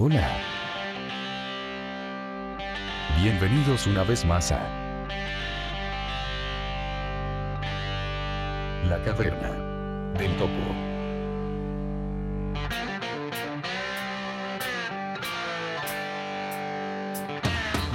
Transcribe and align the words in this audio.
Hola. 0.00 0.30
Bienvenidos 3.20 3.88
una 3.88 4.04
vez 4.04 4.24
más 4.24 4.52
a 4.52 4.60
La 8.88 9.02
Caverna 9.02 9.50
del 10.16 10.36
Topo. 10.36 10.52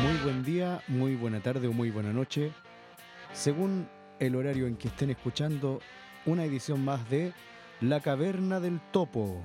Muy 0.02 0.18
buen 0.26 0.44
día, 0.44 0.82
muy 0.90 1.16
buena 1.16 1.40
tarde 1.40 1.70
o 1.70 1.72
muy 1.72 1.90
buena 1.90 2.12
noche, 2.12 2.52
según 3.32 3.88
el 4.20 4.36
horario 4.36 4.68
en 4.68 4.76
que 4.76 4.90
estén 4.90 5.12
escuchando 5.12 5.80
una 6.26 6.44
edición 6.44 6.84
más 6.84 7.10
de 7.10 7.32
La 7.80 8.02
Caverna 8.02 8.60
del 8.60 8.82
Topo. 8.92 9.42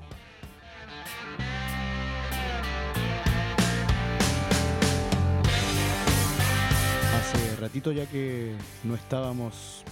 Ratito 7.69 7.93
ya 7.93 8.07
que 8.07 8.55
no 8.83 8.95
estábamos 8.95 9.85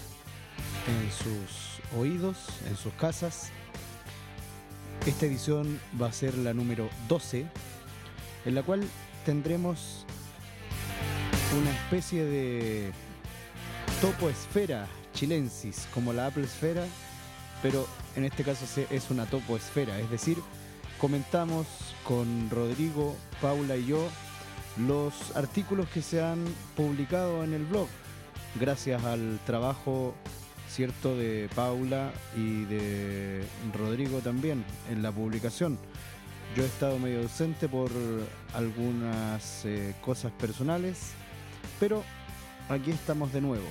en 0.89 1.13
sus 1.13 1.99
oídos, 2.01 2.39
en 2.71 2.75
sus 2.75 2.95
casas. 2.95 3.51
Esta 5.07 5.27
edición 5.27 5.79
va 6.01 6.07
a 6.07 6.13
ser 6.13 6.39
la 6.39 6.55
número 6.55 6.89
12, 7.07 7.45
en 8.47 8.55
la 8.55 8.63
cual 8.63 8.83
tendremos 9.27 10.07
una 11.61 11.71
especie 11.71 12.25
de 12.25 12.93
topo 14.01 14.31
esfera 14.31 14.87
chilensis, 15.13 15.87
como 15.93 16.15
la 16.15 16.29
Apple 16.29 16.45
Esfera, 16.45 16.87
pero 17.61 17.87
en 18.17 18.25
este 18.25 18.43
caso 18.43 18.65
es 18.91 19.11
una 19.11 19.27
topo 19.27 19.55
esfera, 19.55 20.01
es 20.01 20.11
decir, 20.11 20.39
comentamos 20.99 21.67
con 22.05 22.49
Rodrigo, 22.49 23.15
Paula 23.43 23.77
y 23.77 23.85
yo 23.85 24.09
los 24.79 25.35
artículos 25.35 25.89
que 25.89 26.03
se 26.03 26.23
han 26.23 26.45
publicado 26.77 27.45
en 27.45 27.55
el 27.55 27.65
blog, 27.65 27.89
gracias 28.61 29.05
al 29.05 29.39
trabajo 29.47 30.15
cierto 30.69 31.17
de 31.17 31.49
Paula 31.55 32.13
y 32.37 32.65
de 32.65 33.45
Rodrigo 33.75 34.19
también 34.21 34.65
en 34.91 35.03
la 35.03 35.13
publicación. 35.13 35.79
Yo 36.55 36.63
he 36.63 36.67
estado 36.67 36.99
medio 36.99 37.21
ausente 37.21 37.69
por 37.69 37.91
algunas 38.55 39.65
eh, 39.65 39.95
cosas 40.03 40.33
personales, 40.33 41.13
pero 41.81 42.03
aquí 42.69 42.91
estamos 42.91 43.33
de 43.33 43.41
nuevo. 43.41 43.67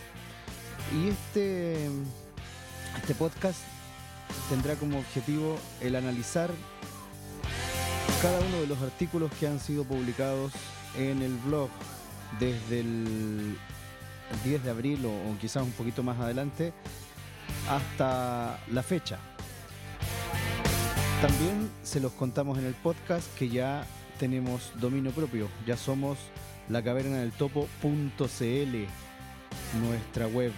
Y 0.93 1.09
este, 1.09 1.87
este 2.97 3.15
podcast 3.15 3.59
tendrá 4.49 4.75
como 4.75 4.99
objetivo 4.99 5.57
el 5.81 5.95
analizar 5.95 6.49
cada 8.21 8.39
uno 8.39 8.61
de 8.61 8.67
los 8.67 8.81
artículos 8.81 9.31
que 9.39 9.47
han 9.47 9.59
sido 9.59 9.83
publicados 9.83 10.51
en 10.97 11.21
el 11.21 11.35
blog 11.37 11.69
desde 12.39 12.79
el 12.81 13.57
10 14.43 14.63
de 14.63 14.69
abril 14.69 15.05
o, 15.05 15.37
quizás 15.39 15.63
un 15.63 15.71
poquito 15.71 16.03
más 16.03 16.19
adelante 16.19 16.73
hasta 17.69 18.59
la 18.71 18.83
fecha. 18.83 19.17
También 21.21 21.69
se 21.83 21.99
los 21.99 22.11
contamos 22.13 22.57
en 22.57 22.65
el 22.65 22.73
podcast 22.73 23.27
que 23.37 23.49
ya 23.49 23.85
tenemos 24.19 24.71
dominio 24.79 25.11
propio, 25.11 25.49
ya 25.65 25.77
somos 25.77 26.17
la 26.69 26.83
caverna 26.83 27.17
del 27.17 27.33
nuestra 29.81 30.27
web 30.27 30.51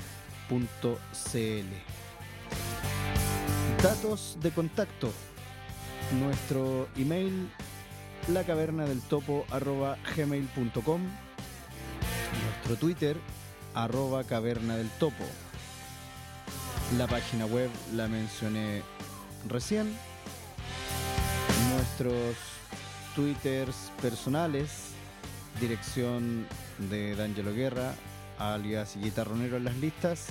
.cl. 0.50 1.66
Datos 3.82 4.38
de 4.42 4.52
contacto. 4.52 5.14
Nuestro 6.20 6.90
email 6.98 7.50
lacavernadeltopo@gmail.com. 8.28 11.02
Nuestro 12.44 12.76
Twitter 12.76 13.16
arroba 13.74 14.26
caverna 14.26 14.78
del. 14.78 14.90
La 16.98 17.08
página 17.08 17.46
web 17.46 17.70
la 17.94 18.08
mencioné 18.08 18.82
recién. 19.48 19.96
Nuestros 21.82 22.36
twitters 23.16 23.92
personales, 24.04 24.70
dirección 25.60 26.46
de 26.78 27.16
D'Angelo 27.16 27.56
Guerra, 27.56 27.96
alias 28.38 28.98
Guitarronero 28.98 29.58
en 29.58 29.64
las 29.64 29.76
listas, 29.78 30.28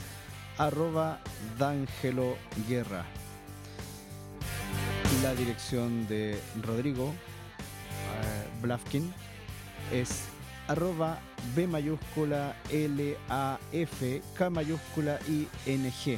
arroba 0.59 1.19
D'Angelo 1.59 2.37
Guerra. 2.69 3.05
La 5.25 5.35
dirección 5.35 6.07
de 6.07 6.41
Rodrigo 6.63 7.09
eh, 7.09 8.49
Blafkin 8.63 9.13
es 9.93 10.27
arroba 10.69 11.19
B 11.57 11.67
mayúscula 11.67 12.55
L 12.71 13.17
A 13.29 13.59
F 13.73 14.23
K 14.37 14.51
mayúscula 14.51 15.19
I 15.29 15.49
N 15.67 15.91
G. 15.91 16.17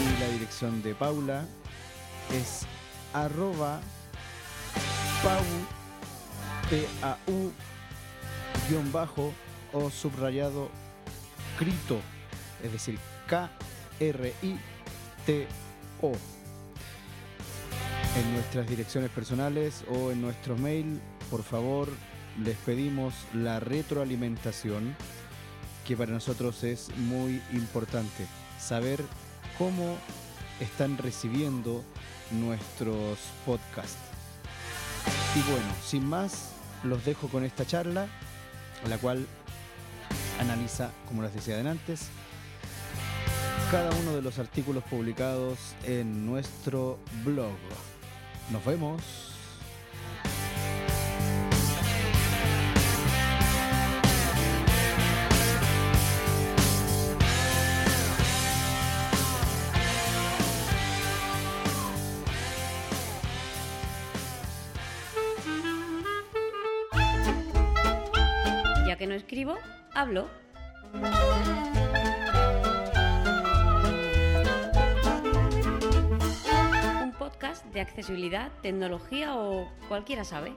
Y 0.00 0.20
la 0.20 0.28
dirección 0.32 0.82
de 0.82 0.92
Paula 0.96 1.44
es 2.32 2.66
arroba 3.14 3.80
Pau 5.22 5.42
guion 8.68 8.92
bajo 8.92 9.32
o 9.72 9.90
subrayado 9.90 10.68
Crito, 11.58 12.00
es 12.62 12.72
decir, 12.72 12.98
K 13.26 13.50
R 14.00 14.34
I 14.42 14.56
T 15.24 15.46
O. 16.02 16.12
En 18.16 18.34
nuestras 18.34 18.68
direcciones 18.68 19.10
personales 19.10 19.84
o 19.88 20.10
en 20.10 20.20
nuestro 20.20 20.56
mail, 20.56 21.00
por 21.30 21.42
favor, 21.42 21.88
les 22.42 22.56
pedimos 22.58 23.14
la 23.32 23.60
retroalimentación, 23.60 24.96
que 25.86 25.96
para 25.96 26.12
nosotros 26.12 26.64
es 26.64 26.90
muy 26.96 27.40
importante. 27.52 28.26
Saber 28.58 29.02
cómo 29.58 29.96
están 30.60 30.98
recibiendo 30.98 31.84
nuestros 32.30 33.18
podcasts. 33.44 33.98
Y 35.34 35.50
bueno, 35.50 35.66
sin 35.84 36.06
más, 36.06 36.50
los 36.82 37.04
dejo 37.04 37.28
con 37.28 37.44
esta 37.44 37.66
charla, 37.66 38.06
la 38.88 38.98
cual 38.98 39.26
analiza, 40.40 40.90
como 41.06 41.22
les 41.22 41.34
decía 41.34 41.58
antes, 41.58 42.08
cada 43.70 43.90
uno 43.96 44.12
de 44.12 44.22
los 44.22 44.38
artículos 44.38 44.84
publicados 44.84 45.58
en 45.84 46.26
nuestro 46.26 46.98
blog. 47.24 47.56
Nos 48.50 48.64
vemos. 48.64 49.33
Un 77.02 77.12
podcast 77.18 77.64
de 77.66 77.80
accesibilidad, 77.80 78.52
tecnología 78.62 79.34
o 79.34 79.68
cualquiera 79.88 80.24
sabe. 80.24 80.54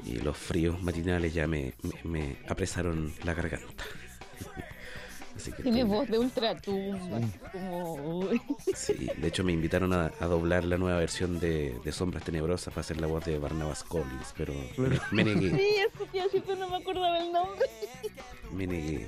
Y 0.05 0.17
los 0.19 0.37
fríos 0.37 0.81
matinales 0.81 1.33
ya 1.33 1.47
me, 1.47 1.73
me, 1.83 2.03
me 2.03 2.37
apresaron 2.47 3.13
la 3.23 3.33
garganta. 3.33 3.83
Así 5.39 5.53
que 5.53 5.63
Tiene 5.63 5.85
voz 5.85 6.05
de 6.09 6.19
ultratumba. 6.19 7.21
Como... 7.53 7.93
uy. 7.93 8.41
Sí, 8.75 9.09
de 9.15 9.27
hecho 9.29 9.43
me 9.45 9.53
invitaron 9.53 9.93
a, 9.93 10.11
a 10.19 10.25
doblar 10.25 10.65
la 10.65 10.77
nueva 10.77 10.99
versión 10.99 11.39
de, 11.39 11.79
de 11.83 11.91
Sombras 11.93 12.23
Tenebrosas 12.25 12.73
para 12.73 12.81
hacer 12.81 12.99
la 12.99 13.07
voz 13.07 13.23
de 13.23 13.39
Barnabas 13.39 13.83
Collins, 13.83 14.33
pero 14.37 14.53
me 15.11 15.23
negué, 15.23 15.49
Sí, 15.57 15.75
eso 15.77 16.05
te 16.11 16.17
iba 16.17 16.23
a 16.23 16.27
decir, 16.27 16.43
pero 16.45 16.57
no 16.59 16.69
me 16.69 16.75
acordaba 16.77 17.19
el 17.19 17.31
nombre. 17.31 17.65
me 18.51 18.67
negué. 18.67 19.07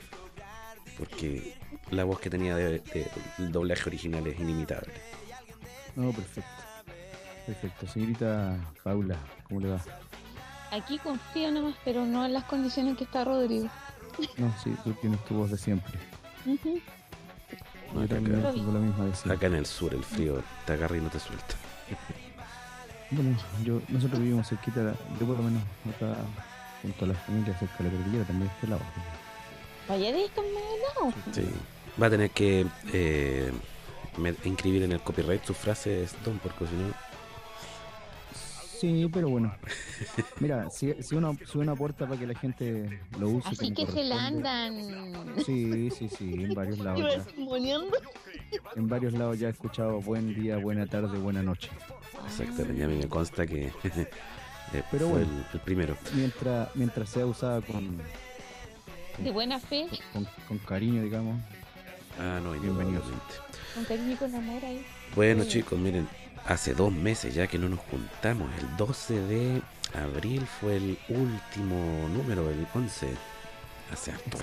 Porque 0.97 1.55
la 1.89 2.03
voz 2.05 2.19
que 2.19 2.29
tenía 2.29 2.55
de, 2.55 2.79
de- 2.79 3.11
el 3.39 3.51
doblaje 3.51 3.83
original 3.89 4.25
es 4.27 4.39
inimitable. 4.39 4.93
No, 5.97 6.11
perfecto. 6.11 6.49
Perfecto. 7.45 7.87
Señorita 7.87 8.57
Paula, 8.83 9.17
¿cómo 9.49 9.59
le 9.59 9.69
va? 9.69 9.81
Aquí 10.71 10.97
confío 10.99 11.51
nomás, 11.51 11.75
pero 11.83 12.05
no 12.05 12.25
en 12.25 12.31
las 12.31 12.45
condiciones 12.45 12.91
en 12.91 12.95
que 12.97 13.03
está 13.03 13.25
Rodrigo. 13.25 13.67
No, 14.37 14.53
sí, 14.63 14.73
tú 14.83 14.93
tienes 14.93 15.23
tu 15.25 15.35
voz 15.35 15.51
de 15.51 15.57
siempre. 15.57 15.91
No, 16.45 18.01
acá- 18.01 18.15
también 18.15 18.39
acá- 18.39 18.51
tengo 18.53 18.71
la 18.71 18.79
misma 18.79 19.05
de 19.05 19.13
siempre. 19.15 19.33
Acá 19.33 19.45
en 19.47 19.55
el 19.55 19.65
sur 19.65 19.93
el 19.93 20.03
frío 20.03 20.41
te 20.65 20.73
agarra 20.73 20.97
y 20.97 21.01
no 21.01 21.09
te 21.09 21.19
suelta. 21.19 21.55
Bueno, 23.13 23.37
yo, 23.65 23.81
nosotros 23.89 24.21
vivimos 24.21 24.47
cerquita, 24.47 24.79
de- 24.85 24.93
yo 25.19 25.25
por 25.27 25.35
lo 25.35 25.43
menos 25.43 25.61
acá, 25.93 26.15
junto 26.81 27.03
a 27.03 27.07
la 27.09 27.13
familia, 27.15 27.53
cerca 27.59 27.83
de 27.83 27.83
la 27.83 27.89
cordillera, 27.97 28.23
también 28.23 28.47
de 28.47 28.53
este 28.55 28.67
lado. 28.67 28.81
Vaya 29.89 30.11
de 30.13 30.23
estos 30.25 30.45
lado. 30.45 31.13
Sí. 31.33 31.45
Va 32.01 32.07
a 32.07 32.09
tener 32.09 32.29
que 32.31 32.65
eh, 32.93 33.51
me- 34.17 34.33
inscribir 34.45 34.83
en 34.83 34.93
el 34.93 35.01
copyright 35.01 35.43
sus 35.43 35.57
frases, 35.57 36.15
Don, 36.23 36.39
porque 36.39 36.65
si 36.67 36.73
no. 36.75 36.93
Sí, 38.81 39.07
pero 39.13 39.29
bueno. 39.29 39.53
Mira, 40.39 40.69
si, 40.71 40.91
si 41.03 41.13
uno 41.15 41.37
si 41.45 41.57
uno 41.59 41.73
aporta 41.73 42.07
para 42.07 42.19
que 42.19 42.25
la 42.25 42.33
gente 42.33 42.99
lo 43.19 43.29
use. 43.29 43.49
Así 43.49 43.71
que 43.73 43.85
se 43.85 44.03
la 44.03 44.25
andan 44.25 44.75
Sí, 45.45 45.91
sí, 45.91 46.09
sí, 46.09 46.33
en 46.45 46.53
varios 46.55 46.79
lados. 46.83 46.99
ya. 47.61 47.79
En 48.75 48.87
varios 48.89 49.13
lados 49.13 49.37
ya 49.39 49.47
he 49.49 49.51
escuchado 49.51 50.01
buen 50.01 50.33
día, 50.33 50.57
buena 50.57 50.87
tarde, 50.87 51.17
buena 51.19 51.43
noche. 51.43 51.69
Exactamente, 52.25 52.83
a 52.83 52.87
mí 52.87 52.97
me 52.97 53.07
consta 53.07 53.45
que 53.45 53.65
eh, 53.83 54.83
Pero 54.91 55.07
fue 55.09 55.19
bueno. 55.19 55.27
el, 55.31 55.45
el 55.53 55.59
primero. 55.59 55.95
Mientras, 56.15 56.75
mientras 56.75 57.09
sea 57.09 57.25
usada 57.27 57.61
con, 57.61 57.97
De 59.23 59.29
buena 59.31 59.59
fe, 59.59 59.87
con, 60.11 60.27
con 60.47 60.57
cariño, 60.57 61.03
digamos. 61.03 61.39
Ah, 62.19 62.39
no, 62.43 62.55
indudablemente. 62.55 63.11
con 63.75 63.85
cariño 63.85 64.13
y 64.13 64.15
con 64.15 64.33
amor 64.35 64.65
ahí. 64.65 64.83
Bueno, 65.15 65.43
Sí. 65.43 65.49
chicos, 65.49 65.77
miren, 65.79 66.07
hace 66.45 66.73
dos 66.73 66.91
meses 66.91 67.33
ya 67.33 67.47
que 67.47 67.57
no 67.57 67.69
nos 67.69 67.79
juntamos. 67.79 68.49
El 68.59 68.77
12 68.77 69.19
de 69.21 69.61
abril 69.93 70.45
fue 70.59 70.77
el 70.77 70.97
último 71.09 72.07
número, 72.09 72.49
el 72.49 72.65
11. 72.73 73.09
Hace 73.91 74.11
harto. 74.11 74.37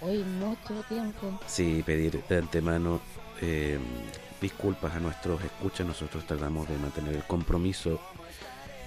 Hoy 0.00 0.18
mucho 0.24 0.82
tiempo. 0.88 1.38
Sí, 1.46 1.82
pedir 1.84 2.22
de 2.28 2.38
antemano 2.38 3.00
eh, 3.40 3.78
disculpas 4.40 4.94
a 4.94 5.00
nuestros 5.00 5.42
escuchas. 5.42 5.86
Nosotros 5.86 6.24
tratamos 6.26 6.68
de 6.68 6.76
mantener 6.78 7.14
el 7.14 7.24
compromiso 7.24 8.00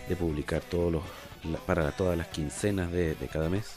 de 0.08 0.16
publicar 0.16 0.62
todos 0.62 0.92
los 0.92 1.04
la- 1.44 1.58
para 1.60 1.92
todas 1.92 2.18
las 2.18 2.28
quincenas 2.28 2.92
de, 2.92 3.16
de 3.16 3.28
cada 3.28 3.50
mes. 3.50 3.76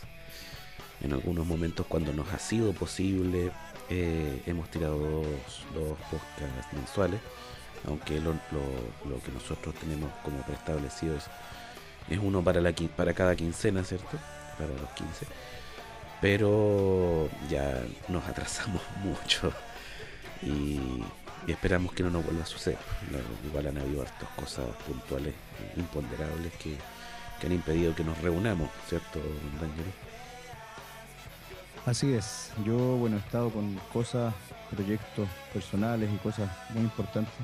En 1.03 1.13
algunos 1.13 1.47
momentos, 1.47 1.87
cuando 1.89 2.13
nos 2.13 2.33
ha 2.33 2.39
sido 2.39 2.73
posible, 2.73 3.51
eh, 3.91 4.43
hemos 4.47 4.71
tirado 4.71 4.99
dos, 4.99 5.27
dos 5.75 5.99
podcasts 6.11 6.73
mensuales. 6.73 7.21
Aunque 7.87 8.21
lo, 8.21 8.33
que 8.33 9.33
nosotros 9.33 9.75
tenemos 9.75 10.11
como 10.23 10.41
preestablecido 10.43 11.17
es, 11.17 11.29
uno 12.19 12.43
para, 12.43 12.61
la, 12.61 12.73
para 12.97 13.15
cada 13.15 13.35
quincena, 13.37 13.85
¿cierto? 13.85 14.19
Para 14.59 14.71
los 14.71 14.91
15 14.91 15.27
pero 16.25 17.29
ya 17.51 17.83
nos 18.09 18.27
atrasamos 18.27 18.81
mucho 19.05 19.53
y, 20.43 20.81
esperamos 21.47 21.93
que 21.93 22.03
no 22.03 22.09
nos 22.09 22.25
vuelva 22.25 22.45
a 22.45 22.47
suceder. 22.47 22.79
Igual 23.47 23.67
han 23.67 23.77
habido 23.77 24.01
hartas 24.01 24.29
cosas 24.31 24.65
puntuales, 24.87 25.35
imponderables 25.77 26.51
que, 26.55 26.79
que 27.39 27.47
han 27.47 27.53
impedido 27.53 27.95
que 27.95 28.05
nos 28.05 28.17
reunamos, 28.23 28.71
¿cierto, 28.89 29.19
don 29.19 29.61
D'Angelo? 29.61 29.91
Así 31.85 32.15
es. 32.15 32.53
Yo, 32.65 32.79
bueno, 32.97 33.17
he 33.17 33.21
estado 33.21 33.51
con 33.51 33.79
cosas, 33.93 34.33
proyectos 34.71 35.29
personales 35.53 36.09
y 36.11 36.17
cosas 36.17 36.49
muy 36.71 36.85
importantes 36.85 37.35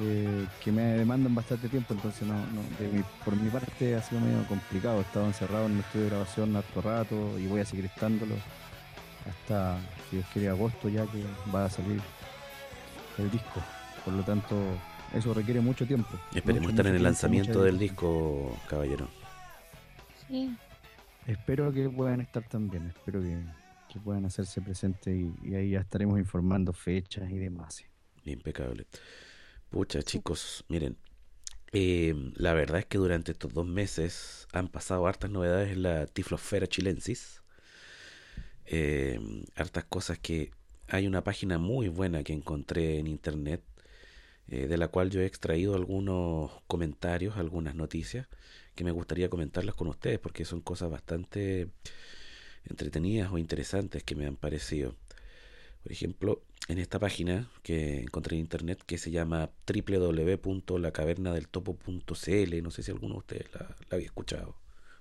eh, 0.00 0.46
que 0.62 0.72
me 0.72 0.82
demandan 0.82 1.34
bastante 1.34 1.68
tiempo, 1.68 1.94
entonces 1.94 2.26
no, 2.26 2.34
no, 2.34 2.62
de 2.78 2.88
mi- 2.92 3.04
por 3.24 3.36
mi 3.36 3.48
parte 3.50 3.94
ha 3.94 4.02
sido 4.02 4.20
medio 4.20 4.44
complicado. 4.46 4.98
He 4.98 5.02
estado 5.02 5.26
encerrado 5.26 5.66
en 5.66 5.72
el 5.74 5.80
estudio 5.80 6.04
de 6.04 6.10
grabación 6.10 6.56
harto 6.56 6.80
rato 6.82 7.38
y 7.38 7.46
voy 7.46 7.60
a 7.60 7.64
seguir 7.64 7.84
estándolo 7.86 8.34
hasta, 9.28 9.78
si 10.10 10.16
Dios 10.16 10.28
quiere, 10.32 10.48
agosto 10.48 10.88
ya 10.88 11.06
que 11.06 11.22
va 11.54 11.66
a 11.66 11.70
salir 11.70 12.00
el 13.18 13.30
disco. 13.30 13.62
Por 14.04 14.14
lo 14.14 14.22
tanto, 14.22 14.56
eso 15.14 15.32
requiere 15.32 15.60
mucho 15.60 15.86
tiempo. 15.86 16.10
Esperemos 16.34 16.62
Mucho, 16.62 16.70
estar 16.70 16.86
en 16.86 16.92
el 16.94 16.98
tiempo, 16.98 17.04
lanzamiento 17.04 17.62
del 17.62 17.78
disco, 17.78 18.58
caballero. 18.68 19.08
Sí. 20.28 20.54
Espero 21.26 21.72
que 21.72 21.88
puedan 21.88 22.20
estar 22.20 22.42
también, 22.48 22.88
espero 22.88 23.22
que, 23.22 23.38
que 23.88 23.98
puedan 24.00 24.26
hacerse 24.26 24.60
presentes 24.60 25.14
y, 25.16 25.32
y 25.48 25.54
ahí 25.54 25.70
ya 25.70 25.80
estaremos 25.80 26.18
informando 26.18 26.72
fechas 26.72 27.30
y 27.30 27.38
demás. 27.38 27.82
Impecable. 28.24 28.86
Pucha, 29.74 30.04
chicos, 30.04 30.64
miren, 30.68 30.96
eh, 31.72 32.14
la 32.36 32.54
verdad 32.54 32.78
es 32.78 32.86
que 32.86 32.96
durante 32.96 33.32
estos 33.32 33.52
dos 33.52 33.66
meses 33.66 34.46
han 34.52 34.68
pasado 34.68 35.08
hartas 35.08 35.32
novedades 35.32 35.72
en 35.72 35.82
la 35.82 36.06
Tiflosfera 36.06 36.68
chilensis. 36.68 37.42
Eh, 38.66 39.18
hartas 39.56 39.82
cosas 39.86 40.20
que 40.20 40.52
hay 40.86 41.08
una 41.08 41.24
página 41.24 41.58
muy 41.58 41.88
buena 41.88 42.22
que 42.22 42.32
encontré 42.32 43.00
en 43.00 43.08
internet, 43.08 43.64
eh, 44.46 44.68
de 44.68 44.78
la 44.78 44.86
cual 44.86 45.10
yo 45.10 45.20
he 45.20 45.26
extraído 45.26 45.74
algunos 45.74 46.52
comentarios, 46.68 47.36
algunas 47.36 47.74
noticias 47.74 48.28
que 48.76 48.84
me 48.84 48.92
gustaría 48.92 49.28
comentarlas 49.28 49.74
con 49.74 49.88
ustedes 49.88 50.20
porque 50.20 50.44
son 50.44 50.60
cosas 50.60 50.88
bastante 50.88 51.68
entretenidas 52.64 53.32
o 53.32 53.38
interesantes 53.38 54.04
que 54.04 54.14
me 54.14 54.26
han 54.26 54.36
parecido. 54.36 54.94
Por 55.84 55.92
ejemplo, 55.92 56.42
en 56.68 56.78
esta 56.78 56.98
página 56.98 57.48
que 57.62 58.00
encontré 58.00 58.36
en 58.36 58.40
internet 58.40 58.82
que 58.86 58.96
se 58.98 59.10
llama 59.10 59.50
www.lacavernadeltopo.cl, 59.66 62.62
no 62.62 62.70
sé 62.70 62.82
si 62.82 62.90
alguno 62.90 63.14
de 63.14 63.18
ustedes 63.18 63.52
la, 63.52 63.60
la 63.60 63.76
había 63.96 64.06
escuchado 64.06 64.56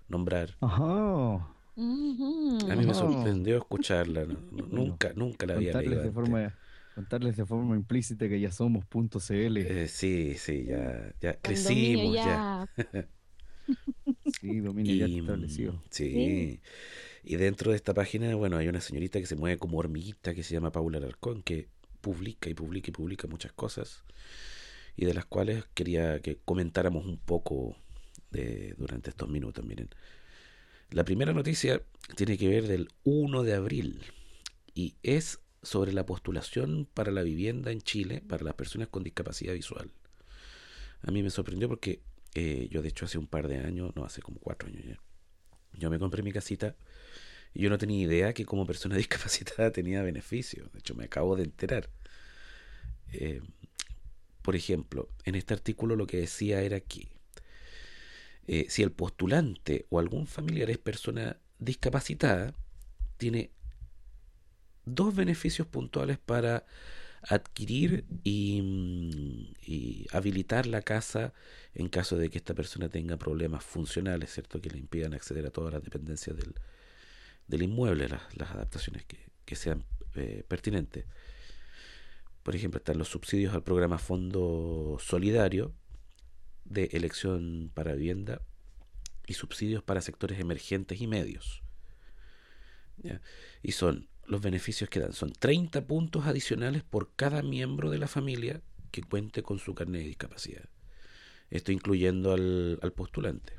nombrar. 0.10 0.58
Ajá. 0.60 1.36
A 1.36 2.76
mí 2.76 2.86
me 2.86 2.94
sorprendió 2.94 3.58
escucharla, 3.58 4.26
no- 4.26 4.34
no- 4.52 4.52
Bueno, 4.52 4.68
nunca, 4.76 5.14
nunca 5.16 5.46
la 5.46 5.54
había 5.56 5.72
Contarles 5.72 5.90
leído. 5.92 6.04
de, 6.04 6.12
forma, 6.12 6.54
contarles 6.96 7.38
de 7.38 7.46
forma 7.46 7.76
implícita 7.78 8.28
que 8.28 8.40
ya 8.42 8.52
somos 8.52 8.84
punto 8.86 9.22
.cl. 9.22 9.56
Eh, 9.58 9.88
sí, 9.88 10.34
sí, 10.38 10.66
ya, 10.68 11.14
ya 11.22 11.40
crecimos, 11.40 12.14
ya. 12.16 12.68
sí, 14.26 14.60
dominio 14.60 14.96
ya 14.96 15.06
Y, 15.06 15.20
establecido. 15.22 15.72
mm, 15.74 15.80
Sí. 15.90 16.12
Sí. 16.12 16.60
Y 17.24 17.38
dentro 17.38 17.72
de 17.72 17.78
esta 17.78 17.94
página, 17.94 18.36
bueno, 18.36 18.58
hay 18.58 18.68
una 18.68 18.82
señorita 18.82 19.20
que 19.20 19.26
se 19.26 19.36
mueve 19.36 19.58
como 19.58 19.78
hormiguita 19.78 20.34
que 20.34 20.44
se 20.44 20.54
llama 20.54 20.72
Paula 20.72 20.98
Alarcón, 20.98 21.42
que 21.42 21.70
publica 22.02 22.50
y 22.50 22.54
publica 22.54 22.90
y 22.90 22.94
publica 22.94 23.28
muchas 23.28 23.54
cosas 23.54 24.04
y 24.96 25.06
de 25.06 25.14
las 25.14 25.26
cuales 25.26 25.66
quería 25.74 26.20
que 26.20 26.38
comentáramos 26.44 27.06
un 27.06 27.18
poco 27.18 27.76
de, 28.32 28.76
durante 28.78 29.10
estos 29.10 29.30
minutos. 29.30 29.66
Miren, 29.66 29.90
la 30.92 31.04
primera 31.04 31.34
noticia 31.34 31.82
tiene 32.16 32.38
que 32.38 32.48
ver 32.48 32.68
del 32.68 32.90
1 33.04 33.44
de 33.44 33.54
abril 33.54 34.02
y 34.76 34.96
es 35.02 35.40
sobre 35.62 35.94
la 35.94 36.06
postulación 36.06 36.88
para 36.94 37.12
la 37.12 37.24
vivienda 37.24 37.72
en 37.72 37.82
Chile 37.82 38.22
para 38.28 38.44
las 38.44 38.54
personas 38.54 38.90
con 38.90 39.04
discapacidad 39.04 39.54
visual. 39.54 39.92
A 41.02 41.12
mí 41.12 41.24
me 41.24 41.30
sorprendió 41.30 41.68
porque 41.68 42.02
eh, 42.36 42.68
yo 42.70 42.82
de 42.82 42.90
hecho 42.90 43.06
hace 43.06 43.18
un 43.18 43.28
par 43.28 43.48
de 43.48 43.60
años, 43.60 43.96
no, 43.96 44.04
hace 44.04 44.22
como 44.22 44.40
cuatro 44.40 44.68
años 44.68 44.84
ya, 44.86 45.00
yo 45.78 45.90
me 45.90 46.00
compré 46.00 46.24
mi 46.24 46.32
casita 46.32 46.76
Y 47.54 47.62
yo 47.64 47.70
no 47.70 47.78
tenía 47.78 48.02
idea 48.04 48.34
que 48.34 48.46
como 48.46 48.66
persona 48.66 48.96
discapacitada 48.98 49.72
tenía 49.72 50.02
beneficios. 50.02 50.72
De 50.74 50.80
hecho, 50.80 50.96
me 50.96 51.06
acabo 51.06 51.36
de 51.36 51.44
enterar. 51.44 51.90
Eh, 53.14 53.42
por 54.42 54.56
ejemplo, 54.56 55.10
en 55.26 55.36
este 55.36 55.54
artículo 55.54 55.96
lo 55.96 56.08
que 56.08 56.18
decía 56.18 56.62
era 56.62 56.80
que 56.80 57.08
eh, 58.48 58.66
si 58.70 58.84
el 58.84 58.92
postulante 58.92 59.86
o 59.90 60.00
algún 60.00 60.28
familiar 60.28 60.70
es 60.70 60.78
persona 60.78 61.38
discapacitada, 61.60 62.54
tiene 63.18 63.52
dos 64.86 65.16
beneficios 65.16 65.68
puntuales 65.68 66.18
para 66.18 66.66
adquirir 67.28 68.06
y, 68.24 68.62
mm, 68.62 69.54
y, 69.66 70.08
habilitar 70.12 70.66
la 70.68 70.82
casa 70.82 71.34
en 71.74 71.88
caso 71.90 72.18
de 72.18 72.30
que 72.30 72.38
esta 72.38 72.54
persona 72.54 72.90
tenga 72.90 73.18
problemas 73.18 73.64
funcionales, 73.64 74.32
¿cierto? 74.34 74.62
Que 74.62 74.70
le 74.70 74.78
impidan 74.80 75.14
acceder 75.14 75.46
a 75.46 75.52
todas 75.52 75.74
las 75.74 75.84
dependencias 75.84 76.36
del, 76.36 76.56
del 77.48 77.62
inmueble, 77.64 78.10
las, 78.10 78.52
adaptaciones 78.52 79.06
que, 79.06 79.18
que 79.46 79.56
sean 79.56 79.86
eh, 80.16 80.44
pertinentes. 80.48 81.06
Por 82.44 82.56
ejemplo, 82.56 82.80
están 82.80 82.98
los 82.98 83.10
subsidios 83.10 83.54
al 83.54 83.64
programa 83.64 83.98
Fondo 83.98 84.98
Solidario 85.00 85.74
de 86.66 86.86
elección 86.92 87.72
para 87.74 87.94
vivienda 87.94 88.42
y 89.28 89.34
subsidios 89.34 89.82
para 89.84 90.02
sectores 90.02 90.40
emergentes 90.40 91.00
y 91.00 91.08
medios. 91.08 91.64
Y 93.62 93.72
son 93.72 94.08
los 94.26 94.42
beneficios 94.42 94.90
que 94.90 95.00
dan, 95.00 95.14
son 95.14 95.32
30 95.34 95.86
puntos 95.86 96.26
adicionales 96.26 96.84
por 96.84 97.12
cada 97.16 97.42
miembro 97.42 97.90
de 97.90 97.98
la 97.98 98.08
familia 98.08 98.62
que 98.92 99.02
cuente 99.02 99.44
con 99.44 99.60
su 99.60 99.74
carnet 99.74 100.02
de 100.02 100.08
discapacidad. 100.08 100.70
Esto 101.50 101.72
incluyendo 101.72 102.34
al, 102.34 102.80
al 102.82 102.94
postulante. 102.94 103.54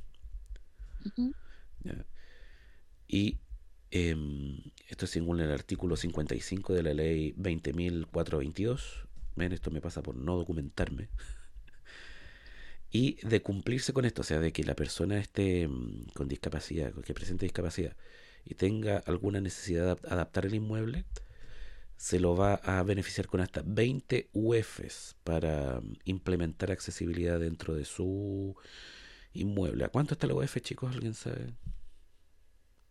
Y 3.06 3.38
eh, 3.90 4.16
esto 4.88 5.04
es 5.04 5.10
según 5.10 5.40
el 5.40 5.52
artículo 5.52 5.96
55 5.96 6.72
de 6.72 6.82
la 6.82 6.94
ley 6.94 7.34
20.422. 7.34 9.06
Ven, 9.36 9.52
esto 9.52 9.70
me 9.70 9.80
pasa 9.80 10.02
por 10.02 10.16
no 10.16 10.36
documentarme. 10.36 11.08
Y 12.90 13.24
de 13.26 13.42
cumplirse 13.42 13.92
con 13.92 14.04
esto, 14.04 14.22
o 14.22 14.24
sea, 14.24 14.40
de 14.40 14.52
que 14.52 14.62
la 14.64 14.76
persona 14.76 15.18
esté 15.18 15.66
mm, 15.68 16.06
con 16.14 16.28
discapacidad, 16.28 16.92
que 16.92 17.14
presente 17.14 17.44
discapacidad 17.44 17.96
y 18.44 18.54
tenga 18.54 18.98
alguna 19.06 19.40
necesidad 19.40 19.98
de 20.00 20.08
adaptar 20.08 20.46
el 20.46 20.54
inmueble, 20.54 21.04
se 21.96 22.20
lo 22.20 22.36
va 22.36 22.54
a 22.54 22.82
beneficiar 22.82 23.26
con 23.26 23.40
hasta 23.40 23.62
20 23.64 24.28
UFs 24.32 25.16
para 25.24 25.80
mm, 25.80 25.94
implementar 26.04 26.70
accesibilidad 26.70 27.40
dentro 27.40 27.74
de 27.74 27.84
su 27.84 28.56
inmueble. 29.32 29.84
¿A 29.84 29.88
cuánto 29.88 30.14
está 30.14 30.26
la 30.26 30.34
UF, 30.34 30.60
chicos? 30.60 30.92
¿Alguien 30.92 31.14
sabe? 31.14 31.54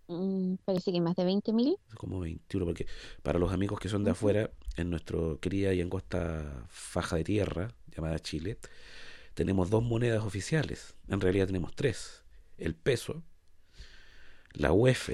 Mm, 0.07 0.55
parece 0.65 0.91
que 0.91 1.01
más 1.01 1.15
de 1.15 1.25
20 1.25 1.53
mil. 1.53 1.77
como 1.95 2.19
21, 2.19 2.65
porque 2.65 2.87
para 3.21 3.39
los 3.39 3.51
amigos 3.51 3.79
que 3.79 3.89
son 3.89 4.03
de 4.03 4.11
afuera, 4.11 4.51
en 4.75 4.89
nuestra 4.89 5.17
querida 5.39 5.73
y 5.73 5.81
angosta 5.81 6.65
faja 6.69 7.15
de 7.17 7.23
tierra 7.23 7.75
llamada 7.95 8.19
Chile, 8.19 8.57
tenemos 9.33 9.69
dos 9.69 9.83
monedas 9.83 10.23
oficiales. 10.23 10.95
En 11.07 11.21
realidad 11.21 11.47
tenemos 11.47 11.75
tres: 11.75 12.23
el 12.57 12.75
peso, 12.75 13.23
la 14.53 14.73
UF 14.73 15.09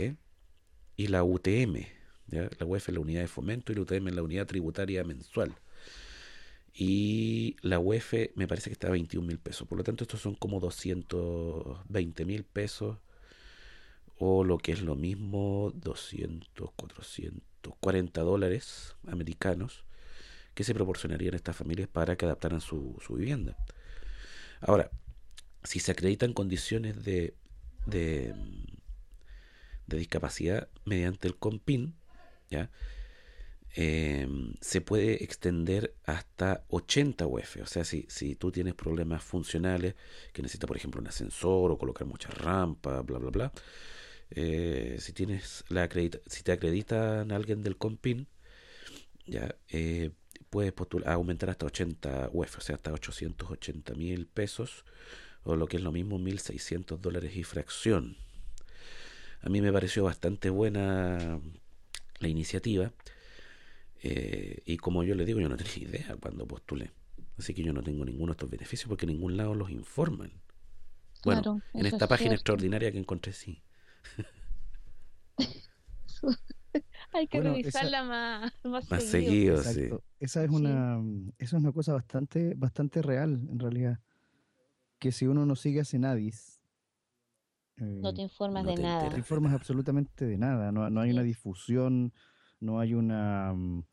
y 1.00 1.08
la 1.08 1.24
UTM. 1.24 1.86
¿ya? 2.28 2.50
La 2.60 2.66
UF 2.66 2.90
es 2.90 2.94
la 2.94 3.00
unidad 3.00 3.22
de 3.22 3.28
fomento 3.30 3.72
y 3.72 3.76
la 3.76 3.82
UTM 3.84 4.10
es 4.10 4.16
la 4.16 4.22
unidad 4.22 4.46
tributaria 4.46 5.02
mensual. 5.06 5.56
Y 6.74 7.56
la 7.62 7.80
UF 7.80 8.14
me 8.36 8.50
parece 8.50 8.70
que 8.70 8.74
está 8.74 8.88
a 8.88 8.92
21 8.92 9.26
mil 9.26 9.40
pesos. 9.40 9.66
Por 9.66 9.78
lo 9.78 9.86
tanto, 9.86 10.04
estos 10.04 10.20
son 10.20 10.36
como 10.36 10.60
220 10.60 12.26
mil 12.26 12.44
pesos 12.44 12.98
o 14.18 14.44
lo 14.44 14.58
que 14.58 14.74
es 14.74 14.82
lo 14.82 14.96
mismo, 14.96 15.72
200, 15.74 16.70
440 16.76 18.22
dólares 18.22 18.98
americanos 19.08 19.86
que 20.54 20.66
se 20.66 20.74
proporcionarían 20.74 21.34
a 21.34 21.38
estas 21.38 21.56
familias 21.56 21.88
para 21.88 22.18
que 22.18 22.26
adaptaran 22.26 22.60
su, 22.60 22.98
su 23.00 23.14
vivienda. 23.14 23.56
Ahora, 24.60 24.92
si 25.64 25.80
se 25.80 25.94
acreditan 25.94 26.34
condiciones 26.34 27.06
de, 27.06 27.36
de, 27.86 28.36
de 29.90 29.98
discapacidad 29.98 30.70
mediante 30.86 31.28
el 31.28 31.36
COMPIN, 31.36 31.96
¿ya? 32.50 32.72
Eh, 33.76 34.28
se 34.62 34.82
puede 34.82 35.24
extender 35.24 35.96
hasta 36.04 36.64
80 36.70 37.28
UF. 37.28 37.58
O 37.62 37.66
sea, 37.68 37.84
si, 37.84 38.06
si 38.10 38.36
tú 38.36 38.52
tienes 38.52 38.74
problemas 38.74 39.24
funcionales, 39.24 39.96
que 40.34 40.42
necesitas, 40.42 40.68
por 40.68 40.78
ejemplo, 40.78 41.02
un 41.02 41.08
ascensor 41.08 41.72
o 41.72 41.78
colocar 41.78 42.08
muchas 42.08 42.36
rampas, 42.36 43.06
bla, 43.06 43.20
bla, 43.20 43.30
bla, 43.30 43.52
eh, 44.32 44.98
si 45.00 45.12
tienes 45.12 45.64
la 45.70 45.84
acredita 45.84 46.20
si 46.28 46.44
te 46.44 46.52
acreditan 46.52 47.32
alguien 47.32 47.64
del 47.64 47.78
compin 47.78 48.28
ya 49.26 49.56
eh, 49.70 50.12
puedes 50.52 50.72
postular, 50.72 51.10
aumentar 51.14 51.50
hasta 51.50 51.66
80 51.66 52.30
UF 52.32 52.58
o 52.60 52.62
sea 52.62 52.76
hasta 52.76 52.94
880 52.94 53.96
mil 53.96 54.28
pesos 54.28 54.86
o 55.42 55.56
lo 55.56 55.66
que 55.66 55.78
es 55.78 55.84
lo 55.84 55.92
mismo 55.92 56.20
1600 56.20 57.02
dólares 57.02 57.36
y 57.36 57.44
fracción 57.44 58.18
a 59.42 59.50
mí 59.50 59.62
me 59.62 59.72
pareció 59.72 60.04
bastante 60.04 60.50
buena 60.50 61.40
la 62.20 62.28
iniciativa 62.28 62.92
eh, 64.02 64.62
y 64.66 64.78
como 64.78 65.04
yo 65.04 65.16
le 65.16 65.26
digo 65.26 65.40
yo 65.40 65.50
no 65.50 65.58
tenía 65.58 65.90
idea 65.90 66.16
cuando 66.20 66.48
postulé 66.48 66.92
así 67.38 67.54
que 67.54 67.64
yo 67.64 67.74
no 67.74 67.82
tengo 67.84 68.06
ninguno 68.06 68.28
de 68.34 68.38
estos 68.38 68.50
beneficios 68.50 68.88
porque 68.90 69.06
en 69.06 69.14
ningún 69.14 69.38
lado 69.38 69.56
los 69.56 69.70
informan 69.70 70.32
bueno 71.24 71.42
Claro, 71.42 71.62
en 71.74 71.86
esta 71.86 72.06
es 72.06 72.10
página 72.10 72.30
cierto. 72.30 72.36
extraordinaria 72.36 72.92
que 72.92 72.98
encontré 73.00 73.34
sí 73.34 73.62
Hay 77.14 77.28
que 77.28 77.38
Bueno, 77.40 77.52
revisarla 77.52 78.04
más, 78.04 78.54
más 78.64 78.90
más 78.90 79.04
seguido. 79.04 79.58
seguido 79.58 79.64
sí 79.64 79.80
Exacto. 79.82 80.04
Esa 80.20 80.44
es 80.44 80.50
Sí. 80.50 80.56
una, 80.56 81.00
esa 81.38 81.58
es 81.58 81.64
una 81.64 81.72
cosa 81.72 81.94
bastante, 81.94 82.54
bastante 82.56 83.02
real, 83.02 83.48
en 83.50 83.60
realidad. 83.60 84.00
Que 85.00 85.12
si 85.12 85.28
uno 85.28 85.46
no 85.46 85.56
sigue 85.56 85.80
a 85.82 85.86
Senadis, 85.86 86.59
No 87.80 88.10
eh, 88.10 88.14
te 88.14 88.22
informas 88.22 88.64
no 88.64 88.70
de 88.72 88.76
te 88.76 88.82
nada. 88.84 89.00
te 89.00 89.06
enteras. 89.06 89.18
informas 89.20 89.54
absolutamente 89.54 90.26
de 90.26 90.38
nada. 90.38 90.72
No, 90.72 90.90
no 90.90 91.02
hay 91.02 91.12
una 91.12 91.24
difusión, 91.24 92.14
no 92.60 92.80
hay 92.80 92.94
una, 92.94 93.54
mm, 93.54 93.84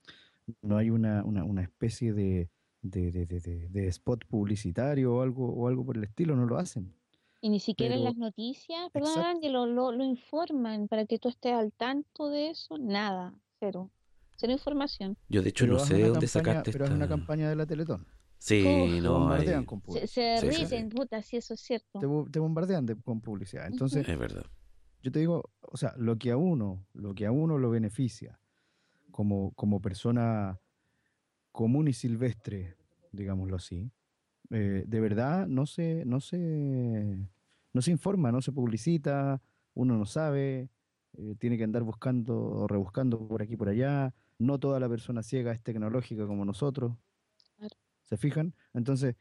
no 0.63 0.77
hay 0.77 0.91
una, 0.91 1.25
una, 1.25 1.45
una 1.45 1.63
especie 1.63 2.13
de, 2.13 2.49
de, 2.83 3.11
de, 3.13 3.27
de- 3.27 3.41
de- 3.41 3.69
de 3.69 3.87
spot 3.89 4.25
publicitario 4.27 5.15
o 5.17 5.23
algo, 5.23 5.49
o 5.53 5.69
algo 5.69 5.85
por 5.85 5.97
el 5.97 6.05
estilo, 6.05 6.37
no 6.37 6.47
lo 6.47 6.59
hacen. 6.59 6.95
Y 7.41 7.51
ni 7.51 7.61
siquiera 7.61 7.95
en 7.95 8.03
las 8.05 8.17
noticias, 8.17 8.91
perdón, 8.93 9.11
Exacto. 9.11 9.29
Ángelo, 9.37 9.67
lo, 9.67 9.93
lo 9.93 10.05
informan 10.05 10.89
para 10.89 11.05
que 11.07 11.19
tú 11.19 11.29
estés 11.29 11.53
al 11.53 11.73
tanto 11.73 12.29
de 12.31 12.51
eso. 12.51 12.79
Nada, 12.79 13.35
cero. 13.61 13.91
Cero 14.37 14.53
información. 14.53 15.17
Yo 15.29 15.43
de 15.43 15.49
hecho 15.51 15.65
Pero 15.65 15.79
no 15.79 15.85
sé 15.85 15.95
de 15.95 16.09
dónde 16.09 16.27
campaña- 16.27 16.29
sacaste 16.29 16.73
Pero 16.73 16.85
es 16.87 16.91
una 16.91 17.09
campaña 17.09 17.49
de 17.49 17.57
la 17.57 17.67
Teletón. 17.67 18.07
Sí, 18.39 18.63
Uf. 18.97 19.03
No 19.03 19.13
bombardean 19.15 19.61
hay... 19.61 19.67
con 19.67 19.81
Se, 19.81 19.85
publicidad. 19.87 20.07
se 20.09 20.41
Sí, 20.53 20.53
sí, 20.67 20.75
ríen, 20.75 20.89
puta, 20.91 21.23
sí, 21.23 21.37
eso 21.37 21.55
es 21.55 21.61
cierto. 21.61 21.99
Te, 22.01 22.07
bo- 22.07 22.29
te 22.31 22.39
bombardean 22.39 22.87
de- 22.87 22.97
con 22.97 23.21
publicidad. 23.21 23.67
Entonces, 23.67 24.09
Es 24.09 24.19
verdad. 24.19 24.45
yo 25.03 25.11
te 25.13 25.19
digo, 25.21 25.51
o 25.63 25.77
sea, 25.77 25.95
lo 25.97 26.17
que 26.17 26.31
a 26.31 26.37
uno, 26.37 26.87
lo 26.93 27.15
que 27.15 27.27
a 27.27 27.33
uno 27.33 27.59
lo 27.59 27.71
beneficia 27.71 28.39
como, 29.11 29.53
como 29.53 29.81
persona 29.81 30.61
común 31.53 31.89
y 31.89 31.93
silvestre, 31.93 32.77
digámoslo 33.13 33.57
así, 33.57 33.91
eh, 34.51 34.85
de 34.87 35.01
verdad 35.01 35.47
no 35.49 35.67
se, 35.67 36.05
no 36.05 36.21
se, 36.21 37.19
no 37.73 37.83
se 37.83 37.91
informa, 37.91 38.31
no 38.31 38.43
se 38.43 38.53
publicita, 38.53 39.41
uno 39.75 39.97
no 39.97 40.05
sabe, 40.07 40.69
eh, 41.15 41.35
tiene 41.39 41.57
que 41.57 41.65
andar 41.65 41.83
buscando 41.83 42.39
o 42.39 42.69
rebuscando 42.69 43.27
por 43.27 43.43
aquí 43.43 43.55
y 43.55 43.57
por 43.57 43.71
allá. 43.71 44.15
No 44.39 44.59
toda 44.61 44.79
la 44.79 44.89
persona 44.89 45.23
ciega 45.23 45.53
es 45.53 45.63
tecnológica 45.63 46.27
como 46.27 46.45
nosotros. 46.45 46.95
¿Se 48.07 48.17
fijan? 48.17 48.55
Entonces, 48.73 49.15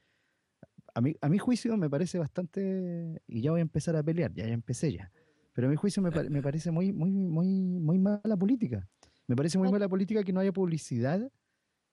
a 0.93 1.01
mi, 1.01 1.15
a 1.21 1.27
mi 1.29 1.37
juicio 1.37 1.75
me 1.77 1.89
parece 1.89 2.17
bastante, 2.19 3.21
y 3.27 3.41
ya 3.41 3.51
voy 3.51 3.59
a 3.59 3.61
empezar 3.63 3.95
a 3.95 4.03
pelear, 4.03 4.33
ya, 4.33 4.45
ya 4.47 4.53
empecé 4.53 4.93
ya, 4.93 5.11
pero 5.53 5.67
a 5.67 5.69
mi 5.69 5.75
juicio 5.75 6.01
me, 6.01 6.09
me 6.29 6.41
parece 6.41 6.71
muy, 6.71 6.93
muy, 6.93 7.11
muy, 7.11 7.47
muy 7.79 7.97
mala 7.99 8.37
política. 8.37 8.87
Me 9.27 9.35
parece 9.35 9.57
muy 9.57 9.71
mala 9.71 9.89
política 9.89 10.23
que 10.23 10.31
no 10.31 10.39
haya 10.39 10.53
publicidad, 10.53 11.31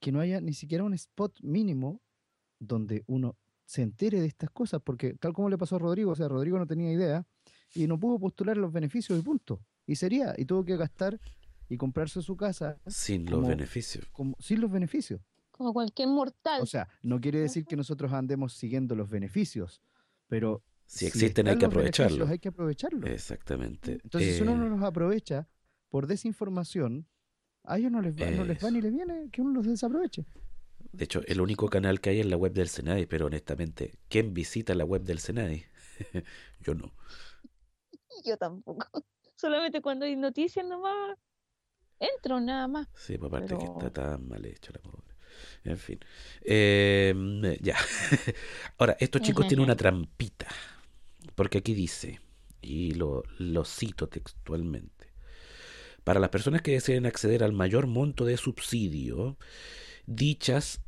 que 0.00 0.12
no 0.12 0.20
haya 0.20 0.40
ni 0.40 0.52
siquiera 0.52 0.84
un 0.84 0.92
spot 0.94 1.40
mínimo 1.42 2.02
donde 2.58 3.02
uno 3.06 3.36
se 3.64 3.82
entere 3.82 4.20
de 4.20 4.26
estas 4.26 4.50
cosas, 4.50 4.82
porque 4.84 5.14
tal 5.14 5.32
como 5.32 5.48
le 5.48 5.56
pasó 5.56 5.76
a 5.76 5.78
Rodrigo, 5.78 6.10
o 6.10 6.14
sea, 6.14 6.28
Rodrigo 6.28 6.58
no 6.58 6.66
tenía 6.66 6.92
idea 6.92 7.26
y 7.74 7.86
no 7.86 7.98
pudo 7.98 8.18
postular 8.18 8.56
los 8.58 8.70
beneficios 8.70 9.18
y 9.18 9.22
punto. 9.22 9.64
Y 9.86 9.96
sería, 9.96 10.34
y 10.36 10.44
tuvo 10.44 10.64
que 10.64 10.76
gastar 10.76 11.18
y 11.68 11.76
comprarse 11.78 12.20
su 12.20 12.36
casa 12.36 12.78
Sin 12.86 13.24
los 13.24 13.36
como- 13.36 13.48
beneficios. 13.48 14.06
como, 14.12 14.36
sin 14.38 14.60
los 14.60 14.70
beneficios. 14.70 15.22
Como 15.52 15.72
cualquier 15.72 16.08
mortal. 16.08 16.60
O 16.60 16.66
sea, 16.66 16.88
no 17.02 17.20
quiere 17.20 17.38
decir 17.38 17.64
que 17.64 17.76
nosotros 17.76 18.12
andemos 18.12 18.54
siguiendo 18.54 18.94
los 18.96 19.08
beneficios, 19.08 19.80
pero 20.26 20.62
Si 20.86 21.06
existen 21.06 21.46
hay 21.48 21.56
que 21.58 21.66
aprovecharlos. 21.66 22.28
Hay 22.28 22.38
que 22.38 22.48
aprovecharlos. 22.48 23.08
Exactamente. 23.08 24.00
Entonces, 24.02 24.36
si 24.36 24.42
uno 24.42 24.52
Eh, 24.52 24.56
no 24.56 24.68
los 24.68 24.82
aprovecha 24.82 25.48
por 25.88 26.06
desinformación, 26.06 27.06
a 27.64 27.78
ellos 27.78 27.92
no 27.92 28.00
les 28.00 28.14
va, 28.14 28.30
no 28.30 28.44
les 28.44 28.62
va 28.62 28.70
ni 28.70 28.80
les 28.80 28.92
viene 28.92 29.28
que 29.30 29.40
uno 29.40 29.52
los 29.52 29.66
desaproveche. 29.66 30.26
De 30.92 31.04
hecho, 31.04 31.22
el 31.26 31.40
único 31.40 31.68
canal 31.68 32.00
que 32.00 32.10
hay 32.10 32.20
es 32.20 32.26
la 32.26 32.36
web 32.36 32.52
del 32.52 32.68
Senadi, 32.68 33.06
pero 33.06 33.26
honestamente, 33.26 33.98
¿quién 34.08 34.34
visita 34.34 34.74
la 34.74 34.84
web 34.84 35.02
del 35.02 35.20
Senadi? 35.20 35.62
Yo 36.60 36.74
no. 36.74 36.92
Yo 38.24 38.36
tampoco. 38.36 38.86
Solamente 39.36 39.80
cuando 39.80 40.04
hay 40.04 40.16
noticias 40.16 40.66
nomás 40.66 41.16
entro, 41.98 42.40
nada 42.40 42.68
más. 42.68 42.88
Sí, 42.94 43.16
por 43.16 43.28
aparte 43.28 43.56
que 43.56 43.64
está 43.64 43.90
tan 43.90 44.28
mal 44.28 44.44
hecho 44.44 44.72
la 44.72 44.80
pobre. 44.80 45.11
En 45.64 45.78
fin. 45.78 46.00
Eh, 46.42 47.14
ya. 47.60 47.76
Ahora, 48.78 48.96
estos 49.00 49.22
chicos 49.22 49.48
tienen 49.48 49.64
una 49.64 49.76
trampita. 49.76 50.48
Porque 51.34 51.58
aquí 51.58 51.74
dice, 51.74 52.20
y 52.60 52.92
lo, 52.92 53.22
lo 53.38 53.64
cito 53.64 54.08
textualmente. 54.08 55.12
Para 56.04 56.20
las 56.20 56.30
personas 56.30 56.62
que 56.62 56.72
deseen 56.72 57.06
acceder 57.06 57.44
al 57.44 57.52
mayor 57.52 57.86
monto 57.86 58.24
de 58.24 58.36
subsidio, 58.36 59.38
dichas 60.06 60.80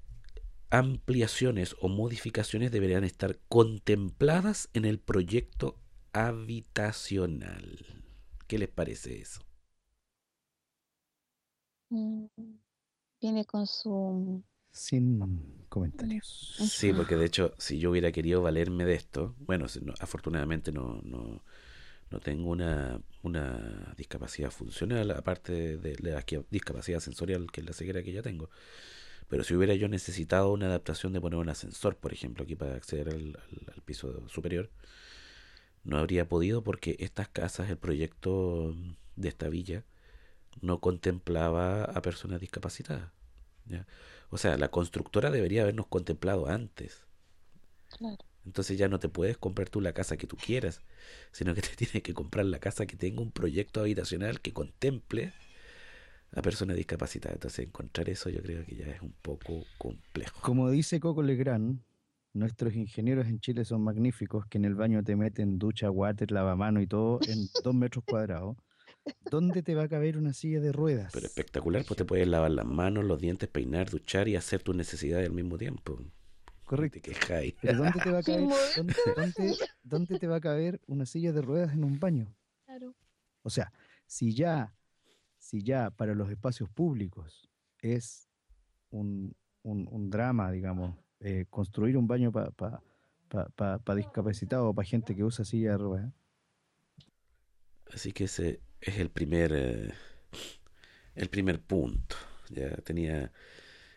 ampliaciones 0.70 1.76
o 1.80 1.88
modificaciones 1.88 2.72
deberían 2.72 3.04
estar 3.04 3.38
contempladas 3.48 4.70
en 4.72 4.84
el 4.84 4.98
proyecto 4.98 5.78
habitacional. 6.12 8.04
¿Qué 8.48 8.58
les 8.58 8.68
parece 8.68 9.20
eso? 9.20 9.40
Mm, 11.90 12.26
Viene 13.24 13.46
con 13.46 13.66
su... 13.66 14.42
Sin 14.70 15.64
comentarios. 15.70 16.54
Sí, 16.58 16.92
porque 16.92 17.16
de 17.16 17.24
hecho, 17.24 17.54
si 17.58 17.78
yo 17.78 17.90
hubiera 17.90 18.12
querido 18.12 18.42
valerme 18.42 18.84
de 18.84 18.94
esto, 18.94 19.34
bueno, 19.46 19.66
si 19.68 19.80
no- 19.80 19.94
afortunadamente 19.98 20.72
no, 20.72 21.00
no, 21.04 21.42
no 22.10 22.20
tengo 22.20 22.50
una, 22.50 23.00
una 23.22 23.94
discapacidad 23.96 24.50
funcional, 24.50 25.10
aparte 25.12 25.52
de, 25.52 25.78
de 25.78 26.12
la 26.12 26.22
que- 26.22 26.44
discapacidad 26.50 27.00
sensorial, 27.00 27.50
que 27.52 27.62
es 27.62 27.66
la 27.66 27.72
ceguera 27.72 28.02
que 28.02 28.12
ya 28.12 28.22
tengo. 28.22 28.50
Pero 29.28 29.44
si 29.44 29.54
hubiera 29.54 29.74
yo 29.74 29.88
necesitado 29.88 30.52
una 30.52 30.66
adaptación 30.66 31.12
de 31.12 31.20
poner 31.20 31.38
un 31.38 31.48
ascensor, 31.50 31.96
por 31.96 32.12
ejemplo, 32.12 32.44
aquí 32.44 32.56
para 32.56 32.74
acceder 32.76 33.08
al, 33.10 33.16
al- 33.38 33.74
al 33.74 33.82
piso 33.82 34.28
superior, 34.28 34.70
no 35.84 35.98
habría 35.98 36.28
podido 36.28 36.62
porque 36.64 36.96
estas 36.98 37.28
casas, 37.28 37.70
el 37.70 37.78
proyecto 37.78 38.74
de 39.16 39.28
esta 39.28 39.48
villa, 39.48 39.84
no 40.60 40.80
contemplaba 40.80 41.84
a 41.84 42.02
personas 42.02 42.40
discapacitadas. 42.40 43.10
¿ya? 43.66 43.86
O 44.30 44.38
sea, 44.38 44.56
la 44.56 44.68
constructora 44.68 45.30
debería 45.30 45.62
habernos 45.62 45.86
contemplado 45.86 46.48
antes. 46.48 47.02
Claro. 47.98 48.18
Entonces 48.44 48.76
ya 48.76 48.88
no 48.88 48.98
te 48.98 49.08
puedes 49.08 49.38
comprar 49.38 49.70
tú 49.70 49.80
la 49.80 49.92
casa 49.92 50.16
que 50.16 50.26
tú 50.26 50.36
quieras, 50.36 50.80
sino 51.32 51.54
que 51.54 51.62
te 51.62 51.68
tienes 51.76 52.02
que 52.02 52.14
comprar 52.14 52.46
la 52.46 52.58
casa 52.58 52.86
que 52.86 52.96
tenga 52.96 53.22
un 53.22 53.32
proyecto 53.32 53.80
habitacional 53.80 54.40
que 54.40 54.52
contemple 54.52 55.32
a 56.32 56.42
personas 56.42 56.76
discapacitadas. 56.76 57.36
Entonces 57.36 57.66
encontrar 57.66 58.08
eso 58.08 58.28
yo 58.28 58.42
creo 58.42 58.64
que 58.64 58.76
ya 58.76 58.86
es 58.86 59.00
un 59.00 59.14
poco 59.22 59.64
complejo. 59.78 60.40
Como 60.42 60.70
dice 60.70 61.00
Coco 61.00 61.22
Legrand, 61.22 61.80
nuestros 62.32 62.74
ingenieros 62.74 63.26
en 63.28 63.40
Chile 63.40 63.64
son 63.64 63.82
magníficos, 63.82 64.46
que 64.46 64.58
en 64.58 64.64
el 64.64 64.74
baño 64.74 65.02
te 65.02 65.16
meten 65.16 65.58
ducha, 65.58 65.90
water, 65.90 66.30
lavamano 66.32 66.82
y 66.82 66.86
todo 66.86 67.20
en 67.28 67.48
dos 67.62 67.74
metros 67.74 68.04
cuadrados. 68.04 68.56
¿Dónde 69.30 69.62
te 69.62 69.74
va 69.74 69.84
a 69.84 69.88
caber 69.88 70.16
una 70.16 70.32
silla 70.32 70.60
de 70.60 70.72
ruedas? 70.72 71.10
Pero 71.12 71.26
espectacular, 71.26 71.84
pues 71.86 71.98
te 71.98 72.04
puedes 72.04 72.26
lavar 72.28 72.50
las 72.52 72.66
manos, 72.66 73.04
los 73.04 73.20
dientes, 73.20 73.48
peinar, 73.48 73.90
duchar 73.90 74.28
y 74.28 74.36
hacer 74.36 74.62
tus 74.62 74.74
necesidades 74.76 75.26
al 75.28 75.34
mismo 75.34 75.58
tiempo. 75.58 75.98
Correcto. 76.64 77.00
Te. 77.02 77.54
Pero 77.60 77.78
¿dónde 77.78 78.00
te 78.00 78.10
va 78.10 78.18
a 78.18 78.22
caber, 78.22 78.40
mover. 78.42 78.58
dónde, 78.76 78.94
dónde- 79.16 79.56
dónde 79.82 80.18
te 80.18 80.26
va 80.26 80.36
a 80.36 80.40
caber 80.40 80.80
una 80.86 81.04
silla 81.04 81.32
de 81.32 81.42
ruedas 81.42 81.72
en 81.74 81.84
un 81.84 81.98
baño? 82.00 82.34
Claro. 82.64 82.94
O 83.42 83.50
sea, 83.50 83.72
si 84.06 84.34
ya, 84.34 84.74
si 85.38 85.62
ya 85.62 85.90
para 85.90 86.14
los 86.14 86.30
espacios 86.30 86.70
públicos 86.70 87.50
es 87.80 88.28
un, 88.90 89.34
un- 89.62 89.88
un 89.90 90.08
drama, 90.10 90.50
digamos, 90.50 90.96
eh, 91.20 91.44
construir 91.50 91.96
un 91.98 92.06
baño 92.06 92.32
para 92.32 92.50
pa, 92.52 92.82
pa- 93.28 93.48
pa- 93.50 93.78
pa 93.78 93.94
discapacitados 93.94 94.70
o 94.70 94.74
para 94.74 94.86
gente 94.88 95.14
que 95.14 95.24
usa 95.24 95.44
silla 95.44 95.72
de 95.72 95.78
ruedas, 95.78 96.12
Así 97.92 98.12
que 98.12 98.24
ese 98.24 98.60
es 98.84 98.98
el 98.98 99.10
primer 99.10 99.52
eh, 99.54 99.92
el 101.14 101.28
primer 101.28 101.60
punto. 101.60 102.16
Ya 102.50 102.76
tenía 102.78 103.32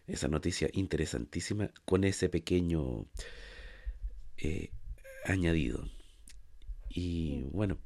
esa 0.08 0.28
noticia 0.28 0.70
interesantísima 0.74 1.72
con 1.86 2.04
ese 2.04 2.30
pequeño 2.30 3.06
eh, 4.38 4.72
añadido. 5.26 5.90
Y 6.90 7.44
bueno, 7.52 7.78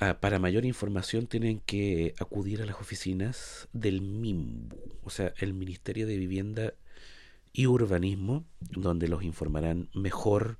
ah, 0.00 0.18
para 0.20 0.38
mayor 0.38 0.64
información 0.64 1.26
tienen 1.26 1.60
que 1.60 2.14
acudir 2.18 2.62
a 2.62 2.66
las 2.66 2.80
oficinas 2.80 3.68
del 3.72 4.00
MIMBU, 4.00 4.98
o 5.02 5.10
sea, 5.10 5.34
el 5.38 5.52
Ministerio 5.52 6.06
de 6.06 6.16
Vivienda 6.16 6.74
y 7.52 7.66
Urbanismo, 7.66 8.44
donde 8.60 9.08
los 9.08 9.22
informarán 9.22 9.90
mejor 9.92 10.58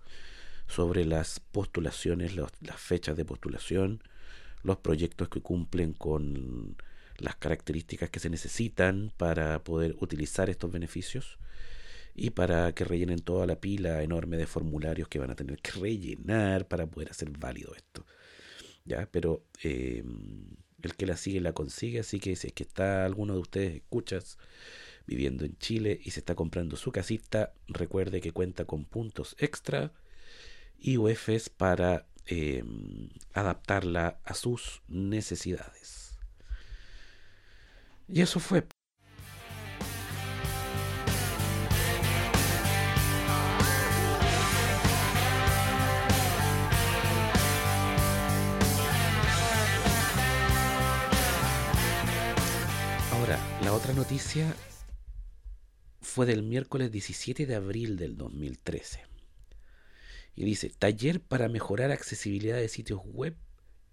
sobre 0.71 1.05
las 1.05 1.41
postulaciones, 1.41 2.37
las 2.37 2.53
fechas 2.77 3.17
de 3.17 3.25
postulación, 3.25 4.03
los 4.63 4.79
proyectos 4.79 5.29
que 5.29 5.41
cumplen 5.41 5.93
con 5.93 6.77
las 7.19 7.37
características 7.37 8.11
que 8.11 8.21
se 8.21 8.31
necesitan 8.31 9.13
para 9.17 9.63
poder 9.65 9.97
utilizar 10.01 10.49
estos 10.49 10.71
beneficios 10.71 11.39
y 12.15 12.31
para 12.31 12.73
que 12.73 12.85
rellenen 12.85 13.21
toda 13.21 13.47
la 13.47 13.61
pila 13.61 14.03
enorme 14.03 14.37
de 14.37 14.47
formularios 14.47 15.09
que 15.09 15.19
van 15.19 15.31
a 15.31 15.37
tener 15.37 15.59
que 15.59 15.73
rellenar 15.73 16.67
para 16.67 16.87
poder 16.87 17.11
hacer 17.11 17.31
válido 17.31 17.75
esto. 17.75 18.07
¿Ya? 18.85 19.09
Pero 19.11 19.45
eh, 19.63 20.03
el 20.83 20.95
que 20.95 21.07
la 21.07 21.17
sigue 21.17 21.41
la 21.41 21.53
consigue, 21.53 22.01
así 22.01 22.19
que 22.21 22.37
si 22.37 22.49
es 22.49 22.53
que 22.53 22.63
está 22.63 23.05
alguno 23.05 23.35
de 23.35 23.41
ustedes 23.41 23.75
escuchas 23.75 24.39
viviendo 25.07 25.45
en 25.45 25.57
Chile 25.59 26.01
y 26.03 26.13
se 26.13 26.21
está 26.21 26.35
comprando 26.35 26.77
su 26.77 26.93
casita, 26.93 27.53
recuerde 27.69 28.21
que 28.21 28.33
cuenta 28.33 28.65
con 28.65 28.85
puntos 28.85 29.37
extra 29.39 29.93
y 30.81 30.97
UFs 30.97 31.51
para 31.51 32.07
eh, 32.27 32.65
adaptarla 33.35 34.21
a 34.25 34.35
sus 34.35 34.83
necesidades. 34.89 36.19
Y 38.09 38.23
eso 38.23 38.41
fue. 38.41 38.67
Ahora, 53.13 53.39
la 53.63 53.73
otra 53.73 53.93
noticia 53.93 54.55
fue 56.01 56.27
del 56.27 56.43
miércoles 56.43 56.91
17 56.91 57.47
de 57.47 57.55
abril 57.55 57.97
del 57.97 58.17
2013. 58.17 59.10
Y 60.35 60.45
dice, 60.45 60.71
taller 60.71 61.21
para 61.21 61.49
mejorar 61.49 61.91
accesibilidad 61.91 62.57
de 62.57 62.69
sitios 62.69 63.01
web 63.05 63.37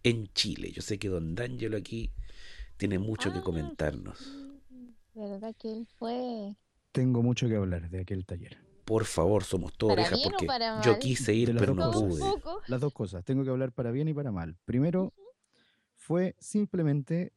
en 0.04 0.28
Chile. 0.34 0.72
Yo 0.72 0.82
sé 0.82 0.98
que 1.00 1.10
don 1.10 1.36
D'Angelo 1.36 1.78
aquí 1.78 2.12
tiene 2.78 3.00
mucho 3.00 3.32
que 3.34 3.40
Ah, 3.40 3.44
comentarnos. 3.44 4.20
¿Verdad 5.14 5.56
que 5.58 5.72
él 5.72 5.88
fue? 5.98 6.56
tengo 6.92 7.22
mucho 7.22 7.48
que 7.48 7.56
hablar 7.56 7.90
de 7.90 8.00
aquel 8.02 8.26
taller. 8.26 8.58
Por 8.86 9.06
favor, 9.06 9.44
somos 9.44 9.74
todo 9.78 9.90
¿Para 9.90 10.02
orejas 10.04 10.20
porque 10.24 10.46
para 10.48 10.82
yo 10.82 10.98
quise 10.98 11.34
ir, 11.34 11.56
pero 11.58 11.76
no 11.76 11.92
cosas. 11.92 12.02
pude. 12.02 12.22
Poco. 12.22 12.62
Las 12.68 12.82
dos 12.82 12.94
cosas, 12.94 13.24
tengo 13.24 13.44
que 13.44 13.50
hablar 13.50 13.72
para 13.72 13.92
bien 13.92 14.08
y 14.08 14.14
para 14.14 14.32
mal. 14.32 14.56
Primero, 14.66 15.14
fue 15.96 16.36
simplemente 16.40 17.34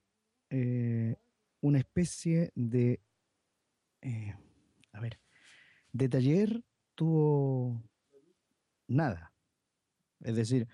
eh, 0.48 1.16
una 1.60 1.78
especie 1.78 2.52
de, 2.54 3.00
eh, 4.02 4.34
a 4.92 5.00
ver, 5.00 5.18
de 5.92 6.08
taller 6.08 6.62
tuvo 6.94 7.82
nada. 8.90 9.32
Es 10.20 10.36
decir, 10.36 10.68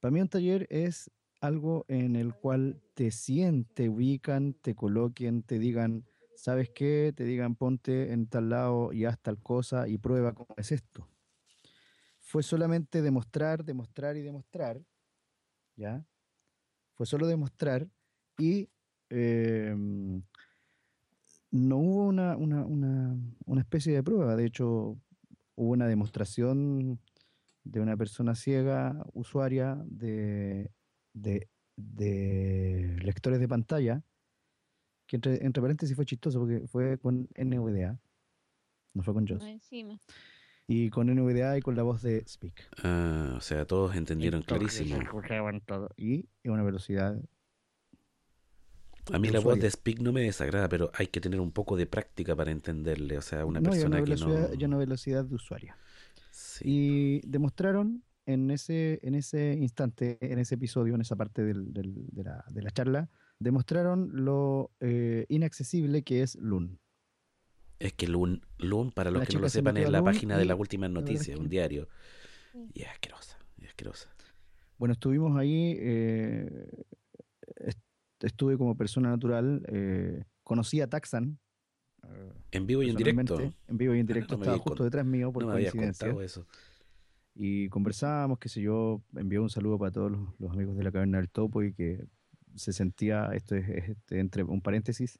para 0.00 0.10
mí 0.10 0.20
un 0.20 0.28
taller 0.28 0.66
es 0.70 1.10
algo 1.40 1.84
en 1.88 2.16
el 2.16 2.34
cual 2.34 2.80
te 2.94 3.10
sienten, 3.10 3.74
te 3.74 3.88
ubican, 3.88 4.54
te 4.54 4.74
coloquen, 4.74 5.42
te 5.42 5.58
digan, 5.58 6.06
¿sabes 6.36 6.70
qué? 6.70 7.12
Te 7.14 7.24
digan, 7.24 7.54
ponte 7.54 8.12
en 8.12 8.26
tal 8.26 8.48
lado 8.48 8.92
y 8.92 9.04
haz 9.04 9.18
tal 9.20 9.42
cosa 9.42 9.88
y 9.88 9.98
prueba 9.98 10.32
cómo 10.32 10.54
es 10.56 10.72
esto. 10.72 11.08
Fue 12.18 12.42
solamente 12.42 13.02
demostrar, 13.02 13.64
demostrar 13.64 14.16
y 14.16 14.22
demostrar, 14.22 14.80
¿ya? 15.76 16.06
Fue 16.94 17.06
solo 17.06 17.26
demostrar 17.26 17.88
y 18.38 18.70
em, 19.10 20.22
no 21.50 21.76
hubo 21.76 22.06
una, 22.06 22.36
una, 22.36 22.64
una, 22.64 23.16
una 23.44 23.60
especie 23.60 23.92
de 23.92 24.02
prueba. 24.02 24.34
De 24.36 24.46
hecho, 24.46 24.98
hubo 25.56 25.72
una 25.72 25.86
demostración 25.86 27.00
de 27.64 27.80
una 27.80 27.96
persona 27.96 28.34
ciega, 28.34 29.04
usuaria 29.14 29.76
de, 29.86 30.70
de, 31.14 31.48
de 31.76 32.98
lectores 33.02 33.40
de 33.40 33.48
pantalla, 33.48 34.02
que 35.06 35.16
entre, 35.16 35.44
entre 35.44 35.62
paréntesis 35.62 35.96
fue 35.96 36.06
chistoso 36.06 36.38
porque 36.40 36.66
fue 36.68 36.98
con 36.98 37.28
NVDA, 37.36 37.98
no 38.94 39.02
fue 39.02 39.14
con 39.14 39.26
JOS, 39.26 39.42
No, 39.42 39.48
encima. 39.48 39.98
y 40.66 40.90
con 40.90 41.08
NVDA 41.08 41.58
y 41.58 41.62
con 41.62 41.74
la 41.76 41.82
voz 41.82 42.02
de 42.02 42.24
Speak. 42.26 42.54
Ah, 42.82 43.34
o 43.36 43.40
sea, 43.40 43.66
todos 43.66 43.96
entendieron 43.96 44.42
clarísimo. 44.42 44.96
todo. 45.66 45.90
Y 45.96 46.28
en 46.42 46.52
una 46.52 46.62
velocidad 46.62 47.18
A 49.12 49.18
mí 49.18 49.28
la 49.28 49.40
voz 49.40 49.58
de 49.58 49.70
Speak 49.70 50.00
no 50.00 50.12
me 50.12 50.22
desagrada, 50.22 50.68
pero 50.68 50.90
hay 50.94 51.08
que 51.08 51.20
tener 51.20 51.40
un 51.40 51.52
poco 51.52 51.76
de 51.76 51.86
práctica 51.86 52.34
para 52.34 52.50
entenderle. 52.50 53.18
O 53.18 53.22
sea, 53.22 53.44
una 53.44 53.60
no, 53.60 53.74
y 53.74 53.80
a 53.82 53.88
persona 53.88 53.96
una 53.96 54.04
que 54.04 54.16
no... 54.16 54.54
y 54.54 54.64
a 54.64 54.66
una 54.66 54.78
velocidad 54.78 55.24
de 55.24 55.34
usuario. 55.34 55.74
Sí. 56.34 56.64
Y 56.66 57.20
demostraron 57.28 58.02
en 58.26 58.50
ese, 58.50 58.98
en 59.02 59.14
ese 59.14 59.54
instante, 59.54 60.18
en 60.20 60.38
ese 60.38 60.56
episodio, 60.56 60.94
en 60.96 61.00
esa 61.00 61.14
parte 61.14 61.44
del- 61.44 61.72
del- 61.72 62.06
de, 62.10 62.24
la, 62.24 62.44
de 62.50 62.62
la 62.62 62.70
charla, 62.70 63.08
demostraron 63.38 64.10
lo 64.24 64.72
eh, 64.80 65.26
inaccesible 65.28 66.02
que 66.02 66.22
es 66.22 66.34
Loon. 66.36 66.80
Es 67.78 67.92
que 67.92 68.08
Loon, 68.08 68.40
Loon, 68.58 68.90
para 68.92 69.10
los 69.10 69.20
La 69.20 69.26
que 69.26 69.34
no 69.34 69.40
lo 69.40 69.48
sepan, 69.48 69.76
es 69.76 69.86
a 69.86 69.90
la 69.90 69.98
Loon 69.98 70.04
página 70.06 70.36
de 70.38 70.44
las 70.46 70.58
últimas 70.58 70.90
noticias, 70.90 71.38
un 71.38 71.44
que- 71.44 71.50
diario. 71.56 71.88
Y 72.72 72.82
es 72.82 72.88
asquerosa, 72.88 73.38
y 73.56 73.64
es 73.64 73.68
asquerosa. 73.70 74.08
Bueno, 74.78 74.92
estuvimos 74.94 75.36
ahí, 75.38 75.76
eh, 75.78 76.68
est- 77.56 77.78
estuve 78.20 78.56
como 78.58 78.76
persona 78.76 79.10
natural, 79.10 79.64
eh, 79.68 80.24
conocí 80.42 80.80
a 80.80 80.88
Taxan. 80.88 81.38
En 82.50 82.66
vivo 82.66 82.82
y 82.82 82.90
en 82.90 82.96
directo. 82.96 83.40
En 83.68 83.76
vivo 83.78 83.94
y 83.94 84.00
en 84.00 84.06
directo, 84.06 84.34
No 84.34 84.38
me 84.38 84.44
estaba 84.44 84.58
justo 84.58 84.82
cont- 84.82 84.86
detrás 84.86 85.06
mío 85.06 85.32
por 85.32 85.42
No 85.44 85.48
me 85.48 85.54
coincidencia. 85.54 86.06
contado 86.08 86.22
eso. 86.22 86.46
Y 87.34 87.68
conversábamos, 87.68 88.38
qué 88.38 88.48
sé 88.48 88.60
yo, 88.62 89.02
envió 89.16 89.42
un 89.42 89.50
saludo 89.50 89.78
para 89.78 89.90
todos 89.90 90.12
los, 90.12 90.20
los 90.38 90.52
amigos 90.52 90.76
de 90.76 90.84
la 90.84 90.92
caverna 90.92 91.18
del 91.18 91.30
topo 91.30 91.62
y 91.64 91.72
que 91.74 92.04
se 92.54 92.72
sentía, 92.72 93.30
esto 93.34 93.56
es, 93.56 93.68
es, 93.68 93.88
este, 93.88 94.20
entre 94.20 94.44
un 94.44 94.60
paréntesis, 94.60 95.18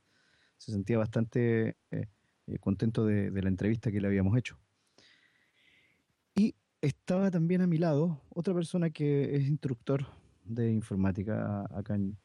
se 0.57 0.71
sentía 0.71 0.97
bastante 0.99 1.77
eh, 1.91 2.07
eh, 2.47 2.59
contento 2.61 3.05
de, 3.05 3.33
de 3.33 3.43
la 3.43 3.49
entrevista 3.49 3.91
que 3.91 4.01
le 4.01 4.07
habíamos 4.07 4.39
hecho. 4.39 4.57
Y 6.37 6.55
estaba 6.81 7.31
también 7.31 7.61
a 7.63 7.67
mi 7.67 7.79
lado 7.79 8.21
otra 8.29 8.55
persona 8.55 8.91
que 8.91 9.35
es 9.37 9.49
instructor 9.49 10.07
de 10.45 10.71
informática 10.73 11.67
acá 11.77 11.95
en 11.97 12.17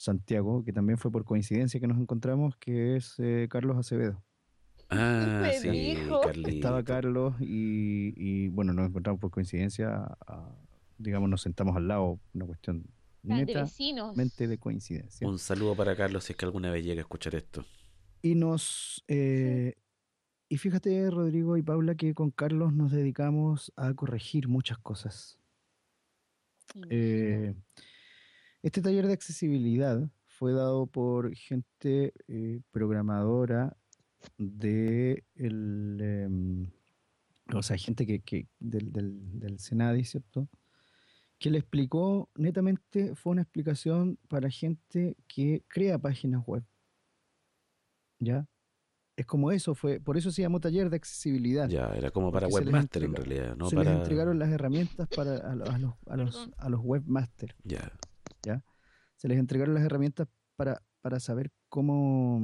Santiago, 0.00 0.64
que 0.64 0.72
también 0.72 0.96
fue 0.96 1.10
por 1.12 1.24
coincidencia 1.24 1.78
que 1.78 1.86
nos 1.86 1.98
encontramos, 1.98 2.56
que 2.56 2.96
es 2.96 3.16
eh, 3.18 3.48
Carlos 3.50 3.76
Acevedo. 3.76 4.24
Ah, 4.88 5.40
Me 5.42 5.52
sí, 5.52 5.68
dijo. 5.68 6.22
Carlito. 6.22 6.48
Estaba 6.48 6.82
Carlos 6.82 7.34
y, 7.38 8.14
y, 8.16 8.48
bueno, 8.48 8.72
nos 8.72 8.88
encontramos 8.88 9.20
por 9.20 9.30
coincidencia, 9.30 10.16
a- 10.26 10.56
digamos, 10.96 11.28
nos 11.28 11.42
sentamos 11.42 11.76
al 11.76 11.86
lado, 11.86 12.18
una 12.32 12.46
cuestión 12.46 12.82
Ah, 12.88 13.22
de 13.22 13.34
netamente 13.44 13.54
vecinos. 13.62 14.16
de 14.38 14.58
coincidencia. 14.58 15.28
Un 15.28 15.38
saludo 15.38 15.76
para 15.76 15.94
Carlos 15.94 16.24
si 16.24 16.32
es 16.32 16.36
que 16.38 16.46
alguna 16.46 16.70
vez 16.70 16.82
llega 16.82 17.00
a 17.00 17.02
escuchar 17.02 17.34
esto. 17.34 17.66
Y 18.22 18.34
nos, 18.36 19.04
eh, 19.06 19.74
y 20.48 20.56
fíjate, 20.56 21.10
Rodrigo 21.10 21.58
y 21.58 21.62
Paula, 21.62 21.94
que 21.94 22.14
con 22.14 22.30
Carlos 22.30 22.72
nos 22.72 22.90
dedicamos 22.90 23.70
a 23.76 23.92
corregir 23.92 24.48
muchas 24.48 24.78
cosas. 24.78 25.38
Eh, 26.88 27.54
este 28.62 28.82
taller 28.82 29.06
de 29.06 29.12
accesibilidad 29.14 30.08
fue 30.26 30.52
dado 30.52 30.86
por 30.86 31.34
gente 31.34 32.12
eh, 32.28 32.60
programadora 32.70 33.76
de 34.38 35.24
el, 35.34 35.98
em, 36.00 36.70
o 37.54 37.62
sea, 37.62 37.76
gente 37.76 38.06
que, 38.06 38.20
que 38.20 38.46
del, 38.58 38.92
del, 38.92 39.38
del 39.40 39.58
Senadi, 39.58 40.04
¿cierto? 40.04 40.48
Que 41.38 41.50
le 41.50 41.58
explicó, 41.58 42.28
netamente 42.36 43.14
fue 43.14 43.32
una 43.32 43.42
explicación 43.42 44.18
para 44.28 44.50
gente 44.50 45.16
que 45.26 45.62
crea 45.68 45.98
páginas 45.98 46.42
web. 46.46 46.62
¿Ya? 48.18 48.46
Es 49.16 49.26
como 49.26 49.50
eso, 49.52 49.74
fue, 49.74 50.00
por 50.00 50.16
eso 50.16 50.30
se 50.30 50.42
llamó 50.42 50.60
taller 50.60 50.88
de 50.90 50.96
accesibilidad. 50.96 51.68
Ya, 51.68 51.88
era 51.94 52.10
como 52.10 52.30
para 52.32 52.46
webmaster 52.48 53.04
en 53.04 53.14
realidad, 53.14 53.56
no 53.56 53.68
se 53.68 53.76
para. 53.76 53.90
les 53.90 54.00
entregaron 54.00 54.38
las 54.38 54.50
herramientas 54.50 55.08
para 55.08 55.36
a, 55.36 55.54
lo- 55.54 55.64
a 55.66 55.78
los, 55.78 55.94
a 56.06 56.16
los, 56.16 56.50
a 56.56 56.68
los 56.68 56.80
webmasters. 56.82 57.54
Ya. 57.64 57.90
Se 59.16 59.28
les 59.28 59.38
entregaron 59.38 59.74
las 59.74 59.84
herramientas 59.84 60.28
para, 60.56 60.82
para 61.02 61.20
saber 61.20 61.50
cómo, 61.68 62.40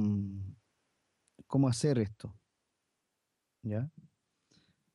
cómo 1.47 1.67
hacer 1.67 1.97
esto. 1.99 2.35
¿Ya? 3.63 3.89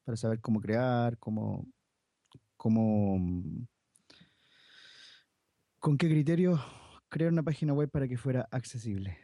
Para 0.04 0.16
saber 0.16 0.40
cómo 0.40 0.60
crear, 0.60 1.18
cómo, 1.18 1.66
cómo 2.56 3.18
con 5.78 5.98
qué 5.98 6.08
criterios 6.08 6.60
crear 7.08 7.32
una 7.32 7.42
página 7.42 7.74
web 7.74 7.90
para 7.90 8.06
que 8.06 8.16
fuera 8.16 8.48
accesible. 8.50 9.18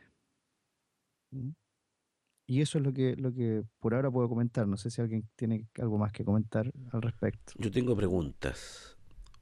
Y 2.47 2.61
eso 2.61 2.79
es 2.79 2.85
lo 2.85 2.93
que, 2.93 3.15
lo 3.17 3.33
que 3.33 3.63
por 3.79 3.95
ahora 3.95 4.11
puedo 4.11 4.29
comentar. 4.29 4.67
No 4.67 4.77
sé 4.77 4.91
si 4.91 5.01
alguien 5.01 5.29
tiene 5.37 5.69
algo 5.79 5.99
más 5.99 6.13
que 6.13 6.25
comentar 6.25 6.73
al 6.93 7.03
respecto. 7.03 7.53
Yo 7.59 7.71
tengo 7.71 7.95
preguntas. 7.95 8.97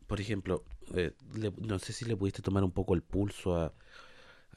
Por 0.07 0.20
ejemplo, 0.20 0.64
eh, 0.94 1.12
le- 1.35 1.53
no 1.59 1.79
sé 1.79 1.92
si 1.92 2.05
le 2.05 2.16
pudiste 2.16 2.42
tomar 2.42 2.64
un 2.64 2.72
poco 2.72 2.94
el 2.94 3.03
pulso 3.03 3.57
a, 3.61 3.72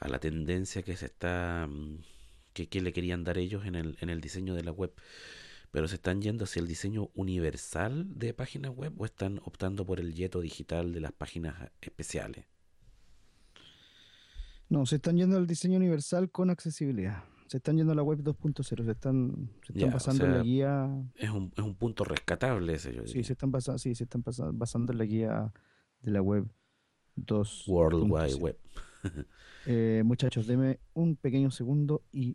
a 0.00 0.08
la 0.08 0.18
tendencia 0.18 0.82
que 0.82 0.96
se 0.96 1.06
está, 1.06 1.66
mm, 1.68 1.98
que, 2.52 2.68
que 2.68 2.80
le 2.80 2.92
querían 2.92 3.24
dar 3.24 3.38
ellos 3.38 3.64
en 3.66 3.74
el, 3.74 3.96
en 4.00 4.10
el 4.10 4.20
diseño 4.20 4.54
de 4.54 4.64
la 4.64 4.72
web. 4.72 4.92
Pero 5.72 5.86
se 5.86 5.94
están 5.96 6.20
yendo 6.20 6.44
hacia 6.44 6.60
el 6.60 6.66
diseño 6.66 7.10
universal 7.14 8.18
de 8.18 8.34
páginas 8.34 8.74
web 8.74 8.92
o 8.98 9.04
están 9.04 9.40
optando 9.44 9.86
por 9.86 10.00
el 10.00 10.14
yeto 10.14 10.40
digital 10.40 10.92
de 10.92 11.00
las 11.00 11.12
páginas 11.12 11.70
especiales. 11.80 12.46
No, 14.68 14.86
se 14.86 14.96
están 14.96 15.16
yendo 15.16 15.36
al 15.36 15.46
diseño 15.46 15.76
universal 15.76 16.30
con 16.30 16.50
accesibilidad. 16.50 17.24
Se 17.48 17.56
están 17.56 17.76
yendo 17.76 17.92
a 17.92 17.96
la 17.96 18.02
web 18.02 18.20
2.0. 18.22 18.84
Se 18.84 18.90
están, 18.92 19.50
se 19.66 19.72
están 19.72 19.80
Ya, 19.80 19.86
o 19.88 19.90
basando 19.90 20.24
en 20.24 20.32
la 20.32 20.42
guía. 20.44 20.88
Es 21.16 21.30
un, 21.30 21.52
es 21.56 21.64
un 21.64 21.74
punto 21.74 22.04
rescatable 22.04 22.74
ese, 22.74 22.94
yo 22.94 23.04
Sí, 23.06 23.24
se 23.24 23.32
están 23.32 23.50
basando, 23.50 23.78
sí, 23.78 23.94
se 23.96 24.04
están 24.04 24.22
basa- 24.22 24.50
basando 24.52 24.92
en 24.92 24.98
la 24.98 25.04
guía 25.04 25.52
de 26.00 26.10
la 26.10 26.22
web 26.22 26.48
2. 27.16 27.68
World 27.68 28.10
Wide 28.10 28.34
Web. 28.36 28.58
Eh, 29.66 30.02
muchachos, 30.06 30.46
deme 30.46 30.80
un 30.94 31.16
pequeño 31.16 31.50
segundo 31.50 32.02
y 32.12 32.34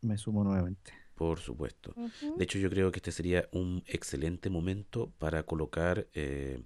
me 0.00 0.18
sumo 0.18 0.42
nuevamente. 0.42 0.92
Por 1.14 1.38
supuesto. 1.38 1.94
De 2.36 2.44
hecho, 2.44 2.58
yo 2.58 2.68
creo 2.68 2.90
que 2.90 2.98
este 2.98 3.12
sería 3.12 3.48
un 3.52 3.84
excelente 3.86 4.50
momento 4.50 5.12
para 5.18 5.44
colocar 5.44 6.08
eh, 6.14 6.62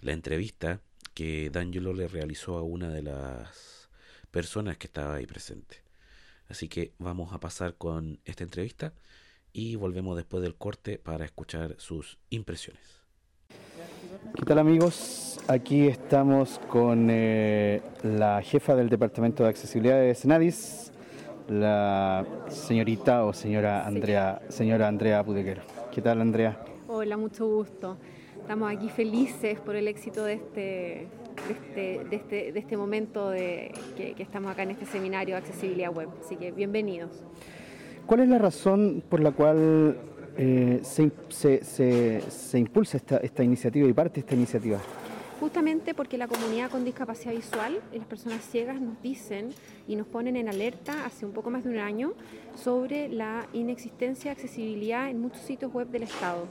la 0.00 0.12
entrevista 0.12 0.80
que 1.12 1.50
D'Angelo 1.50 1.92
le 1.92 2.06
realizó 2.06 2.56
a 2.56 2.62
una 2.62 2.88
de 2.88 3.02
las 3.02 3.90
personas 4.30 4.78
que 4.78 4.86
estaba 4.86 5.16
ahí 5.16 5.26
presente. 5.26 5.82
Así 6.48 6.68
que 6.68 6.94
vamos 6.98 7.32
a 7.32 7.40
pasar 7.40 7.76
con 7.76 8.20
esta 8.24 8.44
entrevista 8.44 8.94
y 9.52 9.76
volvemos 9.76 10.16
después 10.16 10.42
del 10.42 10.56
corte 10.56 10.98
para 10.98 11.24
escuchar 11.24 11.74
sus 11.78 12.18
impresiones. 12.30 13.05
¿Qué 14.16 14.44
tal 14.44 14.58
amigos? 14.58 15.38
Aquí 15.48 15.86
estamos 15.86 16.60
con 16.68 17.08
eh, 17.10 17.82
la 18.02 18.40
jefa 18.42 18.74
del 18.74 18.88
Departamento 18.88 19.42
de 19.42 19.50
Accesibilidad 19.50 19.98
de 20.00 20.14
Senadis, 20.14 20.92
la 21.48 22.24
señorita 22.48 23.24
o 23.24 23.32
señora 23.32 23.86
Andrea, 23.86 24.40
señora 24.48 24.88
Andrea 24.88 25.22
Pudequer. 25.24 25.60
¿Qué 25.92 26.00
tal 26.00 26.20
Andrea? 26.20 26.58
Hola, 26.88 27.16
mucho 27.16 27.46
gusto. 27.46 27.96
Estamos 28.40 28.72
aquí 28.72 28.88
felices 28.88 29.60
por 29.60 29.76
el 29.76 29.88
éxito 29.88 30.24
de 30.24 30.34
este, 30.34 30.60
de 30.60 31.52
este, 31.52 32.04
de 32.08 32.16
este, 32.16 32.52
de 32.52 32.58
este 32.58 32.76
momento 32.76 33.30
de, 33.30 33.72
que, 33.96 34.14
que 34.14 34.22
estamos 34.22 34.50
acá 34.50 34.62
en 34.62 34.70
este 34.70 34.86
seminario 34.86 35.34
de 35.34 35.40
accesibilidad 35.40 35.92
web. 35.94 36.08
Así 36.24 36.36
que 36.36 36.52
bienvenidos. 36.52 37.10
¿Cuál 38.06 38.20
es 38.20 38.28
la 38.28 38.38
razón 38.38 39.02
por 39.08 39.20
la 39.20 39.32
cual 39.32 39.98
eh, 40.36 40.80
se, 40.82 41.10
se- 41.62 42.22
se 42.28 42.58
impulsa 42.58 42.96
esta, 42.96 43.16
esta 43.18 43.42
iniciativa 43.44 43.88
y 43.88 43.92
parte 43.92 44.20
esta 44.20 44.34
iniciativa? 44.34 44.78
Justamente 45.38 45.92
porque 45.92 46.16
la 46.16 46.28
comunidad 46.28 46.70
con 46.70 46.84
discapacidad 46.84 47.34
visual 47.34 47.80
y 47.92 47.98
las 47.98 48.06
personas 48.06 48.40
ciegas 48.42 48.80
nos 48.80 49.00
dicen 49.02 49.50
y 49.86 49.94
nos 49.94 50.06
ponen 50.06 50.34
en 50.36 50.48
alerta 50.48 51.04
hace 51.04 51.26
un 51.26 51.32
poco 51.32 51.50
más 51.50 51.62
de 51.64 51.70
un 51.70 51.78
año 51.78 52.14
sobre 52.54 53.08
la 53.10 53.46
inexistencia 53.52 54.30
de 54.30 54.32
accesibilidad 54.32 55.10
en 55.10 55.20
muchos 55.20 55.42
sitios 55.42 55.72
web 55.74 55.88
del 55.88 56.04
Estado. 56.04 56.46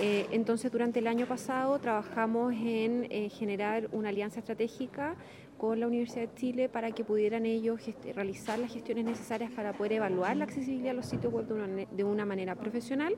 Eh, 0.00 0.26
entonces, 0.30 0.70
durante 0.70 0.98
el 1.00 1.06
año 1.08 1.26
pasado 1.26 1.78
trabajamos 1.78 2.52
en 2.54 3.06
eh, 3.10 3.28
generar 3.28 3.88
una 3.92 4.10
alianza 4.10 4.38
estratégica 4.40 5.16
con 5.58 5.80
la 5.80 5.86
Universidad 5.86 6.28
de 6.28 6.34
Chile 6.34 6.68
para 6.68 6.90
que 6.92 7.04
pudieran 7.04 7.46
ellos 7.46 7.80
realizar 8.14 8.58
las 8.58 8.72
gestiones 8.72 9.04
necesarias 9.04 9.50
para 9.50 9.72
poder 9.72 9.94
evaluar 9.94 10.36
la 10.36 10.44
accesibilidad 10.44 10.90
a 10.90 10.94
los 10.94 11.06
sitios 11.06 11.32
web 11.32 11.46
de 11.90 12.04
una, 12.04 12.26
manera 12.26 12.54
profesional 12.54 13.16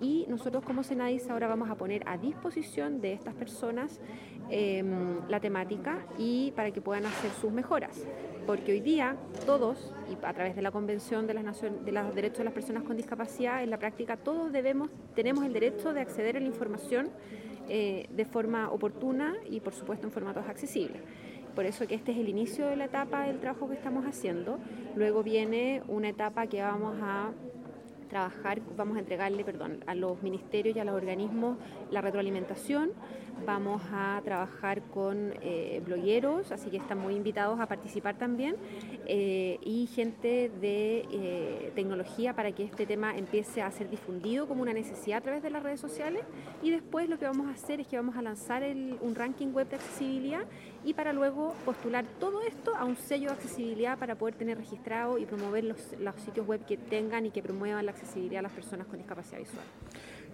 y 0.00 0.26
nosotros 0.28 0.64
como 0.64 0.82
Senadis 0.82 1.28
ahora 1.30 1.46
vamos 1.46 1.70
a 1.70 1.76
poner 1.76 2.02
a 2.06 2.16
disposición 2.16 3.00
de 3.00 3.12
estas 3.12 3.34
personas 3.34 4.00
eh, 4.50 4.82
la 5.28 5.40
temática 5.40 6.06
y 6.18 6.52
para 6.52 6.70
que 6.70 6.80
puedan 6.80 7.06
hacer 7.06 7.30
sus 7.30 7.52
mejoras. 7.52 8.06
Porque 8.46 8.72
hoy 8.72 8.80
día 8.80 9.16
todos, 9.46 9.94
y 10.10 10.22
a 10.24 10.32
través 10.34 10.54
de 10.54 10.62
la 10.62 10.70
Convención 10.70 11.26
de, 11.26 11.34
las 11.34 11.44
Nacion- 11.44 11.80
de 11.84 11.92
los 11.92 12.14
Derechos 12.14 12.38
de 12.38 12.44
las 12.44 12.52
Personas 12.52 12.82
con 12.82 12.96
Discapacidad, 12.96 13.62
en 13.62 13.70
la 13.70 13.78
práctica 13.78 14.18
todos 14.18 14.52
debemos, 14.52 14.90
tenemos 15.14 15.44
el 15.44 15.52
derecho 15.54 15.94
de 15.94 16.00
acceder 16.02 16.36
a 16.36 16.40
la 16.40 16.46
información 16.46 17.10
eh, 17.68 18.06
de 18.10 18.24
forma 18.26 18.70
oportuna 18.70 19.34
y 19.48 19.60
por 19.60 19.72
supuesto 19.72 20.06
en 20.06 20.12
formatos 20.12 20.46
accesibles. 20.46 21.00
Por 21.54 21.66
eso 21.66 21.86
que 21.86 21.94
este 21.94 22.12
es 22.12 22.18
el 22.18 22.28
inicio 22.28 22.66
de 22.66 22.76
la 22.76 22.86
etapa 22.86 23.26
del 23.26 23.38
trabajo 23.38 23.68
que 23.68 23.74
estamos 23.74 24.04
haciendo. 24.06 24.58
Luego 24.96 25.22
viene 25.22 25.82
una 25.88 26.08
etapa 26.08 26.46
que 26.46 26.62
vamos 26.62 26.96
a 27.00 27.30
trabajar, 28.08 28.60
vamos 28.76 28.96
a 28.96 29.00
entregarle, 29.00 29.44
perdón, 29.44 29.82
a 29.86 29.94
los 29.94 30.22
ministerios 30.22 30.76
y 30.76 30.80
a 30.80 30.84
los 30.84 30.94
organismos 30.94 31.58
la 31.90 32.00
retroalimentación 32.00 32.92
vamos 33.46 33.82
a 33.92 34.20
trabajar 34.24 34.82
con 34.82 35.34
eh, 35.42 35.82
blogueros, 35.84 36.52
así 36.52 36.70
que 36.70 36.76
están 36.76 36.98
muy 36.98 37.14
invitados 37.14 37.60
a 37.60 37.66
participar 37.66 38.16
también, 38.16 38.56
eh, 39.06 39.58
y 39.62 39.86
gente 39.86 40.50
de 40.60 41.06
eh, 41.10 41.72
tecnología 41.74 42.34
para 42.34 42.52
que 42.52 42.64
este 42.64 42.86
tema 42.86 43.16
empiece 43.16 43.62
a 43.62 43.70
ser 43.70 43.90
difundido 43.90 44.46
como 44.46 44.62
una 44.62 44.72
necesidad 44.72 45.18
a 45.18 45.22
través 45.22 45.42
de 45.42 45.50
las 45.50 45.62
redes 45.62 45.80
sociales. 45.80 46.22
Y 46.62 46.70
después 46.70 47.08
lo 47.08 47.18
que 47.18 47.26
vamos 47.26 47.48
a 47.48 47.50
hacer 47.50 47.80
es 47.80 47.86
que 47.86 47.96
vamos 47.96 48.16
a 48.16 48.22
lanzar 48.22 48.62
un 48.64 49.14
ranking 49.14 49.48
web 49.48 49.68
de 49.68 49.76
accesibilidad 49.76 50.44
y 50.84 50.94
para 50.94 51.12
luego 51.12 51.54
postular 51.64 52.04
todo 52.20 52.42
esto 52.42 52.74
a 52.76 52.84
un 52.84 52.96
sello 52.96 53.28
de 53.28 53.34
accesibilidad 53.34 53.98
para 53.98 54.14
poder 54.14 54.34
tener 54.34 54.58
registrado 54.58 55.18
y 55.18 55.26
promover 55.26 55.64
los, 55.64 55.78
los 55.98 56.14
sitios 56.16 56.46
web 56.46 56.64
que 56.66 56.76
tengan 56.76 57.26
y 57.26 57.30
que 57.30 57.42
promuevan 57.42 57.84
la 57.86 57.92
accesibilidad 57.92 58.40
a 58.40 58.42
las 58.42 58.52
personas 58.52 58.86
con 58.86 58.98
discapacidad 58.98 59.38
visual. 59.38 59.64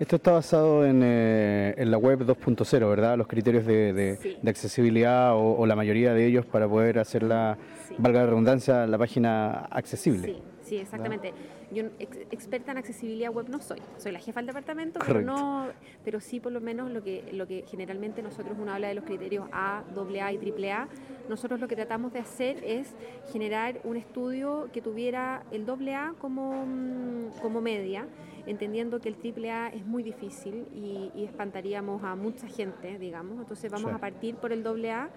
Esto 0.01 0.17
está 0.17 0.33
basado 0.33 0.87
en, 0.87 1.03
eh, 1.05 1.75
la 1.77 1.99
web 1.99 2.21
2.0, 2.21 2.89
¿verdad? 2.89 3.19
Los 3.19 3.27
criterios 3.27 3.67
de, 3.67 4.39
accesibilidad 4.47 5.33
o, 5.37 5.67
la 5.67 5.77
mayoría 5.77 6.15
de 6.15 6.27
ellos 6.27 6.47
para 6.47 6.67
poder 6.67 6.99
hacer 6.99 7.23
la, 7.23 7.59
valga 7.99 8.21
la 8.21 8.27
redundancia, 8.27 8.87
la 8.87 8.97
página 8.97 9.67
accesible. 9.71 10.29
Sí, 10.29 10.43
sí, 10.71 10.77
exactamente. 10.79 11.35
Yo 11.73 11.85
experta 12.31 12.71
en 12.71 12.79
accesibilidad 12.79 13.33
web 13.33 13.49
no 13.49 13.61
soy, 13.61 13.81
soy 13.99 14.13
la 14.13 14.21
jefa 14.21 14.41
del 14.41 14.47
departamento, 14.47 15.01
pero 15.05 15.21
no, 15.21 15.67
pero 16.05 16.21
sí 16.21 16.39
por 16.39 16.53
lo 16.53 16.61
menos 16.61 16.91
lo 16.93 17.03
que, 17.03 17.29
lo 17.33 17.47
que 17.47 17.65
generalmente 17.69 18.23
nosotros 18.23 18.57
uno 18.59 18.73
habla 18.73 18.89
de 18.89 18.95
los 18.95 19.05
criterios 19.05 19.49
A, 19.53 19.83
AA 19.97 20.33
y 20.33 20.71
AAA, 20.71 20.89
nosotros 21.29 21.59
lo 21.61 21.67
que 21.67 21.75
tratamos 21.75 22.13
de 22.13 22.21
hacer 22.21 22.63
es 22.65 22.95
generar 23.33 23.81
un 23.83 23.97
estudio 23.97 24.69
que 24.73 24.81
tuviera 24.81 25.43
el 25.51 25.69
AA 25.69 26.15
como, 26.21 26.65
mm, 26.67 27.41
como 27.43 27.61
media, 27.61 28.07
entendiendo 28.47 29.01
que 29.01 29.09
el 29.09 29.17
AAA 29.17 29.69
es 29.71 29.85
muy 29.85 30.03
difícil 30.03 30.67
y, 30.73 31.11
espantaríamos 31.25 32.03
a 32.05 32.17
mucha 32.17 32.47
gente, 32.49 32.99
digamos, 32.99 33.41
entonces 33.41 33.71
vamos 33.71 33.93
a 33.93 33.99
partir 33.99 34.37
por 34.37 34.53
el 34.53 34.65
AA 34.67 35.11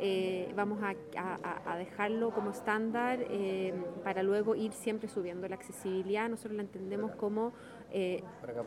eh, 0.00 0.52
vamos 0.54 0.78
a, 0.82 1.76
dejarlo 1.76 2.30
como 2.30 2.50
estándar 2.50 3.18
eh, 3.30 3.74
para 4.04 4.22
luego 4.22 4.54
ir 4.54 4.72
siempre 4.72 5.08
subiendo. 5.08 5.48
La 5.48 5.56
accesibilidad 5.56 6.28
nosotros 6.28 6.54
la 6.54 6.62
entendemos 6.62 7.12
como 7.16 7.52
eh, 7.92 8.22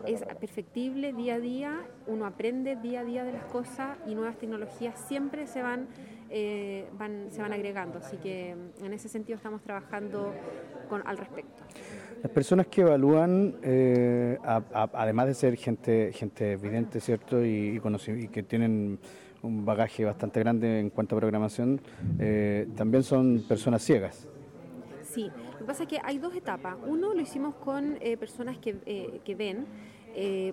es 0.06 0.24
perfectible 0.40 1.14
día 1.14 1.36
a 1.36 1.40
día, 1.40 1.82
uno 2.08 2.26
aprende 2.26 2.76
día 2.76 3.02
a 3.02 3.04
día 3.04 3.24
de 3.24 3.34
las 3.34 3.46
cosas 3.46 3.98
y 4.08 4.16
nuevas 4.16 4.38
tecnologías 4.38 5.00
siempre 5.08 5.48
se 5.48 5.62
van, 5.62 5.88
van, 6.98 7.28
se 7.32 7.42
van 7.42 7.54
agregando. 7.54 8.00
Así 8.00 8.18
que 8.18 8.56
mm, 8.56 8.86
en 8.86 8.94
ese 8.94 9.08
sentido 9.08 9.38
estamos 9.38 9.62
trabajando 9.62 10.34
con, 10.90 11.06
al 11.08 11.18
respecto. 11.18 11.64
Las 12.24 12.32
personas 12.32 12.68
que 12.68 12.82
evalúan, 12.82 13.56
además 14.74 15.28
de 15.28 15.34
ser 15.34 15.56
gente, 15.56 16.12
gente 16.14 16.54
evidente, 16.54 17.00
¿cierto? 17.00 17.44
Y, 17.44 17.80
y, 17.80 18.12
y 18.12 18.28
que 18.28 18.44
tienen 18.44 19.00
un 19.44 19.66
bagaje 19.66 20.06
bastante 20.06 20.40
grande 20.40 20.80
en 20.80 20.90
cuanto 20.90 21.16
a 21.16 21.20
programación, 21.20 21.82
eh, 22.20 22.68
también 22.76 23.04
son 23.04 23.44
personas 23.48 23.82
ciegas. 23.82 24.28
Sí, 25.04 25.30
lo 25.54 25.58
que 25.60 25.64
pasa 25.66 25.84
es 25.84 25.90
que 25.90 26.00
hay 26.04 26.20
dos 26.20 26.36
etapas. 26.36 26.78
Uno 26.86 27.14
lo 27.14 27.22
hicimos 27.22 27.56
con 27.56 27.98
eh, 28.02 28.16
personas 28.18 28.58
que, 28.58 28.78
eh, 28.86 29.22
que 29.26 29.36
ven. 29.36 29.66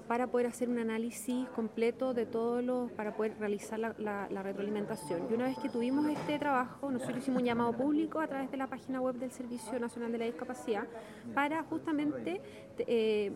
para 0.06 0.28
poder 0.28 0.46
hacer 0.46 0.68
un 0.68 0.78
análisis 0.78 1.48
completo 1.48 2.14
de 2.14 2.26
todos 2.26 2.62
los, 2.62 2.92
para 2.92 3.16
poder 3.16 3.36
realizar 3.40 3.76
la, 3.76 3.92
la, 3.98 4.42
retroalimentación. 4.42 5.26
Y 5.28 5.34
una 5.34 5.46
vez 5.46 5.58
que 5.58 5.68
tuvimos 5.68 6.06
este 6.06 6.38
trabajo, 6.38 6.88
nosotros 6.92 7.18
hicimos 7.18 7.40
un 7.40 7.46
llamado 7.46 7.72
público 7.72 8.20
a 8.20 8.28
través 8.28 8.52
de 8.52 8.56
la 8.56 8.68
página 8.68 9.00
web 9.00 9.16
del 9.16 9.32
Servicio 9.32 9.80
Nacional 9.80 10.12
de 10.12 10.18
la 10.18 10.26
Discapacidad 10.26 10.86
para 11.34 11.64
justamente 11.64 12.40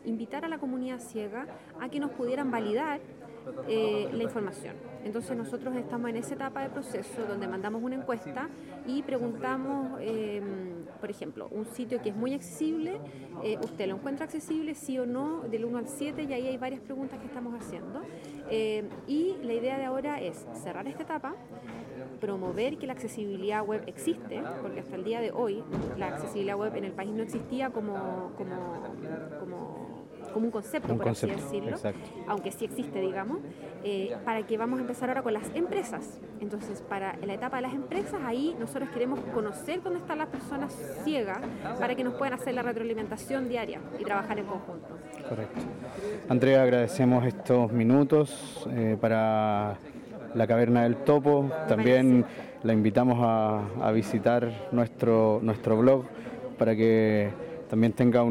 invitar 0.04 0.44
a 0.44 0.48
la 0.48 0.58
comunidad 0.58 1.00
ciega 1.00 1.48
a 1.80 1.88
que 1.88 1.98
nos 1.98 2.12
pudieran 2.12 2.52
validar 2.52 3.00
eh, 3.68 4.08
la 4.12 4.22
información. 4.22 4.74
Entonces 5.04 5.36
nosotros 5.36 5.74
estamos 5.76 6.10
en 6.10 6.16
esa 6.16 6.34
etapa 6.34 6.62
de 6.62 6.70
proceso 6.70 7.24
donde 7.26 7.48
mandamos 7.48 7.82
una 7.82 7.96
encuesta 7.96 8.48
y 8.86 9.02
preguntamos, 9.02 10.00
em, 10.00 10.84
por 11.00 11.10
ejemplo, 11.10 11.48
un 11.50 11.66
sitio 11.66 12.00
que 12.00 12.10
es 12.10 12.16
muy 12.16 12.34
accesible, 12.34 13.00
eh, 13.42 13.58
¿usted 13.62 13.88
lo 13.88 13.96
encuentra 13.96 14.24
accesible, 14.24 14.74
sí 14.74 14.98
o 14.98 15.06
no, 15.06 15.42
del 15.42 15.64
1 15.64 15.78
al 15.78 15.88
7? 15.88 16.22
Y 16.22 16.32
ahí 16.32 16.46
hay 16.46 16.56
varias 16.56 16.80
preguntas 16.80 17.18
que 17.18 17.26
estamos 17.26 17.54
haciendo. 17.54 18.02
Eh, 18.50 18.88
y 19.06 19.36
la 19.42 19.54
idea 19.54 19.78
de 19.78 19.84
ahora 19.84 20.20
es 20.20 20.46
cerrar 20.62 20.86
esta 20.86 21.02
etapa, 21.02 21.34
promover 22.20 22.78
que 22.78 22.86
la 22.86 22.92
accesibilidad 22.92 23.64
web 23.64 23.82
existe, 23.86 24.42
porque 24.60 24.80
hasta 24.80 24.96
el 24.96 25.04
día 25.04 25.20
de 25.20 25.32
hoy 25.32 25.62
la 25.98 26.08
accesibilidad 26.08 26.56
web 26.56 26.76
en 26.76 26.84
el 26.84 26.92
país 26.92 27.12
no 27.12 27.22
existía 27.22 27.70
como, 27.70 28.32
como, 28.36 28.94
como 29.40 30.01
como 30.32 30.46
un 30.46 30.52
concepto, 30.52 30.96
por 30.96 31.08
así 31.08 31.26
decirlo, 31.26 31.76
aunque 32.26 32.52
sí 32.52 32.64
existe, 32.64 33.00
digamos, 33.00 33.38
eh, 33.84 34.16
para 34.24 34.46
que 34.46 34.56
vamos 34.56 34.78
a 34.78 34.82
empezar 34.82 35.08
ahora 35.08 35.22
con 35.22 35.32
las 35.32 35.50
empresas. 35.54 36.20
Entonces, 36.40 36.82
para 36.82 37.16
la 37.18 37.34
etapa 37.34 37.56
de 37.56 37.62
las 37.62 37.74
empresas, 37.74 38.20
ahí 38.24 38.56
nosotros 38.58 38.88
queremos 38.90 39.20
conocer 39.34 39.82
dónde 39.82 40.00
están 40.00 40.18
las 40.18 40.28
personas 40.28 40.72
ciegas 41.04 41.40
para 41.78 41.94
que 41.94 42.04
nos 42.04 42.14
puedan 42.14 42.34
hacer 42.34 42.54
la 42.54 42.62
retroalimentación 42.62 43.48
diaria 43.48 43.80
y 43.98 44.04
trabajar 44.04 44.38
en 44.38 44.46
conjunto. 44.46 44.98
Correcto. 45.28 45.60
Andrea, 46.28 46.62
agradecemos 46.62 47.24
estos 47.26 47.72
minutos 47.72 48.66
eh, 48.70 48.96
para 49.00 49.78
la 50.34 50.46
Caverna 50.46 50.84
del 50.84 50.96
Topo. 50.96 51.50
También 51.68 52.24
la 52.62 52.72
invitamos 52.72 53.18
a, 53.20 53.90
visitar 53.92 54.68
nuestro, 54.72 55.40
nuestro 55.42 55.76
blog 55.76 56.04
para 56.58 56.76
que 56.76 57.30
también 57.68 57.92
tenga 57.92 58.22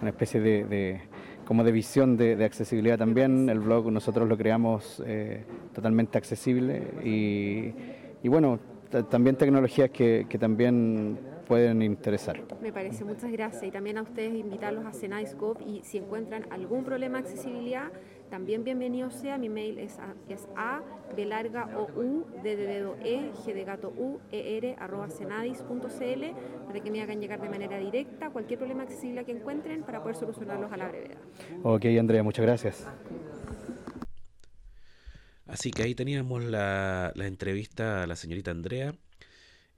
una 0.00 0.10
especie 0.10 0.40
de 0.40 1.00
como 1.46 1.62
de 1.62 1.72
visión 1.72 2.16
de, 2.16 2.44
accesibilidad 2.44 2.98
también. 2.98 3.48
El 3.48 3.60
blog 3.60 3.90
nosotros 3.90 4.28
lo 4.28 4.36
creamos 4.36 5.02
eh, 5.06 5.44
totalmente 5.72 6.18
accesible 6.18 6.82
y, 7.02 8.28
bueno, 8.28 8.58
también 9.08 9.36
tecnologías 9.36 9.90
que, 9.90 10.26
que, 10.28 10.38
también 10.38 11.18
pueden 11.46 11.80
interesar. 11.82 12.42
Me 12.60 12.72
parece, 12.72 13.04
muchas 13.04 13.30
gracias. 13.30 13.62
Y 13.62 13.70
también 13.70 13.98
a 13.98 14.02
ustedes 14.02 14.34
invitarlos 14.34 14.84
a 14.84 14.92
Cenadiscope 14.92 15.62
y 15.64 15.82
si 15.84 15.98
encuentran 15.98 16.46
algún 16.50 16.84
problema 16.84 17.22
de 17.22 17.28
accesibilidad, 17.28 17.92
también 18.30 18.64
bienvenido 18.64 19.10
sea. 19.10 19.38
Mi 19.38 19.48
mail 19.48 19.78
es 19.78 19.98
a, 19.98 20.14
es 20.28 20.46
a 20.56 20.82
b 21.14 21.24
larga 21.24 21.70
o 21.76 21.88
u 22.00 22.26
d 22.42 22.56
de 22.56 22.66
dedo 22.66 22.96
e 23.02 23.32
g 23.44 23.54
de 23.54 23.64
gato 23.64 23.88
u 23.88 24.20
e 24.32 24.58
r 24.58 24.76
arroba 24.78 25.08
cenadis.cl 25.08 26.22
para 26.66 26.80
que 26.80 26.90
me 26.90 27.02
hagan 27.02 27.20
llegar 27.20 27.40
de 27.40 27.48
manera 27.48 27.78
directa 27.78 28.30
cualquier 28.30 28.58
problema 28.58 28.82
accesible 28.82 29.24
que 29.24 29.32
encuentren 29.32 29.82
para 29.82 30.02
poder 30.02 30.16
solucionarlos 30.16 30.72
a 30.72 30.76
la 30.76 30.88
brevedad. 30.88 31.18
Ok, 31.62 31.84
Andrea, 31.98 32.22
muchas 32.22 32.44
gracias. 32.44 32.86
Así 35.46 35.70
que 35.70 35.84
ahí 35.84 35.94
teníamos 35.94 36.44
la, 36.44 37.12
la 37.14 37.26
entrevista 37.26 38.02
a 38.02 38.06
la 38.06 38.16
señorita 38.16 38.50
Andrea, 38.50 38.94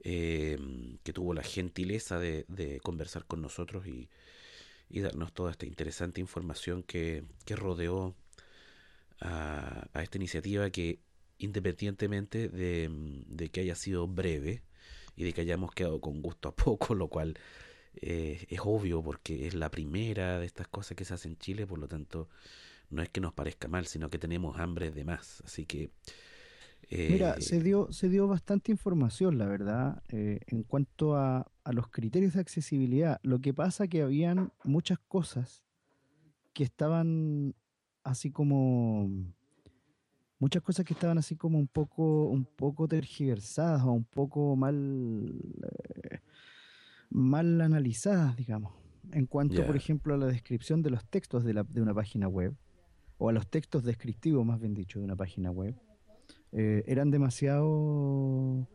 eh, 0.02 0.58
que 1.02 1.12
tuvo 1.12 1.34
la 1.34 1.42
gentileza 1.42 2.18
de, 2.18 2.46
de 2.48 2.80
conversar 2.80 3.26
con 3.26 3.42
nosotros 3.42 3.87
y, 3.87 4.08
y, 4.88 5.00
darnos 5.00 5.34
toda 5.34 5.50
esta 5.50 5.66
interesante 5.66 6.20
información 6.20 6.82
que, 6.82 7.24
que 7.44 7.54
rodeó 7.54 8.14
a, 9.20 9.88
esta 10.02 10.18
iniciativa 10.18 10.70
que 10.70 11.00
independientemente 11.38 12.48
de, 12.48 13.50
que 13.50 13.61
haya 13.61 13.74
sido 13.74 14.07
breve 14.09 14.62
y 15.16 15.24
de 15.24 15.33
que 15.33 15.40
hayamos 15.42 15.72
quedado 15.72 16.00
con 16.00 16.22
gusto 16.22 16.48
a 16.48 16.57
poco, 16.57 16.94
lo 16.94 17.09
cual 17.09 17.38
eh, 17.94 18.46
es 18.48 18.61
obvio 18.62 19.02
porque 19.02 19.46
es 19.46 19.54
la 19.54 19.70
primera 19.70 20.38
de 20.38 20.46
estas 20.46 20.68
cosas 20.68 20.96
que 20.96 21.04
se 21.04 21.14
hace 21.14 21.28
en 21.28 21.37
Chile, 21.38 21.66
por 21.66 21.78
lo 21.78 21.88
tanto 21.88 22.28
no 22.90 23.02
es 23.02 23.09
que 23.11 23.20
nos 23.20 23.35
parezca 23.35 23.68
mal, 23.68 23.87
sino 23.87 24.09
que 24.09 24.18
tenemos 24.18 24.59
hambre 24.59 24.90
de 24.90 25.04
más. 25.04 25.42
Así 25.44 25.66
que... 25.66 25.90
Mira, 26.90 27.35
eh, 27.35 27.42
se 27.42 27.61
dio, 27.61 27.92
se 27.92 28.09
dio 28.09 28.26
bastante 28.28 28.72
información, 28.72 29.37
la 29.37 29.46
verdad, 29.46 30.02
eh, 30.09 30.40
en 30.46 30.62
cuanto 30.62 31.16
a, 31.16 31.50
a 31.64 31.72
los 31.72 31.88
criterios 31.88 32.33
de 32.33 32.40
accesibilidad. 32.40 33.20
Lo 33.22 33.40
que 33.40 33.52
pasa 33.52 33.88
que 33.88 34.00
habían 34.00 34.52
muchas 34.64 34.98
cosas 35.00 35.64
que 36.54 36.64
estaban 36.64 37.54
así 38.04 38.30
como 38.30 39.08
muchas 40.38 40.62
cosas 40.62 40.84
que 40.84 40.94
estaban 40.94 41.18
así 41.18 41.37
como 41.37 41.58
un 41.58 41.66
poco 41.66 42.26
un 42.26 42.44
poco 42.44 42.87
tergiversadas 42.88 43.82
o 43.82 43.92
un 43.92 44.04
poco 44.04 44.56
mal 44.56 45.34
eh, 46.11 46.20
mal 47.11 47.61
analizadas 47.61 48.37
digamos. 48.37 48.72
En 49.12 49.26
cuanto 49.26 49.64
por 49.66 49.76
ejemplo 49.76 50.14
a 50.14 50.18
la 50.18 50.26
descripción 50.26 50.82
de 50.82 50.90
los 50.90 51.04
textos 51.06 51.42
de, 51.42 51.54
la, 51.54 51.62
de, 51.62 51.80
una 51.80 51.94
página 51.94 52.28
web 52.28 52.54
o 53.16 53.30
a 53.30 53.32
los 53.32 53.48
textos 53.48 53.82
descriptivos 53.82 54.44
más 54.44 54.61
bien 54.61 54.74
dicho 54.74 54.98
de 54.98 55.06
una 55.06 55.16
página 55.16 55.50
web 55.50 55.74
eh, 56.52 56.84
eran 56.87 57.11
demasiado 57.11 58.68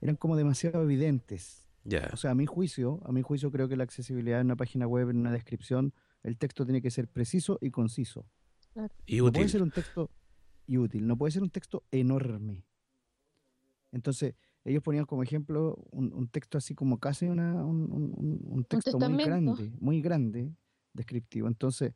eran 0.00 0.16
como 0.16 0.36
demasiado 0.36 0.82
evidentes. 0.82 1.68
O 2.12 2.16
sea 2.16 2.30
a 2.30 2.34
mi 2.34 2.46
juicio 2.46 3.02
a 3.04 3.12
mi 3.12 3.20
juicio 3.20 3.50
creo 3.50 3.68
que 3.68 3.76
la 3.76 3.84
accesibilidad 3.84 4.40
en 4.40 4.46
una 4.46 4.56
página 4.56 4.86
web 4.86 5.10
en 5.10 5.18
una 5.18 5.32
descripción 5.32 5.92
el 6.22 6.38
texto 6.38 6.64
tiene 6.64 6.80
que 6.80 6.90
ser 6.90 7.06
preciso 7.08 7.58
y 7.60 7.70
conciso 7.70 8.24
y 9.06 9.20
no 9.20 9.32
puede 9.32 9.48
ser 9.48 9.62
un 9.62 9.70
texto 9.70 10.10
y 10.66 10.78
útil, 10.78 11.06
no 11.06 11.16
puede 11.16 11.32
ser 11.32 11.42
un 11.42 11.50
texto 11.50 11.84
enorme. 11.90 12.64
Entonces, 13.92 14.34
ellos 14.64 14.82
ponían 14.82 15.04
como 15.04 15.22
ejemplo 15.22 15.76
un, 15.90 16.28
texto 16.28 16.58
así 16.58 16.74
como 16.74 16.98
casi 16.98 17.26
una, 17.26 17.64
un, 17.64 18.64
texto 18.68 18.98
muy 18.98 19.22
grande, 19.22 19.72
muy 19.78 20.00
grande, 20.00 20.52
descriptivo. 20.92 21.48
Entonces, 21.48 21.94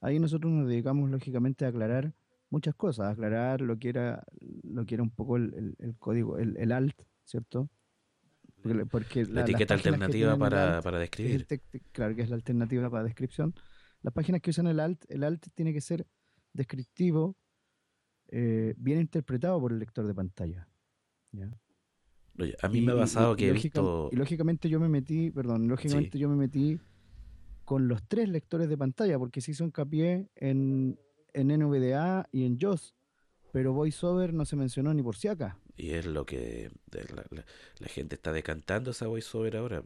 ahí 0.00 0.18
nosotros 0.18 0.52
nos 0.52 0.68
dedicamos 0.68 1.10
lógicamente 1.10 1.64
a 1.64 1.68
aclarar 1.68 2.14
muchas 2.50 2.74
cosas, 2.74 3.12
aclarar 3.12 3.60
lo 3.60 3.78
que 3.78 3.88
era, 3.90 4.24
lo 4.62 4.86
que 4.86 4.94
era 4.94 5.02
un 5.02 5.10
poco 5.10 5.36
el, 5.36 5.52
el- 5.54 5.76
el 5.80 5.96
código, 5.96 6.38
el, 6.38 6.56
el 6.56 6.72
alt, 6.72 6.98
¿cierto? 7.24 7.68
Porque, 8.62 8.86
porque 8.86 9.24
La 9.26 9.42
etiqueta 9.42 9.74
alternativa 9.74 10.36
para, 10.36 10.76
alt, 10.76 10.84
para 10.84 10.98
describir. 10.98 11.46
claro 11.92 12.14
que 12.14 12.22
es 12.22 12.30
la 12.30 12.36
alternativa 12.36 12.88
para 12.90 13.04
descripción. 13.04 13.54
Las 14.02 14.12
páginas 14.14 14.40
que 14.40 14.50
usan 14.50 14.66
el 14.66 14.80
alt, 14.80 15.04
el 15.08 15.24
alt 15.24 15.46
tiene 15.54 15.72
que 15.72 15.80
ser 15.80 16.06
descriptivo, 16.52 17.36
eh, 18.28 18.74
bien 18.76 19.00
interpretado 19.00 19.60
por 19.60 19.72
el 19.72 19.78
lector 19.78 20.06
de 20.06 20.14
pantalla. 20.14 20.68
¿ya? 21.32 21.50
Oye, 22.38 22.56
a 22.62 22.68
mí 22.68 22.78
Y- 22.78 22.82
me 22.86 22.92
ha 22.92 22.96
pasado 22.96 23.32
y- 23.34 23.36
que 23.36 23.44
y 23.44 23.48
he 23.48 23.52
lógica- 23.54 23.80
visto... 23.80 24.08
Y 24.12 24.16
lógicamente 24.16 24.68
yo 24.68 24.78
me 24.80 24.88
metí, 24.88 25.30
perdón, 25.30 25.68
lógicamente 25.68 26.18
yo 26.18 26.28
me 26.28 26.36
metí 26.36 26.78
con 27.64 27.88
los 27.88 28.02
tres 28.06 28.28
lectores 28.28 28.68
de 28.68 28.78
pantalla, 28.78 29.18
porque 29.18 29.40
se 29.40 29.50
hizo 29.50 29.64
hincapié 29.64 30.30
en, 30.36 30.98
en 31.34 31.48
NVDA 31.50 32.28
y 32.32 32.44
en 32.46 32.58
JOS, 32.58 32.94
pero 33.52 33.72
VoiceOver 33.74 34.32
no 34.32 34.44
se 34.44 34.56
mencionó 34.56 34.94
ni 34.94 35.02
por 35.02 35.16
si 35.16 35.28
acá. 35.28 35.58
Y 35.76 35.90
es 35.90 36.06
lo 36.06 36.24
que 36.24 36.70
la, 36.92 37.24
la- 37.30 37.44
la 37.78 37.88
gente 37.88 38.14
está 38.14 38.32
decantando 38.32 38.92
esa 38.92 39.06
voiceover 39.06 39.56
ahora. 39.56 39.78
Eh, 39.78 39.82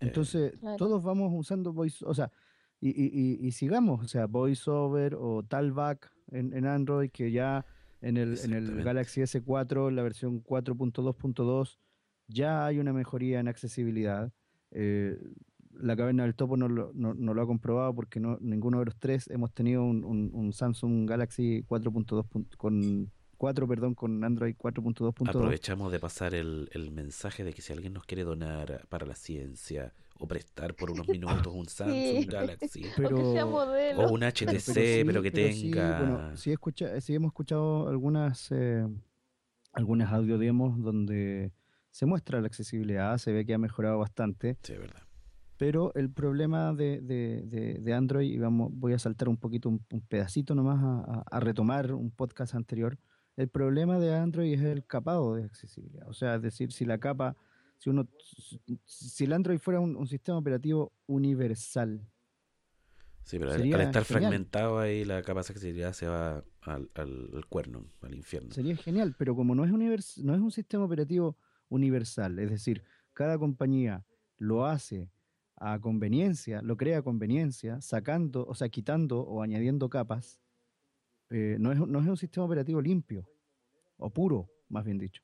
Entonces, 0.00 0.56
Claro. 0.58 0.76
todos 0.76 1.02
vamos 1.02 1.30
usando 1.32 1.72
voice, 1.72 2.04
o 2.04 2.14
sea, 2.14 2.32
y, 2.80 2.88
y- 2.90 3.10
y- 3.12 3.46
y 3.46 3.52
sigamos, 3.52 4.02
o 4.04 4.08
sea, 4.08 4.26
VoiceOver 4.26 5.14
o 5.18 5.42
Talback 5.42 6.10
en, 6.32 6.52
en 6.54 6.66
Android, 6.66 7.10
que 7.10 7.30
ya 7.30 7.64
en 8.00 8.16
el, 8.16 8.38
en 8.44 8.52
el. 8.54 8.82
Galaxy 8.84 9.20
S4, 9.20 9.90
la 9.90 10.02
versión 10.02 10.42
4.2.2, 10.42 11.78
ya 12.28 12.64
hay 12.66 12.78
una 12.78 12.92
mejoría 12.92 13.40
en 13.40 13.48
accesibilidad. 13.48 14.32
Eh, 14.70 15.18
la 15.72 15.96
caverna 15.96 16.24
del 16.24 16.34
topo 16.34 16.56
no 16.56 16.68
lo, 16.68 16.92
no- 16.94 17.14
no 17.14 17.34
lo 17.34 17.42
ha 17.42 17.46
comprobado 17.46 17.94
porque 17.94 18.20
no, 18.20 18.38
ninguno 18.40 18.78
de 18.80 18.86
los 18.86 18.96
tres 18.96 19.28
hemos 19.30 19.52
tenido 19.52 19.84
un, 19.84 20.04
un- 20.04 20.30
un 20.32 20.52
Samsung 20.52 21.08
Galaxy 21.08 21.62
4.2 21.68 22.24
punto- 22.28 22.56
con 22.58 23.10
4, 23.36 23.66
perdón, 23.66 23.94
con 23.94 24.22
Android 24.22 24.54
4.2.2. 24.56 25.28
Aprovechamos 25.38 25.90
de 25.92 25.98
pasar 25.98 26.34
el, 26.34 26.68
el 26.72 26.90
mensaje 26.90 27.42
de 27.44 27.52
que 27.54 27.62
si 27.62 27.72
alguien 27.72 27.94
nos 27.94 28.04
quiere 28.04 28.22
donar 28.24 28.86
para 28.90 29.06
la 29.06 29.14
ciencia 29.14 29.94
o 30.22 30.28
prestar 30.28 30.74
por 30.74 30.90
unos 30.90 31.08
minutos 31.46 31.52
un 31.54 31.66
Samsung 31.66 31.96
Sí. 32.20 32.26
Galaxy 32.26 32.84
O 32.86 32.90
Pero- 32.96 34.10
un 34.12 34.22
HTC, 34.22 35.04
pero, 35.06 35.20
sí, 35.20 35.22
que 35.22 35.30
tenga... 35.30 35.98
bueno, 35.98 36.36
sí, 36.36 36.52
escucha, 36.52 37.00
sí 37.00 37.14
hemos 37.14 37.30
escuchado 37.30 37.88
algunas, 37.88 38.48
eh, 38.52 38.86
algunas 39.72 40.12
audio 40.12 40.38
demos 40.38 40.80
donde 40.82 41.52
se 41.90 42.06
muestra 42.06 42.40
la 42.40 42.46
accesibilidad, 42.46 43.16
se 43.18 43.32
ve 43.32 43.44
que 43.44 43.54
ha 43.54 43.58
mejorado 43.58 43.98
bastante, 43.98 44.56
Sí, 44.62 44.74
es 44.74 44.78
verdad. 44.78 45.02
pero 45.56 45.92
el 45.94 46.10
problema 46.10 46.72
de, 46.74 47.00
de- 47.00 47.42
de- 47.46 47.78
de 47.80 47.92
Android, 47.94 48.30
y 48.30 48.38
vamos, 48.38 48.70
voy 48.72 48.92
a 48.92 48.98
saltar 48.98 49.28
un 49.28 49.36
poquito, 49.36 49.68
un, 49.68 49.84
un 49.90 50.00
pedacito 50.02 50.54
nomás 50.54 50.82
a, 50.82 51.00
a- 51.00 51.24
a 51.30 51.40
retomar 51.40 51.92
un 51.94 52.10
podcast 52.10 52.54
anterior, 52.54 52.98
el 53.36 53.48
problema 53.48 53.98
de 53.98 54.14
Android 54.14 54.52
es 54.52 54.60
el 54.62 54.84
capado 54.84 55.34
de 55.34 55.44
accesibilidad, 55.44 56.08
o 56.08 56.12
sea, 56.12 56.34
es 56.36 56.42
decir, 56.42 56.72
si 56.72 56.84
la 56.84 56.98
capa, 56.98 57.36
si 57.80 57.88
uno, 57.88 58.06
si 58.84 59.24
el 59.24 59.32
Android 59.32 59.58
fuera 59.58 59.80
un, 59.80 59.96
un 59.96 60.06
sistema 60.06 60.36
operativo 60.38 60.92
universal, 61.06 62.06
Sí, 63.24 63.38
pero 63.38 63.52
al- 63.52 63.62
estar 63.62 64.04
genial. 64.04 64.04
fragmentado 64.04 64.78
ahí 64.78 65.04
la 65.04 65.22
capa 65.22 65.40
de 65.42 65.46
accesibilidad 65.48 65.92
se 65.94 66.06
va 66.06 66.44
al, 66.62 66.90
al- 66.94 67.30
al 67.34 67.46
cuerno, 67.46 67.86
al 68.02 68.14
infierno. 68.14 68.52
Sería 68.52 68.76
genial, 68.76 69.14
pero 69.18 69.34
como 69.34 69.54
no 69.54 69.64
es, 69.64 69.70
univers- 69.70 70.18
no 70.22 70.34
es 70.34 70.40
un 70.40 70.50
sistema 70.50 70.84
operativo 70.84 71.36
universal, 71.70 72.38
es 72.38 72.50
decir, 72.50 72.82
cada 73.14 73.38
compañía 73.38 74.04
lo 74.36 74.66
hace 74.66 75.10
a 75.56 75.78
conveniencia, 75.78 76.60
lo 76.60 76.76
crea 76.76 76.98
a 76.98 77.02
conveniencia, 77.02 77.80
sacando, 77.80 78.44
o 78.46 78.54
sea, 78.54 78.68
quitando 78.68 79.20
o 79.20 79.42
añadiendo 79.42 79.88
capas, 79.88 80.38
eh, 81.30 81.56
no, 81.60 81.72
es, 81.72 81.78
no 81.78 82.00
es 82.00 82.06
un 82.06 82.16
sistema 82.16 82.44
operativo 82.44 82.80
limpio, 82.80 83.26
o 83.96 84.10
puro, 84.10 84.50
más 84.68 84.84
bien 84.84 84.98
dicho. 84.98 85.22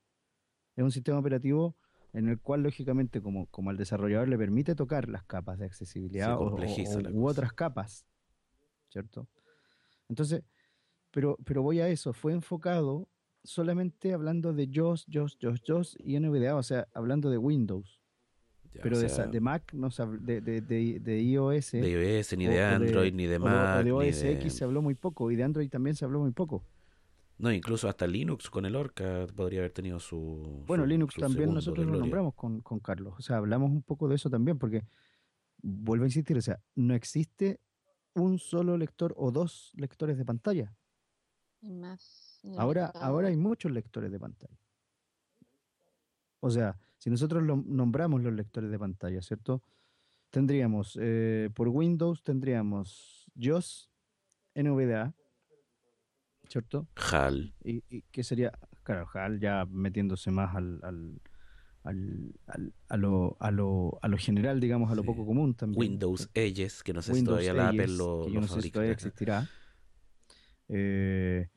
Es 0.76 0.84
un 0.84 0.92
sistema 0.92 1.18
operativo 1.18 1.76
en 2.16 2.28
el 2.28 2.40
cual, 2.40 2.62
lógicamente, 2.62 3.20
como, 3.20 3.46
como 3.46 3.70
al 3.70 3.76
desarrollador 3.76 4.28
le 4.28 4.38
permite 4.38 4.74
tocar 4.74 5.08
las 5.08 5.24
capas 5.24 5.58
de 5.58 5.66
accesibilidad 5.66 6.36
o, 6.38 6.50
o- 6.86 6.90
u 7.14 7.26
otras 7.28 7.52
capas, 7.52 8.06
¿cierto? 8.88 9.28
Entonces, 10.08 10.42
pero, 11.10 11.36
pero 11.44 11.62
voy 11.62 11.80
a 11.80 11.88
eso, 11.88 12.12
fue 12.12 12.32
enfocado 12.32 13.08
solamente 13.44 14.12
hablando 14.12 14.52
de 14.52 14.68
JOS, 14.72 15.06
JOS, 15.12 15.36
JOS, 15.40 15.62
JOS 15.66 15.96
y 16.00 16.16
NVDA, 16.18 16.56
o 16.56 16.62
sea, 16.62 16.88
hablando 16.94 17.30
de 17.30 17.38
Windows, 17.38 18.00
Ya, 18.72 18.80
pero 18.82 18.96
o 18.96 19.00
de, 19.00 19.08
sea, 19.08 19.24
esa- 19.24 19.30
de 19.30 19.40
Mac, 19.40 19.72
no 19.72 19.88
de, 20.20 20.40
de, 20.40 20.60
de, 20.60 20.98
de 21.00 21.22
iOS, 21.22 21.70
de 21.72 21.90
iOS, 21.90 22.36
ni 22.36 22.46
de 22.46 22.62
Android, 22.62 23.12
ni 23.14 23.26
de 23.26 23.38
Mac, 23.38 23.80
o 23.80 23.84
de 23.84 23.92
OS 23.92 24.30
X 24.32 24.54
se 24.54 24.64
habló 24.64 24.82
muy 24.82 24.94
poco, 24.94 25.30
y 25.30 25.36
de 25.36 25.44
Android 25.44 25.68
también 25.68 25.94
se 25.96 26.04
habló 26.04 26.20
muy 26.20 26.32
poco. 26.32 26.64
No, 27.38 27.52
incluso 27.52 27.88
hasta 27.88 28.06
Linux 28.06 28.48
con 28.48 28.64
el 28.64 28.74
Orca 28.76 29.26
podría 29.34 29.60
haber 29.60 29.72
tenido 29.72 30.00
su. 30.00 30.64
Bueno, 30.66 30.84
su- 30.84 30.88
Linux 30.88 31.14
su 31.14 31.20
también 31.20 31.52
nosotros 31.52 31.86
lo 31.86 31.96
nombramos 31.98 32.34
con, 32.34 32.60
con 32.62 32.80
Carlos, 32.80 33.14
o 33.18 33.22
sea, 33.22 33.36
hablamos 33.36 33.70
un 33.70 33.82
poco 33.82 34.08
de 34.08 34.14
eso 34.14 34.30
también, 34.30 34.58
porque 34.58 34.84
vuelvo 35.62 36.04
a 36.04 36.06
insistir, 36.08 36.36
o 36.38 36.42
sea, 36.42 36.60
no 36.74 36.94
existe 36.94 37.60
un 38.14 38.38
solo 38.38 38.78
lector 38.78 39.12
o 39.18 39.30
dos 39.30 39.72
lectores 39.74 40.16
de 40.16 40.24
pantalla. 40.24 40.74
Hay 41.62 41.72
más 41.72 42.40
Ahora, 42.56 42.86
ahora 42.86 43.28
hay 43.28 43.36
muchos 43.36 43.70
lectores 43.72 44.10
de 44.10 44.18
pantalla. 44.18 44.56
O 46.40 46.50
sea, 46.50 46.78
si 46.98 47.10
nosotros 47.10 47.42
lo- 47.42 47.62
nombramos 47.66 48.22
los 48.22 48.32
lectores 48.32 48.70
de 48.70 48.78
pantalla, 48.78 49.20
¿cierto? 49.20 49.62
Tendríamos, 50.30 50.98
eh, 51.00 51.50
por 51.54 51.68
Windows 51.68 52.22
tendríamos 52.22 53.26
JOS, 53.38 53.90
NVDA, 54.54 55.14
¿cierto? 56.48 56.86
HAL. 56.96 57.54
Y, 57.64 57.82
y 57.90 58.02
que 58.10 58.22
sería, 58.24 58.52
claro, 58.82 59.06
HAL 59.12 59.40
ya 59.40 59.66
metiéndose 59.70 60.30
más 60.30 60.54
al, 60.54 60.80
al- 60.82 61.20
al- 61.84 62.32
al- 62.46 62.74
a, 62.88 62.96
lo, 62.96 63.36
a, 63.40 63.50
lo, 63.50 63.98
a 64.02 64.08
lo 64.08 64.16
general, 64.18 64.58
digamos, 64.60 64.90
a 64.90 64.94
lo 64.94 65.02
Sí. 65.02 65.06
poco 65.06 65.24
común 65.26 65.54
también. 65.54 65.78
Windows 65.92 66.28
Edges, 66.34 66.82
que 66.82 66.92
no 66.92 67.02
sé 67.02 67.14
si 67.14 67.22
todavía 67.24 67.52
la 67.54 67.68
Apple 67.68 67.86
lo, 67.88 68.22
que 68.24 68.28
lo 68.28 68.34
yo 68.34 68.40
no 68.40 68.48
sé 68.48 68.60
si 68.62 68.70
todavía 68.70 68.92
existirá. 68.92 69.48
Eh, 70.68 71.48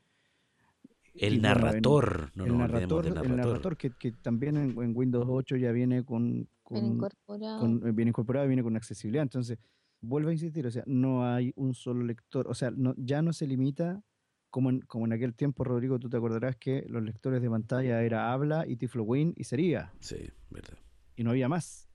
El 1.15 1.33
bueno, 1.33 1.35
en- 1.35 1.41
narrator, 1.41 2.31
no 2.35 2.45
el, 2.45 2.51
olvidemos 2.51 2.71
narrator, 2.71 3.03
del 3.03 3.17
el 3.31 3.35
narrator. 3.37 3.77
que, 3.77 3.89
que 3.91 4.11
también 4.11 4.57
en, 4.57 4.69
en 4.81 4.91
Windows 4.95 5.25
8 5.27 5.55
ya 5.57 5.71
viene 5.71 6.03
con, 6.05 6.33
Bien 6.33 6.47
con, 6.63 6.85
incorporado. 6.85 7.59
con- 7.59 7.87
eh, 7.87 7.91
viene 7.91 8.09
incorporado 8.09 8.45
y 8.45 8.49
viene 8.49 8.63
con 8.63 8.75
accesibilidad. 8.77 9.23
Entonces, 9.23 9.57
vuelvo 10.01 10.29
a 10.29 10.33
insistir, 10.33 10.65
o 10.67 10.71
sea, 10.71 10.83
no 10.85 11.25
hay 11.25 11.51
un 11.55 11.73
solo 11.73 12.03
lector, 12.03 12.47
o 12.47 12.53
sea, 12.53 12.71
no, 12.71 12.93
ya 12.97 13.21
no 13.21 13.33
se 13.33 13.47
limita, 13.47 14.01
como 14.49 14.69
en, 14.69 14.81
como 14.81 15.05
en 15.05 15.13
aquel 15.13 15.33
tiempo, 15.35 15.63
Rodrigo, 15.63 15.99
tú 15.99 16.09
te 16.09 16.17
acordarás 16.17 16.55
que 16.57 16.85
los 16.87 17.03
lectores 17.03 17.41
de 17.41 17.49
pantalla 17.49 18.01
era 18.03 18.31
habla 18.33 18.65
y 18.67 18.75
Tiflowin 18.77 19.33
y 19.35 19.43
sería, 19.43 19.93
Sí, 19.99 20.17
verdad. 20.49 20.77
y 21.15 21.23
no 21.23 21.31
había 21.31 21.47
más. 21.47 21.87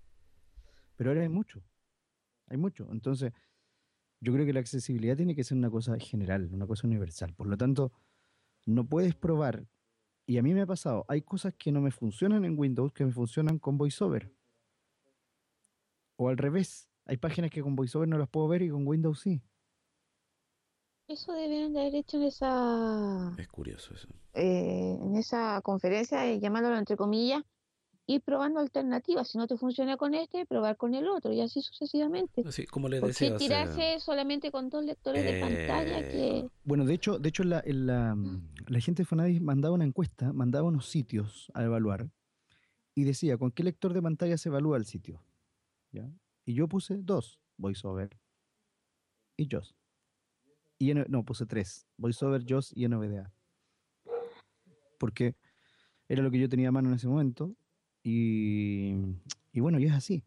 Pero 0.96 1.10
ahora 1.10 1.22
hay 1.22 1.28
mucho, 1.28 1.62
hay 2.46 2.56
mucho. 2.56 2.88
Entonces, 2.92 3.32
yo 4.20 4.32
creo 4.32 4.46
que 4.46 4.52
la 4.52 4.60
accesibilidad 4.60 5.16
tiene 5.16 5.34
que 5.34 5.42
ser 5.44 5.58
una 5.58 5.70
cosa 5.70 5.98
general, 5.98 6.48
una 6.52 6.66
cosa 6.66 6.86
universal. 6.86 7.34
Por 7.34 7.48
lo 7.48 7.56
tanto, 7.56 7.92
no 8.66 8.86
puedes 8.86 9.14
probar, 9.14 9.66
y 10.26 10.38
a 10.38 10.42
mí 10.42 10.54
me 10.54 10.62
ha 10.62 10.66
pasado, 10.66 11.04
hay 11.08 11.20
cosas 11.22 11.52
que 11.58 11.72
no 11.72 11.80
me 11.82 11.90
funcionan 11.90 12.44
en 12.44 12.58
Windows 12.58 12.92
que 12.92 13.04
me 13.04 13.12
funcionan 13.12 13.58
con 13.58 13.76
VoiceOver. 13.76 14.32
O 16.16 16.28
al 16.28 16.38
revés, 16.38 16.88
hay 17.06 17.16
páginas 17.16 17.50
que 17.50 17.60
con 17.62 17.74
VoiceOver 17.76 18.08
no 18.08 18.16
las 18.18 18.28
puedo 18.28 18.48
ver 18.48 18.62
y 18.62 18.70
con 18.70 18.86
Windows 18.86 19.20
sí. 19.20 19.42
Eso 21.06 21.32
debieron 21.34 21.72
de 21.74 21.80
haber 21.80 21.94
hecho 21.96 22.16
en 22.16 22.22
esa, 22.24 23.34
Es 23.38 23.48
curioso 23.48 23.94
eso. 23.94 24.08
eh, 24.32 24.98
en 25.00 25.16
esa 25.16 25.60
conferencia, 25.62 26.26
eh, 26.26 26.40
llamándolo 26.40 26.76
entre 26.78 26.96
comillas, 26.96 27.42
ir 28.06 28.22
probando 28.22 28.60
alternativas. 28.60 29.28
Si 29.28 29.36
no 29.38 29.46
te 29.46 29.56
funciona 29.58 29.96
con 29.98 30.14
este, 30.14 30.46
probar 30.46 30.76
con 30.76 30.94
el 30.94 31.06
otro 31.08 31.32
y 31.32 31.40
así 31.42 31.60
sucesivamente. 31.60 32.42
Así 32.46 32.66
como 32.66 32.88
le 32.88 33.00
¿Por 33.00 33.08
qué 33.10 33.12
decía, 33.12 33.34
o 33.34 33.38
sea, 33.38 33.48
tirarse 33.48 34.00
solamente 34.00 34.50
con 34.50 34.70
dos 34.70 34.84
lectores 34.84 35.24
de 35.24 35.40
pantalla 35.40 36.00
eh, 36.00 36.10
que 36.10 36.48
Bueno, 36.64 36.84
de 36.86 36.94
hecho, 36.94 37.18
de 37.18 37.28
hecho 37.28 37.44
la, 37.44 37.62
en 37.64 37.86
la, 37.86 38.16
la 38.66 38.80
gente 38.80 39.02
de 39.02 39.06
Fonadis 39.06 39.40
mandaba 39.42 39.74
una 39.74 39.84
encuesta, 39.84 40.32
mandaba 40.32 40.68
unos 40.68 40.88
sitios 40.88 41.50
a 41.54 41.64
evaluar 41.64 42.08
y 42.94 43.04
decía 43.04 43.36
con 43.36 43.50
qué 43.50 43.62
lector 43.62 43.92
de 43.92 44.00
pantalla 44.02 44.38
se 44.38 44.48
evalúa 44.48 44.78
el 44.78 44.86
sitio. 44.86 45.22
¿ya? 45.92 46.10
Y 46.46 46.54
yo 46.54 46.66
puse 46.68 46.96
dos, 47.02 47.40
VoiceOver 47.58 48.18
y 49.36 49.48
JOS. 49.50 49.74
Y 50.78 50.90
N- 50.90 51.06
no, 51.08 51.24
puse 51.24 51.46
tres, 51.46 51.86
VoiceOver, 51.96 52.44
JOS 52.44 52.72
y 52.74 52.88
NVDA. 52.88 53.32
Porque 54.98 55.36
era 56.08 56.22
lo 56.22 56.30
que 56.30 56.38
yo 56.38 56.48
tenía 56.48 56.68
a 56.68 56.72
mano 56.72 56.88
en 56.88 56.96
ese 56.96 57.08
momento 57.08 57.54
y, 58.02 58.94
y 59.52 59.60
bueno, 59.60 59.78
y 59.78 59.86
es 59.86 59.92
así. 59.92 60.24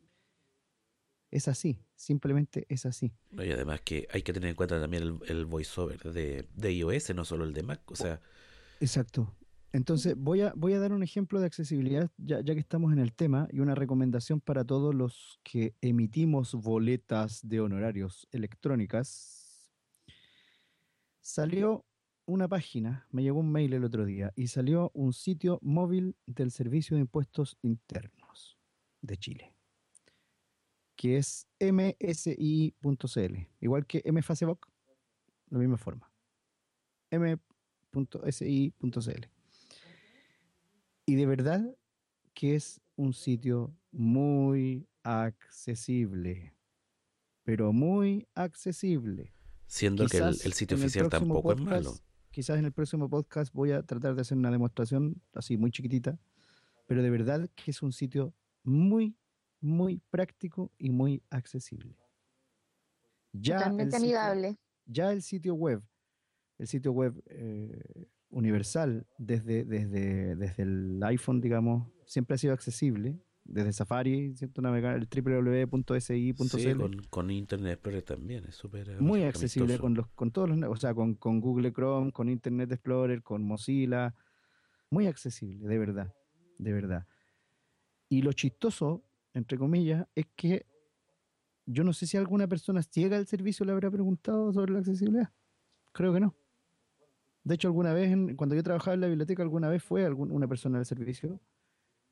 Es 1.30 1.48
así, 1.48 1.80
simplemente 1.96 2.66
es 2.70 2.86
así. 2.86 3.12
No, 3.32 3.44
Y 3.44 3.52
además 3.52 3.82
que 3.82 4.08
hay 4.12 4.22
que 4.22 4.34
tener 4.34 4.50
en 4.50 4.56
cuenta 4.56 4.80
también 4.80 5.04
el, 5.04 5.20
el 5.28 5.46
voiceover 5.46 6.00
de, 6.14 6.48
de 6.56 6.74
iOS, 6.74 7.14
no 7.14 7.26
solo 7.26 7.44
el 7.44 7.54
de 7.54 7.64
Mac. 7.64 7.82
O 7.92 7.96
sea, 7.96 8.22
Exacto. 8.80 9.36
Entonces, 9.74 10.16
voy 10.18 10.42
a, 10.42 10.54
voy 10.56 10.74
a 10.74 10.80
dar 10.80 10.94
un 10.94 11.04
ejemplo 11.04 11.40
de 11.40 11.46
accesibilidad, 11.46 12.10
ya, 12.18 12.40
ya 12.42 12.54
que 12.54 12.60
estamos 12.60 12.94
en 12.94 13.00
el 13.00 13.14
tema, 13.14 13.48
y 13.52 13.60
una 13.60 13.76
recomendación 13.76 14.40
para 14.40 14.64
todos 14.64 14.96
los 14.96 15.40
que 15.44 15.76
emitimos 15.82 16.56
boletas 16.56 17.48
de 17.48 17.60
honorarios 17.60 18.28
electrónicas. 18.32 19.37
Salió 21.28 21.86
una 22.26 22.48
página, 22.48 23.06
me 23.12 23.22
llegó 23.22 23.42
un 23.42 23.52
mail 23.52 23.74
el 23.74 23.84
otro 23.84 24.06
día 24.06 24.32
y 24.38 24.48
salió 24.48 24.92
un 24.94 25.12
sitio 25.12 25.60
móvil 25.62 26.16
del 26.26 26.52
Servicio 26.52 26.96
de 26.96 27.02
Impuestos 27.02 27.58
Internos 27.64 28.58
de 29.02 29.18
Chile, 29.18 29.54
que 30.96 31.18
es 31.18 31.46
msi.cl, 31.60 33.36
igual 33.60 33.86
que 33.86 34.10
mfacebook, 34.10 34.70
la 35.50 35.60
misma 35.60 35.76
forma. 35.76 36.10
m.si.cl. 37.12 37.66
Y 41.06 41.16
de 41.16 41.26
verdad 41.26 41.78
que 42.34 42.56
es 42.56 42.80
un 42.96 43.12
sitio 43.12 43.76
muy 43.92 44.88
accesible, 45.04 46.54
pero 47.44 47.74
muy 47.74 48.30
accesible. 48.34 49.37
Siendo 49.68 50.08
que 50.08 50.18
el, 50.18 50.24
Quizás 50.24 50.46
el 50.46 50.54
sitio 50.54 50.78
el 50.78 50.84
oficial 50.84 51.10
próximo 51.10 51.36
tampoco 51.36 51.52
es 51.54 51.60
podcast- 51.60 51.66
malo. 51.70 51.94
Quizás 52.32 52.60
en 52.60 52.66
el 52.66 52.72
próximo 52.72 53.10
podcast 53.10 53.54
voy 53.54 53.72
a 53.72 53.84
tratar 53.84 54.16
de 54.16 54.22
hacer 54.22 54.38
una 54.38 54.52
demostración 54.52 55.22
así 55.34 55.58
muy 55.58 55.72
chiquitita, 55.72 56.20
pero 56.86 57.02
de 57.02 57.10
verdad 57.10 57.50
que 57.56 57.72
es 57.72 57.82
un 57.82 57.92
sitio 57.92 58.34
muy, 58.64 59.16
muy 59.60 60.02
práctico 60.12 60.72
y 60.78 60.90
muy 60.92 61.24
accesible. 61.30 61.98
Ya 63.34 63.56
el 63.56 63.60
Totalmente 63.62 63.98
sitio- 63.98 64.06
amigable. 64.20 64.58
ya 64.86 65.12
el 65.12 65.22
sitio 65.22 65.56
web, 65.56 65.84
el 66.60 66.68
sitio 66.68 66.92
web 66.92 67.22
eh, 67.28 68.08
universal 68.30 69.06
desde, 69.18 69.64
desde, 69.66 70.36
desde 70.36 70.64
el 70.64 71.02
iPhone, 71.04 71.42
digamos, 71.42 71.88
siempre 72.06 72.36
ha 72.36 72.38
sido 72.38 72.54
accesible. 72.54 73.20
Desde 73.50 73.72
Safari, 73.72 74.36
¿cierto? 74.36 74.62
Navegar 74.62 74.96
el 74.98 75.08
www.si.cl. 75.08 76.48
Sí, 76.50 76.74
con, 76.76 76.98
con 77.10 77.32
Internet 77.32 77.74
Explorer 77.76 78.04
también, 78.04 78.44
es 78.46 78.56
súper 78.56 78.90
eh, 78.90 78.96
muy 79.00 79.22
amistoso. 79.22 79.28
accesible 79.46 79.80
con 79.80 79.94
los 79.94 80.08
con 80.10 80.32
todos 80.32 80.50
los 80.50 80.62
o 80.70 80.76
sea 80.76 80.94
con, 80.94 81.16
con 81.16 81.40
Google 81.40 81.72
Chrome 81.72 82.12
con 82.12 82.28
Internet 82.30 82.72
Explorer 82.74 83.24
con 83.24 83.44
Mozilla 83.44 84.14
muy 84.90 85.08
accesible 85.08 85.66
de 85.68 85.78
verdad 85.80 86.14
de 86.58 86.74
verdad 86.74 87.08
y 88.10 88.22
lo 88.22 88.34
chistoso 88.34 89.04
entre 89.34 89.58
comillas 89.58 90.06
es 90.16 90.26
que 90.36 90.66
yo 91.66 91.84
no 91.84 91.94
sé 91.94 92.06
si 92.08 92.18
alguna 92.18 92.48
persona 92.48 92.82
ciega 92.84 93.16
al 93.18 93.28
servicio 93.28 93.66
le 93.66 93.72
habrá 93.72 93.90
preguntado 93.92 94.52
sobre 94.52 94.74
la 94.74 94.80
accesibilidad 94.80 95.32
creo 95.94 96.14
que 96.14 96.20
no 96.20 96.36
de 97.44 97.56
hecho 97.56 97.68
alguna 97.70 97.94
vez 97.94 98.14
cuando 98.36 98.56
yo 98.56 98.64
trabajaba 98.64 98.94
en 98.96 99.02
la 99.02 99.08
biblioteca 99.08 99.42
alguna 99.44 99.70
vez 99.70 99.82
fue 99.84 100.04
algún- 100.06 100.32
una 100.32 100.48
persona 100.50 100.78
del 100.80 100.86
servicio 100.86 101.40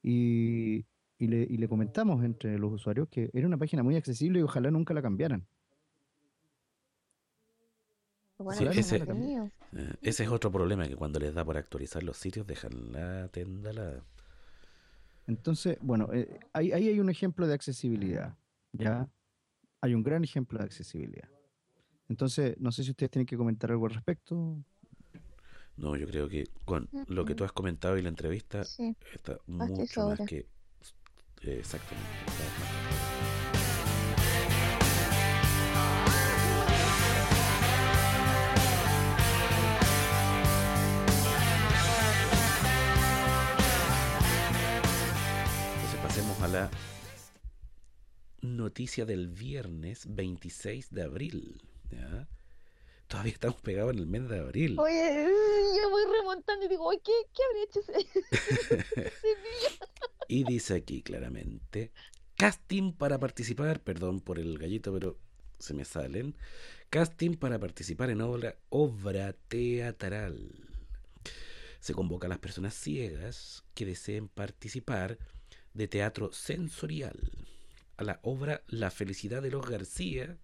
y, 0.01 0.85
y 1.17 1.27
le, 1.27 1.43
y 1.43 1.57
le 1.57 1.67
comentamos 1.67 2.23
entre 2.23 2.57
los 2.57 2.71
usuarios 2.73 3.07
que 3.09 3.29
era 3.33 3.47
una 3.47 3.57
página 3.57 3.83
muy 3.83 3.95
accesible 3.95 4.39
y 4.39 4.43
ojalá 4.43 4.69
nunca 4.71 4.93
la 4.93 5.01
cambiaran 5.01 5.45
Bueno, 8.37 8.57
Sí, 8.59 8.65
lo 8.65 8.71
ese-. 8.71 8.97
Eh, 8.97 9.93
ese 10.01 10.23
es 10.23 10.29
otro 10.29 10.51
problema, 10.51 10.87
que 10.87 10.95
cuando 10.95 11.19
les 11.19 11.33
da 11.33 11.45
por 11.45 11.57
actualizar 11.57 12.03
los 12.03 12.17
sitios 12.17 12.45
dejan 12.45 12.91
la 12.91 13.27
tenda 13.29 13.71
la... 13.73 14.03
Entonces, 15.27 15.77
bueno, 15.81 16.09
eh, 16.13 16.39
ahí, 16.53 16.71
ahí 16.71 16.87
hay 16.89 16.99
un 16.99 17.09
ejemplo 17.09 17.47
de 17.47 17.53
accesibilidad. 17.53 18.35
Ya 18.73 19.07
hay 19.81 19.95
un 19.95 20.03
gran 20.03 20.23
ejemplo 20.23 20.59
de 20.59 20.65
accesibilidad. 20.65 21.29
Entonces, 22.09 22.55
no 22.59 22.71
sé 22.71 22.83
si 22.83 22.91
ustedes 22.91 23.09
tienen 23.09 23.25
que 23.25 23.37
comentar 23.37 23.71
algo 23.71 23.87
al 23.87 23.93
respecto. 23.95 24.57
No, 25.77 25.95
yo 25.95 26.07
creo 26.07 26.27
que 26.29 26.45
con 26.63 26.89
lo 27.07 27.25
que 27.25 27.35
tú 27.35 27.43
has 27.43 27.51
comentado 27.51 27.97
y 27.97 28.01
la 28.01 28.09
entrevista 28.09 28.63
Sí. 28.63 28.95
está 29.13 29.37
mucho 29.47 30.09
más 30.09 30.19
que... 30.27 30.45
eh, 31.43 31.57
exactamente. 31.59 32.09
Entonces 45.75 45.99
pasemos 46.01 46.41
a 46.41 46.47
la 46.47 46.71
noticia 48.41 49.05
del 49.05 49.27
viernes 49.27 50.03
26 50.07 50.89
de 50.91 51.03
abril. 51.03 51.61
Todavía 53.07 53.33
estamos 53.33 53.61
pegados 53.61 53.93
en 53.93 53.99
el 53.99 54.07
mes 54.07 54.27
de 54.27 54.39
abril. 54.39 54.79
Oye, 54.79 55.25
yo 55.81 55.89
voy 55.89 56.03
remontando 56.11 56.65
y 56.65 56.69
digo, 56.69 56.85
"Oye, 56.85 56.99
¿qué, 57.03 57.11
qué 57.33 57.41
habría 57.43 57.63
hecho 57.63 57.79
ese, 57.81 57.99
ese 58.95 59.27
niño? 59.27 59.77
Y 60.27 60.43
dice 60.43 60.75
aquí 60.75 61.01
claramente, 61.01 61.91
casting 62.35 62.93
para 62.93 63.19
participar, 63.19 63.81
perdón 63.81 64.21
por 64.21 64.39
el 64.39 64.57
gallito, 64.57 64.93
pero 64.93 65.19
se 65.59 65.73
me 65.73 65.85
salen, 65.85 66.35
casting 66.89 67.35
para 67.35 67.59
participar 67.59 68.09
en 68.09 68.21
obra, 68.21 69.33
teatral. 69.47 70.51
Se 71.79 71.93
convoca 71.93 72.27
a 72.27 72.29
las 72.29 72.39
personas 72.39 72.73
ciegas 72.73 73.63
que 73.73 73.85
deseen 73.85 74.27
participar 74.27 75.17
de 75.73 75.87
teatro 75.87 76.31
sensorial 76.31 77.19
a 77.97 78.03
la 78.03 78.19
obra 78.23 78.63
La 78.67 78.91
felicidad 78.91 79.41
de 79.41 79.51
los 79.51 79.65
García 79.67 80.37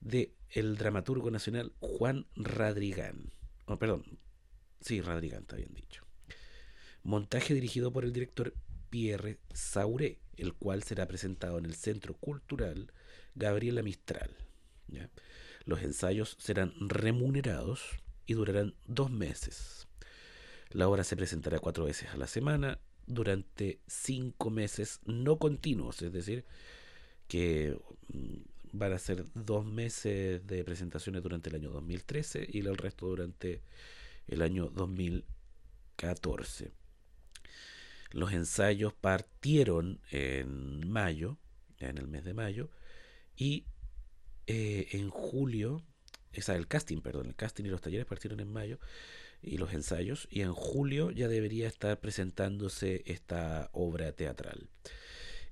de 0.00 0.34
el 0.50 0.76
dramaturgo 0.76 1.30
nacional 1.30 1.72
Juan 1.80 2.26
Radrigán. 2.36 3.32
Oh, 3.66 3.78
perdón, 3.78 4.18
sí, 4.80 5.00
Radrigán 5.00 5.42
está 5.42 5.56
bien 5.56 5.74
dicho. 5.74 6.04
Montaje 7.02 7.54
dirigido 7.54 7.92
por 7.92 8.04
el 8.04 8.12
director 8.12 8.54
Sauré, 9.52 10.18
el 10.36 10.54
cual 10.54 10.82
será 10.82 11.06
presentado 11.06 11.58
en 11.58 11.66
el 11.66 11.74
Centro 11.74 12.14
Cultural 12.14 12.92
Gabriela 13.34 13.82
Mistral. 13.82 14.30
Los 15.64 15.82
ensayos 15.82 16.36
serán 16.38 16.72
remunerados 16.80 17.82
y 18.26 18.34
durarán 18.34 18.74
dos 18.86 19.10
meses. 19.10 19.88
La 20.70 20.88
obra 20.88 21.04
se 21.04 21.16
presentará 21.16 21.58
cuatro 21.58 21.84
veces 21.84 22.08
a 22.10 22.16
la 22.16 22.26
semana 22.26 22.78
durante 23.06 23.80
cinco 23.86 24.50
meses 24.50 25.00
no 25.04 25.38
continuos, 25.38 26.02
es 26.02 26.12
decir, 26.12 26.44
que 27.28 27.78
mm, 28.08 28.36
van 28.72 28.92
a 28.92 28.98
ser 28.98 29.24
dos 29.34 29.64
meses 29.64 30.44
de 30.46 30.64
presentaciones 30.64 31.22
durante 31.22 31.50
el 31.50 31.56
año 31.56 31.70
2013 31.70 32.48
y 32.50 32.60
el 32.60 32.76
resto 32.76 33.06
durante 33.06 33.62
el 34.26 34.42
año 34.42 34.70
2014. 34.70 36.72
Los 38.12 38.32
ensayos 38.32 38.92
partieron 38.94 40.00
en 40.10 40.88
mayo, 40.88 41.38
en 41.78 41.98
el 41.98 42.08
mes 42.08 42.24
de 42.24 42.34
mayo, 42.34 42.70
y 43.36 43.66
eh, 44.46 44.88
en 44.92 45.10
julio, 45.10 45.82
el 46.32 46.68
casting, 46.68 47.00
perdón, 47.00 47.26
el 47.26 47.34
casting 47.34 47.64
y 47.64 47.68
los 47.68 47.80
talleres 47.80 48.06
partieron 48.06 48.40
en 48.40 48.52
mayo, 48.52 48.78
y 49.42 49.58
los 49.58 49.72
ensayos, 49.72 50.28
y 50.30 50.42
en 50.42 50.52
julio 50.52 51.10
ya 51.10 51.28
debería 51.28 51.68
estar 51.68 52.00
presentándose 52.00 53.02
esta 53.06 53.70
obra 53.72 54.12
teatral. 54.12 54.68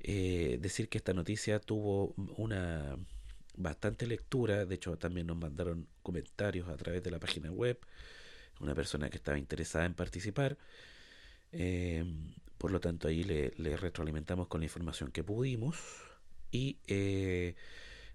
Eh, 0.01 0.59
decir 0.61 0.89
que 0.89 0.99
esta 0.99 1.15
noticia 1.15 1.61
tuvo 1.61 2.15
una 2.37 2.97
bastante 3.57 4.07
lectura, 4.07 4.67
de 4.67 4.75
hecho 4.75 4.99
también 4.99 5.27
nos 5.27 5.37
mandaron 5.37 5.87
comentarios 6.03 6.69
a 6.69 6.77
través 6.77 7.03
de 7.03 7.11
la 7.11 7.19
página 7.19 7.51
web, 7.51 7.79
una 8.61 8.75
persona 8.75 9.11
que 9.11 9.17
estaba 9.17 9.39
interesada 9.39 9.87
en 9.87 9.95
participar. 9.95 10.59
Eh, 11.53 12.05
por 12.65 12.73
lo 12.73 12.81
tanto, 12.81 13.09
ahí 13.09 13.25
le, 13.25 13.53
le 13.59 13.77
retroalimentamos 13.77 14.49
con 14.49 14.63
la 14.63 14.65
información 14.65 15.11
que 15.13 15.23
pudimos. 15.23 15.77
Y 16.51 16.79
eh, 16.87 17.57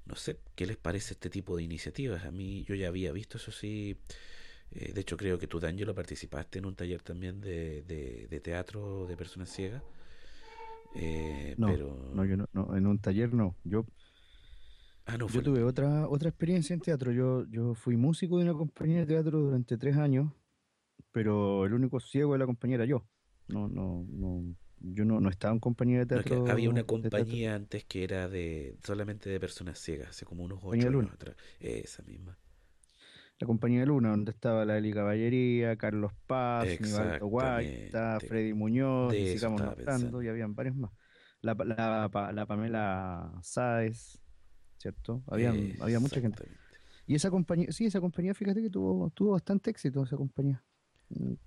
no 0.05 0.15
sé, 0.15 0.39
¿qué 0.55 0.65
les 0.67 0.77
parece 0.77 1.13
este 1.13 1.29
tipo 1.29 1.55
de 1.57 1.63
iniciativas? 1.63 2.25
A 2.25 2.31
mí 2.31 2.63
yo 2.65 2.75
ya 2.75 2.87
había 2.89 3.11
visto 3.13 3.37
eso 3.37 3.51
sí. 3.51 3.99
eh, 4.71 4.93
de 4.93 5.01
hecho, 5.01 5.17
creo 5.17 5.39
que 5.39 5.47
tú, 5.47 5.59
D'Angelo, 5.59 5.95
participaste 5.95 6.59
en 6.59 6.65
un 6.65 6.75
taller 6.75 7.03
también 7.03 7.41
de, 7.41 7.83
de, 7.83 8.27
de 8.29 8.41
teatro 8.41 9.07
de 9.07 9.17
personas 9.17 9.49
ciegas. 9.51 9.83
Eh, 10.93 11.57
No, 11.57 11.67
pero... 11.67 11.95
no, 12.11 12.25
yo 12.25 12.37
no, 12.37 12.45
no, 12.53 12.75
en 12.75 12.87
un 12.87 12.99
taller 12.99 13.33
no. 13.33 13.55
Yo, 13.63 13.85
Ah, 15.05 15.17
no, 15.17 15.27
yo 15.27 15.41
tuve 15.43 15.63
otra, 15.63 16.07
otra 16.07 16.29
experiencia 16.29 16.73
en 16.73 16.81
teatro. 16.81 17.11
Yo, 17.11 17.45
yo 17.47 17.73
fui 17.75 17.97
músico 17.97 18.37
de 18.37 18.43
una 18.45 18.53
compañía 18.53 18.99
de 18.99 19.05
teatro 19.07 19.39
durante 19.39 19.77
tres 19.77 19.97
años, 19.97 20.31
pero 21.11 21.65
el 21.65 21.73
único 21.73 21.99
ciego 21.99 22.33
de 22.33 22.39
la 22.39 22.45
compañía 22.47 22.75
era 22.77 22.85
yo. 22.85 23.07
No, 23.49 23.67
no, 23.67 24.05
no, 24.09 24.55
yo 24.79 25.05
no, 25.05 25.19
no 25.19 25.29
estaba 25.29 25.53
en 25.53 25.59
compañía 25.59 26.05
de 26.05 26.05
No, 26.05 26.21
teatro. 26.21 26.51
había 26.51 26.69
una 26.69 26.83
compañía 26.83 27.55
antes 27.55 27.83
que 27.85 28.03
era 28.03 28.27
de 28.27 28.77
solamente 28.83 29.29
de 29.29 29.39
personas 29.39 29.79
ciegas, 29.79 30.09
hace 30.09 30.25
como 30.25 30.43
unos 30.43 30.59
ocho 30.63 30.87
años 30.87 31.11
atrás. 31.11 31.35
Esa 31.59 32.03
misma. 32.03 32.37
La 33.39 33.47
compañía 33.47 33.79
de 33.79 33.85
Luna, 33.85 34.09
donde 34.09 34.31
estaba 34.31 34.65
la 34.65 34.77
Eli 34.77 34.91
Caballería, 34.91 35.77
Carlos 35.77 36.11
Paz, 36.27 36.79
Nivaldo 36.81 37.27
Guaita. 37.27 38.19
Freddy 38.19 38.53
Muñoz, 38.53 39.15
y 39.15 39.27
sigamos 39.27 39.61
pensando. 39.75 40.21
y 40.21 40.27
habían 40.27 40.55
varios 40.55 40.75
más. 40.75 40.91
La, 41.41 41.53
la, 41.53 42.31
la 42.33 42.45
Pamela 42.45 43.31
Sáez, 43.41 44.19
¿cierto? 44.77 45.23
Habían, 45.27 45.73
había 45.79 45.99
mucha 46.01 46.19
gente. 46.19 46.43
Y 47.07 47.15
esa 47.15 47.31
compañía, 47.31 47.71
sí, 47.71 47.85
esa 47.85 48.01
compañía, 48.01 48.33
fíjate 48.33 48.61
que 48.61 48.69
tuvo, 48.69 49.09
tuvo 49.11 49.31
bastante 49.31 49.71
éxito, 49.71 50.03
esa 50.03 50.17
compañía. 50.17 50.61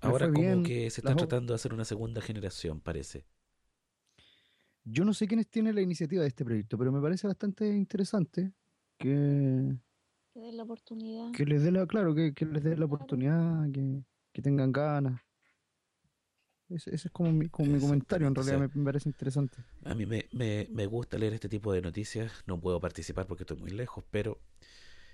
Ahora 0.01 0.27
como 0.31 0.41
bien, 0.41 0.63
que 0.63 0.89
se 0.89 1.01
está 1.01 1.09
las 1.09 1.15
ob- 1.15 1.19
tratando 1.19 1.53
de 1.53 1.55
hacer 1.55 1.73
una 1.73 1.85
segunda 1.85 2.21
generación, 2.21 2.81
parece. 2.81 3.25
Yo 4.85 5.05
no 5.05 5.13
sé 5.13 5.27
quiénes 5.27 5.47
tienen 5.47 5.75
la 5.75 5.81
iniciativa 5.81 6.21
de 6.23 6.27
este 6.27 6.43
proyecto, 6.43 6.77
pero 6.77 6.91
me 6.91 7.01
parece 7.01 7.25
bastante 7.27 7.67
interesante 7.67 8.51
que, 8.97 9.77
Que 10.33 10.39
den 10.41 10.57
la 10.57 10.63
oportunidad. 10.63 11.31
Que 11.31 11.45
les 11.45 11.63
dé 11.63 11.71
la, 11.71 11.85
claro, 11.87 12.13
que, 12.13 12.33
que 12.33 12.45
les 12.45 12.63
dé 12.63 12.75
la 12.75 12.85
oportunidad, 12.85 13.71
que, 13.71 14.03
que 14.33 14.41
tengan 14.41 14.71
ganas. 14.73 15.21
Ese, 16.69 16.93
ese 16.95 17.07
es 17.07 17.11
como 17.13 17.31
mi, 17.31 17.49
como 17.49 17.71
mi 17.71 17.79
comentario, 17.79 18.27
en 18.27 18.35
realidad 18.35 18.59
me, 18.59 18.67
me 18.67 18.83
parece 18.85 19.07
interesante. 19.07 19.57
A 19.83 19.93
mí 19.95 20.05
me, 20.05 20.27
me, 20.33 20.67
me 20.71 20.85
gusta 20.85 21.17
leer 21.17 21.33
este 21.33 21.47
tipo 21.49 21.71
de 21.71 21.81
noticias. 21.81 22.31
No 22.47 22.59
puedo 22.59 22.79
participar 22.81 23.27
porque 23.27 23.43
estoy 23.43 23.57
muy 23.57 23.69
lejos, 23.71 24.03
pero 24.11 24.41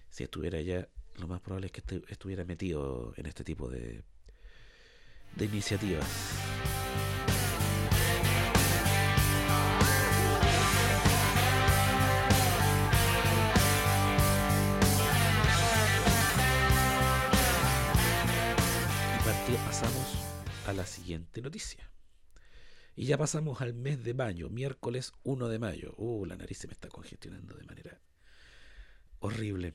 si 0.10 0.24
estuviera 0.24 0.58
allá, 0.60 0.88
lo 1.18 1.28
más 1.28 1.42
probable 1.42 1.68
es 1.68 1.72
que 1.74 1.84
estu- 1.84 2.06
estuviera 2.08 2.46
metido 2.46 3.14
en 3.18 3.26
este 3.26 3.44
tipo 3.44 3.68
de, 3.70 4.04
de 5.36 5.46
iniciativas. 5.46 6.40
Y 19.50 19.54
pasamos 19.66 20.16
a 20.68 20.74
la 20.74 20.86
siguiente 20.86 21.42
noticia. 21.42 21.90
Y 22.96 23.06
ya 23.06 23.18
pasamos 23.18 23.62
al 23.62 23.74
mes 23.74 24.04
de 24.04 24.14
mayo, 24.14 24.48
miércoles 24.52 25.12
1 25.24 25.48
de 25.48 25.58
mayo. 25.58 25.96
Uh, 25.98 26.24
la 26.28 26.36
nariz 26.36 26.60
se 26.60 26.68
me 26.68 26.74
está 26.74 26.88
congestionando 26.88 27.56
de 27.56 27.64
manera 27.64 28.00
horrible. 29.18 29.74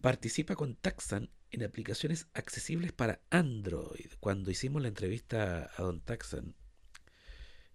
Participa 0.00 0.56
con 0.56 0.74
Taxan 0.74 1.30
en 1.50 1.62
aplicaciones 1.62 2.26
accesibles 2.34 2.92
para 2.92 3.20
Android. 3.30 4.10
Cuando 4.20 4.50
hicimos 4.50 4.82
la 4.82 4.88
entrevista 4.88 5.70
a 5.76 5.82
Don 5.82 6.00
Taxan 6.00 6.54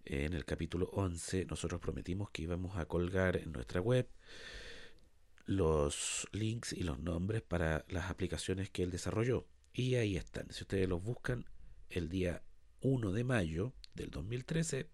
eh, 0.06 0.26
en 0.26 0.34
el 0.34 0.46
capítulo 0.46 0.88
11, 0.94 1.46
nosotros 1.46 1.80
prometimos 1.82 2.30
que 2.32 2.44
íbamos 2.44 2.78
a 2.78 2.86
colgar 2.86 3.38
en 3.38 3.52
nuestra 3.52 3.82
web 3.82 4.08
los 5.46 6.28
links 6.32 6.74
y 6.74 6.84
los 6.84 7.00
nombres 7.00 7.42
para 7.42 7.86
las 7.90 8.10
aplicaciones 8.10 8.70
que 8.70 8.84
él 8.84 8.92
desarrolló. 8.92 9.48
Y 9.74 9.96
ahí 9.96 10.18
están. 10.18 10.52
Si 10.52 10.64
ustedes 10.64 10.88
los 10.88 11.02
buscan 11.02 11.46
el 11.90 12.10
día 12.10 12.44
1 12.82 13.12
de 13.12 13.24
mayo 13.24 13.74
del 13.96 14.10
2013, 14.12 14.88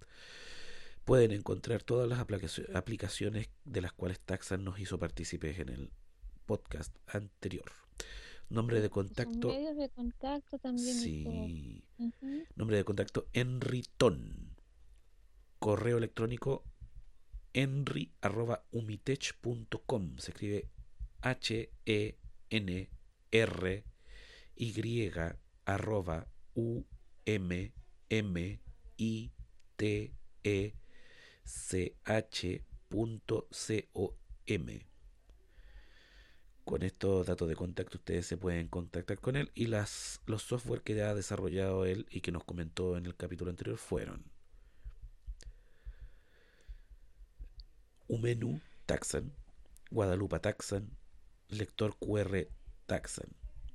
pueden 1.04 1.32
encontrar 1.32 1.84
todas 1.84 2.08
las 2.08 2.20
aplicacio- 2.20 2.66
aplicaciones 2.76 3.50
de 3.66 3.82
las 3.82 3.94
cuales 3.94 4.20
Taxan 4.20 4.64
nos 4.64 4.80
hizo 4.80 5.00
partícipes 5.00 5.60
en 5.60 5.70
el 5.70 5.90
podcast 6.46 6.96
anterior. 7.08 7.72
Nombre 8.50 8.82
de 8.82 8.90
contacto. 8.90 9.50
medios 9.50 9.76
de 9.78 9.90
contacto 9.90 10.58
también. 10.58 10.96
Sí. 10.96 11.84
Nombre 12.56 12.78
de 12.78 12.84
contacto 12.84 13.28
Enritón. 13.34 14.56
Correo 15.60 15.98
electrónico 15.98 16.64
enri 17.54 18.14
arroba 18.22 18.64
umitech.com. 18.72 20.18
Se 20.18 20.32
escribe 20.32 20.70
H 21.22 21.72
E 21.86 22.18
N 22.50 22.90
R 23.32 23.84
Y 24.56 25.12
arroba 25.66 26.28
U 26.56 26.84
M 27.26 27.74
M 28.10 28.62
I 28.98 29.32
T 29.76 30.14
E 30.44 30.74
C 31.44 31.98
H 32.06 32.64
punto 32.88 33.48
C 33.52 33.90
O 33.94 34.16
M. 34.46 34.97
Con 36.68 36.84
estos 36.84 37.26
datos 37.26 37.48
de 37.48 37.56
contacto 37.56 37.98
ustedes 37.98 38.26
se 38.26 38.36
pueden 38.36 38.68
contactar 38.68 39.22
con 39.22 39.38
él 39.38 39.50
y 39.56 39.68
las, 39.68 40.20
los 40.26 40.42
software 40.44 40.82
que 40.82 41.02
ha 41.02 41.16
desarrollado 41.16 41.86
él 41.86 42.06
y 42.10 42.20
que 42.20 42.34
nos 42.34 42.44
comentó 42.44 42.98
en 42.98 43.06
el 43.06 43.16
capítulo 43.16 43.50
anterior 43.50 43.78
fueron 43.78 44.26
Umenu 48.10 48.60
Taxan, 48.86 49.32
Guadalupe 49.92 50.42
Taxan, 50.42 50.90
Lector 51.48 51.96
QR 52.00 52.50
Taxan. 52.86 53.30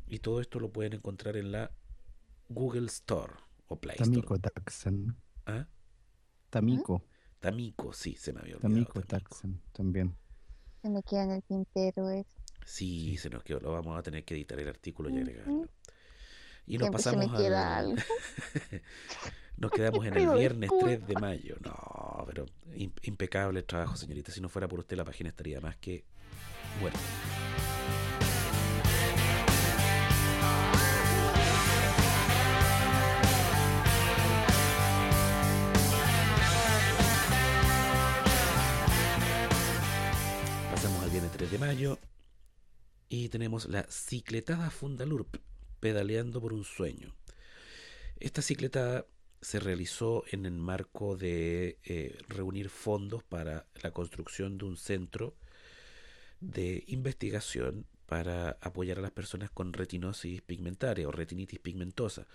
Y 0.06 0.18
todo 0.18 0.42
esto 0.42 0.60
lo 0.60 0.70
pueden 0.70 0.92
encontrar 0.92 1.38
en 1.38 1.50
la 1.50 1.70
Google 2.50 2.88
Store 2.88 3.32
o 3.68 3.76
Play 3.76 3.96
Tamico 3.96 4.34
Store. 4.34 4.52
Taxan. 4.54 5.16
¿Ah? 5.46 5.66
Tamico. 6.50 7.02
Tamico, 7.40 7.94
sí, 7.94 8.16
se 8.16 8.34
me 8.34 8.40
había 8.40 8.56
olvidado. 8.56 8.74
Tamico 8.74 9.00
Tamico. 9.00 9.30
Taxan 9.30 9.62
también. 9.72 10.14
Se 10.82 10.90
me 10.90 11.02
queda 11.02 11.22
en 11.22 11.30
el 11.30 11.42
tintero 11.42 12.10
eso. 12.10 12.41
Sí, 12.64 13.16
se 13.18 13.28
nos 13.30 13.42
quedó, 13.42 13.60
lo 13.60 13.72
vamos 13.72 13.98
a 13.98 14.02
tener 14.02 14.24
que 14.24 14.34
editar 14.34 14.58
el 14.58 14.68
artículo 14.68 15.10
y 15.10 15.18
agregarlo. 15.18 15.68
Y 16.66 16.78
nos 16.78 16.88
Siempre 16.88 17.02
se 17.02 17.10
me 17.10 17.16
pasamos 17.26 17.40
queda 17.40 17.76
al- 17.78 17.86
algo. 17.90 17.96
Nos 19.58 19.70
quedamos 19.72 20.06
en 20.06 20.16
el 20.16 20.28
viernes 20.38 20.70
3 20.70 21.00
disculpas. 21.00 21.08
de 21.08 21.14
mayo. 21.20 21.56
No, 21.60 22.24
pero 22.26 22.46
im- 22.74 22.92
impecable 23.02 23.60
el 23.60 23.66
trabajo, 23.66 23.96
señorita. 23.96 24.32
Si 24.32 24.40
no 24.40 24.48
fuera 24.48 24.66
por 24.68 24.78
usted, 24.80 24.96
la 24.96 25.04
página 25.04 25.28
estaría 25.30 25.60
más 25.60 25.76
que 25.76 26.04
muerta. 26.80 26.98
Pasamos 40.70 41.02
al 41.02 41.10
viernes 41.10 41.32
3 41.32 41.50
de 41.50 41.58
mayo 41.58 41.98
y 43.12 43.28
tenemos 43.28 43.68
la 43.68 43.82
cicletada 43.90 44.70
Fundalurp, 44.70 45.36
pedaleando 45.80 46.40
por 46.40 46.54
un 46.54 46.64
sueño. 46.64 47.14
Esta 48.18 48.40
cicletada 48.40 49.04
se 49.42 49.60
realizó 49.60 50.24
en 50.30 50.46
el 50.46 50.54
marco 50.54 51.14
de 51.14 51.78
eh, 51.84 52.16
reunir 52.28 52.70
fondos 52.70 53.22
para 53.22 53.66
la 53.82 53.90
construcción 53.90 54.56
de 54.56 54.64
un 54.64 54.78
centro 54.78 55.36
de 56.40 56.84
investigación 56.86 57.84
para 58.06 58.56
apoyar 58.62 58.98
a 58.98 59.02
las 59.02 59.10
personas 59.10 59.50
con 59.50 59.74
retinosis 59.74 60.40
pigmentaria 60.40 61.06
o 61.06 61.12
retinitis 61.12 61.58
pigmentosa 61.58 62.26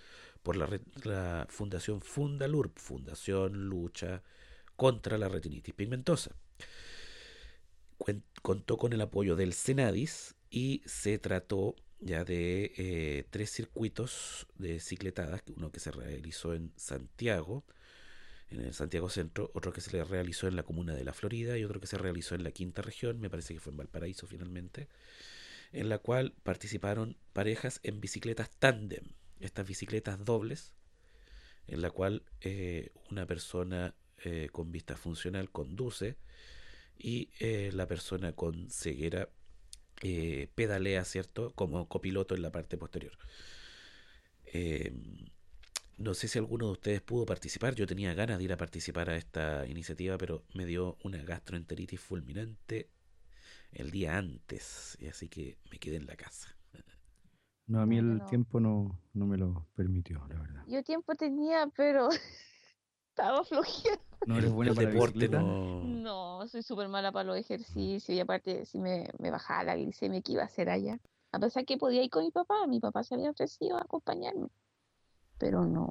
por 0.44 0.56
la, 0.56 1.46
Fundación 1.50 2.00
Fundalurp, 2.02 2.78
Fundación 2.78 3.68
Lucha 3.68 4.22
contra 4.76 5.18
la 5.18 5.28
Retinitis 5.28 5.74
Pigmentosa. 5.74 6.36
Contó 8.42 8.76
con 8.76 8.92
el 8.92 9.00
apoyo 9.00 9.34
del 9.34 9.54
Senadis 9.54 10.36
y 10.50 10.82
se 10.86 11.18
trató 11.18 11.76
ya 12.00 12.24
de 12.24 12.72
eh, 12.76 13.24
tres 13.30 13.50
circuitos 13.50 14.46
de 14.56 14.80
cicletadas, 14.80 15.42
uno 15.56 15.70
que 15.72 15.80
se 15.80 15.90
realizó 15.90 16.54
en 16.54 16.72
Santiago, 16.76 17.64
en 18.50 18.60
el 18.60 18.74
Santiago 18.74 19.10
Centro, 19.10 19.50
otro 19.54 19.72
que 19.72 19.80
se 19.80 20.02
realizó 20.04 20.46
en 20.46 20.56
la 20.56 20.62
comuna 20.62 20.94
de 20.94 21.04
La 21.04 21.12
Florida 21.12 21.58
y 21.58 21.64
otro 21.64 21.80
que 21.80 21.86
se 21.86 21.98
realizó 21.98 22.34
en 22.34 22.44
la 22.44 22.52
quinta 22.52 22.82
región, 22.82 23.20
me 23.20 23.30
parece 23.30 23.52
que 23.52 23.60
fue 23.60 23.72
en 23.72 23.78
Valparaíso 23.78 24.26
finalmente, 24.26 24.88
en 25.72 25.88
la 25.88 25.98
cual 25.98 26.34
participaron 26.44 27.16
parejas 27.32 27.80
en 27.82 28.00
bicicletas 28.00 28.50
tándem, 28.58 29.04
estas 29.40 29.66
bicicletas 29.66 30.24
dobles, 30.24 30.72
en 31.66 31.82
la 31.82 31.90
cual 31.90 32.22
eh, 32.40 32.92
una 33.10 33.26
persona 33.26 33.94
eh, 34.24 34.48
con 34.50 34.72
vista 34.72 34.96
funcional 34.96 35.50
conduce 35.50 36.16
y 37.00 37.30
la 37.70 37.86
persona 37.86 38.32
con 38.32 38.70
ceguera 38.70 39.28
eh, 40.02 40.48
pedalea, 40.54 41.04
¿cierto? 41.04 41.52
Como 41.54 41.88
copiloto 41.88 42.34
en 42.34 42.42
la 42.42 42.52
parte 42.52 42.78
posterior. 42.78 43.12
Eh, 44.46 44.92
no 45.98 46.14
sé 46.14 46.28
si 46.28 46.38
alguno 46.38 46.66
de 46.66 46.72
ustedes 46.72 47.00
pudo 47.02 47.26
participar. 47.26 47.74
Yo 47.74 47.86
tenía 47.86 48.14
ganas 48.14 48.38
de 48.38 48.44
ir 48.44 48.52
a 48.52 48.56
participar 48.56 49.10
a 49.10 49.16
esta 49.16 49.66
iniciativa, 49.66 50.16
pero 50.18 50.44
me 50.54 50.64
dio 50.66 50.96
una 51.02 51.22
gastroenteritis 51.22 52.00
fulminante 52.00 52.88
el 53.72 53.90
día 53.90 54.18
antes, 54.18 54.96
y 55.00 55.08
así 55.08 55.28
que 55.28 55.58
me 55.70 55.78
quedé 55.78 55.96
en 55.96 56.06
la 56.06 56.16
casa. 56.16 56.56
No, 57.66 57.80
a 57.80 57.86
mí 57.86 57.98
el 57.98 58.18
no. 58.18 58.24
tiempo 58.24 58.60
no, 58.60 58.98
no 59.12 59.26
me 59.26 59.36
lo 59.36 59.68
permitió, 59.74 60.26
la 60.28 60.40
verdad. 60.40 60.64
Yo 60.66 60.82
tiempo 60.82 61.14
tenía, 61.14 61.66
pero 61.76 62.08
estaba 63.18 63.44
flojera. 63.44 63.98
No 64.26 64.38
eres 64.38 64.52
buena 64.52 64.70
el 64.70 64.76
para 64.76 64.90
deporte 64.90 65.18
bicicleta. 65.18 65.42
no... 65.42 65.80
No, 65.82 66.48
soy 66.48 66.62
súper 66.62 66.88
mala 66.88 67.10
para 67.12 67.24
los 67.24 67.36
ejercicios 67.36 68.08
y 68.10 68.20
aparte 68.20 68.64
si 68.64 68.78
me, 68.78 69.08
me 69.18 69.30
bajaba 69.30 69.64
la 69.64 69.76
glicemia, 69.76 70.20
¿qué 70.22 70.32
iba 70.32 70.42
a 70.42 70.46
hacer 70.46 70.70
allá? 70.70 70.98
A 71.32 71.38
pesar 71.38 71.64
que 71.64 71.76
podía 71.76 72.02
ir 72.02 72.10
con 72.10 72.24
mi 72.24 72.30
papá, 72.30 72.66
mi 72.66 72.80
papá 72.80 73.02
se 73.02 73.14
había 73.14 73.30
ofrecido 73.30 73.76
a 73.76 73.82
acompañarme, 73.82 74.48
pero 75.36 75.66
no, 75.66 75.88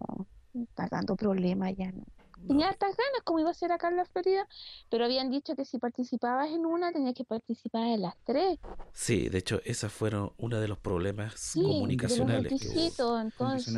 está 0.54 0.88
dando 0.90 1.16
problemas 1.16 1.76
ya, 1.76 1.92
no. 1.92 2.06
Tenía 2.46 2.70
hartas 2.70 2.96
ganas, 2.96 3.22
como 3.24 3.40
iba 3.40 3.50
a 3.50 3.54
ser 3.54 3.72
acá 3.72 3.90
en 3.90 3.98
la 3.98 4.06
Florida, 4.06 4.48
pero 4.90 5.06
habían 5.06 5.30
dicho 5.32 5.56
que 5.56 5.66
si 5.66 5.80
participabas 5.80 6.50
en 6.52 6.66
una, 6.66 6.92
tenías 6.92 7.16
que 7.16 7.24
participar 7.24 7.88
en 7.88 8.02
las 8.02 8.16
tres. 8.24 8.60
Sí, 8.94 9.30
de 9.30 9.38
hecho, 9.40 9.62
esos 9.66 9.92
fueron 9.92 10.32
uno 10.38 10.60
de 10.60 10.68
los 10.68 10.78
problemas 10.78 11.34
Sí, 11.36 11.60
de 11.60 11.66
los 11.68 11.74
comunicacionales 11.76 12.54
que 12.54 12.68
hubo. 12.68 12.74
que 12.74 13.22
entonces... 13.22 13.74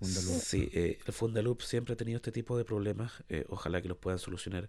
los. 0.00 0.42
Sí, 0.42 0.68
eh, 0.72 0.98
el 1.04 1.12
Fundaloop 1.12 1.62
siempre 1.62 1.94
ha 1.94 1.96
tenido 1.96 2.16
este 2.16 2.32
tipo 2.32 2.56
de 2.56 2.64
problemas, 2.64 3.12
eh, 3.28 3.44
ojalá 3.48 3.80
que 3.82 3.88
los 3.88 3.98
puedan 3.98 4.18
solucionar, 4.18 4.68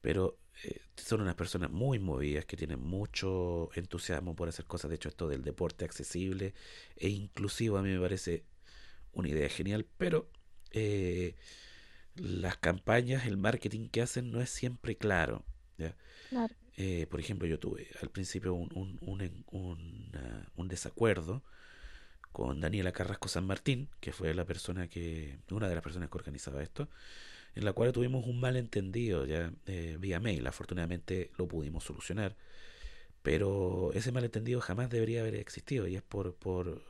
pero 0.00 0.38
eh, 0.64 0.80
son 0.96 1.20
unas 1.22 1.34
personas 1.34 1.70
muy 1.70 1.98
movidas 1.98 2.44
que 2.44 2.56
tienen 2.56 2.80
mucho 2.80 3.70
entusiasmo 3.74 4.34
por 4.36 4.48
hacer 4.48 4.64
cosas, 4.66 4.88
de 4.90 4.96
hecho 4.96 5.08
esto 5.08 5.28
del 5.28 5.42
deporte 5.42 5.84
accesible 5.84 6.54
e 6.96 7.08
inclusivo 7.08 7.78
a 7.78 7.82
mí 7.82 7.90
me 7.90 8.00
parece 8.00 8.44
una 9.12 9.28
idea 9.28 9.48
genial, 9.48 9.86
pero 9.98 10.28
eh, 10.70 11.36
las 12.16 12.56
campañas, 12.58 13.26
el 13.26 13.36
marketing 13.36 13.88
que 13.88 14.02
hacen 14.02 14.30
no 14.30 14.40
es 14.40 14.50
siempre 14.50 14.96
claro. 14.96 15.44
¿ya? 15.78 15.96
Claro. 16.28 16.54
eh, 16.76 17.06
por 17.10 17.20
ejemplo, 17.20 17.46
yo 17.48 17.58
tuve 17.58 17.88
al 18.00 18.10
principio 18.10 18.54
un, 18.54 18.70
un, 18.74 18.98
un, 19.02 19.44
un, 19.50 20.12
un 20.56 20.68
desacuerdo 20.68 21.42
con 22.32 22.60
Daniela 22.60 22.92
Carrasco 22.92 23.28
San 23.28 23.46
Martín, 23.46 23.88
que 24.00 24.12
fue 24.12 24.34
la 24.34 24.44
persona 24.46 24.88
que, 24.88 25.38
una 25.50 25.68
de 25.68 25.74
las 25.74 25.84
personas 25.84 26.08
que 26.08 26.16
organizaba 26.18 26.62
esto, 26.62 26.88
en 27.54 27.64
la 27.64 27.72
cual 27.74 27.92
tuvimos 27.92 28.26
un 28.26 28.40
malentendido 28.40 29.26
ya 29.26 29.52
eh, 29.66 29.96
vía 30.00 30.20
mail. 30.20 30.46
Afortunadamente 30.46 31.30
lo 31.36 31.46
pudimos 31.46 31.84
solucionar, 31.84 32.36
pero 33.22 33.92
ese 33.94 34.12
malentendido 34.12 34.60
jamás 34.60 34.90
debería 34.90 35.20
haber 35.20 35.36
existido 35.36 35.86
y 35.86 35.96
es 35.96 36.02
por, 36.02 36.34
por, 36.34 36.82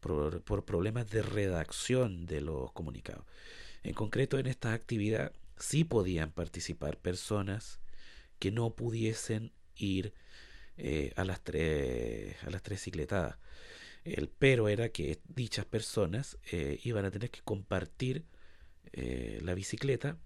por, 0.00 0.42
por 0.42 0.64
problemas 0.64 1.08
de 1.10 1.22
redacción 1.22 2.26
de 2.26 2.40
los 2.42 2.72
comunicados. 2.72 3.24
En 3.84 3.92
concreto, 3.94 4.38
en 4.38 4.46
esta 4.46 4.72
actividad 4.72 5.32
sí 5.58 5.84
podían 5.84 6.32
participar 6.32 6.98
personas 6.98 7.80
que 8.38 8.50
no 8.50 8.74
pudiesen 8.74 9.52
ir 9.76 10.14
eh, 10.76 11.12
a 11.16 11.24
las 11.24 11.42
tres 11.42 12.36
a 12.42 12.50
las 12.50 12.62
tres 12.62 12.82
cicletadas. 12.82 13.38
El 14.04 14.28
pero 14.28 14.68
era 14.68 14.88
que 14.88 15.20
dichas 15.28 15.66
personas 15.66 16.38
eh, 16.50 16.80
iban 16.82 17.04
a 17.04 17.10
tener 17.10 17.30
que 17.30 17.40
compartir 17.42 18.24
eh, 18.92 19.40
la 19.42 19.54
bicicleta 19.54 20.18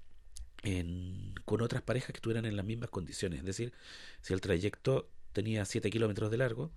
en, 0.63 1.35
con 1.45 1.61
otras 1.61 1.83
parejas 1.83 2.09
que 2.13 2.19
estuvieran 2.19 2.45
en 2.45 2.57
las 2.57 2.65
mismas 2.65 2.91
condiciones. 2.91 3.41
Es 3.41 3.45
decir, 3.45 3.73
si 4.23 4.35
el 4.35 4.41
trayecto 4.41 5.11
tenía 5.33 5.65
7 5.65 5.91
kilómetros 5.91 6.31
de 6.31 6.39
largo, 6.39 6.73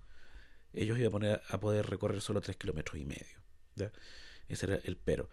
ellos 0.72 0.98
iban 0.98 1.08
a, 1.08 1.10
poner, 1.10 1.42
a 1.48 1.60
poder 1.60 1.86
recorrer 1.86 2.20
solo 2.20 2.40
3 2.40 2.56
kilómetros 2.56 3.00
y 3.00 3.04
medio. 3.04 3.92
Ese 4.48 4.66
era 4.66 4.76
el 4.84 4.96
pero. 4.96 5.28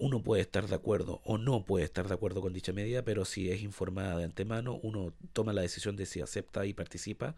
Uno 0.00 0.22
puede 0.22 0.42
estar 0.42 0.66
de 0.66 0.74
acuerdo 0.74 1.20
o 1.24 1.38
no 1.38 1.64
puede 1.64 1.84
estar 1.84 2.08
de 2.08 2.14
acuerdo 2.14 2.40
con 2.40 2.52
dicha 2.52 2.72
medida, 2.72 3.02
pero 3.04 3.24
si 3.24 3.50
es 3.50 3.62
informada 3.62 4.16
de 4.16 4.24
antemano, 4.24 4.78
uno 4.82 5.12
toma 5.32 5.52
la 5.52 5.62
decisión 5.62 5.96
de 5.96 6.06
si 6.06 6.20
acepta 6.20 6.66
y 6.66 6.72
participa 6.72 7.34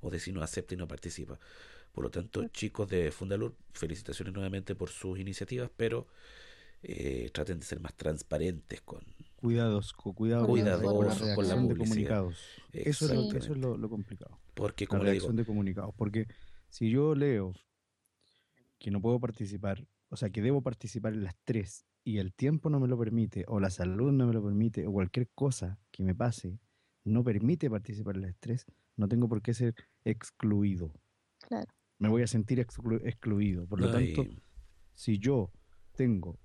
o 0.00 0.10
de 0.10 0.20
si 0.20 0.32
no 0.32 0.42
acepta 0.42 0.74
y 0.74 0.76
no 0.76 0.86
participa. 0.86 1.38
Por 1.92 2.04
lo 2.04 2.10
tanto, 2.10 2.46
chicos 2.48 2.88
de 2.88 3.10
Fundalur, 3.10 3.56
felicitaciones 3.72 4.34
nuevamente 4.34 4.74
por 4.74 4.90
sus 4.90 5.18
iniciativas, 5.18 5.70
pero 5.76 6.06
eh, 6.82 7.30
traten 7.32 7.60
de 7.60 7.64
ser 7.64 7.80
más 7.80 7.94
transparentes 7.94 8.80
con 8.82 9.02
cuidados, 9.36 9.92
con 9.92 10.12
cuidado 10.12 10.46
cuidadosos 10.46 11.18
con 11.18 11.28
la, 11.28 11.34
con 11.34 11.48
la 11.48 11.54
de 11.54 11.60
publicidad. 11.60 11.78
comunicados. 11.78 12.38
Eso 12.72 13.06
es, 13.06 13.12
lo, 13.12 13.38
eso 13.38 13.52
es 13.52 13.58
lo, 13.58 13.76
lo 13.76 13.88
complicado. 13.88 14.38
Porque, 14.54 14.84
La 14.84 14.88
como 14.88 15.04
le 15.04 15.12
digo, 15.12 15.32
de 15.32 15.44
comunicados. 15.44 15.94
Porque 15.96 16.26
si 16.68 16.90
yo 16.90 17.14
leo 17.14 17.54
que 18.78 18.90
no 18.90 19.00
puedo 19.00 19.18
participar, 19.20 19.86
o 20.10 20.16
sea, 20.16 20.30
que 20.30 20.42
debo 20.42 20.62
participar 20.62 21.14
en 21.14 21.24
las 21.24 21.36
tres 21.44 21.86
y 22.04 22.18
el 22.18 22.32
tiempo 22.34 22.68
no 22.70 22.78
me 22.80 22.88
lo 22.88 22.98
permite, 22.98 23.44
o 23.48 23.58
la 23.60 23.70
salud 23.70 24.12
no 24.12 24.26
me 24.26 24.32
lo 24.34 24.42
permite, 24.44 24.86
o 24.86 24.92
cualquier 24.92 25.28
cosa 25.34 25.78
que 25.90 26.02
me 26.02 26.14
pase 26.14 26.58
no 27.04 27.24
permite 27.24 27.68
participar 27.70 28.16
en 28.16 28.22
las 28.22 28.36
tres, 28.38 28.66
no 28.96 29.08
tengo 29.08 29.28
por 29.28 29.42
qué 29.42 29.54
ser 29.54 29.74
excluido. 30.04 30.92
Claro. 31.40 31.70
Me 31.98 32.08
voy 32.08 32.22
a 32.22 32.26
sentir 32.26 32.58
exclu- 32.58 33.00
excluido. 33.04 33.66
Por 33.66 33.80
lo 33.80 33.90
tanto, 33.90 34.22
si 34.94 35.18
yo 35.18 35.50
tengo 35.96 36.38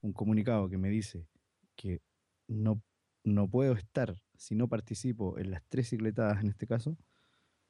un 0.00 0.12
comunicado 0.12 0.68
que 0.68 0.78
me 0.78 0.88
dice 0.90 1.26
que 1.76 2.00
no, 2.48 2.82
no 3.24 3.48
puedo 3.48 3.72
estar 3.74 4.20
si 4.36 4.54
no 4.54 4.68
participo 4.68 5.38
en 5.38 5.50
las 5.50 5.62
tres 5.68 5.88
cicletadas 5.90 6.42
en 6.42 6.48
este 6.50 6.66
caso, 6.66 6.96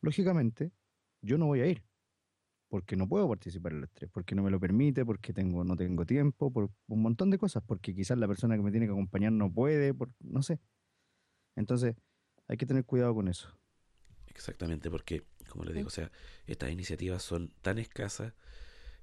lógicamente 0.01 0.73
yo 1.21 1.39
no 1.39 1.47
voy 1.47 1.61
a 1.61 1.67
ir. 1.67 1.83
Porque 2.73 2.97
no 2.97 3.07
puedo 3.07 3.29
participar 3.29 3.73
en 3.73 3.83
las 3.83 3.91
tres, 3.91 4.09
porque 4.11 4.35
no 4.35 4.43
me 4.43 4.51
lo 4.51 4.59
permite, 4.59 5.05
porque 5.05 5.35
tengo, 5.35 5.63
no 5.63 5.77
tengo 5.77 6.07
tiempo, 6.07 6.51
por 6.51 6.71
un 6.87 7.03
montón 7.03 7.29
de 7.29 7.37
cosas, 7.37 7.63
porque 7.67 7.95
quizás 7.95 8.17
la 8.17 8.27
persona 8.27 8.57
que 8.57 8.63
me 8.63 8.71
tiene 8.71 8.87
que 8.87 8.93
acompañar 8.93 9.31
no 9.31 9.53
puede, 9.53 9.93
por, 9.93 10.09
no 10.21 10.43
sé. 10.43 10.59
Entonces, 11.55 11.97
hay 12.49 12.57
que 12.57 12.65
tener 12.65 12.87
cuidado 12.87 13.15
con 13.15 13.29
eso. 13.29 13.55
Exactamente, 14.29 14.91
porque, 14.91 15.23
como 15.51 15.65
le 15.65 15.75
digo, 15.75 15.89
o 15.89 15.91
sea, 15.91 16.11
estas 16.47 16.71
iniciativas 16.71 17.23
son 17.23 17.53
tan 17.61 17.79
escasas 17.79 18.33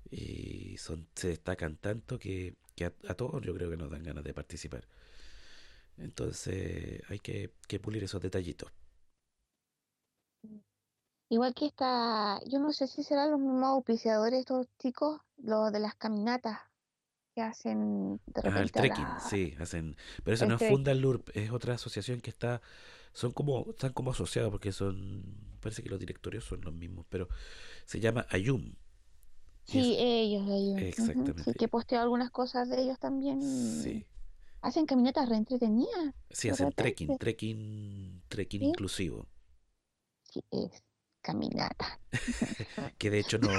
y 0.09 0.75
son, 0.77 1.07
se 1.13 1.27
destacan 1.27 1.77
tanto 1.77 2.17
que, 2.17 2.55
que 2.73 2.85
a, 2.85 2.93
a 3.07 3.13
todos 3.13 3.39
yo 3.43 3.53
creo 3.53 3.69
que 3.69 3.77
nos 3.77 3.91
dan 3.91 4.01
ganas 4.01 4.23
de 4.23 4.33
participar. 4.33 4.87
Entonces 5.95 7.03
hay 7.07 7.19
que, 7.19 7.53
que 7.67 7.79
pulir 7.79 8.03
esos 8.03 8.19
detallitos. 8.19 8.71
Igual 11.29 11.53
que 11.53 11.65
esta, 11.67 12.39
yo 12.45 12.59
no 12.59 12.71
sé 12.73 12.87
si 12.87 13.03
serán 13.03 13.31
los 13.31 13.39
mismos 13.39 13.63
auspiciadores 13.69 14.39
estos 14.41 14.67
chicos, 14.79 15.21
los 15.37 15.71
de 15.71 15.79
las 15.79 15.95
caminatas 15.95 16.59
que 17.35 17.41
hacen 17.43 18.21
de 18.27 18.43
Ah, 18.43 18.61
el 18.61 18.71
trekking, 18.71 19.19
la- 19.19 19.19
sí, 19.19 19.55
hacen, 19.59 19.97
pero 20.23 20.35
eso 20.35 20.45
el 20.45 20.47
no 20.47 20.59
es. 20.59 20.59
Fundalurp, 20.59 21.29
es 21.35 21.51
otra 21.51 21.73
asociación 21.75 22.21
que 22.21 22.29
está, 22.29 22.61
son 23.13 23.31
como, 23.33 23.65
están 23.71 23.91
como 23.93 24.11
asociados 24.11 24.49
porque 24.51 24.71
son, 24.71 25.23
parece 25.61 25.83
que 25.83 25.89
los 25.89 25.99
directorios 25.99 26.45
son 26.45 26.61
los 26.61 26.73
mismos, 26.73 27.05
pero 27.09 27.27
se 27.85 27.99
llama 27.99 28.27
Ayum. 28.29 28.75
Sí, 29.63 29.79
es- 29.79 29.97
ellos, 29.97 30.43
ellos. 30.49 30.85
Exactamente. 30.87 31.43
Sí, 31.43 31.53
que 31.53 31.67
posteo 31.69 32.01
algunas 32.01 32.29
cosas 32.31 32.67
de 32.69 32.81
ellos 32.81 32.99
también. 32.99 33.39
sí, 33.39 34.05
Hacen 34.61 34.85
caminatas 34.87 35.29
re 35.29 35.37
entretenidas. 35.37 36.13
sí, 36.31 36.49
hacen 36.49 36.71
trekking, 36.73 37.15
trekking, 37.17 38.21
trekking 38.29 38.61
Sí. 38.61 38.65
inclusivo. 38.65 39.27
Sí, 40.23 40.41
es 40.51 40.81
caminata. 41.21 41.99
Que 42.97 43.09
de 43.09 43.19
hecho 43.19 43.37
no, 43.39 43.49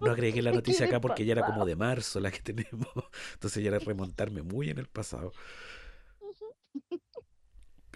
no 0.00 0.10
agregué 0.10 0.42
la 0.42 0.52
noticia 0.52 0.86
acá 0.86 1.00
porque 1.00 1.24
ya 1.24 1.32
era 1.32 1.46
como 1.46 1.64
de 1.64 1.76
marzo 1.76 2.20
la 2.20 2.30
que 2.30 2.40
tenemos. 2.40 2.86
Entonces 3.34 3.62
ya 3.62 3.68
era 3.70 3.78
remontarme 3.78 4.42
muy 4.42 4.70
en 4.70 4.78
el 4.78 4.86
pasado. 4.88 5.32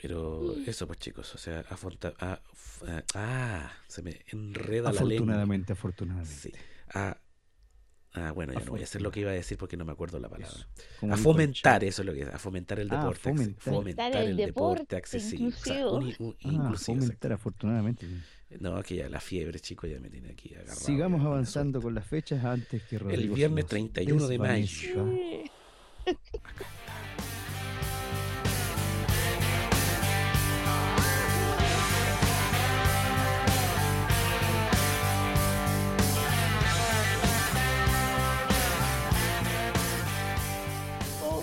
Pero 0.01 0.55
eso 0.67 0.87
pues 0.87 0.99
chicos, 0.99 1.35
o 1.35 1.39
sea, 1.39 1.61
afonta- 1.71 2.13
ah, 2.21 2.39
f- 2.53 2.85
ah, 2.87 3.03
ah, 3.15 3.73
se 3.89 4.03
me 4.03 4.21
enreda 4.29 4.93
la 4.93 5.01
lengua. 5.01 5.15
Afortunadamente, 5.17 5.73
afortunadamente. 5.73 6.35
Sí. 6.35 6.53
Ah, 6.93 7.17
ah, 8.13 8.31
bueno, 8.33 8.53
ya 8.53 8.61
no 8.61 8.73
voy 8.73 8.83
a 8.83 8.85
hacer 8.85 9.01
lo 9.01 9.11
que 9.11 9.21
iba 9.21 9.31
a 9.31 9.35
decir 9.35 9.57
porque 9.57 9.79
no 9.79 9.87
me 9.87 9.93
acuerdo 9.93 10.19
la 10.21 10.29
palabra. 10.29 10.55
Eso, 10.55 10.67
A 11.13 11.17
fomentar, 11.17 11.83
eso 11.83 12.03
es 12.03 12.07
lo 12.07 12.13
que 12.13 12.23
es, 12.23 12.29
a 12.29 12.39
fomentar 12.39 12.79
el 12.79 12.93
Ah, 12.93 12.99
deporte. 12.99 13.31
acce- 13.31 13.57
fomentar. 13.59 14.15
el, 14.17 14.29
el 14.31 14.37
deporte 14.37 14.81
deporte 14.83 14.97
accesible. 14.97 15.49
o 15.49 15.51
sea, 15.53 15.75
inclusivo. 15.81 15.97
un- 15.97 16.27
un- 16.29 16.37
Ah, 16.45 16.49
inclusivo, 16.65 17.01
fomentar, 17.01 17.33
afortunadamente. 17.33 18.07
No, 18.49 18.81
que 18.83 18.97
ya 18.97 19.09
la 19.09 19.21
fiebre, 19.21 19.59
chicos, 19.59 19.91
ya 19.91 19.99
me 19.99 20.09
tiene 20.09 20.31
aquí 20.31 20.55
agarrado. 20.55 20.79
Sigamos 20.79 21.25
avanzando 21.25 21.83
con 21.83 21.95
las 21.95 22.07
fechas 22.07 22.45
antes 22.45 22.83
que 22.85 22.99
Rodrigo 22.99 23.35
se 23.35 23.39
viernes 23.39 23.65
nos 23.65 23.71
31 23.71 24.29
de 24.29 24.39
mayo. 24.39 25.05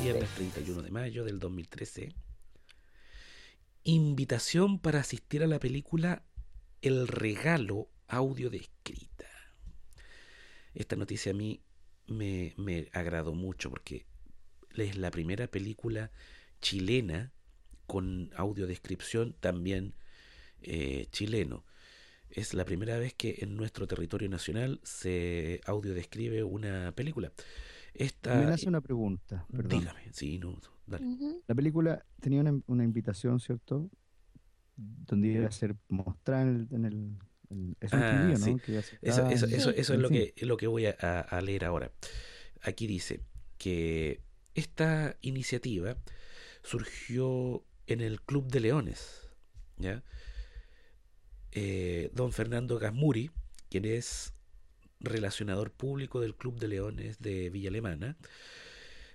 Viernes 0.01 0.29
31 0.35 0.81
de 0.81 0.91
mayo 0.91 1.23
del 1.25 1.39
2013. 1.39 2.13
Invitación 3.85 4.79
para 4.79 4.99
asistir 4.99 5.43
a 5.43 5.47
la 5.47 5.59
película 5.59 6.23
El 6.83 7.07
regalo 7.07 7.87
audio 8.09 8.49
descrita. 8.49 9.29
Esta 10.73 10.97
noticia 10.97 11.31
a 11.31 11.33
mí 11.33 11.61
me, 12.07 12.53
me 12.57 12.89
agradó 12.91 13.33
mucho 13.33 13.69
porque 13.69 14.05
es 14.75 14.97
la 14.97 15.09
primera 15.09 15.47
película 15.47 16.11
chilena 16.59 17.31
con 17.87 18.31
audiodescripción 18.35 19.33
también 19.39 19.95
eh, 20.61 21.07
chileno. 21.09 21.63
Es 22.29 22.53
la 22.53 22.65
primera 22.65 22.97
vez 22.97 23.13
que 23.13 23.37
en 23.39 23.55
nuestro 23.55 23.87
territorio 23.87 24.27
nacional 24.27 24.81
se 24.83 25.61
audiodescribe 25.65 26.43
una 26.43 26.91
película. 26.91 27.31
Esta, 27.93 28.35
Me 28.35 28.45
nace 28.47 28.67
una 28.67 28.81
pregunta, 28.81 29.45
perdón. 29.49 29.79
Dígame, 29.79 30.11
sí, 30.11 30.37
no, 30.37 30.59
dale. 30.85 31.05
La 31.47 31.55
película 31.55 32.05
tenía 32.19 32.41
una, 32.41 32.59
una 32.67 32.83
invitación, 32.83 33.39
¿cierto? 33.39 33.89
Donde 34.75 35.27
iba 35.29 35.47
a 35.47 35.51
ser 35.51 35.75
mostrada 35.89 36.43
en 36.43 36.49
el... 36.49 36.67
En 36.71 36.85
el 36.85 36.93
en- 37.49 37.77
eso 37.79 37.95
Ah, 37.95 38.31
Eso, 39.01 39.27
eso, 39.29 39.45
eso, 39.69 39.93
es 39.93 39.99
lo 39.99 40.09
que, 40.09 40.33
lo 40.37 40.57
que 40.57 40.67
voy 40.67 40.85
a 40.87 41.41
leer 41.43 41.65
ahora. 41.65 41.91
Aquí 42.61 42.87
dice 42.87 43.21
que 43.57 44.21
esta 44.55 45.17
iniciativa 45.21 45.97
surgió 46.63 47.63
en 47.87 48.01
el 48.01 48.21
Club 48.21 48.47
de 48.51 48.59
Leones. 48.61 49.29
¿ya? 49.77 50.03
Eh, 51.51 52.09
don 52.13 52.31
Fernando 52.31 52.79
Gasmuri, 52.79 53.29
quien 53.69 53.85
es 53.85 54.33
relacionador 54.99 55.71
público 55.71 56.21
del 56.21 56.35
Club 56.35 56.59
de 56.59 56.67
Leones 56.69 57.19
de 57.19 57.49
Villa 57.49 57.69
Alemana, 57.69 58.17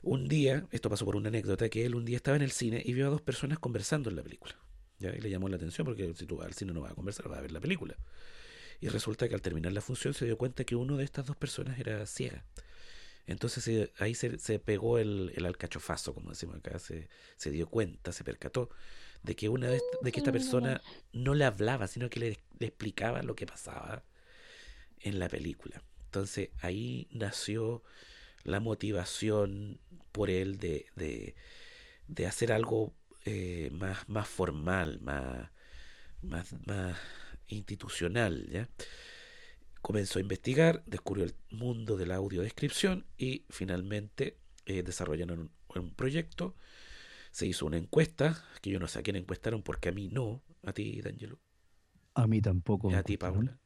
un 0.02 0.28
día, 0.28 0.66
esto 0.70 0.88
pasó 0.90 1.04
por 1.04 1.16
una 1.16 1.28
anécdota, 1.28 1.68
que 1.68 1.84
él 1.84 1.94
un 1.94 2.04
día 2.04 2.16
estaba 2.16 2.36
en 2.36 2.42
el 2.42 2.52
cine 2.52 2.82
y 2.84 2.92
vio 2.92 3.06
a 3.06 3.10
dos 3.10 3.22
personas 3.22 3.58
conversando 3.58 4.10
en 4.10 4.16
la 4.16 4.22
película. 4.22 4.54
¿Ya? 4.98 5.14
Y 5.14 5.20
le 5.20 5.30
llamó 5.30 5.48
la 5.48 5.56
atención 5.56 5.84
porque 5.84 6.12
si 6.14 6.26
tú 6.26 6.36
vas 6.36 6.46
al 6.48 6.54
cine 6.54 6.72
no 6.72 6.80
vas 6.82 6.92
a 6.92 6.94
conversar, 6.94 7.28
vas 7.28 7.38
a 7.38 7.42
ver 7.42 7.52
la 7.52 7.60
película. 7.60 7.96
Y 8.80 8.88
resulta 8.88 9.28
que 9.28 9.34
al 9.34 9.42
terminar 9.42 9.72
la 9.72 9.80
función 9.80 10.14
se 10.14 10.24
dio 10.26 10.38
cuenta 10.38 10.64
que 10.64 10.76
uno 10.76 10.96
de 10.96 11.04
estas 11.04 11.26
dos 11.26 11.36
personas 11.36 11.78
era 11.78 12.06
ciega. 12.06 12.44
Entonces 13.26 13.64
se- 13.64 13.92
ahí 13.98 14.14
se, 14.14 14.38
se 14.38 14.58
pegó 14.58 14.98
el, 14.98 15.32
el 15.36 15.46
alcachofazo, 15.46 16.14
como 16.14 16.30
decimos 16.30 16.56
acá, 16.56 16.78
se, 16.78 17.08
se 17.36 17.50
dio 17.50 17.68
cuenta, 17.68 18.12
se 18.12 18.24
percató 18.24 18.70
de 19.22 19.36
que 19.36 19.48
una 19.48 19.68
de 19.68 20.12
que 20.12 20.20
esta 20.20 20.32
persona 20.32 20.80
no 21.12 21.34
le 21.34 21.44
hablaba, 21.44 21.88
sino 21.88 22.08
que 22.10 22.20
le, 22.20 22.38
le 22.58 22.66
explicaba 22.68 23.22
lo 23.22 23.34
que 23.34 23.46
pasaba 23.46 24.04
en 25.00 25.18
la 25.18 25.28
película. 25.28 25.82
Entonces 26.06 26.50
ahí 26.60 27.08
nació 27.10 27.82
la 28.44 28.60
motivación 28.60 29.80
por 30.12 30.30
él 30.30 30.58
de, 30.58 30.86
de, 30.96 31.34
de 32.08 32.26
hacer 32.26 32.52
algo 32.52 32.94
eh, 33.28 33.70
más, 33.72 34.08
más 34.08 34.28
formal, 34.28 35.00
más, 35.00 35.50
más, 36.22 36.54
más 36.66 36.98
institucional, 37.48 38.48
¿ya? 38.50 38.68
Comenzó 39.80 40.18
a 40.18 40.22
investigar, 40.22 40.82
descubrió 40.86 41.24
el 41.24 41.34
mundo 41.50 41.96
de 41.96 42.06
la 42.06 42.16
audiodescripción 42.16 43.06
y 43.16 43.44
finalmente 43.48 44.38
eh, 44.66 44.82
desarrollaron 44.82 45.38
un, 45.40 45.52
un 45.82 45.94
proyecto. 45.94 46.56
Se 47.32 47.46
hizo 47.46 47.66
una 47.66 47.78
encuesta, 47.78 48.44
que 48.62 48.70
yo 48.70 48.80
no 48.80 48.88
sé 48.88 49.00
a 49.00 49.02
quién 49.02 49.16
encuestaron 49.16 49.62
porque 49.62 49.90
a 49.90 49.92
mí 49.92 50.08
no, 50.08 50.42
a 50.64 50.72
ti, 50.72 51.00
D'Angelo, 51.02 51.38
A 52.14 52.26
mí 52.26 52.40
tampoco. 52.42 52.90
y 52.90 52.94
a 52.94 53.02
ti. 53.02 53.16
Paula. 53.16 53.58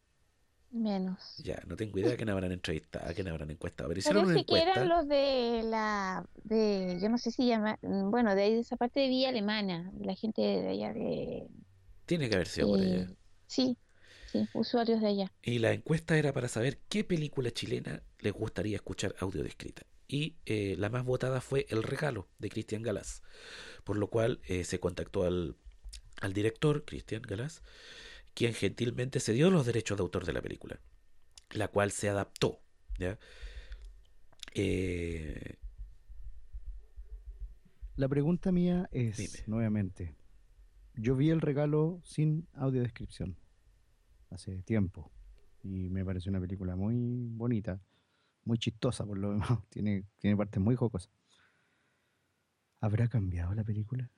Menos. 0.72 1.20
Ya, 1.36 1.60
no 1.66 1.76
tengo 1.76 1.98
idea 1.98 2.10
de 2.12 2.16
quién 2.16 2.28
habrán 2.30 2.52
entrevistado, 2.52 3.08
a 3.10 3.14
quién 3.14 3.28
habrán 3.28 3.50
encuestado, 3.50 3.88
pero 3.88 3.98
hicieron 4.00 4.24
una 4.24 4.34
Parece 4.34 4.44
que 4.44 4.60
encuesta. 4.60 4.60
eran 4.60 4.88
los 4.88 5.08
de 5.08 5.62
la, 5.64 6.26
de, 6.44 6.98
yo 7.00 7.08
no 7.08 7.18
sé 7.18 7.30
si 7.30 7.46
llama, 7.46 7.78
mm, 7.82 8.10
bueno, 8.10 8.34
de 8.34 8.42
ahí 8.42 8.54
de 8.54 8.60
esa 8.60 8.76
parte 8.76 9.00
de 9.00 9.08
Villa 9.08 9.30
Alemana, 9.30 9.90
de 9.94 10.04
la 10.06 10.14
gente 10.14 10.42
de 10.42 10.68
allá 10.68 10.92
de, 10.92 11.48
Tiene 12.06 12.28
que 12.28 12.36
haber 12.36 12.46
sido 12.48 12.68
por 12.68 12.80
allá. 12.80 13.04
eh, 13.04 13.16
sí, 13.46 13.78
sí, 14.24 14.48
usuarios 14.52 15.00
de 15.00 15.08
allá. 15.08 15.32
Y 15.42 15.58
la 15.58 15.72
encuesta 15.72 16.16
era 16.16 16.32
para 16.32 16.48
saber 16.48 16.80
qué 16.88 17.04
película 17.04 17.50
chilena 17.50 18.02
les 18.20 18.32
gustaría 18.32 18.76
escuchar 18.76 19.14
audio 19.18 19.42
descrita. 19.42 19.82
Y 20.08 20.36
eh, 20.46 20.76
la 20.78 20.90
más 20.90 21.04
votada 21.04 21.40
fue 21.40 21.66
El 21.70 21.82
Regalo 21.82 22.28
de 22.38 22.48
Cristian 22.50 22.82
Galás. 22.82 23.22
Por 23.84 23.96
lo 23.96 24.08
cual 24.10 24.40
eh, 24.48 24.64
se 24.64 24.80
contactó 24.80 25.24
al, 25.24 25.56
al 26.20 26.32
director, 26.34 26.84
Cristian 26.84 27.22
Galás, 27.22 27.62
quien 28.34 28.54
gentilmente 28.54 29.20
cedió 29.20 29.50
los 29.50 29.66
derechos 29.66 29.96
de 29.98 30.02
autor 30.02 30.24
de 30.26 30.32
la 30.32 30.42
película, 30.42 30.80
la 31.50 31.68
cual 31.68 31.90
se 31.92 32.08
adaptó. 32.08 32.60
¿ya? 32.98 33.18
Eh, 34.54 35.56
La 37.96 38.08
pregunta 38.08 38.52
mía 38.52 38.88
es, 38.90 39.16
Dime. 39.18 39.44
nuevamente, 39.46 40.16
yo 40.94 41.14
vi 41.14 41.30
el 41.30 41.40
regalo 41.40 42.00
sin 42.04 42.48
audiodescripción 42.54 43.36
hace 44.30 44.62
tiempo 44.62 45.12
y 45.62 45.90
me 45.90 46.04
pareció 46.04 46.30
una 46.30 46.40
película 46.40 46.74
muy 46.74 47.28
bonita, 47.30 47.80
muy 48.44 48.58
chistosa 48.58 49.04
por 49.04 49.18
lo 49.18 49.30
demás, 49.32 49.58
tiene, 49.68 50.04
tiene 50.18 50.36
partes 50.36 50.60
muy 50.60 50.74
jocosas. 50.74 51.10
¿Habrá 52.80 53.08
cambiado 53.08 53.54
la 53.54 53.62
película? 53.64 54.10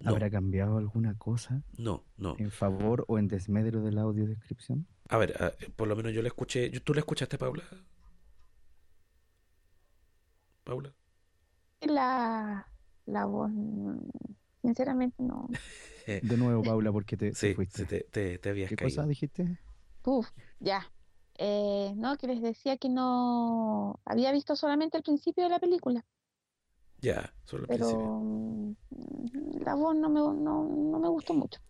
No, 0.00 0.10
¿Habrá 0.10 0.30
cambiado 0.30 0.78
alguna 0.78 1.16
cosa 1.18 1.62
no, 1.76 2.04
no. 2.16 2.34
en 2.38 2.50
favor 2.50 3.04
o 3.08 3.18
en 3.18 3.28
desmedro 3.28 3.82
de 3.82 3.92
la 3.92 4.02
audiodescripción? 4.02 4.86
A 5.08 5.18
ver, 5.18 5.34
ah, 5.40 5.52
por 5.76 5.88
lo 5.88 5.96
menos 5.96 6.12
yo 6.12 6.22
la 6.22 6.28
escuché. 6.28 6.70
¿Tú 6.80 6.94
la 6.94 7.00
escuchaste, 7.00 7.36
Paula? 7.38 7.64
Paula. 10.64 10.94
La, 11.82 12.66
la 13.06 13.24
voz, 13.26 13.50
sinceramente 14.62 15.22
no. 15.22 15.48
De 16.06 16.36
nuevo, 16.36 16.62
Paula, 16.62 16.90
porque 16.92 17.16
te, 17.16 17.32
te 17.32 17.54
fuiste. 17.54 17.82
sí, 17.82 17.86
te, 17.86 18.00
te, 18.10 18.38
te 18.38 18.48
habías 18.48 18.68
¿Qué 18.68 18.76
caído. 18.76 18.96
cosa 18.96 19.06
dijiste? 19.08 19.58
Uf, 20.04 20.28
ya. 20.58 20.90
Eh, 21.38 21.92
no, 21.96 22.16
que 22.16 22.26
les 22.26 22.42
decía 22.42 22.76
que 22.76 22.88
no 22.88 24.00
había 24.04 24.32
visto 24.32 24.56
solamente 24.56 24.96
el 24.98 25.02
principio 25.02 25.44
de 25.44 25.50
la 25.50 25.58
película, 25.58 26.04
Ya, 27.00 27.32
solo 27.44 27.62
al 27.64 27.68
pero 27.68 27.78
principio. 27.78 28.06
mm, 28.06 28.74
la 29.64 29.74
voz 29.74 29.96
no 29.96 30.08
me, 30.08 30.20
no, 30.20 30.62
no 30.64 30.98
me 30.98 31.08
gustó 31.08 31.34
mucho. 31.34 31.60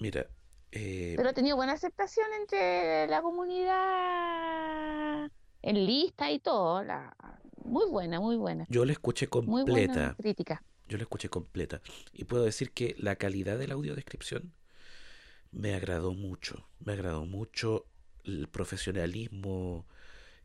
Mira, 0.00 0.26
eh, 0.72 1.14
Pero 1.16 1.28
ha 1.28 1.32
tenido 1.32 1.56
buena 1.56 1.72
aceptación 1.74 2.26
entre 2.40 3.06
la 3.08 3.22
comunidad 3.22 5.30
en 5.62 5.86
lista 5.86 6.30
y 6.30 6.38
todo. 6.38 6.82
La, 6.82 7.14
muy 7.64 7.88
buena, 7.90 8.20
muy 8.20 8.36
buena. 8.36 8.66
yo 8.68 8.84
la 8.84 8.92
escuché 8.92 9.28
Muy 9.44 9.62
buena 9.64 9.86
completa. 9.86 10.16
crítica. 10.18 10.62
Yo 10.88 10.96
la 10.96 11.02
escuché 11.04 11.28
completa. 11.28 11.80
Y 12.12 12.24
puedo 12.24 12.44
decir 12.44 12.72
que 12.72 12.94
la 12.98 13.16
calidad 13.16 13.58
de 13.58 13.68
la 13.68 13.74
audiodescripción 13.74 14.52
me 15.52 15.74
agradó 15.74 16.12
mucho. 16.14 16.66
Me 16.80 16.92
agradó 16.94 17.26
mucho 17.26 17.86
el 18.24 18.48
profesionalismo 18.48 19.86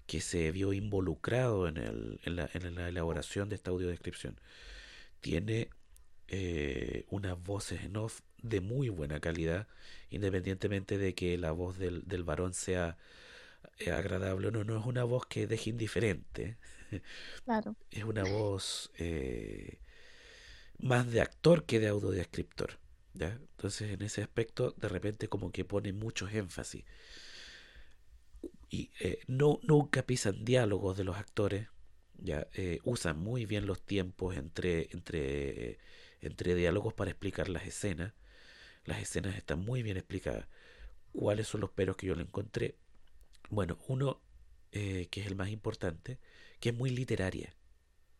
que 0.07 0.21
se 0.21 0.51
vio 0.51 0.73
involucrado 0.73 1.67
en, 1.67 1.77
el, 1.77 2.19
en, 2.23 2.35
la, 2.35 2.49
en 2.53 2.75
la 2.75 2.89
elaboración 2.89 3.49
de 3.49 3.55
esta 3.55 3.71
audiodescripción. 3.71 4.39
Tiene 5.21 5.69
eh, 6.27 7.05
unas 7.09 7.41
voces 7.43 7.83
en 7.83 7.97
off 7.97 8.21
de 8.41 8.61
muy 8.61 8.89
buena 8.89 9.19
calidad, 9.19 9.67
independientemente 10.09 10.97
de 10.97 11.15
que 11.15 11.37
la 11.37 11.51
voz 11.51 11.77
del, 11.77 12.07
del 12.07 12.23
varón 12.23 12.53
sea 12.53 12.97
eh, 13.79 13.91
agradable 13.91 14.47
o 14.49 14.51
no. 14.51 14.63
No 14.63 14.79
es 14.79 14.85
una 14.85 15.03
voz 15.03 15.25
que 15.27 15.47
deje 15.47 15.69
indiferente 15.71 16.57
Claro. 17.43 17.75
es 17.91 18.03
una 18.03 18.23
voz 18.23 18.91
eh, 18.97 19.79
más 20.79 21.11
de 21.11 21.21
actor 21.21 21.65
que 21.65 21.79
de 21.79 21.87
audiodescriptor. 21.87 22.79
¿ya? 23.13 23.29
Entonces, 23.51 23.91
en 23.91 24.01
ese 24.01 24.21
aspecto, 24.21 24.71
de 24.77 24.89
repente, 24.89 25.27
como 25.29 25.51
que 25.51 25.65
pone 25.65 25.93
muchos 25.93 26.33
énfasis. 26.33 26.85
Y 28.69 28.91
eh, 28.99 29.19
no, 29.27 29.59
nunca 29.63 30.03
pisan 30.03 30.45
diálogos 30.45 30.97
de 30.97 31.03
los 31.03 31.17
actores. 31.17 31.67
¿ya? 32.17 32.47
Eh, 32.53 32.79
usan 32.83 33.19
muy 33.19 33.45
bien 33.45 33.65
los 33.65 33.81
tiempos 33.81 34.35
entre, 34.37 34.89
entre, 34.91 35.79
entre 36.21 36.55
diálogos 36.55 36.93
para 36.93 37.11
explicar 37.11 37.49
las 37.49 37.65
escenas. 37.65 38.13
Las 38.85 39.01
escenas 39.01 39.35
están 39.35 39.59
muy 39.59 39.83
bien 39.83 39.97
explicadas. 39.97 40.47
¿Cuáles 41.13 41.47
son 41.47 41.61
los 41.61 41.71
peros 41.71 41.95
que 41.95 42.07
yo 42.07 42.15
le 42.15 42.23
encontré? 42.23 42.75
Bueno, 43.49 43.77
uno 43.87 44.21
eh, 44.77 45.07
que 45.09 45.21
es 45.21 45.27
el 45.27 45.35
más 45.35 45.49
importante, 45.49 46.19
que 46.59 46.69
es 46.69 46.75
muy 46.75 46.89
literaria. 46.89 47.55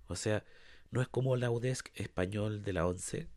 O 0.08 0.16
sea, 0.16 0.46
no 0.92 1.02
es 1.02 1.08
como 1.10 1.36
la 1.36 1.52
UDESC 1.52 1.92
español 1.96 2.64
de 2.64 2.74
la 2.74 2.88
11, 2.88 3.28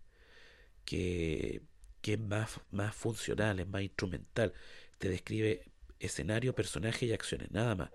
que, 0.85 1.63
que 2.01 2.13
es 2.15 2.21
más, 2.21 2.61
más 2.71 2.95
funcional, 2.95 3.59
es 3.61 3.67
más 3.67 3.83
instrumental. 3.83 4.55
Te 4.99 5.09
describe 5.09 5.65
escenario, 6.01 6.55
personaje 6.55 7.07
y 7.07 7.13
acciones, 7.13 7.51
nada 7.51 7.75
más. 7.75 7.91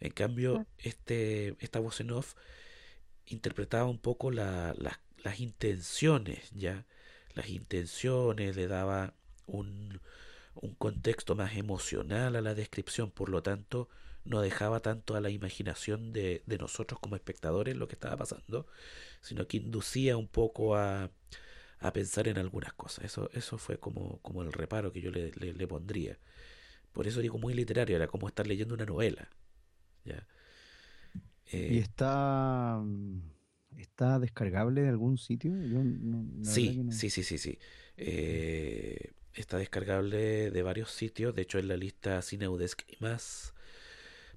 En 0.00 0.12
cambio, 0.12 0.66
este, 0.78 1.56
esta 1.60 1.80
voz 1.80 2.00
en 2.00 2.12
off 2.12 2.34
interpretaba 3.26 3.86
un 3.88 3.98
poco 3.98 4.30
la- 4.30 4.74
la- 4.78 5.00
las 5.24 5.40
intenciones, 5.40 6.50
¿ya? 6.52 6.86
Las 7.34 7.48
intenciones, 7.48 8.56
le 8.56 8.66
daba 8.68 9.14
un, 9.46 10.00
un 10.56 10.74
contexto 10.74 11.34
más 11.36 11.56
emocional 11.56 12.36
a 12.36 12.40
la 12.42 12.54
descripción, 12.54 13.10
por 13.10 13.28
lo 13.30 13.42
tanto, 13.42 13.88
no 14.24 14.40
dejaba 14.42 14.80
tanto 14.80 15.16
a 15.16 15.20
la 15.20 15.30
imaginación 15.30 16.12
de, 16.12 16.42
de 16.46 16.58
nosotros 16.58 17.00
como 17.00 17.16
espectadores 17.16 17.76
lo 17.76 17.88
que 17.88 17.94
estaba 17.96 18.16
pasando, 18.16 18.66
sino 19.22 19.46
que 19.48 19.58
inducía 19.58 20.16
un 20.18 20.28
poco 20.28 20.76
a, 20.76 21.10
a 21.80 21.92
pensar 21.92 22.28
en 22.28 22.38
algunas 22.38 22.72
cosas. 22.74 23.04
Eso, 23.06 23.30
eso 23.32 23.58
fue 23.58 23.78
como, 23.78 24.20
como 24.22 24.42
el 24.42 24.52
reparo 24.52 24.92
que 24.92 25.00
yo 25.00 25.10
le, 25.10 25.32
le- 25.32 25.54
le 25.54 25.68
pondría. 25.68 26.18
Por 26.94 27.06
eso 27.06 27.20
digo 27.20 27.36
muy 27.38 27.52
literario, 27.52 27.94
era 27.96 28.06
como 28.06 28.26
estar 28.28 28.46
leyendo 28.46 28.74
una 28.74 28.86
novela. 28.86 29.28
¿ya? 30.04 30.26
¿Y 31.50 31.56
Eh, 31.56 31.78
está, 31.78 32.80
mm, 32.82 33.20
está 33.78 34.18
descargable 34.18 34.80
de 34.82 34.88
algún 34.88 35.18
sitio? 35.18 35.50
Yo 35.66 35.82
no- 35.84 36.24
Sí, 36.44 36.78
no- 36.82 36.90
sí, 36.92 37.10
sí, 37.10 37.22
sí, 37.22 37.36
sí. 37.36 37.58
Eh, 37.98 39.12
está 39.34 39.58
descargable 39.58 40.50
de 40.50 40.62
varios 40.62 40.90
sitios. 40.90 41.34
De 41.34 41.42
hecho, 41.42 41.58
en 41.58 41.68
la 41.68 41.76
lista 41.76 42.22
Cineudesc 42.22 42.82
y 42.88 42.96
más. 43.02 43.52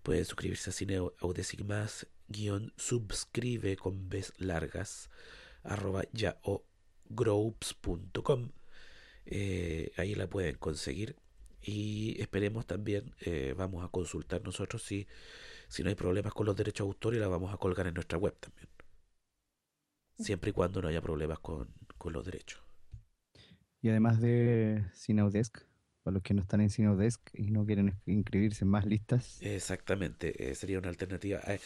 Pueden 0.03 0.26
suscribirse 0.26 0.70
a 0.72 0.74
Cineudesc 0.74 1.53
y 1.60 1.64
más. 1.64 2.08
Guión 2.28 2.74
subscribe 2.76 3.78
con 3.78 4.10
Bs 4.10 4.34
largas. 4.38 5.10
Arroba 5.64 6.03
yaogroups.com. 6.14 8.51
Eh, 9.26 9.91
ahí 9.97 10.14
la 10.16 10.28
pueden 10.28 10.55
conseguir. 10.58 11.16
Y 11.70 12.15
esperemos 12.22 12.65
también, 12.65 13.13
eh, 13.20 13.53
vamos 13.57 13.84
a 13.84 13.89
consultar 13.89 14.41
nosotros 14.41 14.84
si, 14.84 15.05
si 15.68 15.84
no 15.84 15.89
hay 15.89 15.95
problemas 15.95 16.34
con 16.34 16.45
los 16.45 16.55
derechos 16.55 16.88
de 16.88 16.89
autor 16.91 17.15
y 17.15 17.20
la 17.20 17.28
vamos 17.28 17.53
a 17.53 17.57
colgar 17.57 17.88
en 17.88 17.93
nuestra 17.93 18.18
web 18.18 18.34
también. 18.39 18.70
Siempre 20.18 20.51
y 20.51 20.53
cuando 20.53 20.82
no 20.82 20.88
haya 20.88 21.01
problemas 21.01 21.39
con, 21.39 21.68
con 21.97 22.13
los 22.13 22.24
derechos. 22.26 22.61
Y 23.82 23.89
además 23.89 24.22
de 24.22 24.86
Cineodesk, 24.93 25.59
para 26.03 26.13
los 26.13 26.24
que 26.24 26.34
no 26.34 26.41
están 26.41 26.61
en 26.61 26.70
Cineodesk 26.70 27.32
y 27.34 27.51
no 27.51 27.65
quieren 27.65 27.99
inscribirse 28.05 28.63
en 28.63 28.70
más 28.72 28.86
listas, 28.86 29.41
Exactamente, 29.41 30.49
eh, 30.49 30.55
sería 30.55 30.80
una 30.80 30.89
alternativa. 30.89 31.39
Hay, 31.43 31.59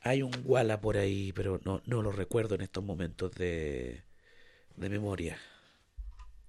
hay 0.00 0.22
un 0.22 0.32
Walla 0.44 0.80
por 0.80 0.96
ahí, 0.96 1.32
pero 1.32 1.60
no, 1.64 1.82
no 1.86 2.02
lo 2.02 2.12
recuerdo 2.12 2.54
en 2.54 2.62
estos 2.62 2.84
momentos 2.84 3.32
de, 3.32 4.04
de 4.76 4.88
memoria. 4.90 5.38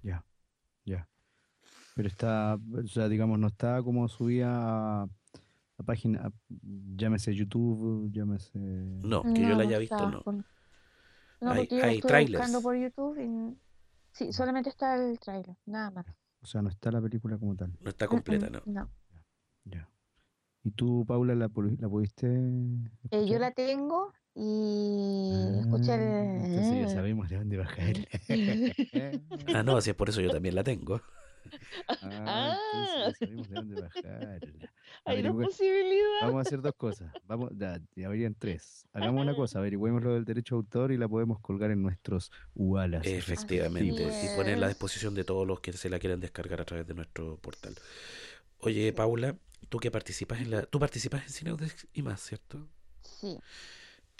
ya, 0.02 0.24
ya. 0.84 1.08
Pero 1.96 2.08
está, 2.08 2.58
o 2.74 2.86
sea, 2.86 3.08
digamos, 3.08 3.38
no 3.38 3.46
está 3.46 3.82
como 3.82 4.06
subida 4.06 5.02
a, 5.04 5.08
la 5.78 5.84
página, 5.86 6.30
llámese 6.94 7.34
YouTube, 7.34 8.10
llámese... 8.12 8.58
No, 8.58 9.22
que 9.22 9.40
yo 9.40 9.54
la 9.54 9.62
haya 9.62 9.78
visto, 9.78 10.10
no. 10.10 10.22
con- 10.22 10.44
No, 11.40 11.52
Hay- 11.52 11.60
porque 11.60 11.76
yo 11.78 11.84
hay 11.84 11.94
estuve 11.96 12.08
trailers. 12.10 12.32
buscando 12.38 12.60
por 12.62 12.76
YouTube 12.76 13.18
y... 13.18 13.56
Sí, 14.12 14.30
solamente 14.34 14.68
está 14.68 14.94
el 14.96 15.18
trailer, 15.18 15.56
nada 15.64 15.90
más. 15.90 16.06
O 16.42 16.46
sea, 16.46 16.60
no 16.60 16.68
está 16.68 16.90
la 16.90 17.00
película 17.00 17.38
como 17.38 17.56
tal. 17.56 17.72
No 17.80 17.88
está 17.88 18.06
completa, 18.08 18.50
¿no? 18.50 18.60
No. 18.66 18.90
Ya. 19.64 19.88
¿Y 20.64 20.72
tú, 20.72 21.06
Paula, 21.06 21.34
la, 21.34 21.48
la 21.78 21.88
pudiste 21.88 22.26
Eh, 23.10 23.26
yo 23.26 23.38
la 23.38 23.52
tengo 23.52 24.12
y 24.34 25.30
escuché 25.60 25.92
Ah, 25.92 25.96
el... 25.96 26.44
Entonces 26.44 26.80
ya 26.80 26.88
sabemos 26.90 27.30
de 27.30 27.36
dónde 27.36 27.56
va 27.56 27.64
a 27.64 27.74
caer. 27.74 28.06
Ah, 29.54 29.62
no, 29.62 29.78
así 29.78 29.88
es 29.90 29.96
por 29.96 30.10
eso 30.10 30.20
yo 30.20 30.30
también 30.30 30.54
la 30.54 30.62
tengo. 30.62 31.00
Ah, 31.88 32.58
entonces 32.72 33.18
ya 33.20 33.26
sabemos 33.26 33.48
de 33.48 33.54
dónde 33.54 33.88
caer. 34.02 34.70
Hay 35.04 35.22
dos 35.22 35.36
posibilidades. 35.36 36.22
Vamos 36.22 36.38
a 36.38 36.40
hacer 36.40 36.62
dos 36.62 36.74
cosas. 36.74 37.12
Vamos, 37.26 37.50
ya, 37.56 37.80
ya 37.94 38.06
habrían 38.06 38.34
tres. 38.34 38.86
Hagamos 38.92 39.22
una 39.22 39.34
cosa, 39.34 39.58
averigüemos 39.58 40.02
lo 40.02 40.14
del 40.14 40.24
derecho 40.24 40.56
de 40.56 40.58
autor 40.58 40.92
y 40.92 40.96
la 40.96 41.08
podemos 41.08 41.40
colgar 41.40 41.70
en 41.70 41.82
nuestros 41.82 42.30
UALAS. 42.54 43.06
Efectivamente. 43.06 44.02
Y 44.02 44.36
poner 44.36 44.62
a 44.62 44.68
disposición 44.68 45.14
de 45.14 45.24
todos 45.24 45.46
los 45.46 45.60
que 45.60 45.72
se 45.72 45.88
la 45.88 45.98
quieran 45.98 46.20
descargar 46.20 46.60
a 46.60 46.64
través 46.64 46.86
de 46.86 46.94
nuestro 46.94 47.36
portal. 47.38 47.74
Oye, 48.58 48.92
Paula, 48.92 49.36
tú 49.68 49.78
que 49.78 49.90
participas 49.90 50.40
en 50.40 50.50
la. 50.50 50.62
Tú 50.66 50.78
participas 50.78 51.22
en 51.24 51.30
Cine 51.30 51.50
Audex 51.50 51.86
y 51.92 52.02
más, 52.02 52.20
¿cierto? 52.20 52.68
Sí. 53.02 53.38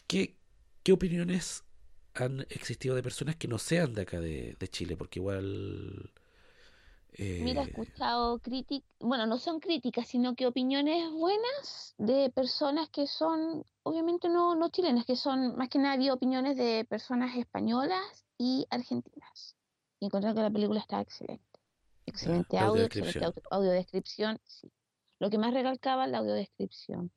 ¿Qué, 0.06 0.36
qué 0.82 0.92
opiniones 0.92 1.64
han 2.14 2.46
existido 2.50 2.94
de 2.94 3.02
personas 3.02 3.36
que 3.36 3.48
no 3.48 3.58
sean 3.58 3.92
de 3.94 4.02
acá 4.02 4.20
de, 4.20 4.56
de 4.58 4.68
Chile? 4.68 4.96
Porque 4.96 5.18
igual. 5.20 6.12
Mira, 7.18 7.60
he 7.60 7.64
eh, 7.64 7.66
escuchado 7.66 8.38
críticas, 8.40 8.88
bueno, 9.00 9.26
no 9.26 9.38
son 9.38 9.60
críticas, 9.60 10.06
sino 10.08 10.34
que 10.34 10.46
opiniones 10.46 11.10
buenas 11.12 11.94
de 11.98 12.30
personas 12.30 12.88
que 12.90 13.06
son, 13.06 13.64
obviamente 13.82 14.28
no, 14.28 14.54
no 14.54 14.68
chilenas, 14.68 15.04
que 15.04 15.16
son, 15.16 15.56
más 15.56 15.68
que 15.68 15.78
nada, 15.78 15.94
había 15.94 16.12
opiniones 16.14 16.56
de 16.56 16.84
personas 16.84 17.36
españolas 17.36 18.26
y 18.38 18.66
argentinas. 18.70 19.56
Y 20.00 20.06
encontré 20.06 20.34
que 20.34 20.40
la 20.42 20.50
película 20.50 20.80
está 20.80 21.00
excelente. 21.00 21.44
Excelente 22.04 22.58
audio, 22.58 22.84
excelente 22.84 23.18
audiodescripción. 23.18 23.24
audio- 23.24 23.42
audiodescripción, 23.50 24.40
sí. 24.44 24.70
Lo 25.18 25.30
que 25.30 25.38
más 25.38 25.54
recalcaba 25.54 26.06
la 26.06 26.18
audiodescripción. 26.18 27.10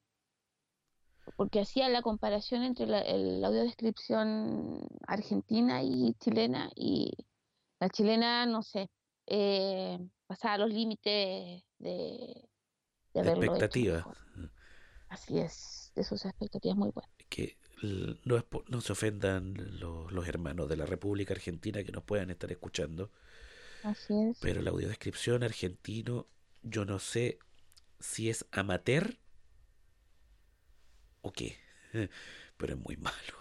Porque 1.36 1.60
hacía 1.60 1.90
la 1.90 2.02
comparación 2.02 2.64
entre 2.64 2.88
la, 2.88 3.02
el- 3.02 3.42
la 3.42 3.48
audiodescripción 3.48 4.80
argentina 5.08 5.84
y 5.84 6.14
chilena, 6.20 6.70
y 6.76 7.12
la 7.80 7.90
chilena, 7.90 8.46
no 8.46 8.64
sé, 8.64 8.90
eh, 9.30 10.00
pasaba 10.28 10.60
los 10.60 10.72
límites 10.72 11.64
de, 11.80 12.50
de 13.14 13.20
haberlo 13.22 13.56
hecho 13.56 13.72
expectativa. 13.72 13.96
mejor. 13.96 14.18
Así 15.10 15.40
es, 15.40 15.92
de 15.96 16.04
sus 16.04 16.26
expectativas 16.26 16.78
muy 16.78 16.92
buenas. 16.92 17.12
que 17.30 17.58
no 17.82 18.82
se 18.82 18.92
ofendan 18.92 19.54
los, 19.80 20.12
los 20.12 20.28
hermanos 20.28 20.68
de 20.70 20.78
la 20.78 20.86
República 20.86 21.34
Argentina 21.34 21.84
que 21.84 21.92
nos 21.92 22.04
puedan 22.04 22.30
estar 22.30 22.52
escuchando, 22.52 23.12
Así 23.82 24.14
es. 24.30 24.40
pero 24.40 24.62
la 24.62 24.72
audiodescripción 24.72 25.44
argentino, 25.44 26.28
yo 26.62 26.86
no 26.86 27.00
sé 27.00 27.40
si 28.00 28.30
es 28.30 28.46
amateur 28.52 29.20
o 31.22 31.32
qué, 31.32 31.58
pero 32.58 32.74
es 32.74 32.80
muy 32.80 32.98
malo. 32.98 33.39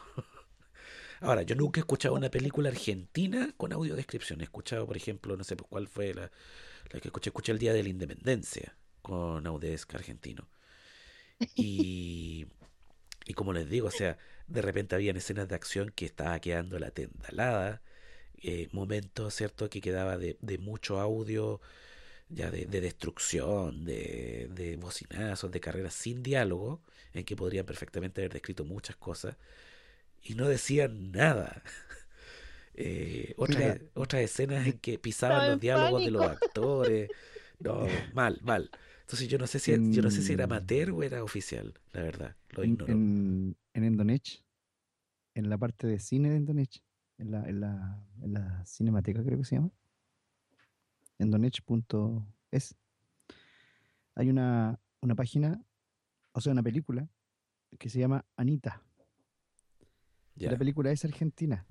Ahora, 1.20 1.42
yo 1.42 1.54
nunca 1.56 1.80
he 1.80 1.82
escuchado 1.82 2.14
una 2.14 2.30
película 2.30 2.68
argentina 2.68 3.52
con 3.56 3.72
audiodescripción. 3.72 4.40
He 4.40 4.44
escuchado, 4.44 4.86
por 4.86 4.96
ejemplo, 4.96 5.36
no 5.36 5.44
sé 5.44 5.56
pues, 5.56 5.68
cuál 5.68 5.88
fue 5.88 6.14
la, 6.14 6.30
la 6.90 7.00
que 7.00 7.08
escuché, 7.08 7.30
escuché 7.30 7.52
el 7.52 7.58
Día 7.58 7.72
de 7.72 7.82
la 7.82 7.88
Independencia 7.88 8.76
con 9.02 9.46
Audesc 9.46 9.94
argentino. 9.94 10.48
Y, 11.54 12.46
y 13.26 13.34
como 13.34 13.52
les 13.52 13.68
digo, 13.68 13.88
o 13.88 13.90
sea, 13.90 14.18
de 14.46 14.62
repente 14.62 14.94
habían 14.94 15.16
escenas 15.16 15.48
de 15.48 15.54
acción 15.54 15.90
que 15.94 16.04
estaba 16.06 16.38
quedando 16.40 16.78
la 16.78 16.90
tendalada, 16.90 17.82
eh, 18.42 18.68
momentos, 18.72 19.34
¿cierto?, 19.34 19.70
que 19.70 19.80
quedaba 19.80 20.18
de, 20.18 20.36
mucho 20.60 21.00
audio, 21.00 21.60
ya 22.28 22.50
de, 22.50 22.66
de 22.66 22.80
destrucción, 22.80 23.84
de, 23.84 24.48
de 24.52 24.76
bocinazos, 24.76 25.50
de 25.50 25.60
carreras 25.60 25.94
sin 25.94 26.22
diálogo, 26.22 26.82
en 27.12 27.24
que 27.24 27.36
podrían 27.36 27.66
perfectamente 27.66 28.20
haber 28.20 28.32
descrito 28.32 28.64
muchas 28.64 28.96
cosas, 28.96 29.36
y 30.28 30.34
no 30.34 30.48
decían 30.48 31.12
nada. 31.12 31.62
Eh, 32.80 33.34
otras, 33.36 33.58
Mira. 33.58 33.80
otras 33.94 34.22
escenas 34.22 34.64
en 34.64 34.78
que 34.78 35.00
pisaban 35.00 35.50
los 35.50 35.60
diálogos 35.60 36.04
de 36.04 36.12
los 36.12 36.22
actores. 36.30 37.10
No, 37.58 37.88
mal, 38.14 38.38
mal. 38.42 38.70
Entonces 39.00 39.26
yo 39.26 39.36
no 39.36 39.48
sé 39.48 39.58
si 39.58 39.72
yo 39.90 40.00
no 40.00 40.12
sé 40.12 40.22
si 40.22 40.34
era 40.34 40.44
amateur 40.44 40.92
o 40.92 41.02
era 41.02 41.24
oficial, 41.24 41.74
la 41.92 42.02
verdad. 42.02 42.36
Lo 42.50 42.62
ignoro. 42.62 42.92
en, 42.92 43.56
en 43.74 43.82
Endonech, 43.82 44.44
en 45.34 45.50
la 45.50 45.58
parte 45.58 45.88
de 45.88 45.98
cine 45.98 46.30
de 46.30 46.36
Endonech, 46.36 46.80
en 47.18 47.32
la, 47.32 47.48
en 47.48 47.58
la, 47.58 48.06
en 48.22 48.34
la 48.34 48.64
cinemateca 48.64 49.24
creo 49.24 49.38
que 49.38 49.44
se 49.44 49.56
llama, 49.56 49.72
endonech.es, 51.18 52.76
hay 54.14 54.30
una, 54.30 54.78
una 55.00 55.16
página, 55.16 55.60
o 56.30 56.40
sea, 56.40 56.52
una 56.52 56.62
película 56.62 57.08
que 57.76 57.90
se 57.90 57.98
llama 57.98 58.24
Anita. 58.36 58.84
Ya. 60.38 60.50
La 60.52 60.56
película 60.56 60.92
es 60.92 61.04
argentina 61.04 61.66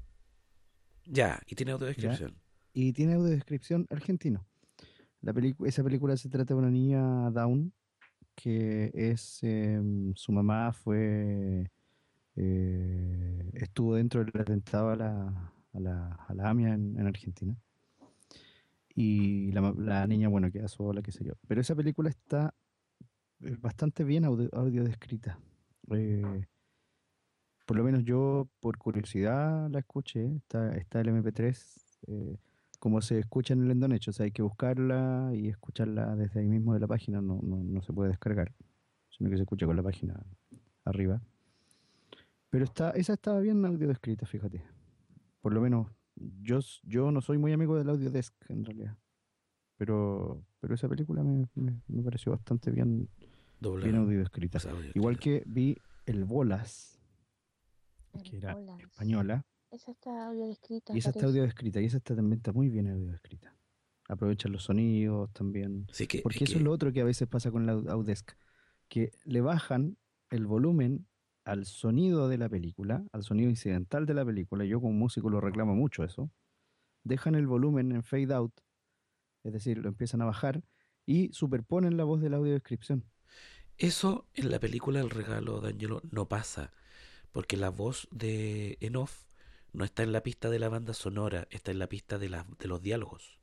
Ya, 1.05 1.39
y 1.47 1.55
tiene 1.55 1.71
audiodescripción. 1.71 2.35
y 2.73 2.91
tiene 2.93 3.13
audiodescripción 3.13 3.87
argentino. 3.89 4.45
La 5.21 5.33
esa 5.65 5.83
película 5.83 6.15
se 6.17 6.29
trata 6.29 6.53
de 6.53 6.59
una 6.59 6.69
niña 6.69 7.31
down 7.31 7.71
que 8.35 8.91
es 8.93 9.39
em, 9.43 10.13
su 10.15 10.31
mamá 10.31 10.71
fue 10.73 11.71
eh, 12.35 13.49
estuvo 13.55 13.95
dentro 13.95 14.23
del 14.23 14.39
atentado 14.41 14.89
a 14.91 14.95
la, 14.95 15.51
a 15.73 15.79
la, 15.79 16.07
a 16.27 16.33
la 16.35 16.49
AMIA 16.49 16.73
en, 16.75 16.99
en 16.99 17.07
Argentina 17.07 17.55
y 18.93 19.51
la, 19.53 20.05
niña 20.07 20.27
bueno 20.29 20.51
queda 20.51 20.67
sola 20.67 21.01
qué 21.01 21.11
sé 21.11 21.23
yo 21.23 21.33
pero 21.47 21.61
esa 21.61 21.75
película 21.75 22.09
está 22.09 22.53
eh, 23.41 23.55
bastante 23.59 24.03
bien 24.03 24.25
audio, 24.25 24.49
audio 24.53 24.83
descrita 24.83 25.39
Eh, 25.91 26.45
por 27.67 27.77
lo 27.77 27.83
menos 27.83 28.03
yo 28.03 28.47
por 28.59 28.77
curiosidad 28.79 29.69
la 29.69 29.79
escuché 29.79 30.25
está, 30.37 30.75
está 30.75 31.01
el 31.01 31.09
MP3 31.09 31.53
eh, 32.07 32.37
como 32.79 33.01
se 33.01 33.19
escucha 33.19 33.53
en 33.53 33.63
el 33.63 33.71
Endonech, 33.71 34.07
o 34.07 34.11
sea, 34.13 34.23
hay 34.25 34.31
que 34.31 34.41
buscarla 34.41 35.31
y 35.33 35.47
escucharla 35.49 36.15
desde 36.15 36.39
ahí 36.39 36.47
mismo 36.47 36.73
de 36.73 36.79
la 36.79 36.87
página, 36.87 37.21
no, 37.21 37.39
no, 37.43 37.57
no 37.63 37.81
se 37.81 37.91
puede 37.93 38.09
descargar, 38.09 38.53
sino 39.09 39.29
que 39.29 39.35
se 39.35 39.43
escucha 39.43 39.65
con 39.65 39.75
la 39.75 39.83
página 39.83 40.19
arriba. 40.85 41.21
Pero 42.49 42.63
está, 42.65 42.91
esa 42.91 43.13
estaba 43.13 43.39
bien 43.39 43.65
audio 43.65 43.87
descrita, 43.87 44.25
fíjate. 44.25 44.63
Por 45.41 45.53
lo 45.53 45.61
menos 45.61 45.87
yo, 46.41 46.59
yo 46.83 47.11
no 47.11 47.19
soy 47.21 47.37
muy 47.37 47.51
amigo 47.51 47.75
del 47.77 47.89
Audiodesk 47.89 48.33
en 48.49 48.63
realidad. 48.63 48.95
Pero, 49.77 50.41
pero 50.59 50.75
esa 50.75 50.87
película 50.87 51.23
me, 51.23 51.47
me- 51.55 51.81
me 51.87 52.03
pareció 52.03 52.31
bastante 52.31 52.71
bien, 52.71 53.09
bien 53.83 53.95
audio 53.95 54.19
descrita. 54.19 54.59
Audio 54.69 54.91
Igual 54.95 55.19
que 55.19 55.43
vi 55.45 55.75
El 56.05 56.23
Bolas, 56.25 56.96
que 58.23 58.37
era 58.37 58.57
española, 58.79 59.45
Esa 59.71 59.91
está 59.91 60.27
audio 60.27 60.47
descrita. 60.47 60.93
y 60.93 60.99
esa 60.99 61.09
está 61.09 61.25
audio 61.25 61.43
descrita, 61.43 61.81
y 61.81 61.85
esa 61.85 61.97
está, 61.97 62.15
también 62.15 62.37
está 62.37 62.51
muy 62.53 62.69
bien 62.69 62.87
audio 62.89 63.11
descrita. 63.11 63.53
Aprovechan 64.09 64.51
los 64.53 64.63
sonidos 64.63 65.31
también. 65.33 65.85
Sí, 65.91 66.07
que, 66.07 66.21
Porque 66.21 66.37
es 66.37 66.41
eso 66.43 66.53
que- 66.53 66.59
es 66.59 66.63
lo 66.63 66.71
otro 66.71 66.93
que 66.93 67.01
a 67.01 67.05
veces 67.05 67.27
pasa 67.27 67.51
con 67.51 67.65
la 67.65 67.73
Au- 67.73 67.89
Audesk, 67.89 68.31
que 68.87 69.11
le 69.25 69.41
bajan 69.41 69.97
el 70.29 70.45
volumen 70.45 71.07
al 71.43 71.65
sonido 71.65 72.27
de 72.29 72.37
la 72.37 72.47
película, 72.49 73.05
al 73.11 73.23
sonido 73.23 73.49
incidental 73.49 74.05
de 74.05 74.13
la 74.13 74.25
película, 74.25 74.63
yo 74.65 74.79
como 74.81 74.93
músico 74.93 75.29
lo 75.29 75.39
reclamo 75.41 75.75
mucho 75.75 76.03
eso, 76.03 76.31
dejan 77.03 77.35
el 77.35 77.47
volumen 77.47 77.91
en 77.93 78.03
fade 78.03 78.33
out, 78.33 78.53
es 79.43 79.53
decir, 79.53 79.77
lo 79.77 79.87
empiezan 79.89 80.21
a 80.21 80.25
bajar 80.25 80.63
y 81.05 81.31
superponen 81.31 81.95
la 81.97 82.03
voz 82.03 82.19
de 82.21 82.29
la 82.29 82.37
audiodescripción. 82.37 83.05
Eso 83.77 84.25
en 84.33 84.49
la 84.51 84.59
película 84.59 84.99
El 84.99 85.09
regalo 85.09 85.61
de 85.61 85.69
Angelo 85.69 86.01
no 86.11 86.27
pasa, 86.27 86.71
porque 87.31 87.57
la 87.57 87.69
voz 87.69 88.07
de 88.11 88.77
en 88.81 88.95
off 88.95 89.25
no 89.73 89.85
está 89.85 90.03
en 90.03 90.11
la 90.11 90.23
pista 90.23 90.49
de 90.49 90.59
la 90.59 90.69
banda 90.69 90.93
sonora, 90.93 91.47
está 91.51 91.71
en 91.71 91.79
la 91.79 91.87
pista 91.87 92.17
de, 92.17 92.29
de 92.29 92.67
los 92.67 92.81
diálogos. 92.81 93.37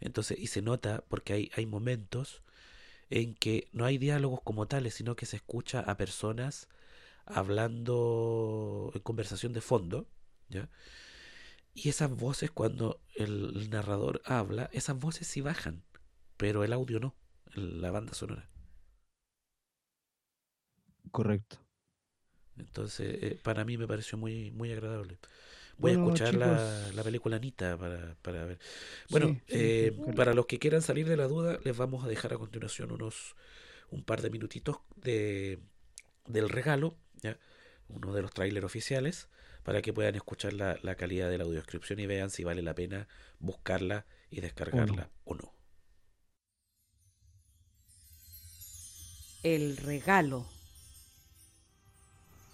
Entonces, 0.00 0.38
y 0.38 0.48
se 0.48 0.62
nota 0.62 1.04
porque 1.08 1.32
hay, 1.32 1.50
hay 1.56 1.66
momentos 1.66 2.42
en 3.10 3.34
que 3.34 3.68
no 3.72 3.84
hay 3.84 3.98
diálogos 3.98 4.40
como 4.42 4.66
tales, 4.66 4.94
sino 4.94 5.16
que 5.16 5.26
se 5.26 5.36
escucha 5.36 5.80
a 5.80 5.96
personas 5.96 6.68
hablando 7.26 8.90
en 8.94 9.00
conversación 9.02 9.52
de 9.52 9.60
fondo, 9.60 10.08
¿ya? 10.48 10.68
Y 11.74 11.88
esas 11.90 12.10
voces, 12.10 12.50
cuando 12.50 13.00
el, 13.14 13.70
narrador 13.70 14.20
habla, 14.24 14.68
esas 14.72 14.98
voces 14.98 15.28
sí 15.28 15.40
bajan, 15.40 15.84
pero 16.36 16.64
el 16.64 16.72
audio 16.72 16.98
no, 16.98 17.14
la 17.54 17.90
banda 17.90 18.14
sonora. 18.14 18.48
Correcto. 21.12 21.67
Entonces, 22.58 23.18
eh, 23.22 23.38
para 23.42 23.64
mí 23.64 23.76
me 23.78 23.86
pareció 23.88 24.18
muy, 24.18 24.50
muy 24.52 24.72
agradable. 24.72 25.18
Voy 25.78 25.90
Bueno, 25.90 25.92
a 25.92 25.94
escuchar 25.94 26.34
la, 26.34 26.90
chicos. 26.90 26.94
la 26.94 27.04
película 27.04 27.36
Anita 27.36 27.76
para, 27.78 28.16
para 28.22 28.44
ver. 28.46 28.58
Bueno, 29.10 29.36
Sí, 29.36 29.42
sí, 29.46 29.74
eh, 29.76 29.98
para 30.16 30.34
los 30.34 30.46
que 30.46 30.58
quieran 30.58 30.82
salir 30.82 31.08
de 31.08 31.16
la 31.16 31.28
duda, 31.28 31.58
les 31.64 31.76
vamos 31.76 32.04
a 32.04 32.08
dejar 32.08 32.34
a 32.34 32.38
continuación 32.38 32.92
unos, 32.92 33.36
un 33.90 34.04
par 34.04 34.22
de 34.22 34.30
minutitos 34.30 34.78
de, 34.96 35.60
del 36.26 36.48
regalo, 36.48 36.96
¿ya? 37.22 37.38
uno 37.88 38.12
de 38.14 38.22
los 38.22 38.32
trailers 38.32 38.66
oficiales, 38.66 39.28
para 39.64 39.82
que 39.82 39.92
puedan 39.92 40.14
escuchar 40.16 40.52
la, 40.54 40.78
la 40.82 40.94
calidad 40.96 41.30
de 41.30 41.38
la 41.38 41.44
audioscripción 41.44 42.00
y 42.00 42.06
vean 42.06 42.30
si 42.30 42.44
vale 42.44 42.62
la 42.62 42.74
pena 42.74 43.08
buscarla 43.40 44.06
y 44.30 44.40
descargarla 44.40 45.10
o 45.24 45.34
no. 45.34 45.54
El 49.42 49.76
regalo. 49.78 50.46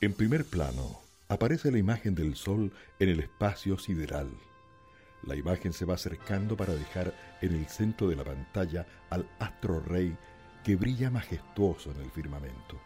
En 0.04 0.12
primer 0.12 0.44
plano 0.44 1.00
aparece 1.28 1.72
la 1.72 1.78
imagen 1.78 2.14
del 2.14 2.36
Sol 2.36 2.70
en 2.98 3.08
el 3.08 3.20
espacio 3.20 3.78
sideral. 3.78 4.28
La 5.22 5.34
imagen 5.34 5.72
se 5.72 5.86
va 5.86 5.94
acercando 5.94 6.58
para 6.58 6.74
dejar 6.74 7.14
en 7.40 7.54
el 7.54 7.66
centro 7.68 8.06
de 8.08 8.16
la 8.16 8.22
pantalla 8.22 8.86
al 9.08 9.26
astro 9.38 9.80
rey 9.80 10.14
que 10.62 10.76
brilla 10.76 11.08
majestuoso 11.08 11.90
en 11.92 12.02
el 12.02 12.10
firmamento. 12.10 12.78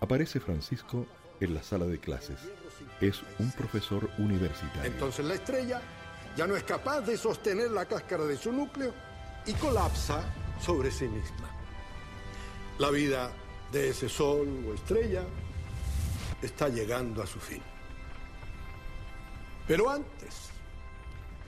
Aparece 0.00 0.40
Francisco 0.40 1.06
en 1.38 1.52
la 1.52 1.62
sala 1.62 1.84
de 1.84 2.00
clases. 2.00 2.38
Es 3.02 3.20
un 3.38 3.52
profesor 3.52 4.08
universitario. 4.16 4.90
Entonces 4.90 5.26
la 5.26 5.34
estrella 5.34 5.82
ya 6.34 6.46
no 6.46 6.56
es 6.56 6.62
capaz 6.62 7.02
de 7.02 7.18
sostener 7.18 7.70
la 7.72 7.84
cáscara 7.84 8.24
de 8.24 8.38
su 8.38 8.50
núcleo 8.50 8.94
y 9.44 9.52
colapsa 9.52 10.24
sobre 10.62 10.90
sí 10.90 11.08
misma. 11.08 11.50
La 12.78 12.88
vida 12.88 13.30
de 13.74 13.88
ese 13.88 14.08
sol 14.08 14.64
o 14.68 14.72
estrella 14.72 15.24
está 16.40 16.68
llegando 16.68 17.20
a 17.20 17.26
su 17.26 17.40
fin. 17.40 17.60
Pero 19.66 19.90
antes, 19.90 20.50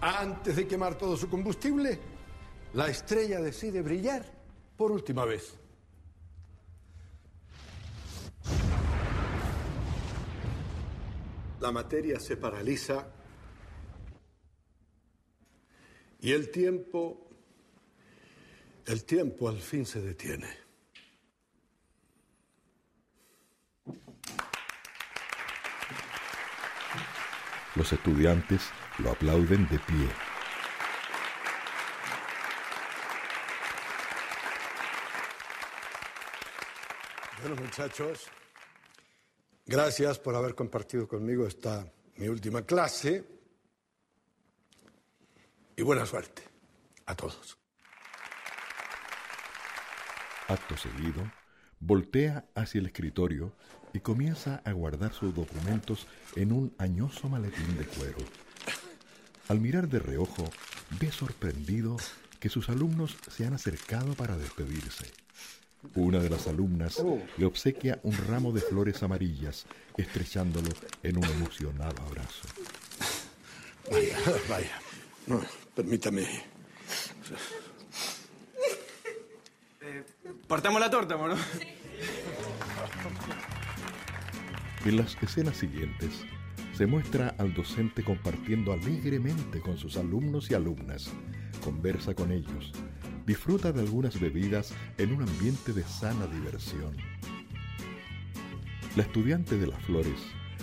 antes 0.00 0.56
de 0.56 0.66
quemar 0.66 0.98
todo 0.98 1.16
su 1.16 1.30
combustible, 1.30 2.00
la 2.74 2.88
estrella 2.88 3.40
decide 3.40 3.80
brillar 3.80 4.26
por 4.76 4.90
última 4.90 5.24
vez. 5.24 5.54
La 11.60 11.70
materia 11.70 12.18
se 12.18 12.36
paraliza 12.36 13.06
y 16.20 16.32
el 16.32 16.50
tiempo, 16.50 17.28
el 18.84 19.04
tiempo 19.04 19.48
al 19.48 19.60
fin 19.60 19.86
se 19.86 20.00
detiene. 20.00 20.65
Los 27.76 27.92
estudiantes 27.92 28.62
lo 28.98 29.10
aplauden 29.10 29.68
de 29.68 29.78
pie. 29.78 30.08
Bueno, 37.42 37.62
muchachos, 37.62 38.26
gracias 39.66 40.18
por 40.18 40.34
haber 40.34 40.54
compartido 40.54 41.06
conmigo 41.06 41.46
esta 41.46 41.86
mi 42.16 42.28
última 42.28 42.62
clase 42.62 43.24
y 45.76 45.82
buena 45.82 46.06
suerte 46.06 46.42
a 47.04 47.14
todos. 47.14 47.58
Acto 50.48 50.76
seguido, 50.76 51.30
voltea 51.78 52.46
hacia 52.54 52.78
el 52.78 52.86
escritorio 52.86 53.52
y 53.96 54.00
comienza 54.00 54.60
a 54.66 54.72
guardar 54.72 55.14
sus 55.14 55.34
documentos 55.34 56.06
en 56.34 56.52
un 56.52 56.74
añoso 56.76 57.30
maletín 57.30 57.78
de 57.78 57.86
cuero. 57.86 58.18
Al 59.48 59.58
mirar 59.58 59.88
de 59.88 59.98
reojo, 59.98 60.44
ve 61.00 61.10
sorprendido 61.10 61.96
que 62.38 62.50
sus 62.50 62.68
alumnos 62.68 63.16
se 63.34 63.46
han 63.46 63.54
acercado 63.54 64.12
para 64.12 64.36
despedirse. 64.36 65.10
Una 65.94 66.18
de 66.18 66.28
las 66.28 66.46
alumnas 66.46 67.02
le 67.38 67.46
obsequia 67.46 67.98
un 68.02 68.12
ramo 68.12 68.52
de 68.52 68.60
flores 68.60 69.02
amarillas, 69.02 69.64
estrechándolo 69.96 70.68
en 71.02 71.16
un 71.16 71.24
emocionado 71.24 72.02
abrazo. 72.02 72.48
Vaya, 73.90 74.18
vaya. 74.46 74.78
No, 75.26 75.40
permítame. 75.74 76.26
Partamos 80.46 80.80
la 80.80 80.90
torta, 80.90 81.16
¿no? 81.16 81.34
En 84.86 84.96
las 84.96 85.20
escenas 85.20 85.56
siguientes, 85.56 86.24
se 86.72 86.86
muestra 86.86 87.34
al 87.38 87.52
docente 87.54 88.04
compartiendo 88.04 88.72
alegremente 88.72 89.58
con 89.60 89.76
sus 89.76 89.96
alumnos 89.96 90.48
y 90.50 90.54
alumnas, 90.54 91.10
conversa 91.64 92.14
con 92.14 92.30
ellos, 92.30 92.72
disfruta 93.26 93.72
de 93.72 93.80
algunas 93.80 94.20
bebidas 94.20 94.72
en 94.98 95.12
un 95.12 95.22
ambiente 95.22 95.72
de 95.72 95.82
sana 95.82 96.28
diversión. 96.28 96.96
La 98.94 99.02
estudiante 99.02 99.58
de 99.58 99.66
las 99.66 99.82
flores 99.82 100.20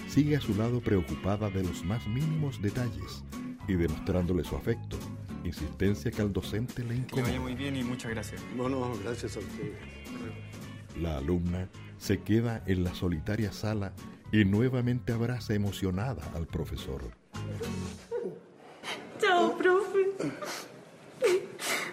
sigue 0.07 0.37
a 0.37 0.41
su 0.41 0.55
lado 0.55 0.79
preocupada 0.79 1.49
de 1.49 1.63
los 1.63 1.83
más 1.83 2.07
mínimos 2.07 2.61
detalles 2.61 3.25
y 3.67 3.73
demostrándole 3.73 4.45
su 4.45 4.55
afecto, 4.55 4.97
insistencia 5.43 6.11
que 6.11 6.21
al 6.21 6.31
docente 6.31 6.81
le 6.83 6.89
Que 6.89 6.95
incomoda. 6.95 7.27
vaya 7.27 7.41
muy 7.41 7.55
bien 7.55 7.75
y 7.75 7.83
muchas 7.83 8.11
gracias. 8.11 8.41
Bueno, 8.55 8.93
gracias 9.03 9.35
a 9.35 9.39
usted. 9.39 9.73
La 11.01 11.17
alumna 11.17 11.67
se 11.97 12.21
queda 12.21 12.63
en 12.67 12.83
la 12.83 12.93
solitaria 12.93 13.51
sala 13.51 13.93
y 14.33 14.45
nuevamente 14.45 15.13
abraza 15.13 15.53
emocionada 15.53 16.23
al 16.33 16.47
profesor. 16.47 17.03
Chao, 19.19 19.55
profe. 19.55 19.99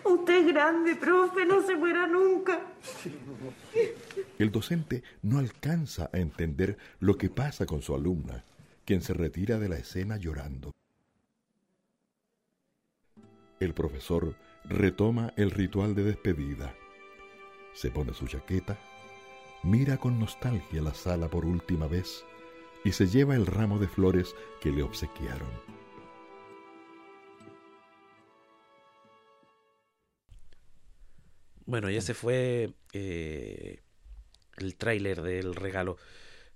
Usted 0.02 0.34
es 0.34 0.46
grande, 0.46 0.96
profe, 0.96 1.44
no 1.44 1.60
se 1.60 1.76
muera 1.76 2.06
nunca. 2.06 2.62
El 4.38 4.50
docente 4.50 5.02
no 5.20 5.38
alcanza 5.38 6.08
a 6.14 6.18
entender 6.18 6.78
lo 6.98 7.18
que 7.18 7.28
pasa 7.28 7.66
con 7.66 7.82
su 7.82 7.94
alumna, 7.94 8.42
quien 8.86 9.02
se 9.02 9.12
retira 9.12 9.58
de 9.58 9.68
la 9.68 9.76
escena 9.76 10.16
llorando. 10.16 10.72
El 13.60 13.74
profesor 13.74 14.34
retoma 14.64 15.34
el 15.36 15.50
ritual 15.50 15.94
de 15.94 16.04
despedida. 16.04 16.74
Se 17.74 17.90
pone 17.90 18.14
su 18.14 18.26
chaqueta, 18.26 18.78
mira 19.62 19.98
con 19.98 20.18
nostalgia 20.18 20.82
la 20.82 20.94
sala 20.94 21.28
por 21.28 21.44
última 21.44 21.86
vez 21.86 22.24
y 22.84 22.92
se 22.92 23.06
lleva 23.06 23.34
el 23.34 23.46
ramo 23.46 23.78
de 23.78 23.88
flores 23.88 24.34
que 24.60 24.70
le 24.70 24.82
obsequiaron. 24.82 25.50
Bueno, 31.66 31.88
y 31.90 31.96
ese 31.96 32.14
fue 32.14 32.74
eh, 32.92 33.80
el 34.56 34.76
tráiler 34.76 35.22
del 35.22 35.54
regalo. 35.54 35.98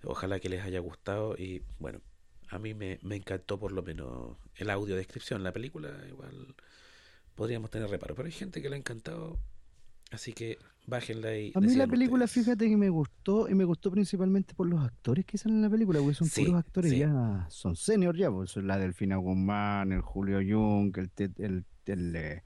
Ojalá 0.03 0.41
que 0.41 0.49
les 0.49 0.65
haya 0.65 0.81
gustado 0.81 1.37
y 1.39 1.63
bueno, 1.79 2.01
a 2.49 2.59
mí 2.59 2.75
me, 2.75 2.99
encantó 3.11 3.59
por 3.59 3.73
lo 3.73 3.83
menos 3.83 4.37
el 4.57 4.71
audio 4.71 4.97
descripción. 4.97 5.45
La 5.45 5.53
película 5.53 6.05
igual 6.09 6.55
podríamos 7.35 7.71
tener 7.71 7.89
reparo, 7.89 8.15
pero 8.15 8.27
hay 8.27 8.33
gente 8.33 8.61
que 8.61 8.69
le 8.69 8.77
ha 8.77 8.79
encantado, 8.79 9.39
así 10.11 10.33
que 10.33 10.59
bájenla 10.87 11.37
y 11.39 11.57
A 11.57 11.61
mí 11.61 11.75
la 11.77 11.87
película, 11.87 12.27
ustedes. 12.27 12.29
fíjate 12.29 12.69
que 12.69 12.77
me 12.77 12.89
gustó, 12.89 13.49
y 13.49 13.55
me 13.55 13.65
gustó 13.65 13.91
principalmente 13.91 14.55
por 14.55 14.67
los 14.69 14.83
actores 14.85 15.25
que 15.25 15.39
salen 15.39 15.59
en 15.59 15.63
la 15.63 15.71
película, 15.71 16.01
porque 16.01 16.15
son 16.15 16.29
Sí, 16.29 16.31
puros 16.31 16.57
actores 16.57 16.93
sí. 16.93 16.97
ya, 16.97 17.47
son 17.49 17.77
senior 17.77 18.17
ya, 18.17 18.31
pues 18.31 18.51
son 18.51 18.67
la 18.67 18.77
Delfina 18.79 19.17
Guzmán, 19.17 19.93
el 19.93 20.01
Julio 20.01 20.39
Jung, 20.41 20.97
el, 20.99 21.11
el, 21.39 21.65
el, 21.87 22.17
eh, 22.17 22.45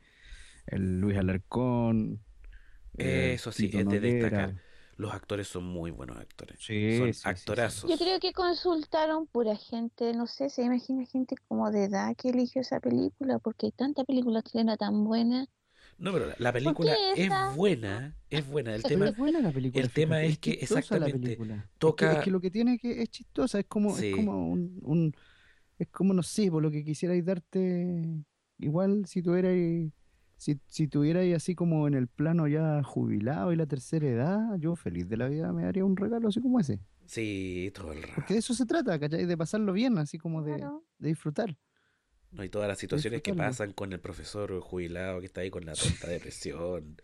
el 0.67 1.01
Luis 1.01 1.19
Alarcón, 1.19 2.25
Eso 2.97 3.53
sí, 3.53 3.71
Tito 3.71 3.81
es 3.81 3.89
de 3.89 4.01
Noguera. 4.01 4.01
destacar. 4.01 4.63
Los 4.97 5.13
actores 5.15 5.49
son 5.49 5.65
muy 5.65 5.91
buenos 5.91 6.19
actores. 6.19 6.59
Sí, 6.59 6.91
son 6.91 7.13
sí, 7.13 7.35
sí, 7.37 7.55
sí. 7.55 7.55
actorazos. 7.55 7.85
Yo 7.85 7.97
creo 7.99 8.21
que 8.21 8.33
consultaron 8.33 9.27
pura 9.27 9.57
gente, 9.57 10.13
no 10.15 10.27
sé, 10.27 10.51
se 10.51 10.63
imagina 10.65 11.05
gente 11.07 11.37
como 11.49 11.71
de 11.71 11.85
edad 11.85 12.15
que 12.17 12.31
eligió 12.31 12.63
esa 12.63 12.81
película, 12.81 13.39
porque 13.39 13.67
hay 13.67 13.73
tanta 13.73 14.05
película 14.05 14.43
chilena 14.43 14.77
tan 14.77 15.05
buena. 15.05 15.47
No, 15.99 16.13
pero 16.13 16.27
la, 16.27 16.37
la 16.39 16.53
película 16.53 16.95
es 17.17 17.29
buena, 17.57 18.15
es 18.31 18.47
buena. 18.49 18.75
El 18.75 18.83
Pero 18.83 18.95
tema, 18.95 19.09
es 19.09 19.17
buena 19.17 19.41
la 19.41 19.51
película, 19.51 19.83
el 19.83 19.91
tema 19.91 20.23
es 20.23 20.39
que 20.39 20.51
la 20.51 20.57
exactamente 20.61 21.19
película. 21.19 21.55
Es 21.57 21.63
que- 21.63 21.69
toca- 21.79 22.13
Es 22.13 22.25
que, 22.25 22.31
lo 22.31 22.41
que 22.41 22.51
tiene 22.51 22.79
que 22.79 23.03
es 23.03 23.11
chistosa, 23.11 23.59
es 23.59 23.67
como, 23.67 23.95
Sí. 23.97 24.11
es 24.11 24.17
como 24.17 24.49
un, 24.49 24.79
un- 24.83 25.13
es 25.79 25.89
como 25.89 26.15
no 26.15 26.23
sé, 26.23 26.51
por 26.51 26.63
lo 26.63 26.71
que 26.71 26.85
quisierais 26.85 27.25
darte, 27.25 28.05
igual 28.59 29.07
si 29.07 29.23
tuvierais, 29.23 29.91
si, 30.37 30.61
si 30.67 30.87
tuvierais 30.89 31.35
así 31.35 31.55
como 31.57 31.89
en 31.89 31.95
el 31.95 32.07
plano 32.07 32.47
ya 32.47 32.83
jubilado 32.85 33.53
y 33.53 33.57
la 33.57 33.67
tercera 33.67 34.07
edad, 34.09 34.57
yo 34.59 34.77
feliz 34.77 35.09
de 35.09 35.17
la 35.17 35.29
vida 35.29 35.53
me 35.53 35.65
daría 35.65 35.85
un 35.85 35.97
regalo 35.97 36.29
así 36.29 36.41
como 36.41 36.61
ese. 36.61 36.79
sí, 37.07 37.73
todo 37.75 37.93
el 37.93 38.03
rato. 38.03 38.15
Porque 38.17 38.35
de 38.35 38.41
eso 38.41 38.55
se 38.55 38.67
trata, 38.67 38.99
¿cachai? 39.01 39.25
De 39.25 39.37
pasarlo 39.37 39.73
bien, 39.73 39.99
así 39.99 40.19
como 40.19 40.43
de, 40.43 40.57
Claro. 40.57 40.85
de 40.99 41.09
disfrutar. 41.09 41.57
No, 42.31 42.45
y 42.45 42.49
todas 42.49 42.69
las 42.69 42.79
situaciones 42.79 43.23
que 43.23 43.33
pasan 43.35 43.73
con 43.73 43.93
el 43.93 44.01
profesor 44.01 44.61
jubilado 44.61 45.21
que 45.21 45.27
está 45.27 45.41
ahí 45.41 45.51
con 45.51 45.65
la 45.65 45.73
tonta 45.75 46.09
depresión. 46.09 47.01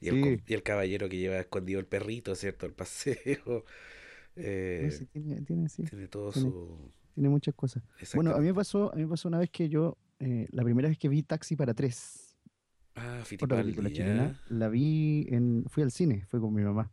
Y, 0.00 0.08
el, 0.08 0.22
Sí. 0.38 0.42
y 0.48 0.54
el 0.54 0.62
caballero 0.62 1.08
que 1.08 1.16
lleva 1.16 1.38
escondido 1.38 1.80
el 1.80 1.86
perrito, 1.86 2.34
¿cierto? 2.34 2.66
El 2.66 2.72
paseo. 2.72 3.64
Eh, 4.38 4.90
tiene, 5.14 5.40
tiene, 5.42 5.66
sí, 5.70 5.84
tiene 5.84 6.08
todo 6.08 6.30
tiene- 6.30 6.50
su... 6.50 6.92
tiene 7.14 7.30
muchas 7.30 7.54
cosas. 7.54 7.82
Bueno, 8.14 8.32
a 8.34 8.38
mí 8.38 8.44
me 8.44 8.52
pasó, 8.52 8.92
a 8.92 8.96
mí 8.96 9.02
me 9.04 9.08
pasó 9.08 9.28
una 9.28 9.38
vez 9.38 9.48
que 9.48 9.70
yo, 9.70 9.96
eh, 10.18 10.46
la 10.50 10.62
primera 10.62 10.88
vez 10.90 10.98
que 10.98 11.08
vi 11.08 11.22
Taxi 11.22 11.56
para 11.56 11.72
tres. 11.72 12.36
Ah, 12.96 13.22
otra 13.40 13.56
película 13.62 13.90
chilena, 13.90 14.38
la 14.50 14.68
vi 14.68 15.26
en, 15.30 15.64
fui 15.68 15.82
al 15.82 15.90
cine, 15.90 16.26
fue 16.26 16.38
con 16.38 16.52
mi 16.52 16.60
mamá. 16.62 16.92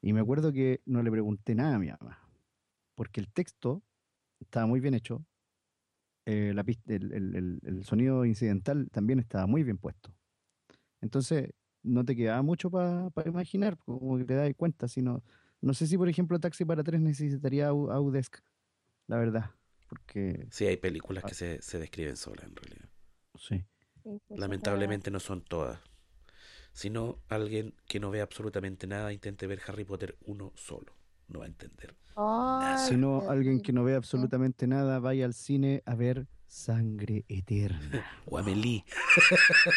Y 0.00 0.12
me 0.12 0.18
acuerdo 0.18 0.52
que 0.52 0.80
no 0.86 1.04
le 1.04 1.10
pregunté 1.12 1.54
nada 1.54 1.76
a 1.76 1.78
mi 1.78 1.86
mamá, 1.88 2.18
porque 2.96 3.20
el 3.20 3.28
texto 3.28 3.84
estaba 4.40 4.66
muy 4.66 4.80
bien 4.80 4.94
hecho, 4.94 5.24
eh, 6.26 6.52
la 6.54 6.64
pis- 6.64 6.80
el, 6.86 7.12
el- 7.12 7.36
el- 7.36 7.60
el 7.64 7.84
sonido 7.84 8.24
incidental 8.24 8.88
también 8.90 9.18
estaba 9.20 9.46
muy 9.46 9.62
bien 9.64 9.78
puesto. 9.78 10.14
Entonces, 11.00 11.50
no 11.82 12.04
te 12.04 12.14
quedaba 12.16 12.42
mucho 12.42 12.70
para 12.70 13.10
imaginar, 13.26 13.76
como 13.78 14.18
que 14.18 14.24
te 14.24 14.34
das 14.34 14.52
cuenta, 14.56 14.88
sino, 14.88 15.22
no 15.60 15.74
sé 15.74 15.86
si, 15.86 15.98
por 15.98 16.08
ejemplo, 16.08 16.38
Taxi 16.38 16.64
para 16.64 16.84
tres 16.84 17.00
necesitaría 17.00 17.68
Au- 17.70 17.90
Audesk, 17.92 18.38
la 19.08 19.16
verdad, 19.18 19.50
porque 19.88 20.46
Sí, 20.50 20.66
hay 20.66 20.76
películas 20.76 21.24
que 21.24 21.34
se, 21.34 21.60
se 21.62 21.78
describen 21.78 22.16
solas 22.16 22.44
en 22.46 22.56
realidad. 22.56 22.88
sí. 23.36 23.64
Lamentablemente 24.36 25.10
no 25.10 25.20
son 25.20 25.42
todas. 25.42 25.80
Si 26.72 26.90
no, 26.90 27.18
alguien 27.28 27.74
que 27.86 28.00
no 28.00 28.10
ve 28.10 28.20
absolutamente 28.20 28.86
nada 28.86 29.12
intente 29.12 29.46
ver 29.46 29.60
Harry 29.66 29.84
Potter 29.84 30.16
uno 30.24 30.52
solo. 30.54 30.92
No 31.28 31.40
va 31.40 31.46
a 31.46 31.48
entender. 31.48 31.94
verdad. 32.16 32.86
Si 32.88 32.96
no, 32.96 33.28
alguien 33.30 33.60
que 33.60 33.72
no 33.72 33.84
ve 33.84 33.94
absolutamente 33.94 34.66
nada, 34.66 34.98
vaya 34.98 35.24
al 35.24 35.34
cine 35.34 35.82
a 35.86 35.94
ver 35.94 36.26
Sangre 36.46 37.24
Eterna. 37.28 38.04
O 38.26 38.38
Amelie. 38.38 38.84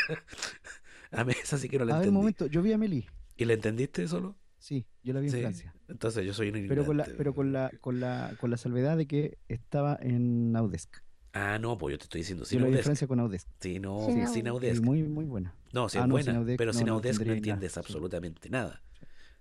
a 1.12 1.24
mí 1.24 1.34
esa 1.42 1.58
sí 1.58 1.70
que 1.70 1.80
no 1.80 1.86
la 1.86 1.96
A 1.96 2.00
ver, 2.00 2.10
un 2.10 2.16
entendí. 2.16 2.18
momento, 2.18 2.46
yo 2.48 2.62
vi 2.62 2.72
a 2.72 2.76
Amelie. 2.76 3.08
¿Y 3.38 3.46
la 3.46 3.54
entendiste 3.54 4.08
solo? 4.08 4.36
Sí, 4.58 4.86
yo 5.04 5.14
la 5.14 5.20
vi 5.20 5.28
en. 5.28 5.34
Francia. 5.42 5.74
Entonces 5.88 6.26
yo 6.26 6.34
soy 6.34 6.50
un 6.50 6.68
Pero 6.68 6.86
con 6.86 6.98
la, 6.98 7.04
ignorante. 7.04 7.18
pero 7.18 7.36
con 7.36 7.54
la, 7.54 7.72
con 7.82 8.00
la, 8.00 8.34
con 8.40 8.50
la 8.50 8.58
salvedad 8.58 8.98
de 8.98 9.06
que 9.08 9.38
estaba 9.48 9.98
en 10.02 10.56
Audesk. 10.56 10.98
Ah, 11.34 11.60
no, 11.60 11.78
pues 11.78 11.92
yo 11.94 11.98
te 11.98 12.04
estoy 12.06 12.22
diciendo 12.22 12.44
Yo 12.46 12.50
sin 12.50 12.62
la 12.62 12.68
en 12.68 12.74
Audesc. 12.74 12.86
Francia 12.86 13.08
con 13.08 13.20
Audesk. 13.20 13.48
Sí, 13.60 13.80
no, 13.80 14.06
Sin 14.06 14.28
sin 14.28 14.48
Audesc. 14.48 14.78
Audesc. 14.78 14.84
muy, 14.84 15.04
muy 15.04 15.26
buena. 15.26 15.54
No, 15.74 15.90
sí 15.90 15.98
Ah, 15.98 16.02
es 16.02 16.08
no, 16.08 16.14
buena, 16.14 16.32
sin 16.32 16.36
Audesc 16.38 16.58
pero 16.58 16.72
no, 16.74 16.80
sin 16.80 16.90
Audesc 16.90 17.20
no 17.20 17.26
nada, 17.26 17.38
entiendes 17.38 17.72
sí. 17.74 17.80
absolutamente 17.80 18.50
nada. 18.50 18.82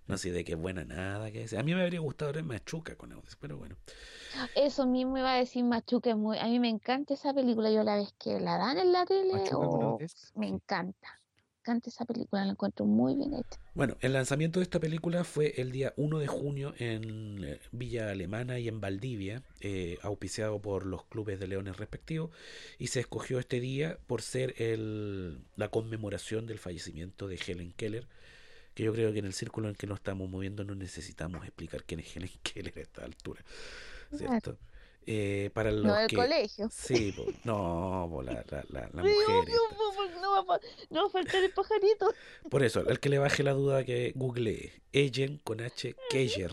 No 0.06 0.18
sé 0.18 0.32
de 0.32 0.44
qué 0.44 0.54
buena 0.54 0.84
nada 0.84 1.30
que 1.30 1.44
es. 1.44 1.54
A 1.54 1.62
mí 1.62 1.74
me 1.74 1.82
habría 1.82 2.00
gustado 2.00 2.32
ver 2.32 2.44
Machuca 2.44 2.94
con 2.96 3.12
Audesc, 3.12 3.38
pero 3.40 3.56
bueno. 3.56 3.76
Eso 4.54 4.86
mismo 4.86 5.16
iba 5.16 5.32
a 5.32 5.36
decir 5.38 5.64
Machuca. 5.64 6.10
es 6.10 6.16
muy- 6.16 6.38
A 6.38 6.46
mí 6.46 6.58
me 6.60 6.68
encanta 6.68 7.14
esa 7.14 7.32
película. 7.32 7.70
Yo 7.70 7.82
la 7.82 7.96
vez 7.96 8.12
que 8.18 8.38
la 8.40 8.58
dan 8.58 8.78
en 8.78 8.92
la 8.92 9.06
tele, 9.06 9.32
oh, 9.52 9.98
me 10.34 10.48
encanta. 10.48 11.08
Me 11.66 11.72
encanta 11.72 11.88
esa 11.88 12.04
película, 12.04 12.44
la 12.44 12.50
encuentro 12.50 12.84
muy 12.84 13.16
bien 13.16 13.32
hecha. 13.32 13.58
Bueno, 13.74 13.96
el 14.00 14.12
lanzamiento 14.12 14.60
de 14.60 14.64
esta 14.64 14.78
película 14.80 15.24
fue 15.24 15.54
el 15.56 15.72
día 15.72 15.94
1 15.96 16.18
de 16.18 16.26
junio 16.26 16.74
en 16.76 17.42
eh, 17.42 17.58
Villa 17.72 18.10
Alemana 18.10 18.58
y 18.58 18.68
en 18.68 18.82
Valdivia, 18.82 19.42
eh, 19.60 19.96
auspiciado 20.02 20.60
por 20.60 20.84
los 20.84 21.06
clubes 21.06 21.40
de 21.40 21.48
leones 21.48 21.78
respectivos, 21.78 22.30
y 22.78 22.88
se 22.88 23.00
escogió 23.00 23.38
este 23.38 23.60
día 23.60 23.96
por 24.06 24.20
ser 24.20 24.54
el, 24.60 25.38
la 25.56 25.68
conmemoración 25.68 26.44
del 26.44 26.58
fallecimiento 26.58 27.28
de 27.28 27.36
Helen 27.46 27.72
Keller, 27.72 28.06
que 28.74 28.82
yo 28.82 28.92
creo 28.92 29.12
que 29.12 29.20
en 29.20 29.26
el 29.26 29.32
círculo 29.32 29.68
en 29.68 29.74
que 29.74 29.86
nos 29.86 29.98
estamos 29.98 30.28
moviendo 30.28 30.64
no 30.64 30.74
necesitamos 30.74 31.44
explicar 31.44 31.84
quién 31.84 32.00
es 32.00 32.16
Helen 32.16 32.30
Keller 32.42 32.76
a 32.76 32.80
esta 32.80 33.04
altura, 33.04 33.44
¿cierto? 34.16 34.58
Eh, 35.06 35.50
para 35.52 35.70
los 35.70 35.84
No 35.84 35.94
del 35.96 36.08
que... 36.08 36.16
colegio. 36.16 36.68
Sí, 36.72 37.12
po, 37.12 37.26
no, 37.44 38.08
po, 38.10 38.22
la, 38.22 38.42
la, 38.50 38.64
la, 38.70 38.90
la 38.92 39.02
mujer 39.02 39.26
obvio, 39.28 39.54
no, 40.22 40.46
va 40.46 40.58
no 40.90 41.02
va 41.02 41.06
a 41.08 41.10
faltar 41.10 41.44
el 41.44 41.50
pajarito. 41.52 42.14
Por 42.48 42.62
eso, 42.62 42.82
al 42.88 42.98
que 43.00 43.10
le 43.10 43.18
baje 43.18 43.42
la 43.42 43.52
duda 43.52 43.84
que 43.84 44.12
googlee. 44.16 44.72
Ellen 44.92 45.38
con 45.44 45.60
H. 45.60 45.94
Keller. 46.08 46.52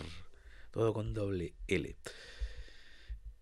Todo 0.72 0.94
con 0.94 1.14
doble 1.14 1.54
L. 1.68 1.96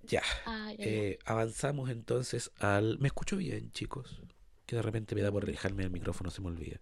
Ya. 0.04 0.22
Ay. 0.46 0.76
eh, 0.80 1.20
avanzamos 1.26 1.90
entonces 1.90 2.52
al. 2.60 3.00
¿Me 3.00 3.08
escucho 3.08 3.36
bien, 3.36 3.72
chicos? 3.72 4.22
Que 4.68 4.76
de 4.76 4.82
repente 4.84 5.16
me 5.16 5.22
da 5.22 5.32
por 5.32 5.46
dejarme 5.46 5.84
el 5.84 5.90
micrófono, 5.90 6.30
se 6.30 6.42
me 6.42 6.48
olvida. 6.48 6.80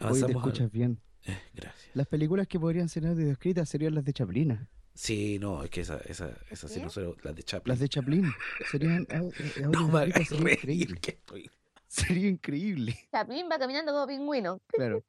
Hoy 0.00 0.20
te 0.22 0.32
escuchas 0.32 0.70
bien. 0.70 1.00
Eh, 1.24 1.38
gracias. 1.54 1.90
Las 1.94 2.06
películas 2.08 2.48
que 2.48 2.58
podrían 2.58 2.88
ser 2.88 3.06
audio 3.06 3.30
escritas 3.30 3.68
serían 3.68 3.94
las 3.94 4.04
de 4.04 4.12
Chaplin. 4.12 4.68
Sí, 4.94 5.38
no, 5.38 5.62
es 5.62 5.70
que 5.70 5.80
esa, 5.82 5.98
esa, 5.98 6.36
esa 6.50 6.68
sí 6.68 6.80
no 6.80 6.90
son 6.90 7.14
las 7.22 7.34
de 7.34 7.42
Chaplin. 7.42 7.70
Las 7.72 7.78
de 7.78 7.88
Chaplin 7.88 8.32
serían 8.70 9.06
eh, 9.10 9.30
No 9.72 9.88
me 9.88 10.00
hagas 10.00 10.28
sería 10.28 10.52
increíble. 10.54 11.00
que 11.00 11.10
estoy. 11.12 11.50
Sería 11.86 12.28
increíble. 12.28 12.98
Chaplin 13.10 13.46
va 13.50 13.58
caminando 13.58 13.92
como 13.92 14.06
pingüino. 14.06 14.60
Claro. 14.68 15.04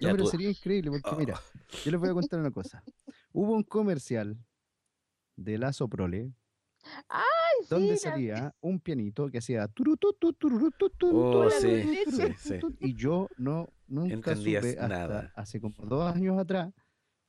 Ya 0.00 0.08
No, 0.08 0.14
pero 0.14 0.24
tú- 0.24 0.30
sería 0.30 0.50
increíble 0.50 0.90
porque 0.90 1.10
Ah. 1.10 1.16
mira, 1.18 1.40
yo 1.84 1.90
les 1.90 2.00
voy 2.00 2.08
a 2.10 2.12
contar 2.12 2.40
una 2.40 2.50
cosa. 2.50 2.82
Hubo 3.32 3.52
un 3.52 3.62
comercial 3.62 4.36
de 5.36 5.58
la 5.58 5.72
Soprole 5.72 6.32
Ay, 7.08 7.66
donde 7.68 7.96
sí, 7.96 8.04
la- 8.06 8.12
salía 8.12 8.54
un 8.60 8.78
pianito 8.80 9.28
que 9.30 9.38
hacía 9.38 9.66
Oh, 11.12 11.50
sí, 11.50 11.82
sí, 12.10 12.34
sí. 12.38 12.60
y 12.80 12.94
yo 12.94 13.28
no 13.36 13.68
nunca 13.86 14.14
Entendías 14.32 14.64
supe 14.64 14.78
hasta 14.80 14.88
nada. 14.88 15.32
hace 15.36 15.60
como 15.60 15.74
dos 15.86 16.14
años 16.14 16.38
atrás 16.38 16.72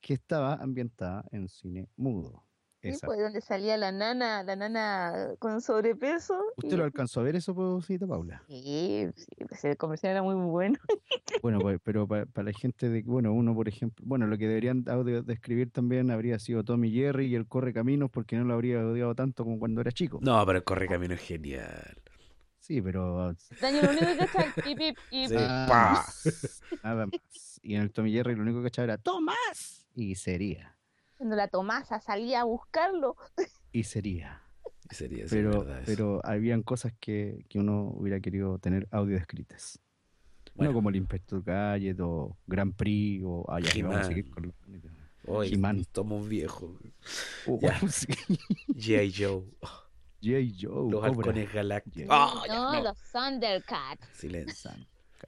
que 0.00 0.14
estaba 0.14 0.54
ambientada 0.54 1.24
en 1.32 1.48
cine 1.48 1.88
mudo. 1.96 2.45
Sí, 2.90 2.96
Esa. 2.96 3.06
pues 3.06 3.18
donde 3.18 3.40
salía 3.40 3.76
la 3.76 3.92
nana, 3.92 4.42
la 4.42 4.56
nana 4.56 5.30
con 5.38 5.60
sobrepeso. 5.60 6.40
¿Usted 6.56 6.72
y- 6.74 6.76
lo 6.76 6.84
alcanzó 6.84 7.20
a 7.20 7.22
ver 7.24 7.36
eso, 7.36 7.54
Paula? 7.54 8.42
Sí, 8.48 9.06
sí, 9.16 9.26
pues 9.48 9.64
el 9.64 9.76
comercial 9.76 10.12
era 10.12 10.22
muy 10.22 10.34
bueno. 10.34 10.78
Bueno, 11.42 11.60
pues, 11.60 11.78
pero 11.84 12.08
para, 12.08 12.24
para 12.26 12.46
la 12.50 12.58
gente 12.58 12.88
de, 12.88 13.02
bueno, 13.02 13.32
uno 13.32 13.54
por 13.54 13.68
ejemplo, 13.68 14.04
bueno, 14.08 14.26
lo 14.26 14.38
que 14.38 14.48
deberían 14.48 14.84
describir 15.24 15.70
también 15.70 16.10
habría 16.10 16.38
sido 16.38 16.64
Tommy 16.64 16.90
Jerry 16.90 17.26
y 17.26 17.34
el 17.34 17.46
Corre 17.46 17.72
Caminos 17.72 18.10
porque 18.10 18.36
no 18.36 18.44
lo 18.44 18.54
habría 18.54 18.78
odiado 18.84 19.14
tanto 19.14 19.44
como 19.44 19.58
cuando 19.58 19.80
era 19.82 19.92
chico. 19.92 20.18
No, 20.22 20.44
pero 20.46 20.58
el 20.58 20.64
correcamino 20.64 21.14
es 21.14 21.20
genial. 21.20 22.02
Sí, 22.58 22.80
pero 22.82 23.32
Daniel, 23.60 23.84
lo 23.86 23.90
único 23.92 24.16
que 24.16 24.24
está 24.24 24.42
el 24.44 24.52
pip, 24.54 24.78
pip, 24.78 24.96
y 25.10 25.28
Sí. 25.28 25.34
nada 25.34 27.06
más. 27.06 27.60
Y 27.62 27.74
en 27.74 27.82
el 27.82 27.92
Tommy 27.92 28.12
Jerry 28.12 28.34
lo 28.34 28.42
único 28.42 28.62
que 28.62 28.68
echaba 28.68 28.84
era 28.84 28.98
Tomás 28.98 29.86
y 29.94 30.14
sería 30.14 30.75
cuando 31.16 31.36
la 31.36 31.48
Tomasa 31.48 32.00
salía 32.00 32.40
a 32.42 32.44
buscarlo. 32.44 33.16
y 33.72 33.84
sería. 33.84 34.42
Y 34.90 34.94
sería, 34.94 35.24
sí, 35.26 35.34
Pero, 35.34 35.60
verdad 35.64 35.78
eso. 35.82 35.86
pero 35.86 36.20
habían 36.24 36.62
cosas 36.62 36.92
que, 37.00 37.44
que 37.48 37.58
uno 37.58 37.90
hubiera 37.96 38.20
querido 38.20 38.58
tener 38.58 38.86
audio 38.92 39.16
descritas. 39.16 39.80
Bueno. 40.54 40.70
No 40.70 40.76
como 40.76 40.90
el 40.90 40.96
Inspector 40.96 41.42
Gadget 41.42 41.98
o 42.00 42.36
Grand 42.46 42.74
Prix 42.74 43.22
o 43.26 43.44
sí, 43.70 43.82
vamos 43.82 43.98
a 43.98 44.04
seguir 44.04 44.30
con 44.30 44.44
los- 44.44 44.54
Hoy 45.28 45.60
estamos 45.80 46.28
viejos. 46.28 46.70
Oh, 47.48 47.58
Ya. 47.60 47.78
sí. 47.88 48.06
G.I. 48.68 49.12
Joe. 49.12 49.42
Oh, 49.60 49.68
J. 50.22 50.38
Joe, 50.60 50.90
los 50.90 51.04
halcones 51.04 51.52
galácticos. 51.52 52.08
No, 52.08 52.46
no. 52.46 52.82
los 52.82 52.96
Thundercats. 53.12 54.06
Silencio. 54.12 54.70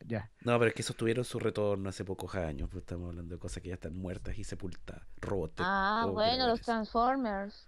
Ya. 0.06 0.30
No, 0.44 0.58
pero 0.58 0.68
es 0.68 0.74
que 0.74 0.82
esos 0.82 0.96
tuvieron 0.96 1.24
su 1.24 1.38
retorno 1.38 1.88
hace 1.88 2.04
pocos 2.04 2.34
años. 2.34 2.68
Pues 2.70 2.82
estamos 2.82 3.08
hablando 3.08 3.34
de 3.34 3.38
cosas 3.38 3.62
que 3.62 3.68
ya 3.70 3.74
están 3.74 3.96
muertas 3.96 4.38
y 4.38 4.44
sepultadas. 4.44 5.02
Robotech. 5.20 5.64
Ah, 5.68 6.04
oh, 6.06 6.12
bueno, 6.12 6.46
los. 6.48 6.60
Transformers. 6.60 7.66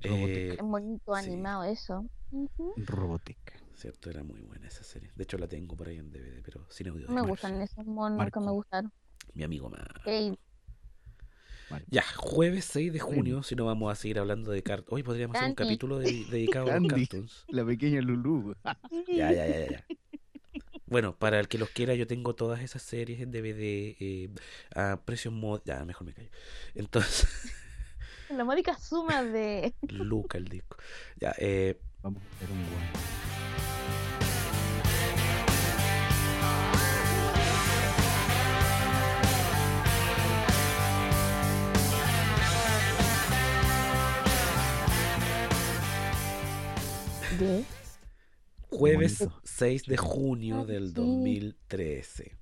Eh, 0.00 0.54
Es 0.58 0.62
bonito 0.64 1.14
sí. 1.14 1.24
animado 1.26 1.64
eso. 1.64 2.04
Ujú. 2.30 2.74
Robotech. 2.76 3.38
Cierto, 3.74 4.10
era 4.10 4.22
muy 4.22 4.40
buena 4.42 4.68
esa 4.68 4.84
serie. 4.84 5.10
De 5.16 5.24
hecho, 5.24 5.38
la 5.38 5.48
tengo 5.48 5.76
por 5.76 5.88
ahí 5.88 5.98
en 5.98 6.10
DVD, 6.10 6.40
pero 6.44 6.66
sin 6.70 6.88
audio. 6.88 7.06
No 7.08 7.14
me 7.14 7.22
gustan 7.22 7.60
esos 7.60 7.84
monos, 7.86 8.18
nunca 8.18 8.40
me 8.40 8.50
gustaron. 8.50 8.92
Mi 9.34 9.42
amigo 9.44 9.68
más. 9.70 9.80
Ya, 11.88 12.02
jueves 12.16 12.66
6 12.66 12.92
de 12.92 13.00
junio, 13.00 13.42
si 13.42 13.54
no 13.56 13.64
vamos 13.64 13.90
a 13.90 13.94
seguir 13.94 14.18
hablando 14.18 14.50
de 14.50 14.62
cartoons. 14.62 14.92
Hoy 14.92 15.02
podríamos 15.02 15.36
hacer 15.36 15.48
un 15.48 15.54
capítulo 15.54 15.98
de- 15.98 16.26
dedicado 16.30 16.70
a 16.70 16.78
los 16.78 16.92
cartoons. 16.92 17.44
La 17.48 17.64
pequeña 17.64 18.00
Lulu. 18.02 18.54
Ya, 19.08 19.32
ya, 19.32 19.46
ya, 19.46 19.58
ya, 19.58 19.70
ya. 19.70 19.84
Bueno, 20.92 21.16
para 21.16 21.40
el 21.40 21.48
que 21.48 21.56
los 21.56 21.70
quiera, 21.70 21.94
yo 21.94 22.06
tengo 22.06 22.34
todas 22.34 22.60
esas 22.60 22.82
series 22.82 23.22
en 23.22 23.32
DVD 23.32 23.96
eh, 23.98 24.28
a 24.76 25.00
precios 25.02 25.32
mod. 25.32 25.62
Ya, 25.64 25.82
mejor 25.86 26.06
me 26.06 26.12
callo. 26.12 26.28
Entonces, 26.74 27.26
la 28.28 28.44
módica 28.44 28.76
suma 28.76 29.22
de. 29.22 29.72
Luca 29.88 30.36
el 30.36 30.48
disco. 30.48 30.76
Ya, 31.16 31.34
eh, 31.38 31.80
Vamos 32.02 32.22
a 32.22 32.36
hacer 32.36 32.50
un 32.50 32.58
guan. 32.58 33.12
Jueves 48.78 49.18
bonito. 49.20 49.40
6 49.44 49.84
de 49.86 49.96
junio 49.96 50.64
del 50.66 50.88
sí. 50.88 50.94
2013. 50.94 52.36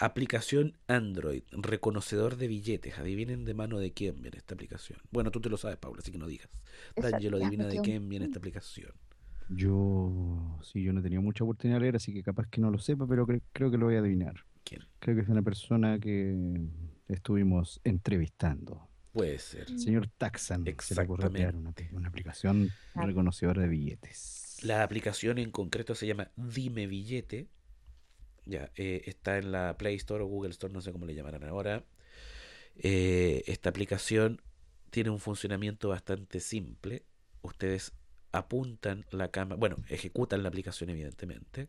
Aplicación 0.00 0.76
Android, 0.86 1.42
reconocedor 1.50 2.36
de 2.36 2.46
billetes. 2.46 2.98
Adivinen 2.98 3.44
de 3.44 3.54
mano 3.54 3.78
de 3.78 3.92
quién 3.92 4.22
viene 4.22 4.38
esta 4.38 4.54
aplicación. 4.54 5.00
Bueno, 5.10 5.30
tú 5.32 5.40
te 5.40 5.48
lo 5.50 5.56
sabes, 5.56 5.76
Paula, 5.76 6.00
así 6.02 6.12
que 6.12 6.18
no 6.18 6.26
digas. 6.28 6.48
D'Angelo 6.96 7.36
adivina 7.38 7.66
de 7.66 7.80
quién 7.80 8.08
viene 8.08 8.26
esta 8.26 8.38
aplicación. 8.38 8.92
Yo, 9.48 10.58
sí, 10.62 10.82
yo 10.82 10.92
no 10.92 11.02
tenía 11.02 11.20
mucha 11.20 11.42
oportunidad 11.42 11.78
de 11.78 11.82
leer, 11.82 11.96
así 11.96 12.12
que 12.12 12.22
capaz 12.22 12.46
que 12.48 12.60
no 12.60 12.70
lo 12.70 12.78
sepa, 12.78 13.06
pero 13.08 13.26
cre- 13.26 13.42
creo 13.52 13.70
que 13.70 13.78
lo 13.78 13.86
voy 13.86 13.96
a 13.96 14.00
adivinar. 14.00 14.44
¿Quién? 14.62 14.82
Creo 15.00 15.16
que 15.16 15.22
es 15.22 15.28
una 15.28 15.42
persona 15.42 15.98
que 15.98 16.68
estuvimos 17.08 17.80
entrevistando. 17.82 18.86
Puede 19.12 19.38
ser. 19.38 19.66
El 19.68 19.80
señor 19.80 20.06
Taxan. 20.18 20.64
se 20.80 20.94
le 20.94 21.02
ocurrió 21.02 21.30
crear 21.32 21.56
una, 21.56 21.70
Exactamente. 21.70 21.96
una 21.96 22.08
aplicación 22.08 22.68
reconocedora 22.94 23.62
de 23.62 23.68
billetes. 23.68 24.37
La 24.62 24.82
aplicación 24.82 25.38
en 25.38 25.50
concreto 25.50 25.94
se 25.94 26.06
llama 26.06 26.30
Dime 26.36 26.86
Billete 26.86 27.48
Ya, 28.44 28.70
eh, 28.76 29.02
está 29.06 29.38
en 29.38 29.52
la 29.52 29.76
Play 29.78 29.96
Store 29.96 30.24
o 30.24 30.26
Google 30.26 30.50
Store, 30.50 30.72
no 30.72 30.80
sé 30.80 30.92
cómo 30.92 31.06
le 31.06 31.14
llamarán 31.14 31.44
ahora. 31.44 31.84
Eh, 32.76 33.44
esta 33.46 33.70
aplicación 33.70 34.40
tiene 34.90 35.10
un 35.10 35.20
funcionamiento 35.20 35.88
bastante 35.88 36.40
simple. 36.40 37.04
Ustedes 37.42 37.92
apuntan 38.32 39.06
la 39.10 39.30
cámara, 39.30 39.58
bueno, 39.58 39.76
ejecutan 39.88 40.42
la 40.42 40.48
aplicación 40.48 40.90
evidentemente. 40.90 41.68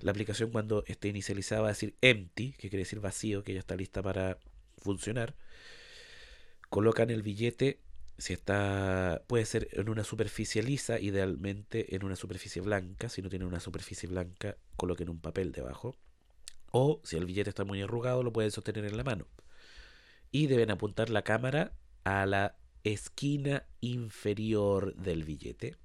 La 0.00 0.10
aplicación 0.10 0.50
cuando 0.50 0.84
esté 0.86 1.08
inicializada 1.08 1.62
va 1.62 1.68
a 1.68 1.72
decir 1.72 1.96
empty, 2.02 2.52
que 2.52 2.68
quiere 2.68 2.78
decir 2.78 3.00
vacío, 3.00 3.42
que 3.42 3.54
ya 3.54 3.60
está 3.60 3.76
lista 3.76 4.02
para 4.02 4.38
funcionar. 4.78 5.34
Colocan 6.68 7.10
el 7.10 7.22
billete, 7.22 7.80
si 8.18 8.32
está, 8.32 9.22
puede 9.26 9.44
ser 9.44 9.68
en 9.72 9.88
una 9.90 10.04
superficie 10.04 10.62
lisa, 10.62 10.98
idealmente 10.98 11.94
en 11.94 12.04
una 12.04 12.16
superficie 12.16 12.62
blanca. 12.62 13.08
Si 13.08 13.20
no 13.20 13.28
tiene 13.28 13.44
una 13.44 13.60
superficie 13.60 14.08
blanca, 14.08 14.56
coloquen 14.76 15.10
un 15.10 15.20
papel 15.20 15.52
debajo. 15.52 15.96
O 16.72 17.00
si 17.04 17.16
el 17.16 17.26
billete 17.26 17.50
está 17.50 17.64
muy 17.64 17.82
arrugado, 17.82 18.22
lo 18.22 18.32
pueden 18.32 18.50
sostener 18.50 18.84
en 18.86 18.96
la 18.96 19.04
mano. 19.04 19.26
Y 20.30 20.46
deben 20.46 20.70
apuntar 20.70 21.10
la 21.10 21.22
cámara 21.22 21.72
a 22.04 22.26
la 22.26 22.56
esquina 22.84 23.66
inferior 23.80 24.94
del 24.94 25.24
billete, 25.24 25.76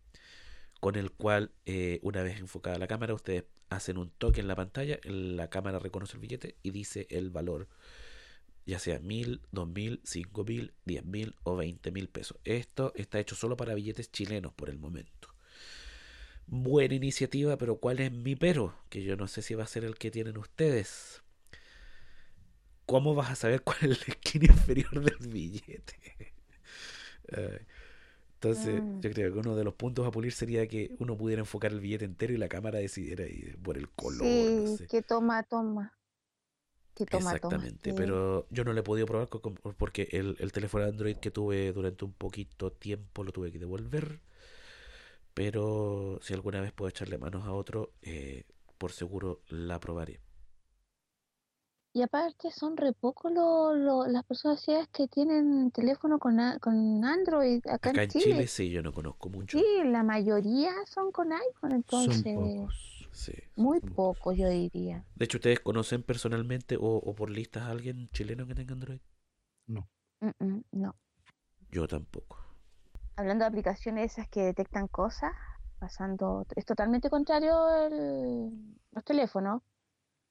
con 0.79 0.95
el 0.95 1.11
cual, 1.11 1.51
eh, 1.65 1.99
una 2.01 2.23
vez 2.23 2.39
enfocada 2.39 2.77
la 2.77 2.87
cámara, 2.87 3.13
ustedes 3.13 3.45
hacen 3.69 3.97
un 3.97 4.09
toque 4.09 4.41
en 4.41 4.47
la 4.47 4.55
pantalla, 4.55 4.99
la 5.03 5.49
cámara 5.49 5.79
reconoce 5.79 6.13
el 6.13 6.19
billete 6.19 6.57
y 6.63 6.71
dice 6.71 7.07
el 7.09 7.29
valor, 7.29 7.67
ya 8.71 8.79
sea 8.79 8.99
mil, 8.99 9.41
dos 9.51 9.67
mil, 9.69 10.01
cinco 10.05 10.43
mil, 10.45 10.73
diez 10.85 11.05
mil 11.05 11.35
o 11.43 11.55
veinte 11.57 11.91
mil 11.91 12.09
pesos. 12.09 12.37
Esto 12.45 12.93
está 12.95 13.19
hecho 13.19 13.35
solo 13.35 13.57
para 13.57 13.75
billetes 13.75 14.11
chilenos 14.11 14.53
por 14.53 14.69
el 14.69 14.79
momento. 14.79 15.29
Buena 16.47 16.93
iniciativa, 16.95 17.57
pero 17.57 17.77
¿cuál 17.77 17.99
es 17.99 18.11
mi 18.11 18.35
pero? 18.35 18.75
Que 18.89 19.03
yo 19.03 19.15
no 19.15 19.27
sé 19.27 19.41
si 19.41 19.55
va 19.55 19.63
a 19.63 19.67
ser 19.67 19.83
el 19.85 19.97
que 19.97 20.11
tienen 20.11 20.37
ustedes. 20.37 21.23
¿Cómo 22.85 23.15
vas 23.15 23.31
a 23.31 23.35
saber 23.35 23.61
cuál 23.63 23.77
es 23.91 24.07
la 24.07 24.13
esquina 24.13 24.45
inferior 24.47 25.03
del 25.03 25.27
billete? 25.29 26.33
Entonces, 28.35 28.83
Mm. 28.83 29.01
yo 29.01 29.11
creo 29.11 29.31
que 29.33 29.39
uno 29.39 29.55
de 29.55 29.63
los 29.63 29.75
puntos 29.75 30.05
a 30.07 30.11
pulir 30.11 30.31
sería 30.33 30.67
que 30.67 30.93
uno 30.99 31.15
pudiera 31.17 31.41
enfocar 31.41 31.71
el 31.71 31.79
billete 31.79 32.05
entero 32.05 32.33
y 32.33 32.37
la 32.37 32.49
cámara 32.49 32.79
decidiera 32.79 33.25
ir 33.27 33.57
por 33.61 33.77
el 33.77 33.89
color. 33.89 34.53
no 34.53 34.65
Sí, 34.65 34.65
sé. 34.65 34.89
que 34.89 35.01
toma, 35.01 35.41
toma. 35.43 35.91
Que 36.95 37.05
toma. 37.05 37.31
Exactamente, 37.33 37.93
pero 37.93 38.47
yo 38.51 38.63
no 38.63 38.73
le 38.73 38.79
he 38.81 38.83
podido 38.83 39.05
probar 39.07 39.27
porque 39.77 40.07
el, 40.11 40.35
el 40.39 40.51
teléfono 40.53 40.85
Android 40.85 41.17
que 41.17 41.29
tuve 41.31 41.73
durante 41.73 42.05
un 42.05 42.13
poquito 42.13 42.71
tiempo 42.71 43.23
lo 43.23 43.31
tuve 43.33 43.51
que 43.51 43.59
devolver. 43.59 44.21
Pero 45.33 46.19
si 46.21 46.33
alguna 46.33 46.61
vez 46.61 46.71
puedo 46.73 46.89
echarle 46.89 47.17
manos 47.17 47.45
a 47.45 47.53
otro, 47.53 47.93
eh, 48.01 48.43
por 48.77 48.91
seguro 48.91 49.41
la 49.49 49.79
probaré. 49.79 50.19
Y 51.93 52.01
aparte 52.01 52.51
son 52.51 52.75
re 52.75 52.91
poco 52.91 53.29
lo- 53.29 53.73
lo- 53.73 54.05
las 54.05 54.25
personas 54.25 54.59
ciegas 54.61 54.89
que 54.89 55.07
tienen 55.07 55.71
teléfono 55.71 56.19
con, 56.19 56.37
a- 56.41 56.59
con 56.59 57.03
Android 57.05 57.65
acá, 57.65 57.89
Acá 57.89 58.03
en 58.03 58.07
en 58.07 58.09
Chile. 58.09 58.25
Chile 58.33 58.47
sí, 58.47 58.69
yo 58.69 58.81
no 58.81 58.91
conozco 58.93 59.29
mucho. 59.29 59.57
Sí, 59.57 59.63
la 59.85 60.03
mayoría 60.03 60.71
son 60.87 61.11
con 61.11 61.31
iPhone, 61.33 61.71
entonces 61.73 62.15
Son 62.15 62.23
pocos. 62.23 63.00
Sí. 63.11 63.33
muy 63.55 63.79
poco 63.79 64.33
yo 64.33 64.49
diría. 64.49 65.05
De 65.15 65.23
hecho, 65.23 65.37
¿ustedes 65.37 65.61
conocen 65.61 66.03
personalmente 66.03 66.75
o, 66.75 66.81
o 66.81 67.15
por 67.15 67.29
listas 67.29 67.63
a 67.63 67.69
alguien 67.71 68.09
chileno 68.11 68.45
que 68.45 68.55
tenga 68.55 68.73
Android? 68.73 68.99
Mm, 70.21 70.31
mm, 70.39 70.61
no. 70.71 70.95
Yo 71.71 71.87
tampoco. 71.87 72.37
Hablando 73.15 73.45
de 73.45 73.49
aplicaciones 73.49 74.11
esas 74.13 74.27
que 74.27 74.41
detectan 74.41 74.87
cosas, 74.89 75.31
pasando, 75.79 76.45
es 76.55 76.65
totalmente 76.65 77.09
contrario 77.09 77.69
el, 77.85 78.51
los 78.91 79.03
teléfonos. 79.05 79.61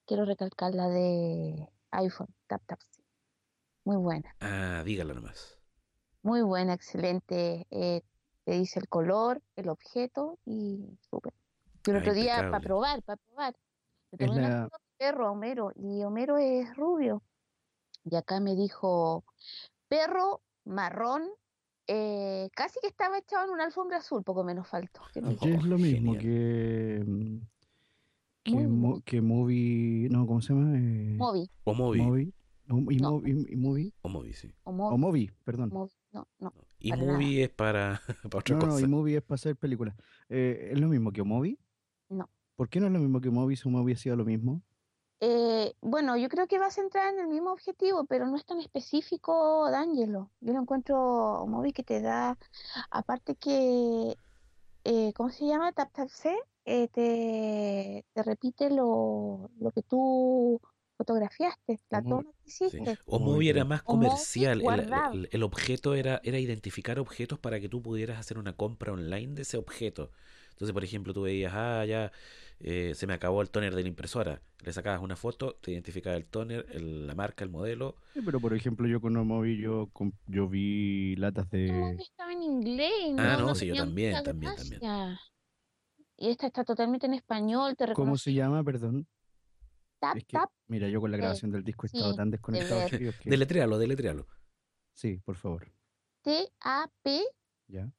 Quiero 0.07 0.25
recalcar 0.27 0.75
la 0.75 0.89
de 0.89 1.69
iPhone, 1.93 2.35
Tap 2.49 2.63
Tap. 2.67 2.81
sí. 2.91 3.03
Muy 3.85 3.97
buena, 3.99 4.37
Ah, 4.41 4.83
dígala 4.85 5.15
nomás. 5.15 5.59
muy 6.23 6.41
buena, 6.43 6.73
excelente. 6.75 7.67
Eh, 7.71 8.03
te 8.45 8.53
dice 8.53 8.81
el 8.81 8.89
color, 8.89 9.43
el 9.57 9.69
objeto 9.69 10.39
y 10.47 10.99
súper. 11.11 11.35
El 11.87 11.97
Ah, 11.97 11.99
otro 12.01 12.15
día, 12.15 12.37
para 12.51 12.61
probar, 12.61 13.03
para 13.03 13.17
probar, 13.17 13.55
le 14.13 14.17
Es 14.25 14.27
tomé 14.29 14.39
una 14.41 14.49
la- 14.49 14.69
perro, 14.99 15.27
a 15.27 15.31
Homero, 15.31 15.73
y 15.77 16.03
Homero 16.05 16.37
es 16.39 16.77
rubio. 16.77 17.23
Y 18.05 18.17
acá 18.17 18.41
me 18.41 18.55
dijo, 18.55 19.25
perro 19.89 20.43
marrón, 20.65 21.23
eh, 21.87 22.49
casi 22.55 22.79
que 22.81 22.87
estaba 22.89 23.19
echado 23.19 23.47
en 23.47 23.51
una 23.51 23.65
alfombra 23.65 23.99
azul, 23.99 24.23
poco 24.23 24.45
menos 24.45 24.69
faltó. 24.69 25.01
que 25.13 25.21
me. 25.23 25.37
Que 25.37 25.55
es 25.55 25.65
lo 25.65 25.79
mismo 25.79 26.17
que. 26.19 27.03
mm, 27.07 27.39
Que, 28.43 28.55
mo- 28.69 29.01
que 29.05 29.21
movie. 29.21 30.09
No, 30.11 30.27
¿cómo 30.27 30.41
se 30.41 30.55
llama? 30.55 30.77
Eh, 30.79 31.15
Movi, 31.19 31.51
O 31.65 31.75
Movi. 31.75 32.01
Movi. 32.01 32.35
No, 32.67 32.91
y, 32.91 32.97
No. 32.97 33.11
Movi- 33.21 33.47
y 33.51 33.57
Movie. 33.57 33.93
O 34.03 34.09
Movi, 34.09 34.33
sí. 34.33 34.55
o 34.65 34.71
O 34.71 34.73
Movi, 34.73 34.97
Movi, 34.99 35.31
perdón. 35.45 35.71
No, 36.13 36.27
no. 36.39 36.53
Y 36.79 36.93
Movie 36.93 37.43
es 37.45 37.51
para, 37.51 38.01
para 38.31 38.39
otra 38.39 38.57
No, 38.57 38.63
no, 38.67 38.73
cosa. 38.73 38.81
y 38.85 38.89
Movie 38.89 39.17
es 39.19 39.23
para 39.23 39.35
hacer 39.35 39.57
películas. 39.57 39.95
Eh, 40.31 40.71
¿Es 40.73 40.81
lo 40.81 40.89
mismo 40.89 41.13
que 41.13 41.23
Movi? 41.23 41.59
No. 42.11 42.29
¿Por 42.57 42.69
qué 42.69 42.81
no 42.81 42.87
es 42.87 42.93
lo 42.93 42.99
mismo 42.99 43.21
que 43.21 43.31
Movi 43.31 43.57
si 43.57 43.69
Movi 43.69 43.93
ha 43.95 43.97
sido 43.97 44.17
lo 44.17 44.25
mismo? 44.25 44.61
Eh, 45.21 45.75
bueno, 45.83 46.17
yo 46.17 46.29
creo 46.29 46.47
que 46.47 46.59
va 46.59 46.67
a 46.67 46.71
centrar 46.71 47.13
en 47.13 47.21
el 47.21 47.29
mismo 47.29 47.53
objetivo, 47.53 48.05
pero 48.07 48.27
no 48.27 48.37
es 48.37 48.45
tan 48.47 48.59
específico, 48.61 49.71
D'Angelo. 49.71 50.31
Yo 50.41 50.53
lo 50.55 50.61
encuentro 50.61 51.47
móvil 51.47 51.73
que 51.75 51.83
te 51.83 52.01
da, 52.01 52.39
aparte 52.91 53.35
que, 53.37 54.17
eh, 54.85 55.13
¿cómo 55.15 55.31
se 55.31 55.47
llama? 55.47 55.73
Tap 55.73 55.93
Tap 55.93 56.09
C, 56.09 56.35
eh, 56.65 56.89
te, 56.89 58.05
te 58.15 58.23
repite 58.23 58.71
lo, 58.71 59.51
lo 59.61 59.71
que 59.73 59.83
tú 59.83 60.61
fotografiaste, 60.97 61.81
la 61.91 62.03
toma 62.03 62.23
que 62.43 62.51
Sí. 62.51 62.67
hiciste. 62.67 62.99
O 63.07 63.19
Muy 63.19 63.33
Movi 63.35 63.49
era 63.51 63.65
más 63.65 63.83
O 63.83 63.93
comercial. 63.93 64.61
El- 64.63 65.29
el 65.33 65.43
objeto 65.43 65.95
era, 65.95 66.21
era 66.25 66.39
identificar 66.39 66.99
objetos 66.99 67.39
para 67.39 67.61
que 67.61 67.69
tú 67.69 67.83
pudieras 67.83 68.19
hacer 68.19 68.39
una 68.39 68.55
compra 68.57 68.93
online 68.93 69.35
de 69.35 69.43
ese 69.43 69.59
objeto. 69.59 70.11
Entonces, 70.61 70.75
por 70.75 70.85
ejemplo, 70.85 71.15
tú 71.15 71.23
veías, 71.23 71.55
ah, 71.57 71.87
ya 71.87 72.13
eh, 72.59 72.93
se 72.95 73.07
me 73.07 73.15
acabó 73.15 73.41
el 73.41 73.49
tóner 73.49 73.75
de 73.75 73.81
la 73.83 73.89
impresora. 73.89 74.43
Le 74.63 74.75
sacabas 74.75 75.01
una 75.01 75.17
foto, 75.17 75.55
te 75.55 75.71
identificaba 75.73 76.15
el 76.17 76.27
tóner, 76.27 76.67
el- 76.73 77.07
la 77.07 77.15
marca, 77.15 77.45
el 77.45 77.49
modelo. 77.51 77.97
Sí, 78.13 78.21
pero 78.23 78.43
por 78.43 78.53
ejemplo, 78.53 78.87
yo 78.87 79.01
con 79.01 79.15
Movi 79.27 79.57
yo, 79.57 79.91
yo 80.27 80.49
vi 80.51 81.17
latas 81.17 81.49
de. 81.49 81.73
móvil 81.73 82.01
estaba 82.01 82.33
en 82.35 82.43
inglés 82.43 82.93
Ah, 83.17 83.37
no, 83.39 83.47
no, 83.47 83.55
sí, 83.55 83.69
yo 83.69 83.75
también, 83.75 84.23
también, 84.23 84.55
también. 84.55 84.83
Y 86.19 86.29
esta 86.29 86.49
está 86.49 86.63
totalmente 86.63 87.07
en 87.07 87.15
español, 87.15 87.75
te 87.75 87.91
¿Cómo 87.95 88.19
se 88.19 88.35
llama? 88.35 88.63
Perdón. 88.63 89.07
Tap 89.99 90.19
Es 90.19 90.25
que, 90.25 90.37
Tap 90.37 90.51
mira, 90.67 90.89
yo 90.91 91.01
con 91.01 91.11
la 91.11 91.17
Sí, 91.17 91.21
grabación 91.23 91.51
del 91.53 91.65
disco 91.65 91.87
he 91.87 91.89
estado 91.89 92.11
sí, 92.11 92.17
tan 92.19 92.29
de 92.31 92.37
desconectado, 92.37 92.85
que- 92.87 93.15
Deletréalo, 93.25 93.79
deletréalo. 93.79 94.27
Sí, 94.93 95.17
por 95.25 95.37
favor. 95.37 95.73
T-A-P 96.21 97.23
Ya. 97.69 97.91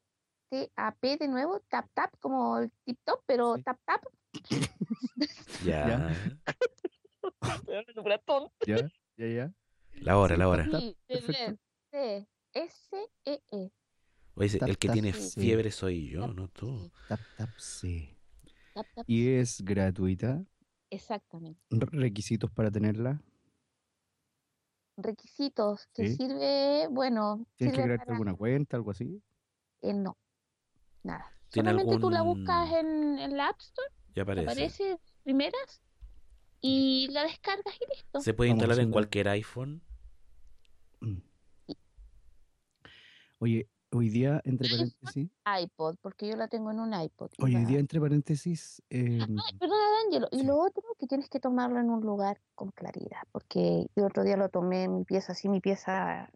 T-A-P 0.52 1.16
de 1.18 1.28
nuevo, 1.30 1.62
tap 1.70 1.88
tap, 1.94 2.14
como 2.20 2.58
el 2.60 2.72
tip 2.84 3.00
top, 3.06 3.22
pero 3.26 3.56
Sí. 3.56 3.64
tap 3.64 3.80
tap. 3.86 4.04
Ya. 5.66 6.12
Ya, 8.68 8.90
ya, 9.18 9.28
ya. 9.28 9.54
La 10.02 10.18
hora, 10.18 10.36
la 10.36 10.48
hora. 10.50 10.66
Sí, 10.70 10.98
perfecto. 11.08 11.58
ver. 11.92 12.28
C-S-E-E. 12.54 13.72
Oye, 14.36 14.60
el 14.66 14.78
que 14.78 14.88
tap, 14.88 14.94
tiene 14.94 15.14
sí. 15.14 15.42
fiebre 15.42 15.72
soy 15.72 16.10
yo, 16.10 16.22
Tap, 16.28 16.36
no 16.36 16.48
tú. 16.50 16.92
Tap, 17.08 17.20
tap, 17.36 17.50
sí. 17.58 18.18
tap, 18.74 18.86
tap, 18.94 19.06
Y 19.10 19.30
es 19.36 19.62
gratuita. 19.64 20.44
Exactamente. 20.90 21.60
Requisitos 21.70 22.52
para 22.52 22.70
tenerla. 22.72 23.22
Requisitos 24.98 25.88
que 25.94 26.10
Sí. 26.10 26.16
sirve, 26.18 26.88
bueno, 26.90 27.46
¿Tienes 27.56 27.76
que 27.76 27.84
crearte 27.84 28.06
para, 28.06 28.14
alguna 28.18 28.36
cuenta, 28.36 28.78
algo 28.78 28.92
así? 28.92 29.22
eh, 29.82 29.94
no, 29.94 30.18
nada. 31.04 31.26
¿Tiene 31.50 31.72
Solamente 31.72 32.00
tú 32.00 32.10
la 32.10 32.22
buscas 32.22 32.72
en, 32.74 33.20
en 33.20 33.36
la 33.38 33.50
App 33.50 33.60
Store, 33.60 33.88
Ya 34.16 34.24
aparece. 34.24 34.46
aparece 34.52 35.00
primeras 35.24 35.82
y 36.62 37.08
la 37.12 37.24
descargas 37.24 37.76
y 37.76 37.86
listo. 37.96 38.22
Se 38.22 38.34
puede 38.34 38.52
instalar 38.52 38.80
en 38.80 38.92
cualquier 38.92 39.28
iPhone. 39.30 39.82
Mm. 41.02 41.18
Oye, 43.40 43.68
hoy 43.92 44.10
día, 44.10 44.40
entre 44.46 44.70
paréntesis, 44.70 45.30
iPod, 45.64 45.96
porque 46.02 46.28
yo 46.30 46.36
la 46.36 46.48
tengo 46.48 46.72
en 46.72 46.80
un 46.80 46.94
iPod. 46.94 47.32
hoy 47.40 47.56
día, 47.66 47.80
entre 47.80 48.00
paréntesis, 48.00 48.82
eh, 48.90 49.20
Ay, 49.20 49.58
perdona, 49.60 49.84
D'Angelo. 50.04 50.28
Y 50.32 50.40
Sí. 50.42 50.46
lo 50.46 50.58
otro, 50.60 50.84
que 51.00 51.08
tienes 51.08 51.28
que 51.28 51.40
tomarlo 51.40 51.80
en 51.80 51.90
un 51.90 52.02
lugar 52.02 52.40
con 52.56 52.70
claridad, 52.72 53.24
porque 53.32 53.88
yo 53.96 54.06
otro 54.06 54.24
día 54.24 54.38
lo 54.38 54.50
tomé 54.50 54.84
en 54.84 54.96
mi 54.96 55.04
pieza, 55.04 55.32
así, 55.34 55.50
mi 55.50 55.60
pieza, 55.60 56.30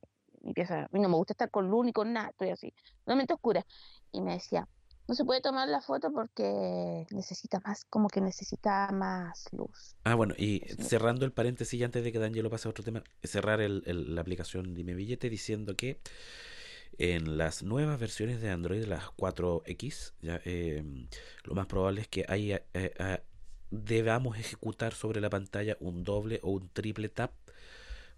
mi 0.45 0.53
pieza, 0.53 0.83
a 0.83 0.89
mí 0.91 0.99
no 0.99 1.09
me 1.09 1.15
gusta 1.15 1.33
estar 1.33 1.51
con 1.51 1.69
luz 1.69 1.85
ni 1.85 1.91
con 1.93 2.13
nada, 2.13 2.29
estoy 2.29 2.49
así, 2.51 2.73
totalmente 2.99 3.33
oscura. 3.33 3.65
Y 4.11 4.21
me 4.21 4.33
decía, 4.33 4.67
no 5.07 5.13
se 5.15 5.25
puede 5.25 5.41
tomar 5.41 5.67
la 5.67 5.81
foto 5.81 6.11
porque 6.11 7.05
necesita 7.11 7.59
más, 7.65 7.85
como 7.85 8.07
que 8.07 8.21
necesita 8.21 8.89
más 8.91 9.47
luz. 9.51 9.95
Ah, 10.03 10.15
bueno, 10.15 10.33
y 10.37 10.61
Sí. 10.67 10.83
cerrando 10.83 11.25
el 11.25 11.31
paréntesis 11.31 11.81
antes 11.83 12.03
de 12.03 12.11
que 12.11 12.19
Daniel 12.19 12.49
pase 12.49 12.67
a 12.67 12.71
otro 12.71 12.83
tema, 12.83 13.03
cerrar 13.23 13.59
el- 13.61 13.83
el- 13.85 14.15
la 14.15 14.21
aplicación 14.21 14.73
Dime 14.73 14.93
Billete 14.95 15.29
diciendo 15.29 15.75
que 15.75 15.99
en 16.97 17.37
las 17.37 17.61
nuevas 17.63 17.99
versiones 17.99 18.41
de 18.41 18.49
Android, 18.49 18.85
las 18.85 19.09
4X, 19.11 20.13
ya, 20.21 20.39
eh, 20.45 20.83
lo 21.43 21.53
más 21.53 21.67
probable 21.67 22.01
es 22.01 22.07
que 22.07 22.25
haya, 22.27 22.63
eh, 22.73 22.93
ah, 22.99 23.19
debamos 23.71 24.37
ejecutar 24.37 24.93
sobre 24.93 25.19
la 25.19 25.29
pantalla 25.29 25.75
un 25.81 26.03
doble 26.03 26.39
o 26.43 26.51
un 26.51 26.69
triple 26.69 27.09
tap, 27.09 27.31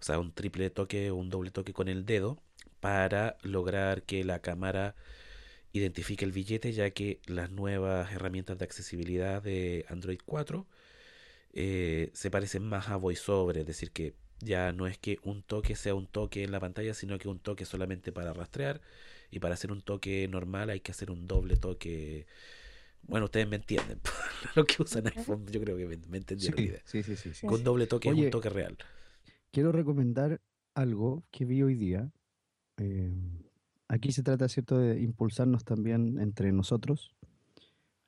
o 0.00 0.04
sea, 0.04 0.18
un 0.18 0.32
triple 0.32 0.70
toque 0.70 1.10
o 1.10 1.16
un 1.16 1.30
doble 1.30 1.50
toque 1.50 1.72
con 1.72 1.88
el 1.88 2.04
dedo 2.06 2.40
para 2.80 3.36
lograr 3.42 4.02
que 4.02 4.24
la 4.24 4.40
cámara 4.40 4.94
identifique 5.72 6.24
el 6.24 6.32
billete, 6.32 6.72
ya 6.72 6.90
que 6.90 7.20
las 7.26 7.50
nuevas 7.50 8.12
herramientas 8.12 8.58
de 8.58 8.64
accesibilidad 8.64 9.42
de 9.42 9.84
Android 9.88 10.20
4 10.24 10.66
eh, 11.52 12.10
se 12.14 12.30
parecen 12.30 12.64
más 12.64 12.88
a 12.88 12.96
VoiceOver, 12.96 13.58
es 13.58 13.66
decir, 13.66 13.90
que 13.90 14.14
ya 14.40 14.72
no 14.72 14.86
es 14.86 14.98
que 14.98 15.18
un 15.24 15.42
toque 15.42 15.74
sea 15.74 15.94
un 15.94 16.06
toque 16.06 16.44
en 16.44 16.52
la 16.52 16.60
pantalla, 16.60 16.94
sino 16.94 17.18
que 17.18 17.28
un 17.28 17.40
toque 17.40 17.64
solamente 17.64 18.12
para 18.12 18.32
rastrear 18.32 18.80
y 19.30 19.40
para 19.40 19.54
hacer 19.54 19.72
un 19.72 19.82
toque 19.82 20.26
normal 20.28 20.70
hay 20.70 20.80
que 20.80 20.92
hacer 20.92 21.10
un 21.10 21.26
doble 21.26 21.56
toque. 21.56 22.26
Bueno, 23.02 23.26
ustedes 23.26 23.48
me 23.48 23.56
entienden. 23.56 24.00
Lo 24.54 24.64
que 24.64 24.82
usan 24.82 25.06
iPhone, 25.08 25.46
yo 25.46 25.60
creo 25.60 25.76
que 25.76 25.86
me, 25.86 26.18
entendieron 26.18 26.56
Sí, 26.56 26.62
la 26.62 26.70
idea. 26.70 26.82
sí, 26.84 27.02
sí. 27.02 27.46
Con 27.46 27.64
doble 27.64 27.86
toque 27.86 28.08
es 28.08 28.14
un 28.14 28.30
toque 28.30 28.48
real. 28.48 28.76
Quiero 29.50 29.72
recomendar 29.72 30.40
algo 30.74 31.24
que 31.30 31.44
vi 31.44 31.62
hoy 31.62 31.74
día. 31.74 32.10
Eh, 32.76 33.10
aquí 33.88 34.12
se 34.12 34.22
trata, 34.22 34.48
¿cierto?, 34.48 34.78
de 34.78 35.00
impulsarnos 35.00 35.64
también 35.64 36.18
entre 36.20 36.52
nosotros. 36.52 37.14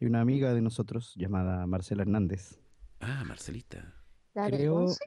Hay 0.01 0.07
una 0.07 0.21
amiga 0.21 0.55
de 0.55 0.61
nosotros 0.63 1.15
llamada 1.17 1.67
Marcela 1.67 2.03
Hernández. 2.03 2.61
Ah, 3.01 3.25
Marcelita. 3.27 3.95
¿La 4.35 4.45
de 4.45 4.51
Creo, 4.59 4.75
Conce? 4.75 5.05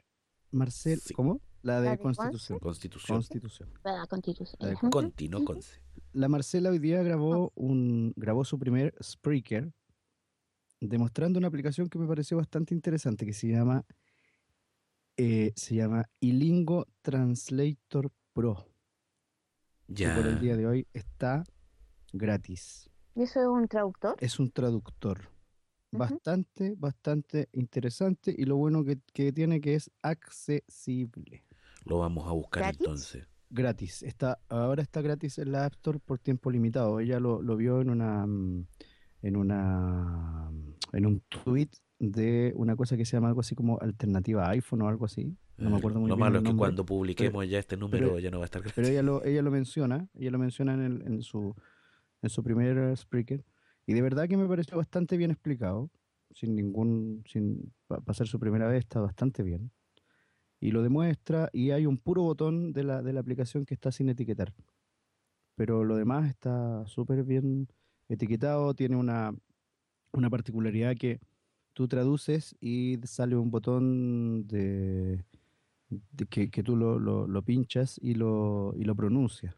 Marcel, 0.50 1.00
Sí. 1.00 1.14
¿cómo? 1.14 1.40
La 1.62 1.80
de 1.80 1.86
¿La 1.86 1.90
de? 1.92 1.98
Constitución. 1.98 2.58
Constitución. 2.58 3.16
Constitución. 3.16 3.70
La 3.84 4.06
Constitución. 4.06 4.56
La 4.60 4.68
de 4.68 4.74
Ujú. 4.74 4.90
Conti, 4.90 5.28
no 5.28 5.38
Ujú. 5.38 5.46
Conce. 5.46 5.80
La 6.12 6.28
Marcela 6.28 6.70
hoy 6.70 6.78
día 6.78 7.02
grabó 7.02 7.52
un 7.54 8.12
grabó 8.16 8.44
su 8.44 8.58
primer 8.58 8.94
Spreaker 9.02 9.72
demostrando 10.80 11.38
una 11.38 11.48
aplicación 11.48 11.88
que 11.88 11.98
me 11.98 12.06
pareció 12.06 12.36
bastante 12.36 12.74
interesante 12.74 13.24
que 13.24 13.32
se 13.32 13.48
llama 13.48 13.84
eh, 15.16 15.52
se 15.56 15.74
llama 15.76 16.04
Ilingo 16.20 16.86
Translator 17.02 18.10
Pro. 18.32 18.68
que 19.94 20.08
por 20.08 20.26
el 20.26 20.34
Ya. 20.34 20.40
día 20.40 20.56
de 20.56 20.66
hoy 20.66 20.86
está 20.92 21.44
gratis. 22.12 22.90
¿Y 23.14 23.22
eso 23.22 23.40
es 23.40 23.46
un 23.46 23.68
traductor? 23.68 24.16
Es 24.20 24.38
un 24.40 24.50
traductor 24.50 25.30
bastante, 25.92 26.74
bastante 26.76 27.48
interesante 27.52 28.34
y 28.36 28.44
lo 28.44 28.56
bueno 28.56 28.84
que, 28.84 28.98
que 29.12 29.32
tiene 29.32 29.60
que 29.60 29.74
es 29.74 29.90
accesible. 30.02 31.44
Lo 31.84 31.98
vamos 31.98 32.26
a 32.28 32.32
buscar 32.32 32.62
¿Gratis? 32.62 32.80
entonces. 32.80 33.28
Gratis. 33.50 34.02
Está, 34.02 34.40
ahora 34.48 34.82
está 34.82 35.00
gratis 35.00 35.38
en 35.38 35.52
la 35.52 35.66
App 35.66 35.74
Store 35.74 35.98
por 36.00 36.18
tiempo 36.18 36.50
limitado. 36.50 36.98
Ella 36.98 37.20
lo, 37.20 37.40
lo 37.42 37.56
vio 37.56 37.80
en 37.80 37.90
una 37.90 38.26
mm, 38.26 38.66
en 39.22 39.36
una 39.36 40.50
mm, 40.50 40.74
en 40.92 41.06
un 41.06 41.20
tweet 41.28 41.68
de 42.12 42.52
una 42.56 42.76
cosa 42.76 42.96
que 42.96 43.04
se 43.04 43.16
llama 43.16 43.28
algo 43.28 43.40
así 43.40 43.54
como 43.54 43.78
alternativa 43.80 44.46
a 44.46 44.50
iPhone 44.50 44.82
o 44.82 44.88
algo 44.88 45.04
así. 45.04 45.36
No 45.58 45.70
me 45.70 45.76
Eh, 45.76 45.78
acuerdo 45.78 46.00
muy 46.00 46.08
Lo 46.08 46.16
bien 46.16 46.20
malo 46.20 46.38
el 46.38 46.44
es 46.44 46.50
que 46.50 46.56
cuando 46.56 46.84
publiquemos 46.84 47.48
ya 47.48 47.58
este 47.58 47.76
número 47.76 48.18
ya 48.18 48.30
no 48.30 48.38
va 48.38 48.44
a 48.44 48.46
estar 48.46 48.60
gratis. 48.62 48.74
Pero 48.76 48.88
ella 48.88 49.02
lo, 49.02 49.24
ella 49.24 49.42
lo 49.42 49.50
menciona, 49.58 50.08
ella 50.14 50.30
lo 50.30 50.38
menciona 50.38 50.74
en, 50.74 50.80
el- 50.80 51.02
en 51.06 51.22
su 51.22 51.54
en 52.22 52.30
su 52.30 52.42
primer 52.42 52.96
Spreaker 52.96 53.44
y 53.86 53.92
de 53.92 54.00
verdad 54.00 54.26
que 54.28 54.36
me 54.38 54.46
pareció 54.48 54.78
bastante 54.78 55.18
bien 55.18 55.30
explicado, 55.30 55.90
sin 56.30 56.54
ningún 56.54 57.22
sin 57.26 57.72
pa- 57.86 58.00
pasar 58.00 58.26
su 58.26 58.38
primera 58.40 58.66
vez 58.66 58.78
está 58.80 59.00
bastante 59.00 59.42
bien. 59.42 59.70
Y 60.58 60.70
lo 60.70 60.82
demuestra 60.82 61.50
y 61.52 61.70
hay 61.72 61.84
un 61.84 61.98
puro 61.98 62.22
botón 62.22 62.72
de 62.72 62.82
la, 62.84 63.02
de 63.02 63.12
la 63.12 63.20
aplicación 63.20 63.66
que 63.66 63.74
está 63.74 63.92
sin 63.92 64.08
etiquetar. 64.08 64.54
Pero 65.56 65.84
lo 65.84 65.96
demás 65.96 66.28
está 66.28 66.84
súper 66.86 67.24
bien 67.24 67.68
etiquetado, 68.08 68.74
tiene 68.74 68.96
una, 68.96 69.34
una 70.12 70.30
particularidad 70.30 70.96
que 70.96 71.20
tú 71.74 71.86
traduces 71.88 72.56
y 72.60 72.98
sale 73.04 73.36
un 73.36 73.50
botón 73.50 74.46
de, 74.46 75.22
de 75.90 76.26
que, 76.26 76.50
que 76.50 76.62
tú 76.62 76.76
lo, 76.76 76.98
lo- 76.98 77.26
lo 77.26 77.42
pinchas 77.42 77.98
y 78.02 78.14
lo, 78.14 78.72
y 78.76 78.84
lo 78.84 78.94
pronuncias. 78.94 79.54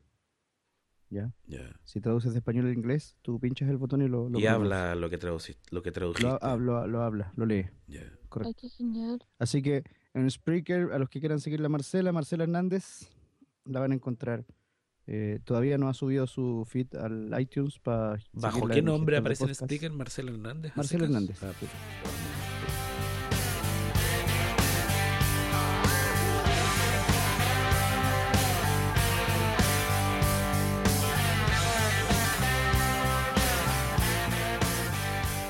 ¿Ya? 1.09 1.33
Ya. 1.47 1.79
Si 1.85 2.01
traduces 2.01 2.33
de 2.33 2.39
español 2.41 2.67
a 2.67 2.73
inglés, 2.73 3.17
tú 3.23 3.39
pinchas 3.39 3.69
el 3.69 3.77
botón 3.77 4.03
y 4.03 4.09
lo, 4.09 4.29
lo 4.29 4.41
Y 4.41 4.43
pronuncias. 4.43 4.55
habla 4.55 4.95
lo 4.97 5.09
que, 5.09 5.19
traduciste, 5.19 5.63
lo 5.71 5.81
que 5.83 5.93
tradujiste. 5.93 6.29
Lo, 6.29 6.39
ah, 6.43 6.57
lo- 6.57 6.87
lo 6.89 7.03
habla, 7.03 7.33
lo 7.37 7.47
lee. 7.47 7.67
Ya. 7.87 8.03
Correcto. 8.29 8.49
Ay, 8.49 8.55
qué 8.55 8.69
genial. 8.77 9.25
Así 9.39 9.63
que 9.63 9.85
en 10.15 10.29
Spreaker, 10.29 10.93
a 10.93 10.99
los 10.99 11.09
que 11.09 11.21
quieran 11.21 11.39
seguir 11.39 11.61
la 11.61 11.69
Marcela, 11.69 12.11
Marcela 12.11 12.43
Hernández, 12.43 13.09
la 13.67 13.79
van 13.81 13.93
a 13.93 13.95
encontrar. 13.95 14.45
Eh, 15.09 15.39
todavía 15.45 15.79
no 15.79 15.89
ha 15.89 15.95
subido 15.95 16.27
su 16.27 16.67
feed 16.69 16.97
al 16.97 17.33
iTunes 17.41 17.79
para. 17.79 18.19
¿Bajo 18.33 18.67
qué 18.67 18.83
nombre 18.83 19.17
aparece 19.17 19.45
en 19.45 19.51
el 19.51 19.55
speaker? 19.55 19.93
¿Marcelo 19.93 20.33
Hernández? 20.33 20.73
¿hace 20.73 20.79
Marcelo? 20.79 21.05
Hernández. 21.05 21.43
Ah. 21.43 21.53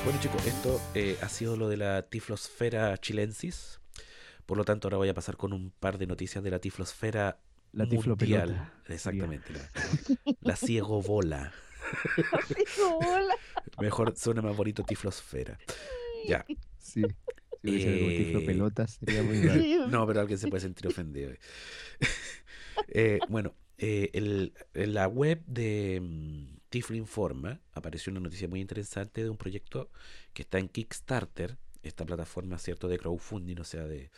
Bueno 0.03 0.21
chicos, 0.21 0.47
esto 0.47 0.79
eh, 0.95 1.17
ha 1.21 1.27
sido 1.27 1.57
lo 1.57 1.67
de 1.67 1.75
la 1.75 2.03
tiflosfera 2.03 2.97
chilensis. 2.97 3.81
Por 4.45 4.57
lo 4.57 4.63
tanto, 4.63 4.87
ahora 4.87 4.97
voy 4.97 5.09
a 5.09 5.13
pasar 5.13 5.35
con 5.35 5.51
un 5.51 5.71
par 5.71 5.97
de 5.97 6.07
noticias 6.07 6.41
de 6.41 6.49
la 6.49 6.59
tiflosfera 6.59 7.39
La 7.73 7.87
tiflopelota. 7.87 8.73
Exactamente. 8.87 9.53
La, 9.53 9.69
la 10.41 10.55
ciego 10.55 11.01
bola. 11.03 11.51
Mejor 13.79 14.15
suena 14.17 14.41
más 14.41 14.55
bonito 14.55 14.83
tiflosfera. 14.83 15.57
Ya. 16.27 16.45
Sí. 16.77 17.03
Si 17.63 17.69
hubiese 17.69 17.89
Eh, 17.89 18.87
sería 18.87 19.23
muy 19.23 19.41
raro. 19.47 19.87
No, 19.87 20.07
pero 20.07 20.21
alguien 20.21 20.39
se 20.39 20.47
puede 20.47 20.61
sentir 20.61 20.87
ofendido. 20.87 21.31
Eh, 22.89 23.19
bueno, 23.29 23.53
eh, 23.77 24.09
el- 24.13 24.53
en 24.73 24.93
la 24.93 25.07
web 25.07 25.43
de 25.45 25.99
mm, 26.01 26.57
Tiflo 26.69 26.95
Informa 26.95 27.59
apareció 27.73 28.11
una 28.11 28.19
noticia 28.19 28.47
muy 28.47 28.61
interesante 28.61 29.23
de 29.23 29.29
un 29.29 29.37
proyecto 29.37 29.89
que 30.33 30.43
está 30.43 30.59
en 30.59 30.69
Kickstarter, 30.69 31.57
esta 31.83 32.05
plataforma, 32.05 32.57
¿cierto?, 32.59 32.87
de 32.87 32.97
crowdfunding, 32.99 33.57
o 33.59 33.63
sea, 33.63 33.85
de, 33.85 34.11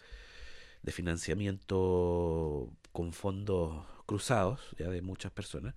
de 0.82 0.92
financiamiento 0.92 2.72
con 3.00 3.14
fondos 3.14 3.86
cruzados, 4.06 4.60
ya 4.78 4.90
de 4.90 5.02
muchas 5.02 5.32
personas 5.32 5.74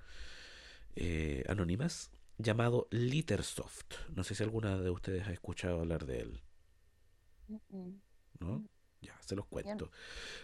eh, 0.96 1.44
anónimas, 1.46 2.10
llamado 2.36 2.88
Littersoft. 2.90 3.94
No 4.16 4.24
sé 4.24 4.34
si 4.34 4.42
alguna 4.42 4.76
de 4.76 4.90
ustedes 4.90 5.28
ha 5.28 5.32
escuchado 5.32 5.78
hablar 5.78 6.04
de 6.04 6.18
él. 6.18 6.40
¿no? 8.40 8.68
Ya, 9.00 9.16
se 9.24 9.36
los 9.36 9.46
cuento. 9.46 9.92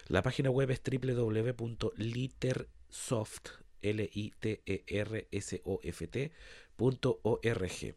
La 0.06 0.22
página 0.22 0.50
web 0.50 0.70
es 0.70 0.80
www.litersoft, 0.80 3.48
l 3.82 4.10
i 4.12 4.32
t 4.38 4.62
e 4.64 4.84
r 4.86 5.26
s 5.32 5.60
o 5.64 5.80
f 5.82 6.06
t 6.06 6.30
punto 6.76 7.18
org. 7.24 7.96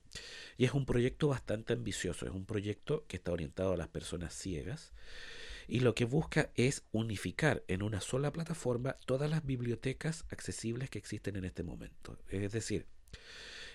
Y 0.57 0.65
es 0.65 0.73
un 0.73 0.87
proyecto 0.87 1.27
bastante 1.27 1.73
ambicioso, 1.73 2.25
es 2.25 2.31
un 2.31 2.47
proyecto 2.47 3.05
que 3.05 3.17
está 3.17 3.31
orientado 3.31 3.73
a 3.73 3.77
las 3.77 3.89
personas 3.89 4.33
ciegas 4.33 4.91
y 5.67 5.81
lo 5.81 5.95
que 5.95 6.05
busca 6.05 6.49
es 6.55 6.83
unificar 6.91 7.63
en 7.67 7.83
una 7.83 8.01
sola 8.01 8.31
plataforma 8.31 8.97
todas 9.05 9.29
las 9.29 9.45
bibliotecas 9.45 10.25
accesibles 10.29 10.89
que 10.89 10.99
existen 10.99 11.35
en 11.35 11.45
este 11.45 11.63
momento. 11.63 12.17
Es 12.29 12.51
decir, 12.51 12.85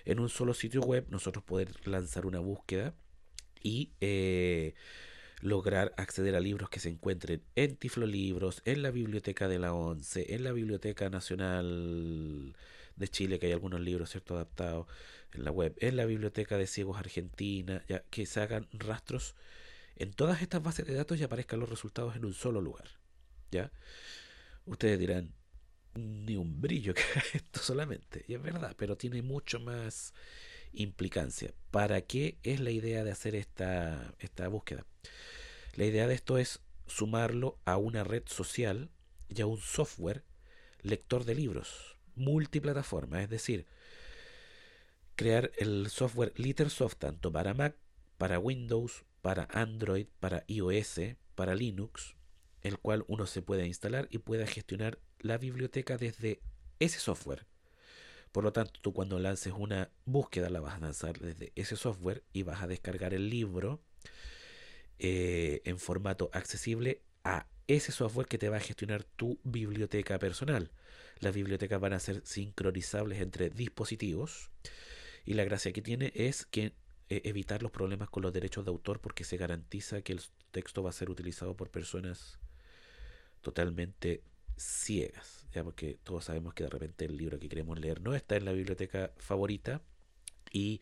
en 0.05 0.19
un 0.19 0.29
solo 0.29 0.53
sitio 0.53 0.81
web 0.81 1.05
nosotros 1.09 1.43
poder 1.43 1.69
lanzar 1.87 2.25
una 2.25 2.39
búsqueda 2.39 2.93
y 3.61 3.91
eh, 4.01 4.73
lograr 5.41 5.93
acceder 5.97 6.35
a 6.35 6.39
libros 6.39 6.69
que 6.69 6.79
se 6.79 6.89
encuentren 6.89 7.43
en 7.55 7.75
Tiflolibros, 7.75 8.61
en 8.65 8.81
la 8.81 8.91
Biblioteca 8.91 9.47
de 9.47 9.59
la 9.59 9.73
ONCE, 9.73 10.33
en 10.33 10.43
la 10.43 10.51
Biblioteca 10.51 11.09
Nacional 11.09 12.55
de 12.95 13.07
Chile, 13.07 13.39
que 13.39 13.47
hay 13.47 13.51
algunos 13.51 13.81
libros 13.81 14.09
cierto 14.09 14.35
adaptados 14.35 14.87
en 15.33 15.43
la 15.43 15.51
web, 15.51 15.75
en 15.79 15.97
la 15.97 16.05
Biblioteca 16.05 16.57
de 16.57 16.67
Ciegos 16.67 16.97
Argentina, 16.97 17.83
ya 17.87 18.03
que 18.09 18.25
se 18.25 18.41
hagan 18.41 18.67
rastros 18.71 19.35
en 19.97 20.13
todas 20.13 20.41
estas 20.41 20.63
bases 20.63 20.85
de 20.85 20.93
datos 20.93 21.19
y 21.19 21.23
aparezcan 21.23 21.59
los 21.59 21.69
resultados 21.69 22.15
en 22.15 22.25
un 22.25 22.33
solo 22.33 22.61
lugar. 22.61 22.87
¿Ya? 23.51 23.71
Ustedes 24.65 24.99
dirán, 24.99 25.33
ni 25.95 26.35
un 26.35 26.61
brillo 26.61 26.93
que 26.93 27.01
esto 27.33 27.59
solamente. 27.59 28.25
Y 28.27 28.35
es 28.35 28.41
verdad, 28.41 28.75
pero 28.77 28.97
tiene 28.97 29.21
mucho 29.21 29.59
más 29.59 30.13
implicancia. 30.73 31.53
¿Para 31.71 32.01
qué 32.01 32.37
es 32.43 32.59
la 32.59 32.71
idea 32.71 33.03
de 33.03 33.11
hacer 33.11 33.35
esta, 33.35 34.13
esta 34.19 34.47
búsqueda? 34.47 34.85
La 35.75 35.85
idea 35.85 36.07
de 36.07 36.15
esto 36.15 36.37
es 36.37 36.59
sumarlo 36.85 37.59
a 37.65 37.77
una 37.77 38.03
red 38.03 38.23
social 38.25 38.89
y 39.29 39.41
a 39.41 39.45
un 39.45 39.59
software 39.59 40.23
lector 40.81 41.25
de 41.25 41.35
libros, 41.35 41.97
multiplataforma, 42.15 43.21
es 43.21 43.29
decir, 43.29 43.65
crear 45.15 45.51
el 45.57 45.89
software 45.89 46.33
Litersoft 46.37 46.97
tanto 46.97 47.31
para 47.31 47.53
Mac, 47.53 47.75
para 48.17 48.39
Windows, 48.39 49.03
para 49.21 49.47
Android, 49.51 50.07
para 50.19 50.43
iOS, 50.47 50.99
para 51.35 51.55
Linux, 51.55 52.15
el 52.61 52.77
cual 52.79 53.05
uno 53.07 53.25
se 53.25 53.41
puede 53.41 53.67
instalar 53.67 54.07
y 54.11 54.19
pueda 54.19 54.47
gestionar 54.47 54.99
la 55.19 55.37
biblioteca 55.37 55.97
desde 55.97 56.41
ese 56.79 56.99
software. 56.99 57.45
Por 58.31 58.43
lo 58.43 58.53
tanto, 58.53 58.79
tú 58.81 58.93
cuando 58.93 59.19
lances 59.19 59.53
una 59.53 59.89
búsqueda 60.05 60.49
la 60.49 60.59
vas 60.59 60.75
a 60.75 60.79
lanzar 60.79 61.19
desde 61.19 61.51
ese 61.55 61.75
software 61.75 62.23
y 62.33 62.43
vas 62.43 62.61
a 62.61 62.67
descargar 62.67 63.13
el 63.13 63.29
libro 63.29 63.81
eh, 64.99 65.61
en 65.65 65.79
formato 65.79 66.29
accesible 66.33 67.01
a 67.23 67.47
ese 67.67 67.91
software 67.91 68.27
que 68.27 68.37
te 68.37 68.49
va 68.49 68.57
a 68.57 68.61
gestionar 68.61 69.03
tu 69.03 69.39
biblioteca 69.43 70.19
personal. 70.19 70.71
Las 71.19 71.33
bibliotecas 71.33 71.79
van 71.79 71.93
a 71.93 71.99
ser 71.99 72.21
sincronizables 72.25 73.21
entre 73.21 73.49
dispositivos 73.49 74.51
y 75.25 75.33
la 75.33 75.43
gracia 75.43 75.73
que 75.73 75.81
tiene 75.81 76.11
es 76.15 76.45
que 76.45 76.73
eh, 77.09 77.21
evitar 77.25 77.63
los 77.63 77.71
problemas 77.71 78.09
con 78.09 78.23
los 78.23 78.33
derechos 78.33 78.65
de 78.65 78.71
autor 78.71 78.99
porque 78.99 79.23
se 79.23 79.37
garantiza 79.37 80.01
que 80.01 80.13
el 80.13 80.21
texto 80.51 80.83
va 80.83 80.89
a 80.89 80.93
ser 80.93 81.09
utilizado 81.09 81.55
por 81.55 81.69
personas 81.69 82.39
totalmente 83.41 84.23
ciegas, 84.57 85.45
ya 85.53 85.63
porque 85.63 85.97
todos 86.03 86.25
sabemos 86.25 86.53
que 86.53 86.63
de 86.63 86.69
repente 86.69 87.05
el 87.05 87.15
libro 87.15 87.39
que 87.39 87.47
queremos 87.47 87.79
leer 87.79 88.01
no 88.01 88.15
está 88.15 88.35
en 88.35 88.45
la 88.45 88.51
biblioteca 88.51 89.11
favorita 89.17 89.81
y 90.51 90.81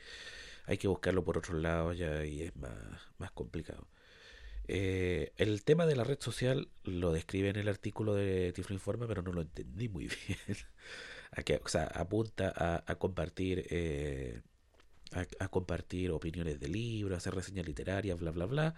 hay 0.65 0.77
que 0.77 0.87
buscarlo 0.87 1.23
por 1.23 1.37
otros 1.37 1.61
lados 1.61 1.97
ya 1.97 2.25
y 2.25 2.43
es 2.43 2.55
más, 2.55 2.73
más 3.17 3.31
complicado. 3.31 3.87
Eh, 4.67 5.31
el 5.37 5.63
tema 5.63 5.85
de 5.85 5.95
la 5.95 6.03
red 6.03 6.19
social 6.19 6.69
lo 6.83 7.11
describe 7.13 7.49
en 7.49 7.57
el 7.57 7.67
artículo 7.67 8.15
de 8.15 8.51
Tiflo 8.53 8.73
Informa, 8.73 9.07
pero 9.07 9.21
no 9.21 9.31
lo 9.31 9.41
entendí 9.41 9.89
muy 9.89 10.07
bien. 10.27 10.57
a 11.31 11.43
que, 11.43 11.61
o 11.63 11.67
sea, 11.67 11.85
apunta 11.85 12.51
a, 12.55 12.83
a 12.91 12.95
compartir 12.95 13.67
eh, 13.69 14.41
a, 15.15 15.47
compartir 15.49 16.11
opiniones 16.11 16.59
de 16.59 16.67
libros, 16.67 17.17
hacer 17.17 17.35
reseñas 17.35 17.65
literarias, 17.65 18.19
bla, 18.19 18.31
bla, 18.31 18.45
bla. 18.45 18.75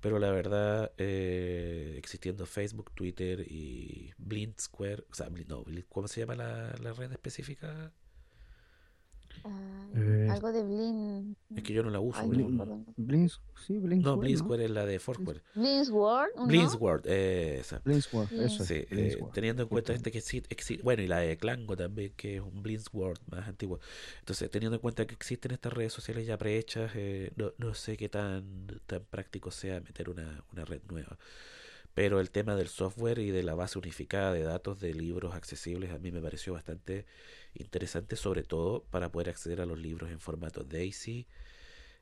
Pero 0.00 0.18
la 0.18 0.30
verdad, 0.32 0.92
eh, 0.98 1.94
existiendo 1.98 2.46
Facebook, 2.46 2.92
Twitter 2.94 3.40
y 3.48 4.12
Blind 4.18 4.58
Square, 4.60 5.04
o 5.10 5.14
sea, 5.14 5.28
no, 5.48 5.64
¿cómo 5.88 6.08
se 6.08 6.20
llama 6.20 6.34
la, 6.34 6.74
la 6.82 6.92
red 6.92 7.12
específica? 7.12 7.92
Ah, 9.44 9.68
Eh, 9.94 10.26
algo 10.30 10.50
de 10.52 10.62
Blin. 10.62 11.36
Es 11.54 11.62
que 11.62 11.74
yo 11.74 11.82
no 11.82 11.90
la 11.90 12.00
uso. 12.00 12.22
No, 12.22 12.28
Blin- 12.28 12.56
no. 12.56 12.84
Blins, 12.96 13.40
sí, 13.66 13.78
Blins. 13.78 14.02
no, 14.02 14.16
Square 14.36 14.64
es 14.64 14.70
la 14.70 14.86
de 14.86 14.98
Foursquare. 14.98 15.42
Blins 15.54 15.90
World, 15.90 16.32
¿no? 16.36 16.76
World, 16.78 17.06
eh, 17.06 17.58
esa. 17.60 17.80
Blinsword, 17.84 18.32
eso 18.32 18.62
es. 18.62 18.68
Sí, 18.68 18.86
eh, 18.90 19.18
teniendo 19.34 19.64
en 19.64 19.68
cuenta 19.68 19.92
este 19.92 20.10
que 20.10 20.22
sí 20.22 20.42
existe, 20.48 20.82
bueno, 20.82 21.02
y 21.02 21.08
la 21.08 21.18
de 21.18 21.36
Clango 21.36 21.76
también, 21.76 22.14
que 22.16 22.36
es 22.36 22.40
un 22.42 22.62
Blinsword 22.62 23.18
más 23.30 23.46
antiguo. 23.48 23.80
Entonces, 24.20 24.50
teniendo 24.50 24.76
en 24.76 24.80
cuenta 24.80 25.06
que 25.06 25.14
existen 25.14 25.50
estas 25.52 25.74
redes 25.74 25.92
sociales 25.92 26.26
ya 26.26 26.38
prehechas, 26.38 26.92
eh, 26.94 27.32
no, 27.36 27.52
no 27.58 27.74
sé 27.74 27.98
qué 27.98 28.08
tan, 28.08 28.66
tan 28.86 29.04
práctico 29.04 29.50
sea 29.50 29.80
meter 29.80 30.08
una, 30.08 30.42
una 30.52 30.64
red 30.64 30.80
nueva. 30.88 31.18
Pero 31.94 32.20
el 32.20 32.30
tema 32.30 32.56
del 32.56 32.68
software 32.68 33.18
y 33.18 33.30
de 33.30 33.42
la 33.42 33.54
base 33.54 33.78
unificada 33.78 34.32
de 34.32 34.42
datos 34.42 34.80
de 34.80 34.94
libros 34.94 35.34
accesibles 35.34 35.90
a 35.90 35.98
mí 35.98 36.10
me 36.10 36.22
pareció 36.22 36.54
bastante 36.54 37.04
interesante, 37.54 38.16
sobre 38.16 38.42
todo 38.44 38.84
para 38.90 39.10
poder 39.12 39.30
acceder 39.30 39.60
a 39.60 39.66
los 39.66 39.78
libros 39.78 40.10
en 40.10 40.20
formato 40.20 40.64
DAISY 40.64 41.26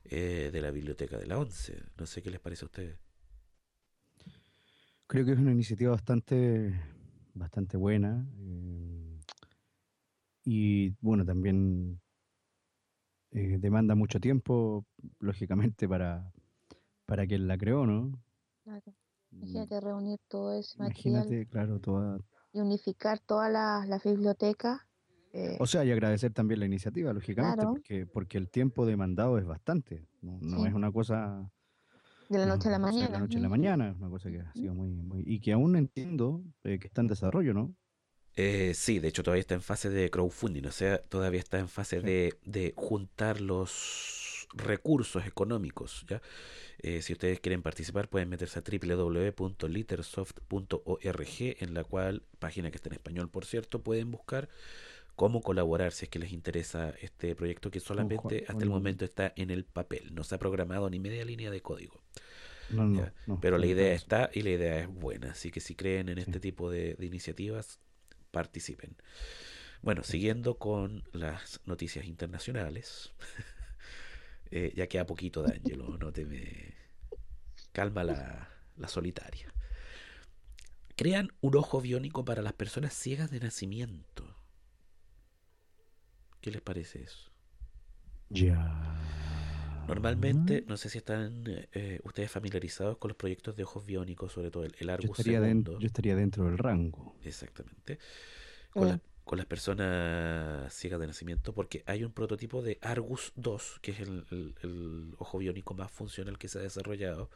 eh, 0.05 0.49
de 0.53 0.61
la 0.61 0.71
biblioteca 0.71 1.17
de 1.17 1.27
la 1.27 1.39
ONCE. 1.39 1.83
No 1.97 2.05
sé 2.05 2.21
qué 2.23 2.31
les 2.31 2.39
parece 2.39 2.65
a 2.65 2.67
ustedes. 2.67 2.99
Creo 5.07 5.25
que 5.25 5.33
es 5.33 5.37
una 5.39 5.51
iniciativa 5.51 5.91
bastante, 5.91 6.73
bastante 7.33 7.77
buena. 7.77 8.25
eh, 8.39 9.19
y 10.43 10.91
bueno, 11.01 11.25
también 11.25 11.99
eh, 13.31 13.57
demanda 13.59 13.95
mucho 13.95 14.19
tiempo, 14.19 14.85
lógicamente, 15.19 15.87
para, 15.87 16.31
para 17.05 17.27
quien 17.27 17.47
la 17.47 17.57
creó, 17.57 17.85
¿no? 17.85 18.11
Claro. 18.63 18.95
Mm, 19.31 19.37
Imagínate 19.37 19.79
reunir 19.81 20.19
todo 20.27 20.53
ese 20.53 20.79
material 20.79 21.25
Imagínate, 21.25 21.45
claro, 21.47 21.79
toda. 21.79 22.19
y 22.53 22.61
unificar 22.61 23.19
todas 23.19 23.51
las 23.51 23.87
las 23.89 24.03
bibliotecas. 24.03 24.79
Eh, 25.33 25.57
O 25.59 25.67
sea, 25.67 25.83
y 25.85 25.91
agradecer 25.91 26.33
también 26.33 26.59
la 26.59 26.65
iniciativa, 26.65 27.13
lógicamente, 27.13 27.57
Claro. 27.57 27.71
porque, 27.71 28.05
porque 28.05 28.37
el 28.37 28.49
tiempo 28.49 28.85
demandado 28.85 29.37
es 29.37 29.45
bastante. 29.45 30.05
No, 30.21 30.37
no 30.41 30.61
Sí. 30.61 30.67
es 30.67 30.73
una 30.73 30.91
cosa 30.91 31.49
de 32.29 32.37
la 32.37 32.45
no, 32.45 32.55
noche 32.55 32.67
a 32.69 32.71
la 32.71 32.79
mañana. 32.79 33.07
de 33.07 33.11
la 33.13 33.19
noche 33.19 33.37
a 33.37 33.41
la 33.41 33.49
mañana, 33.49 33.89
es 33.91 33.97
una 33.97 34.09
cosa 34.09 34.29
que 34.31 34.39
ha 34.39 34.53
sido 34.53 34.73
muy, 34.73 34.89
muy. 34.89 35.23
Y 35.25 35.39
que 35.39 35.51
aún 35.53 35.75
entiendo 35.75 36.43
eh, 36.63 36.79
que 36.79 36.87
está 36.87 37.01
en 37.01 37.07
desarrollo, 37.07 37.53
¿no? 37.53 37.73
Eh, 38.37 38.71
sí, 38.75 38.99
de 38.99 39.09
hecho 39.09 39.23
todavía 39.23 39.41
está 39.41 39.55
en 39.55 39.61
fase 39.61 39.89
de 39.89 40.09
crowdfunding, 40.09 40.65
o 40.65 40.71
sea, 40.71 41.01
todavía 41.01 41.39
está 41.41 41.59
en 41.59 41.67
fase 41.67 41.99
Sí. 41.99 42.05
de, 42.05 42.33
de 42.45 42.73
juntar 42.77 43.41
los 43.41 44.47
recursos 44.53 45.25
económicos, 45.25 46.05
¿ya? 46.09 46.21
Eh, 46.79 47.01
si 47.01 47.11
ustedes 47.13 47.39
quieren 47.41 47.61
participar 47.61 48.07
pueden 48.09 48.29
meterse 48.29 48.59
a 48.59 48.63
www.littersoft.org 48.63 51.63
en 51.63 51.73
la 51.73 51.83
cual, 51.83 52.23
página 52.39 52.71
que 52.71 52.77
está 52.77 52.87
en 52.89 52.93
español 52.93 53.29
por 53.29 53.45
cierto, 53.45 53.81
pueden 53.83 54.11
buscar 54.11 54.47
cómo 55.21 55.41
colaborar 55.41 55.91
si 55.93 56.05
es 56.05 56.09
que 56.09 56.17
les 56.19 56.31
interesa 56.33 56.89
este 57.01 57.35
proyecto 57.35 57.69
que 57.71 57.79
solamente 57.79 58.43
hasta 58.47 58.63
el 58.63 58.71
momento 58.71 59.05
está 59.05 59.33
en 59.35 59.51
el 59.51 59.65
papel, 59.65 60.15
no 60.15 60.23
se 60.23 60.33
ha 60.35 60.39
programado 60.39 60.89
ni 60.89 60.99
media 60.99 61.23
línea 61.25 61.51
de 61.51 61.61
código. 61.61 62.01
No, 62.69 62.85
no, 62.87 62.95
Ya, 62.97 63.13
no, 63.27 63.39
Pero 63.39 63.57
la 63.57 63.67
idea 63.67 63.93
está 63.93 64.29
y 64.33 64.41
la 64.41 64.51
idea 64.51 64.79
es 64.79 64.87
buena, 64.87 65.31
así 65.31 65.51
que 65.51 65.59
si 65.59 65.75
creen 65.75 66.09
en 66.09 66.17
este 66.17 66.39
Sí. 66.39 66.39
tipo 66.39 66.71
de, 66.71 66.95
de 66.95 67.05
iniciativas, 67.05 67.79
participen. 68.31 68.95
Bueno, 69.81 70.03
siguiendo 70.03 70.57
con 70.59 71.03
las 71.13 71.61
noticias 71.65 72.05
internacionales, 72.05 73.13
eh, 74.51 74.73
ya 74.75 74.87
queda 74.87 75.05
poquito 75.05 75.43
de 75.43 75.55
Angelo, 75.55 75.97
no 75.97 76.11
te 76.11 76.25
me... 76.25 76.75
Calma 77.73 78.03
la, 78.03 78.49
la 78.77 78.87
solitaria. 78.87 79.53
Crean 80.95 81.31
un 81.41 81.55
ojo 81.57 81.81
biónico 81.81 82.23
para 82.25 82.41
las 82.41 82.53
personas 82.53 82.93
ciegas 82.93 83.29
de 83.31 83.39
nacimiento. 83.41 84.30
¿Qué 86.41 86.51
les 86.51 86.61
parece 86.61 87.03
eso? 87.03 87.31
Ya. 88.29 88.97
Normalmente, 89.87 90.63
no 90.67 90.77
sé 90.77 90.89
si 90.89 90.97
están 90.99 91.43
eh, 91.73 91.99
ustedes 92.03 92.31
familiarizados 92.31 92.97
con 92.97 93.09
los 93.09 93.17
proyectos 93.17 93.55
de 93.55 93.63
ojos 93.63 93.85
biónicos, 93.85 94.31
sobre 94.31 94.49
todo 94.51 94.63
el, 94.63 94.73
el 94.79 94.87
Yo 94.87 94.93
Argus 94.93 95.19
estaría, 95.19 95.41
den- 95.41 95.63
II. 95.67 95.77
yo 95.79 95.85
estaría 95.87 96.15
dentro 96.15 96.45
del 96.45 96.57
rango. 96.57 97.15
Exactamente. 97.23 97.99
Con, 98.71 98.87
Eh. 98.87 98.91
la- 98.91 98.99
con 99.25 99.37
las 99.37 99.47
personas 99.47 100.73
ciegas 100.73 100.99
de 100.99 101.07
nacimiento, 101.07 101.53
porque 101.53 101.83
hay 101.87 102.03
un 102.03 102.11
prototipo 102.11 102.61
de 102.61 102.77
Argus 102.81 103.33
II, 103.35 103.79
que 103.81 103.91
es 103.91 103.99
el, 103.99 104.25
el- 104.31 104.55
el 104.61 105.15
ojo 105.17 105.37
biónico 105.39 105.73
más 105.73 105.91
funcional 105.91 106.37
que 106.37 106.47
se 106.47 106.59
ha 106.59 106.61
desarrollado, 106.61 107.29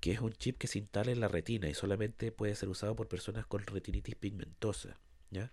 que 0.00 0.12
es 0.12 0.20
un 0.20 0.32
chip 0.32 0.58
que 0.58 0.66
se 0.66 0.78
instala 0.78 1.12
en 1.12 1.20
la 1.20 1.28
retina 1.28 1.68
y 1.68 1.74
solamente 1.74 2.32
puede 2.32 2.54
ser 2.54 2.68
usado 2.68 2.96
por 2.96 3.06
personas 3.08 3.46
con 3.46 3.64
retinitis 3.66 4.14
pigmentosa. 4.16 4.98
¿ya? 5.30 5.52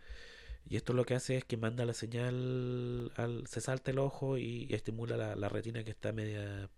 Y 0.69 0.75
esto 0.77 0.93
lo 0.93 1.05
que 1.05 1.15
hace 1.15 1.37
es 1.37 1.45
que 1.45 1.57
manda 1.57 1.85
la 1.85 1.93
señal, 1.93 3.11
al, 3.15 3.47
se 3.47 3.61
salta 3.61 3.91
el 3.91 3.99
ojo 3.99 4.37
y, 4.37 4.67
estimula 4.73 5.35
la, 5.35 5.49
retina 5.49 5.83
que 5.83 5.91
está 5.91 6.11
media, 6.11 6.69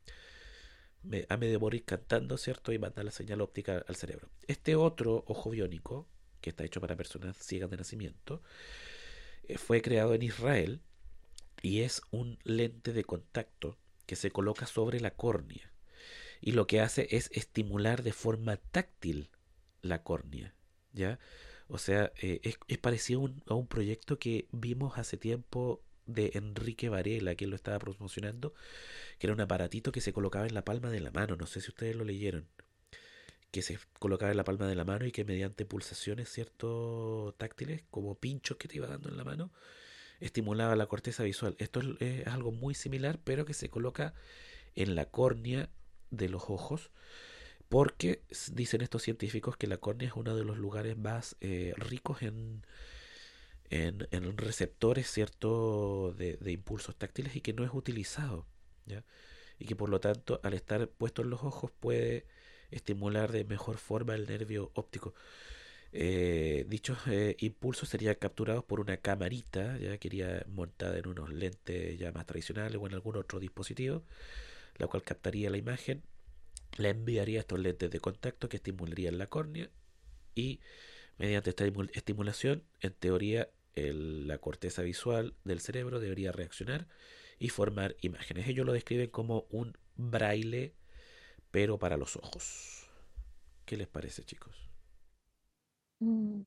me- 1.04 1.26
a 1.30 1.38
medio 1.38 1.60
morir 1.60 1.84
cantando, 1.86 2.38
¿cierto? 2.38 2.72
Y 2.74 2.80
manda 2.80 3.04
la 3.04 3.12
señal 3.12 3.42
óptica 3.42 3.84
al 3.88 3.96
cerebro. 3.96 4.30
Este 4.48 4.76
otro 4.76 5.24
ojo 5.28 5.50
biónico, 5.50 6.08
que 6.42 6.52
está 6.52 6.64
hecho 6.64 6.82
para 6.82 6.96
personas 6.96 7.38
ciegas 7.38 7.70
de 7.70 7.78
nacimiento, 7.78 8.42
eh, 9.44 9.58
fue 9.58 9.82
creado 9.82 10.14
en 10.14 10.22
Israel 10.24 10.82
y 11.62 11.82
es 11.82 12.02
un 12.12 12.40
lente 12.44 12.94
de 12.94 13.04
contacto 13.04 13.78
que 14.06 14.16
se 14.16 14.32
coloca 14.32 14.66
sobre 14.66 15.00
la 15.00 15.12
córnea. 15.12 15.72
Y 16.42 16.54
lo 16.54 16.68
que 16.68 16.82
hace 16.82 17.08
es 17.12 17.30
estimular 17.34 18.04
de 18.04 18.14
forma 18.14 18.58
táctil 18.58 19.30
la 19.82 20.04
córnea, 20.04 20.54
¿ya? 20.94 21.20
O 21.70 21.78
sea, 21.78 22.12
eh, 22.22 22.42
es, 22.68 22.78
parecido 22.80 23.30
a 23.48 23.54
un, 23.54 23.68
proyecto 23.68 24.18
que 24.18 24.48
vimos 24.52 24.98
hace 24.98 25.18
tiempo 25.18 25.84
de 26.08 26.32
Enrique 26.34 26.90
Varela, 26.90 27.36
que 27.36 27.46
lo 27.46 27.56
estaba 27.56 27.78
promocionando, 27.78 28.56
que 29.20 29.28
era 29.28 29.34
un 29.34 29.42
aparatito 29.42 29.92
que 29.92 30.02
se 30.02 30.12
colocaba 30.12 30.48
en 30.48 30.56
la 30.56 30.66
palma 30.66 30.90
de 30.90 31.00
la 31.00 31.12
mano. 31.12 31.36
No 31.36 31.46
sé 31.46 31.62
si 31.62 31.70
ustedes 31.70 31.96
lo 31.96 32.06
leyeron. 32.06 32.48
Que 33.52 33.62
se 33.62 33.80
colocaba 34.00 34.32
en 34.32 34.38
la 34.38 34.44
palma 34.44 34.68
de 34.68 34.76
la 34.76 34.84
mano 34.84 35.06
y 35.06 35.12
que 35.12 35.26
mediante 35.26 35.66
pulsaciones, 35.66 36.30
¿cierto? 36.30 37.36
táctiles, 37.38 37.84
como 37.92 38.16
pinchos 38.16 38.58
que 38.58 38.68
te 38.68 38.78
iba 38.78 38.88
dando 38.88 39.10
en 39.10 39.18
la 39.18 39.24
mano, 39.24 39.52
estimulaba 40.20 40.76
la 40.76 40.88
corteza 40.88 41.24
visual. 41.24 41.56
Esto 41.60 41.82
es, 41.82 42.02
es 42.02 42.28
algo 42.28 42.52
muy 42.52 42.74
similar, 42.74 43.20
pero 43.24 43.46
que 43.46 43.54
se 43.54 43.70
coloca 43.70 44.16
en 44.76 44.96
la 44.96 45.06
córnea 45.06 45.70
de 46.10 46.30
los 46.30 46.50
ojos 46.50 46.90
porque 47.70 48.24
dicen 48.52 48.82
estos 48.82 49.04
científicos 49.04 49.56
que 49.56 49.68
la 49.68 49.78
córnea 49.78 50.08
es 50.08 50.16
uno 50.16 50.36
de 50.36 50.44
los 50.44 50.58
lugares 50.58 50.98
más 50.98 51.36
eh, 51.40 51.74
ricos 51.78 52.24
en, 52.24 52.66
en, 53.70 54.38
receptores 54.38 55.14
de, 55.16 56.38
impulsos 56.48 56.96
táctiles 56.96 57.36
y 57.36 57.42
que 57.42 57.54
no 57.54 57.64
es 57.64 57.72
utilizado 57.72 58.46
y 59.60 59.66
que 59.66 59.76
por 59.76 59.90
lo 59.90 60.00
tanto 60.00 60.40
al 60.44 60.54
estar 60.56 60.88
puesto 60.90 61.22
en 61.22 61.30
los 61.30 61.44
ojos 61.44 61.72
puede 61.80 62.26
estimular 62.72 63.32
de 63.32 63.44
mejor 63.44 63.78
forma 63.78 64.16
el 64.16 64.28
nervio 64.28 64.72
óptico. 64.74 65.14
Eh, 65.92 66.66
dichos 66.68 67.00
eh, 67.08 67.36
impulsos 67.40 67.90
serían 67.90 68.16
capturados 68.16 68.64
por 68.64 68.80
una 68.80 68.98
camarita 68.98 69.78
ya 69.78 69.98
que 69.98 70.08
iría 70.08 70.46
montada 70.48 70.98
en 71.00 71.08
unos 71.08 71.32
lentes 71.32 71.98
ya 71.98 72.12
más 72.12 72.28
tradicionales 72.28 72.80
o 72.80 72.86
en 72.86 72.94
algún 72.94 73.18
otro 73.18 73.40
dispositivo 73.40 74.04
la 74.78 74.86
cual 74.86 75.02
captaría 75.02 75.50
la 75.50 75.58
imagen 75.58 76.04
le 76.78 76.90
enviaría 76.90 77.40
estos 77.42 77.60
lentes 77.60 77.90
de 77.92 78.00
contacto 78.00 78.50
que 78.50 78.58
estimularían 78.58 79.18
la 79.18 79.28
córnea 79.28 79.70
y 80.36 80.60
mediante 81.18 81.52
esta 81.52 81.66
estimu- 81.68 81.92
estimulación, 81.94 82.64
en 82.82 82.94
teoría, 82.94 83.50
el- 83.76 84.28
la 84.28 84.40
corteza 84.40 84.82
visual 84.84 85.36
del 85.46 85.62
cerebro 85.62 86.00
debería 86.00 86.32
reaccionar 86.34 86.88
y 87.40 87.50
formar 87.50 87.96
imágenes. 88.02 88.48
Ellos 88.48 88.66
lo 88.66 88.74
describen 88.74 89.10
como 89.10 89.48
un 89.52 89.78
braille 89.98 90.76
pero 91.52 91.80
para 91.80 91.98
los 91.98 92.16
ojos. 92.18 92.88
¿Qué 93.66 93.78
les 93.78 93.88
parece, 93.88 94.24
chicos? 94.26 94.56
Mm. 96.02 96.44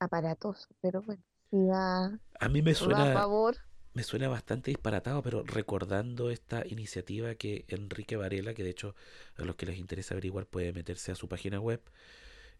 Aparatoso, 0.00 0.68
pero 0.80 1.02
bueno, 1.02 1.22
si 1.50 1.58
va, 1.66 2.18
A 2.40 2.48
mí 2.48 2.62
me 2.62 2.74
va 2.80 3.02
a 3.02 3.06
suena, 3.06 3.08
favor. 3.08 3.56
Me 3.96 4.02
suena 4.02 4.28
bastante 4.28 4.70
disparatado, 4.70 5.22
pero 5.22 5.42
recordando 5.42 6.30
esta 6.30 6.66
iniciativa 6.66 7.34
que 7.34 7.64
Enrique 7.68 8.16
Varela, 8.16 8.52
que 8.52 8.62
de 8.62 8.68
hecho 8.68 8.94
a 9.38 9.42
los 9.42 9.56
que 9.56 9.64
les 9.64 9.78
interesa 9.78 10.12
averiguar 10.12 10.44
puede 10.44 10.74
meterse 10.74 11.12
a 11.12 11.14
su 11.14 11.28
página 11.28 11.60
web, 11.60 11.80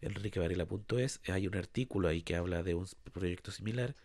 enriquevarela.es, 0.01 1.21
hay 1.27 1.45
un 1.45 1.55
artículo 1.55 2.07
ahí 2.07 2.23
que 2.23 2.35
habla 2.35 2.63
de 2.63 2.73
un 2.73 2.87
proyecto 3.13 3.51
similar 3.51 3.95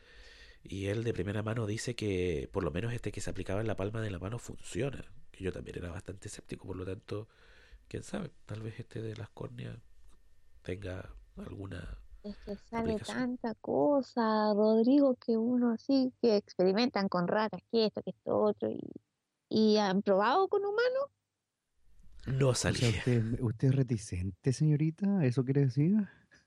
y 0.63 0.89
él 0.89 1.05
de 1.05 1.15
primera 1.15 1.43
mano 1.43 1.67
dice 1.67 1.97
que 1.97 2.51
por 2.53 2.65
lo 2.65 2.71
menos 2.71 2.93
este 2.93 3.13
que 3.13 3.23
se 3.23 3.31
aplicaba 3.31 3.63
en 3.63 3.67
la 3.67 3.77
palma 3.77 4.03
de 4.03 4.11
la 4.11 4.19
mano 4.19 4.39
funciona, 4.39 5.03
que 5.31 5.43
yo 5.43 5.53
también 5.53 5.79
era 5.79 5.89
bastante 5.89 6.29
escéptico, 6.29 6.67
por 6.67 6.77
lo 6.77 6.85
tanto, 6.85 7.29
quién 7.89 8.03
sabe, 8.03 8.31
tal 8.45 8.61
vez 8.61 8.79
este 8.79 9.01
de 9.01 9.17
las 9.17 9.31
córneas 9.31 9.79
tenga 10.61 11.15
alguna 11.39 11.97
Es 12.25 12.37
que 12.45 12.57
sale 12.71 12.99
tanta 13.01 13.55
cosa, 13.57 14.55
Rodrigo, 14.55 15.17
que 15.17 15.37
uno 15.37 15.73
así, 15.73 16.13
que 16.23 16.37
experimentan 16.37 17.09
con 17.09 17.27
ratas, 17.27 17.61
que 17.71 17.87
esto, 17.87 18.03
que 18.03 18.11
esto 18.11 18.39
otro, 18.39 18.71
y, 18.71 18.81
y 19.49 19.77
han 19.79 20.03
probado 20.03 20.49
con 20.49 20.63
humanos. 20.65 21.11
No 22.27 22.51
O 22.51 22.55
sea, 22.55 22.73
salía. 22.73 22.91
usted, 22.91 23.41
usted 23.41 23.69
es 23.69 23.75
reticente, 23.75 24.53
señorita, 24.53 25.25
¿eso 25.25 25.45
quiere 25.45 25.63
decir? 25.63 25.97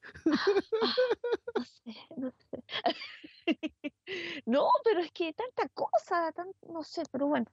No 1.56 1.64
sé, 1.64 1.96
no 2.18 2.32
sé. 2.52 2.64
No, 4.46 4.70
pero 4.84 5.00
es 5.02 5.12
que 5.12 5.34
tanta 5.34 5.70
cosa, 5.70 6.32
tan, 6.32 6.48
no 6.70 6.84
sé, 6.84 7.04
pero 7.12 7.28
bueno, 7.28 7.46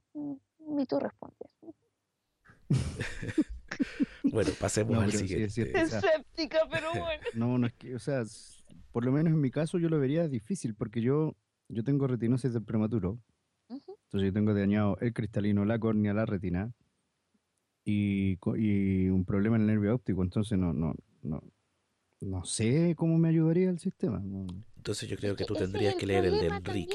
ni 0.58 0.86
tú 0.86 0.98
respondes. 0.98 1.50
Bueno, 4.24 4.50
pasemos 4.58 4.92
No, 4.92 5.00
al 5.00 5.12
sí, 5.12 5.24
es 5.34 5.52
siguiente. 5.54 5.80
Escéptica, 5.80 6.60
pero 6.70 6.90
bueno. 6.90 7.22
No, 7.34 7.58
no 7.58 7.66
es 7.66 7.72
que, 7.74 7.94
o 7.94 7.98
sea, 7.98 8.22
por 8.92 9.04
lo 9.04 9.12
menos 9.12 9.32
en 9.32 9.40
mi 9.40 9.50
caso 9.50 9.78
yo 9.78 9.88
lo 9.88 9.98
vería 9.98 10.28
difícil 10.28 10.74
porque 10.74 11.00
yo, 11.00 11.34
yo 11.68 11.84
tengo 11.84 12.06
retinosis 12.06 12.52
de 12.52 12.60
prematuro. 12.60 13.18
Entonces 13.68 14.28
yo 14.28 14.32
tengo 14.32 14.52
dañado 14.54 14.98
el 15.00 15.12
cristalino, 15.14 15.64
la 15.64 15.78
córnea, 15.78 16.12
la 16.12 16.26
retina 16.26 16.72
y, 17.84 18.38
y 18.56 19.08
un 19.08 19.24
problema 19.24 19.56
en 19.56 19.62
el 19.62 19.68
nervio 19.68 19.94
óptico. 19.94 20.22
Entonces 20.22 20.58
no, 20.58 20.72
no, 20.72 20.94
no, 21.22 21.42
no 22.20 22.44
sé 22.44 22.94
cómo 22.96 23.18
me 23.18 23.28
ayudaría 23.28 23.70
el 23.70 23.78
sistema. 23.78 24.20
no. 24.20 24.46
Entonces 24.76 25.08
yo 25.08 25.16
creo 25.16 25.36
que 25.36 25.44
tú 25.44 25.54
tendrías 25.54 25.94
que 25.94 26.06
leer 26.06 26.24
el 26.24 26.40
de 26.40 26.48
también. 26.48 26.88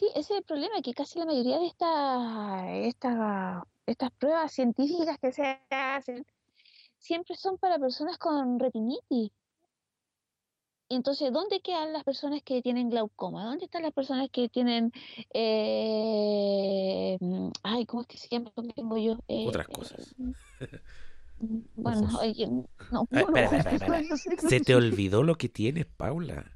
Sí, 0.00 0.06
ese 0.14 0.32
es 0.32 0.38
el 0.38 0.44
problema, 0.44 0.80
que 0.80 0.94
casi 0.94 1.18
la 1.18 1.26
mayoría 1.26 1.58
de 1.58 1.66
estas, 1.66 2.68
estas, 2.86 3.62
estas 3.84 4.10
pruebas 4.12 4.50
científicas 4.50 5.18
que 5.18 5.30
se 5.30 5.60
hacen 5.68 6.24
siempre 6.96 7.36
son 7.36 7.58
para 7.58 7.78
personas 7.78 8.16
con 8.16 8.58
retinitis. 8.58 9.30
Entonces, 10.88 11.30
¿dónde 11.30 11.60
quedan 11.60 11.92
las 11.92 12.02
personas 12.02 12.40
que 12.42 12.62
tienen 12.62 12.88
glaucoma? 12.88 13.44
¿Dónde 13.44 13.66
están 13.66 13.82
las 13.82 13.92
personas 13.92 14.30
que 14.32 14.48
tienen, 14.48 14.90
eh, 15.34 17.18
ay, 17.62 17.84
¿cómo 17.84 18.00
es 18.00 18.08
que 18.08 18.16
se 18.16 18.28
llama 18.30 18.50
tengo 18.74 18.96
yo? 18.96 19.18
Eh, 19.28 19.48
Otras 19.48 19.68
cosas. 19.68 20.14
mm, 20.16 20.30
bueno, 21.76 22.08
oye, 22.22 22.46
no, 22.46 22.66
Ah, 22.90 23.04
no 23.10 23.26
cómo 23.26 24.48
Se 24.48 24.60
te 24.60 24.74
olvidó 24.74 25.22
lo 25.22 25.34
que 25.34 25.50
tienes, 25.50 25.84
Paula. 25.84 26.50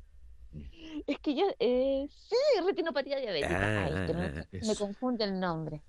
Es 1.07 1.19
que 1.19 1.35
yo, 1.35 1.45
eh, 1.59 2.07
sí, 2.11 2.37
retinopatía 2.65 3.19
diabética. 3.19 3.85
Ay, 3.85 3.93
que 4.07 4.13
Ah, 4.13 4.17
me, 4.17 4.33
me 4.33 4.47
eso. 4.59 4.77
confunde 4.77 5.25
el 5.25 5.39
nombre 5.39 5.83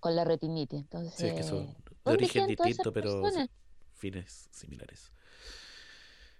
con 0.00 0.16
la 0.16 0.24
retinitis. 0.24 0.80
Entonces, 0.80 1.14
Sí, 1.14 1.26
es 1.26 1.34
que 1.34 1.42
son 1.44 1.66
de 1.66 1.74
¿dónde 2.04 2.24
origen 2.24 2.46
distinto, 2.48 2.92
pero 2.92 3.22
personas? 3.22 3.48
fines 3.94 4.48
similares. 4.50 5.12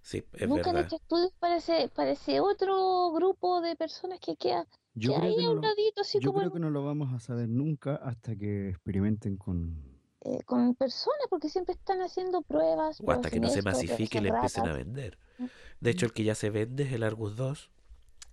Sí, 0.03 0.25
es 0.33 0.49
Nunca 0.49 0.71
han 0.71 0.77
verdad. 0.77 0.87
hecho 0.89 0.97
estudios 0.97 1.33
para 1.39 1.57
ese, 1.59 1.89
para 1.95 2.11
ese 2.11 2.41
otro 2.41 3.13
grupo 3.13 3.61
de 3.61 3.77
personas 3.77 4.19
que 4.19 4.35
queda, 4.37 4.67
Yo 4.95 5.15
creo 5.15 5.29
ahí 5.31 5.37
que 5.37 5.43
no 5.45 5.51
un 5.51 5.57
lo, 5.57 5.63
ladito, 5.63 6.01
así 6.01 6.19
yo 6.21 6.31
como 6.31 6.41
creo 6.41 6.53
que 6.53 6.59
no 6.59 6.71
lo 6.71 6.85
vamos 6.85 7.13
a 7.15 7.21
saber 7.21 7.49
nunca 7.49 7.95
hasta 7.97 8.35
que 8.35 8.71
experimenten 8.71 9.37
con... 9.37 9.81
eh, 10.23 10.43
con 10.45 10.75
personas, 10.75 11.27
porque 11.31 11.49
siempre 11.49 11.75
están 11.75 12.01
haciendo 12.03 12.43
pruebas, 12.43 13.01
O 13.01 13.13
hasta 13.13 13.31
que 13.31 13.39
no 13.39 13.49
se 13.49 13.63
masifique 13.63 14.19
y 14.19 14.23
le 14.23 14.31
empiecen 14.31 14.67
a 14.67 14.73
vender. 14.73 15.19
De 15.79 15.91
hecho, 15.91 16.07
el 16.07 16.13
que 16.13 16.25
ya 16.25 16.35
se 16.35 16.51
vende 16.51 16.83
es 16.83 16.93
el 16.93 17.05
Argus 17.05 17.37
2 17.37 17.71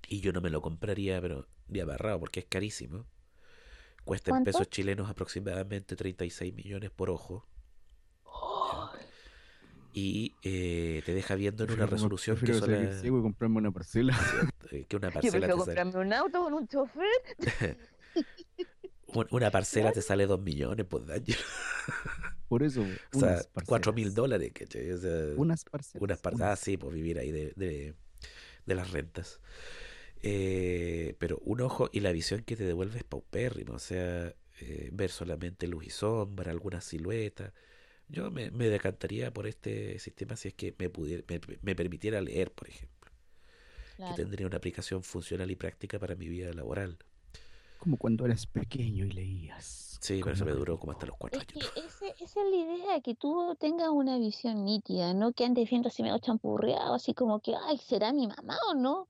y 0.10 0.22
yo 0.22 0.32
no 0.34 0.42
me 0.42 0.50
lo 0.50 0.62
compraría, 0.62 1.22
pero 1.22 1.48
de 1.68 1.82
abarrado 1.82 2.20
porque 2.20 2.42
es 2.42 2.46
carísimo. 2.48 3.06
Cuesta 4.06 4.32
en 4.32 4.36
¿Cuánto? 4.38 4.52
pesos 4.52 4.70
chilenos 4.70 5.10
aproximadamente 5.10 5.96
36 5.96 6.54
millones 6.54 6.90
por 6.90 7.10
ojo. 7.10 7.48
Y 9.92 10.36
eh, 10.44 11.02
te 11.06 11.14
deja 11.14 11.36
viendo 11.36 11.64
en 11.64 11.70
una 11.72 11.78
Prefiero, 11.78 11.96
resolución 11.96 12.36
que, 12.38 12.46
prefiero 12.46 12.66
seguir 12.66 12.88
sola- 12.90 13.02
ciego 13.02 13.20
y 13.20 13.22
comprarme 13.24 13.58
una 13.58 13.72
parcela. 13.72 14.18
eh, 14.72 14.86
que 14.88 14.96
una 14.96 15.08
Yo 15.10 15.14
parcela 15.14 15.48
prefiero 15.48 15.66
te 15.66 15.66
sale, 15.76 15.82
comprarme 15.82 16.08
un 16.08 16.14
auto 16.14 16.44
con 16.44 16.54
un 16.54 16.68
chofer. 16.68 17.06
un- 19.08 19.28
una 19.32 19.52
parcela 19.52 19.92
te 19.92 20.02
sale 20.02 20.28
2 20.28 20.40
millones 20.42 20.86
por 20.86 21.06
daño. 21.06 21.36
Por 22.48 22.64
eso, 22.64 22.84
O 23.14 23.20
sea, 23.20 23.42
4 23.66 23.94
mil 23.94 24.06
parcelas. 24.06 24.16
dólares, 24.16 24.52
¿cachai? 24.54 24.92
O 24.92 24.98
sea, 24.98 25.34
Unas 25.36 25.64
parcelas. 25.66 26.02
unas 26.04 26.20
par- 26.20 26.34
unas. 26.36 26.48
Ah, 26.50 26.56
sí, 26.56 26.78
pues 26.78 26.94
vivir 26.94 27.18
ahí 27.20 27.32
de, 27.32 27.54
de, 27.56 27.96
de 28.66 28.76
las 28.76 28.92
rentas. 28.92 29.40
Eh, 30.22 31.16
pero 31.20 31.40
un 31.46 31.62
ojo 31.62 31.90
y 31.94 32.02
la 32.02 32.12
visión 32.12 32.44
que 32.44 32.56
te 32.58 32.66
devuelve 32.66 32.98
es 33.00 33.04
paupérrima, 33.06 33.74
o 33.76 33.80
sea, 33.80 34.34
eh, 34.62 34.90
ver 34.92 35.12
solamente 35.12 35.68
luz 35.68 35.86
y 35.86 35.90
sombra, 35.90 36.52
alguna 36.52 36.82
silueta. 36.82 37.54
Yo 38.10 38.32
me, 38.32 38.52
me 38.52 38.70
decantaría 38.70 39.32
por 39.34 39.48
este 39.48 40.00
sistema 40.00 40.36
si 40.36 40.50
es 40.50 40.54
que 40.56 40.76
me, 40.80 40.90
pudiera, 40.90 41.24
me, 41.30 41.40
me 41.62 41.76
permitiera 41.76 42.22
leer, 42.22 42.52
por 42.54 42.70
ejemplo, 42.70 43.12
que 43.98 43.98
Claro. 43.98 44.16
tendría 44.16 44.48
una 44.48 44.58
aplicación 44.58 45.04
funcional 45.04 45.52
y 45.52 45.56
práctica 45.56 46.00
para 46.00 46.16
mi 46.16 46.28
vida 46.28 46.52
laboral. 46.54 46.98
Como 47.78 47.98
cuando 47.98 48.26
eras 48.26 48.46
pequeño 48.46 49.06
y 49.06 49.12
leías. 49.12 49.98
Sí, 50.02 50.20
pero 50.22 50.34
eso 50.36 50.46
me 50.46 50.52
duró 50.52 50.78
como 50.80 50.92
hasta 50.94 51.06
los 51.06 51.18
cuatro 51.18 51.40
Es 51.40 51.48
que 51.48 51.60
años. 51.60 51.72
ese- 51.86 52.16
esa 52.24 52.42
es 52.42 52.50
la 52.50 52.56
idea, 52.56 53.02
que 53.02 53.16
tú 53.16 53.56
tengas 53.60 53.90
una 53.90 54.18
visión 54.18 54.64
nítida, 54.66 55.14
no 55.14 55.34
que 55.34 55.46
andes 55.46 55.70
viendo 55.70 55.90
así 55.90 56.04
medio 56.04 56.18
champurreado, 56.20 56.94
así 56.94 57.14
como 57.14 57.40
que, 57.40 57.56
ay, 57.56 57.78
¿será 57.78 58.12
mi 58.14 58.28
mamá 58.28 58.58
o 58.70 58.74
no? 58.76 59.08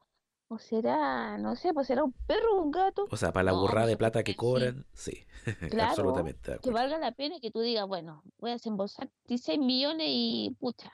O 0.51 0.57
será, 0.57 1.37
no 1.37 1.55
sé, 1.55 1.73
pues 1.73 1.87
será 1.87 2.03
un 2.03 2.13
perro 2.27 2.57
o 2.57 2.61
un 2.63 2.71
gato. 2.71 3.05
O 3.11 3.17
sea, 3.17 3.31
para 3.31 3.43
la 3.45 3.51
No, 3.51 3.61
burrada 3.61 3.87
de 3.87 3.97
plata 3.97 4.23
que 4.23 4.35
cobran, 4.35 4.85
sí, 4.93 5.25
claro, 5.69 5.91
absolutamente 5.91 6.59
que 6.61 6.71
valga 6.71 6.97
la 6.97 7.11
pena 7.11 7.37
y 7.37 7.41
que 7.41 7.51
tú 7.51 7.61
digas, 7.61 7.87
bueno, 7.87 8.23
voy 8.39 8.51
a 8.51 8.53
desembolsar 8.53 9.09
16 9.25 9.59
millones 9.59 10.07
y 10.09 10.55
pucha, 10.59 10.91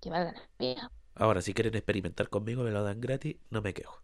que 0.00 0.10
valga 0.10 0.32
la 0.32 0.50
pena. 0.58 0.92
Ahora, 1.14 1.42
si 1.42 1.52
quieren 1.52 1.74
experimentar 1.74 2.30
conmigo, 2.30 2.62
me 2.62 2.70
lo 2.70 2.82
dan 2.82 3.00
gratis, 3.00 3.36
no 3.50 3.60
me 3.60 3.74
quejo. 3.74 4.02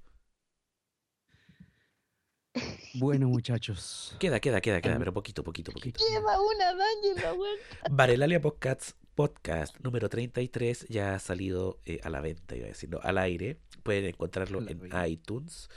Bueno, 2.92 3.28
muchachos. 3.28 4.14
Queda, 4.20 4.38
queda, 4.40 4.60
queda, 4.60 4.80
queda, 4.80 4.98
pero 4.98 5.12
poquito, 5.12 5.42
poquito, 5.42 5.72
poquito. 5.72 6.00
Lleva 6.08 6.40
una 6.40 6.74
daña 6.74 7.08
en 7.16 7.22
la 7.22 7.32
vuelta. 7.32 7.88
Varelalia 7.90 8.40
Podcasts 8.40 8.94
Podcast 9.14 9.78
número 9.80 10.08
33 10.08 10.86
ya 10.88 11.14
ha 11.14 11.18
salido 11.20 11.78
eh, 11.84 12.00
a 12.02 12.10
la 12.10 12.20
venta, 12.20 12.56
iba 12.56 12.66
a 12.66 12.68
decir, 12.68 12.90
no, 12.90 12.98
al 13.02 13.18
aire. 13.18 13.58
Pueden 13.82 14.06
encontrarlo 14.06 14.60
la 14.60 14.72
en 14.72 14.90
iTunes. 15.06 15.68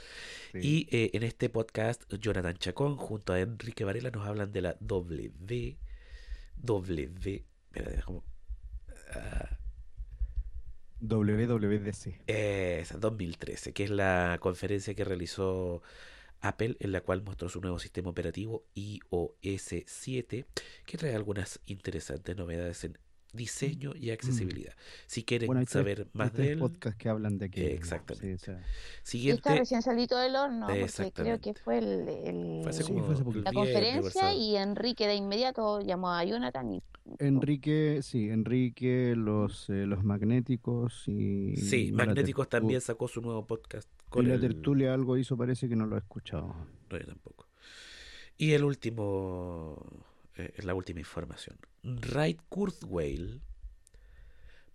Sí. 0.52 0.58
Y 0.60 0.88
eh, 0.90 1.10
en 1.12 1.22
este 1.22 1.48
podcast, 1.48 2.02
Jonathan 2.12 2.56
Chacón 2.56 2.96
junto 2.96 3.32
a 3.32 3.40
Enrique 3.40 3.84
Varela 3.84 4.10
nos 4.10 4.26
hablan 4.26 4.50
de 4.50 4.62
la 4.62 4.76
W. 4.80 5.78
W. 6.56 7.44
Ah, 9.12 9.58
WWDC. 11.00 12.22
esa, 12.26 12.98
2013, 12.98 13.72
que 13.72 13.84
es 13.84 13.90
la 13.90 14.38
conferencia 14.40 14.94
que 14.94 15.04
realizó 15.04 15.82
Apple, 16.40 16.76
en 16.80 16.92
la 16.92 17.02
cual 17.02 17.22
mostró 17.22 17.48
su 17.48 17.60
nuevo 17.60 17.78
sistema 17.78 18.10
operativo 18.10 18.64
iOS 18.74 19.84
7, 19.86 20.46
que 20.86 20.98
trae 20.98 21.14
algunas 21.14 21.60
interesantes 21.66 22.36
novedades 22.36 22.84
en 22.84 22.98
diseño 23.32 23.92
y 23.94 24.10
accesibilidad. 24.10 24.72
Si 25.06 25.22
quieren 25.24 25.46
Bueno, 25.48 25.60
hay 25.60 25.66
tres, 25.66 25.72
saber 25.72 26.00
hay 26.00 26.06
más 26.14 26.32
tres 26.32 26.46
de 26.46 26.52
él, 26.54 26.58
podcasts 26.58 26.98
que 26.98 27.08
hablan 27.08 27.38
de 27.38 27.50
que 27.50 27.74
Exactamente. 27.74 28.26
Sí, 28.26 28.32
o 28.34 28.38
sea, 28.38 28.54
Y 28.54 28.60
está 28.60 29.04
siguiente, 29.04 29.58
recién 29.58 29.82
salido 29.82 30.18
del 30.18 30.36
horno, 30.36 30.66
porque 30.66 31.12
creo 31.12 31.40
que 31.40 31.54
fue 31.54 31.78
el, 31.78 32.08
el- 32.08 32.60
fue 32.62 32.70
hace 32.70 32.82
Sí, 32.84 32.92
como 32.92 33.04
fue 33.04 33.14
hace 33.14 33.20
el 33.22 33.24
poquito. 33.26 33.44
la 33.44 33.50
el 33.50 33.54
conferencia 33.56 34.34
y 34.34 34.56
Enrique 34.56 35.06
de 35.06 35.14
inmediato 35.14 35.80
llamó 35.80 36.10
a 36.12 36.24
Jonathan 36.24 36.72
y 36.72 36.82
Enrique, 37.20 38.00
sí, 38.02 38.28
Enrique, 38.28 39.14
los, 39.16 39.70
eh, 39.70 39.86
los 39.86 40.04
magnéticos 40.04 41.08
y. 41.08 41.56
Sí, 41.56 41.90
la 41.90 42.04
Magnéticos 42.04 42.46
tertu- 42.48 42.50
también 42.50 42.80
sacó 42.82 43.08
su 43.08 43.22
nuevo 43.22 43.46
podcast 43.46 43.88
Y 43.88 44.10
con 44.10 44.28
la 44.28 44.34
el... 44.34 44.40
tertulia 44.42 44.92
algo 44.92 45.16
hizo, 45.16 45.34
parece 45.36 45.68
que 45.70 45.76
no 45.76 45.86
lo 45.86 45.96
he 45.96 46.00
escuchado. 46.00 46.54
No, 46.90 46.98
yo 46.98 47.06
tampoco. 47.06 47.46
Y 48.36 48.52
el 48.52 48.62
último, 48.62 49.82
eh, 50.38 50.52
es 50.56 50.64
la 50.64 50.74
última 50.74 51.00
información. 51.00 51.58
Raid 51.82 52.38
Kurzweil 52.48 53.42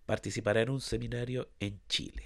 participará 0.05 0.61
en 0.61 0.69
un 0.69 0.81
seminario 0.81 1.49
en 1.59 1.81
Chile. 1.87 2.23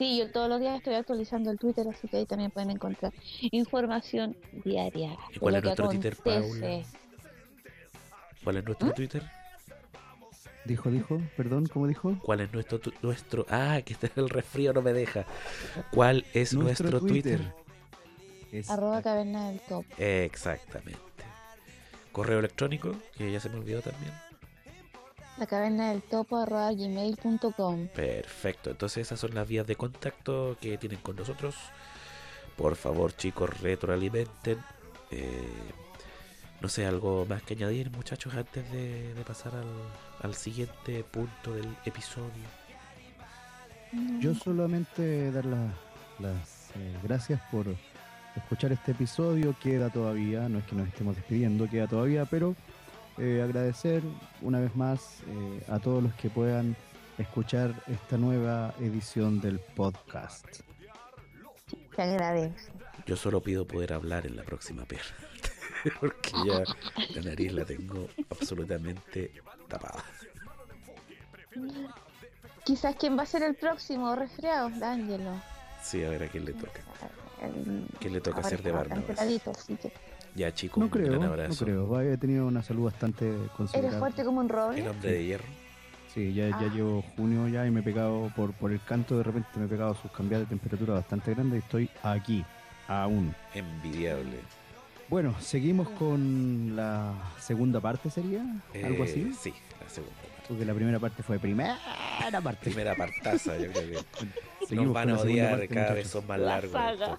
Sí, 0.00 0.16
yo 0.16 0.30
todos 0.30 0.48
los 0.48 0.60
días 0.60 0.78
estoy 0.78 0.94
actualizando 0.94 1.50
el 1.50 1.58
Twitter, 1.58 1.86
así 1.86 2.08
que 2.08 2.16
ahí 2.16 2.24
también 2.24 2.50
pueden 2.50 2.70
encontrar 2.70 3.12
información 3.50 4.34
diaria. 4.64 5.14
¿Y 5.30 5.38
cuál 5.38 5.56
es 5.56 5.62
nuestro 5.62 5.90
Twitter, 5.90 6.16
Paula? 6.16 6.82
¿Cuál 8.42 8.56
es 8.56 8.64
nuestro 8.64 8.94
Twitter? 8.94 9.22
Dijo, 10.64 10.90
dijo, 10.90 11.20
perdón, 11.36 11.66
¿cómo 11.66 11.86
dijo? 11.86 12.18
¿Cuál 12.22 12.40
es 12.40 12.50
nuestro 12.50 12.80
nuestro 13.02 13.44
Ah, 13.50 13.82
que 13.84 13.92
este 13.92 14.10
el 14.16 14.30
resfrío 14.30 14.72
no 14.72 14.80
me 14.80 14.94
deja. 14.94 15.26
¿Cuál 15.92 16.24
es 16.32 16.54
nuestro, 16.54 17.00
Twitter? 17.00 17.52
Arroba 18.70 19.02
caverna 19.02 19.50
del 19.50 19.60
top. 19.60 19.84
Exactamente. 19.98 20.98
Correo 22.10 22.38
electrónico, 22.38 22.96
que 23.18 23.30
ya 23.30 23.38
se 23.38 23.50
me 23.50 23.56
olvidó 23.56 23.82
también. 23.82 24.12
La 25.40 25.46
caverna 25.46 25.88
del 25.88 26.02
topo 26.02 26.36
arroba 26.36 26.70
gmail.com. 26.70 27.88
Perfecto, 27.94 28.68
entonces 28.72 29.06
esas 29.06 29.18
son 29.18 29.34
las 29.34 29.48
vías 29.48 29.66
de 29.66 29.74
contacto 29.74 30.58
que 30.60 30.76
tienen 30.76 30.98
con 30.98 31.16
nosotros. 31.16 31.54
Por 32.58 32.76
favor, 32.76 33.16
chicos, 33.16 33.58
retroalimenten. 33.62 34.58
Eh, 35.10 35.72
no 36.60 36.68
sé, 36.68 36.84
algo 36.84 37.24
más 37.24 37.42
que 37.42 37.54
añadir, 37.54 37.90
muchachos, 37.90 38.34
antes 38.34 38.70
de, 38.70 39.14
pasar 39.26 39.52
al, 40.20 40.34
siguiente 40.34 41.04
punto 41.04 41.54
del 41.54 41.74
episodio. 41.86 42.44
Yo 44.20 44.34
solamente 44.34 45.32
dar 45.32 45.46
las 45.46 46.70
eh, 46.74 46.98
gracias 47.02 47.40
por 47.50 47.64
escuchar 48.36 48.72
este 48.72 48.92
episodio. 48.92 49.56
Queda 49.58 49.88
todavía, 49.88 50.50
no 50.50 50.58
es 50.58 50.66
que 50.66 50.76
nos 50.76 50.86
estemos 50.86 51.16
despidiendo, 51.16 51.66
queda 51.66 51.86
todavía, 51.86 52.26
pero 52.26 52.54
eh, 53.18 53.42
agradecer 53.42 54.02
una 54.42 54.60
vez 54.60 54.74
más 54.76 55.20
eh, 55.26 55.64
a 55.68 55.78
todos 55.78 56.02
los 56.02 56.14
que 56.14 56.30
puedan 56.30 56.76
escuchar 57.18 57.74
esta 57.86 58.16
nueva 58.16 58.74
edición 58.80 59.40
del 59.40 59.58
podcast. 59.58 60.46
Te 61.94 62.02
agradezco. 62.02 62.72
Yo 63.06 63.16
solo 63.16 63.40
pido 63.42 63.66
poder 63.66 63.92
hablar 63.92 64.26
en 64.26 64.36
la 64.36 64.42
próxima 64.42 64.84
perra. 64.84 65.14
porque 66.00 66.30
ya 66.46 66.62
la 67.14 67.22
nariz 67.22 67.52
la 67.52 67.64
tengo 67.64 68.08
absolutamente 68.28 69.32
tapada. 69.68 70.04
Quizás 72.64 72.96
quién 72.96 73.18
va 73.18 73.22
a 73.22 73.26
ser 73.26 73.42
el 73.42 73.54
próximo 73.54 74.14
resfriado, 74.14 74.70
D'Angelo. 74.70 75.32
Sí, 75.82 76.04
a 76.04 76.10
ver 76.10 76.24
a 76.24 76.28
quién 76.28 76.44
le 76.44 76.52
toca. 76.52 76.82
¿Quién 77.98 78.12
le 78.12 78.20
toca 78.20 78.40
hacer 78.40 78.62
de 78.62 78.70
barba? 78.70 78.96
Ya, 80.34 80.52
chicos, 80.54 80.78
no 80.78 80.90
creo, 80.90 81.06
un 81.06 81.18
gran 81.18 81.24
abrazo. 81.24 81.66
No 81.66 81.88
creo, 81.88 82.00
he 82.12 82.16
tenido 82.16 82.46
una 82.46 82.62
salud 82.62 82.84
bastante 82.84 83.32
considerable. 83.56 83.88
¿Eres 83.88 83.98
fuerte 83.98 84.24
como 84.24 84.40
un 84.40 84.48
roble? 84.48 84.80
El 84.80 84.88
hombre 84.88 85.12
de 85.12 85.24
hierro. 85.24 85.44
Sí, 86.14 86.34
ya, 86.34 86.48
ya 86.48 86.56
ah. 86.58 86.70
llevo 86.74 87.02
junio 87.16 87.46
ya 87.48 87.66
y 87.66 87.70
me 87.70 87.80
he 87.80 87.82
pegado 87.82 88.32
por, 88.34 88.52
por 88.52 88.72
el 88.72 88.80
canto, 88.82 89.16
de 89.16 89.22
repente 89.22 89.48
me 89.56 89.66
he 89.66 89.68
pegado 89.68 89.94
sus 89.94 90.10
cambiadas 90.10 90.48
de 90.48 90.56
temperatura 90.56 90.94
bastante 90.94 91.34
grandes 91.34 91.62
y 91.62 91.64
estoy 91.64 91.90
aquí, 92.02 92.44
aún. 92.88 93.34
Envidiable. 93.54 94.38
Bueno, 95.08 95.34
seguimos 95.40 95.88
con 95.90 96.74
la 96.76 97.12
segunda 97.38 97.80
parte, 97.80 98.10
¿sería? 98.10 98.44
¿Algo 98.84 99.04
así? 99.04 99.20
Eh, 99.20 99.34
sí, 99.40 99.54
la 99.80 99.88
segunda 99.88 100.16
parte. 100.16 100.44
Porque 100.48 100.64
la 100.64 100.74
primera 100.74 100.98
parte 100.98 101.22
fue 101.22 101.38
primera 101.38 101.78
parte. 102.42 102.70
Primera 102.70 102.94
partaza, 102.96 103.56
yo 103.56 103.72
creo 103.72 103.90
que 103.90 103.98
nos 104.76 104.92
van 104.92 105.10
a 105.10 105.18
odiar, 105.18 105.68
cada 105.68 105.94
vez 105.94 106.08
son 106.08 106.26
más 106.26 106.38
largos. 106.38 106.72
Saga. 106.72 107.18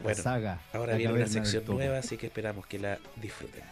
Bueno, 0.00 0.22
saga, 0.22 0.60
ahora 0.72 0.96
viene 0.96 1.12
una 1.12 1.26
sección 1.26 1.64
nueva, 1.66 1.98
así 1.98 2.16
que 2.16 2.26
esperamos 2.26 2.66
que 2.66 2.78
la 2.78 2.98
disfruten. 3.16 3.62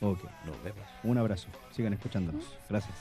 Ok. 0.00 0.24
Nos 0.46 0.62
vemos. 0.62 0.84
Un 1.02 1.18
abrazo. 1.18 1.48
Sigan 1.72 1.92
escuchándonos. 1.92 2.44
Gracias. 2.68 2.94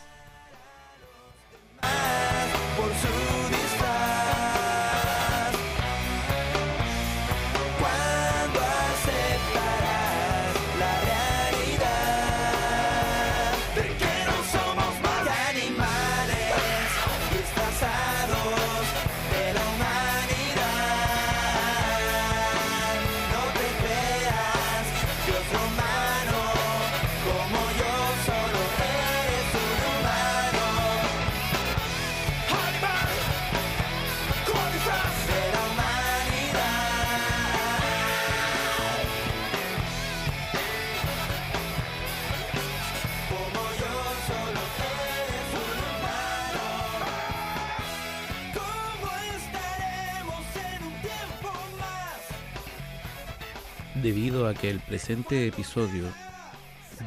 Debido 54.09 54.47
a 54.47 54.55
que 54.55 54.71
el 54.71 54.79
presente 54.79 55.45
episodio 55.45 56.03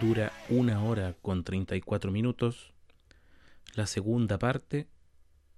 dura 0.00 0.30
una 0.48 0.84
hora 0.84 1.16
con 1.20 1.42
34 1.42 2.12
minutos, 2.12 2.72
la 3.74 3.86
segunda 3.86 4.38
parte 4.38 4.86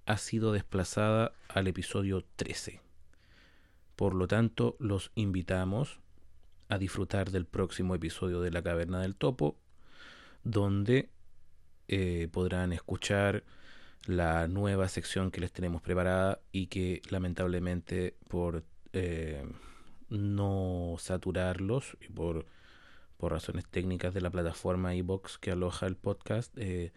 ha 0.07 0.17
sido 0.17 0.55
desplazada 0.55 1.33
al 1.49 1.67
episodio 1.67 2.25
13. 2.37 2.81
Por 3.95 4.15
lo 4.15 4.27
tanto, 4.27 4.75
los 4.79 5.13
invitamos 5.17 6.01
a 6.71 6.79
disfrutar 6.79 7.31
del 7.31 7.45
próximo 7.45 7.95
episodio 7.95 8.41
de 8.41 8.51
La 8.51 8.63
Caverna 8.63 9.03
del 9.03 9.15
Topo, 9.15 9.59
donde 10.45 11.11
eh, 11.89 12.27
podrán 12.33 12.73
escuchar 12.73 13.45
la 14.07 14.49
nueva 14.49 14.89
sección 14.89 15.31
que 15.31 15.43
les 15.43 15.53
tenemos 15.53 15.83
preparada 15.83 16.41
y 16.53 16.69
que 16.69 17.03
lamentablemente 17.11 18.17
por 18.29 18.65
eh, 18.95 19.45
no 20.09 20.97
saturarlos 20.99 21.97
y 22.01 22.09
por, 22.09 22.47
por 23.17 23.33
razones 23.33 23.67
técnicas 23.67 24.15
de 24.15 24.21
la 24.21 24.31
plataforma 24.31 24.95
iBox 24.95 25.39
que 25.39 25.51
aloja 25.51 25.87
el 25.87 25.97
podcast, 25.97 26.57
eh, 26.59 26.93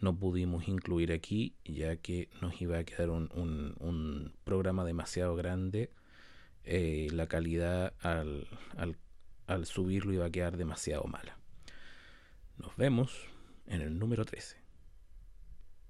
no 0.00 0.16
pudimos 0.16 0.68
incluir 0.68 1.12
aquí, 1.12 1.54
ya 1.64 1.96
que 1.96 2.28
nos 2.40 2.60
iba 2.60 2.78
a 2.78 2.84
quedar 2.84 3.10
un, 3.10 3.30
un, 3.34 4.32
programa 4.44 4.84
demasiado 4.84 5.36
grande. 5.36 5.90
Eh, 6.64 7.08
la 7.12 7.28
calidad 7.28 7.94
al, 8.00 8.48
al, 8.76 8.96
al 9.46 9.66
subirlo 9.66 10.12
iba 10.12 10.26
a 10.26 10.30
quedar 10.30 10.56
demasiado 10.56 11.04
mala. 11.04 11.38
Nos 12.58 12.76
vemos 12.76 13.28
en 13.66 13.80
el 13.80 13.98
número 13.98 14.24
13. 14.24 14.61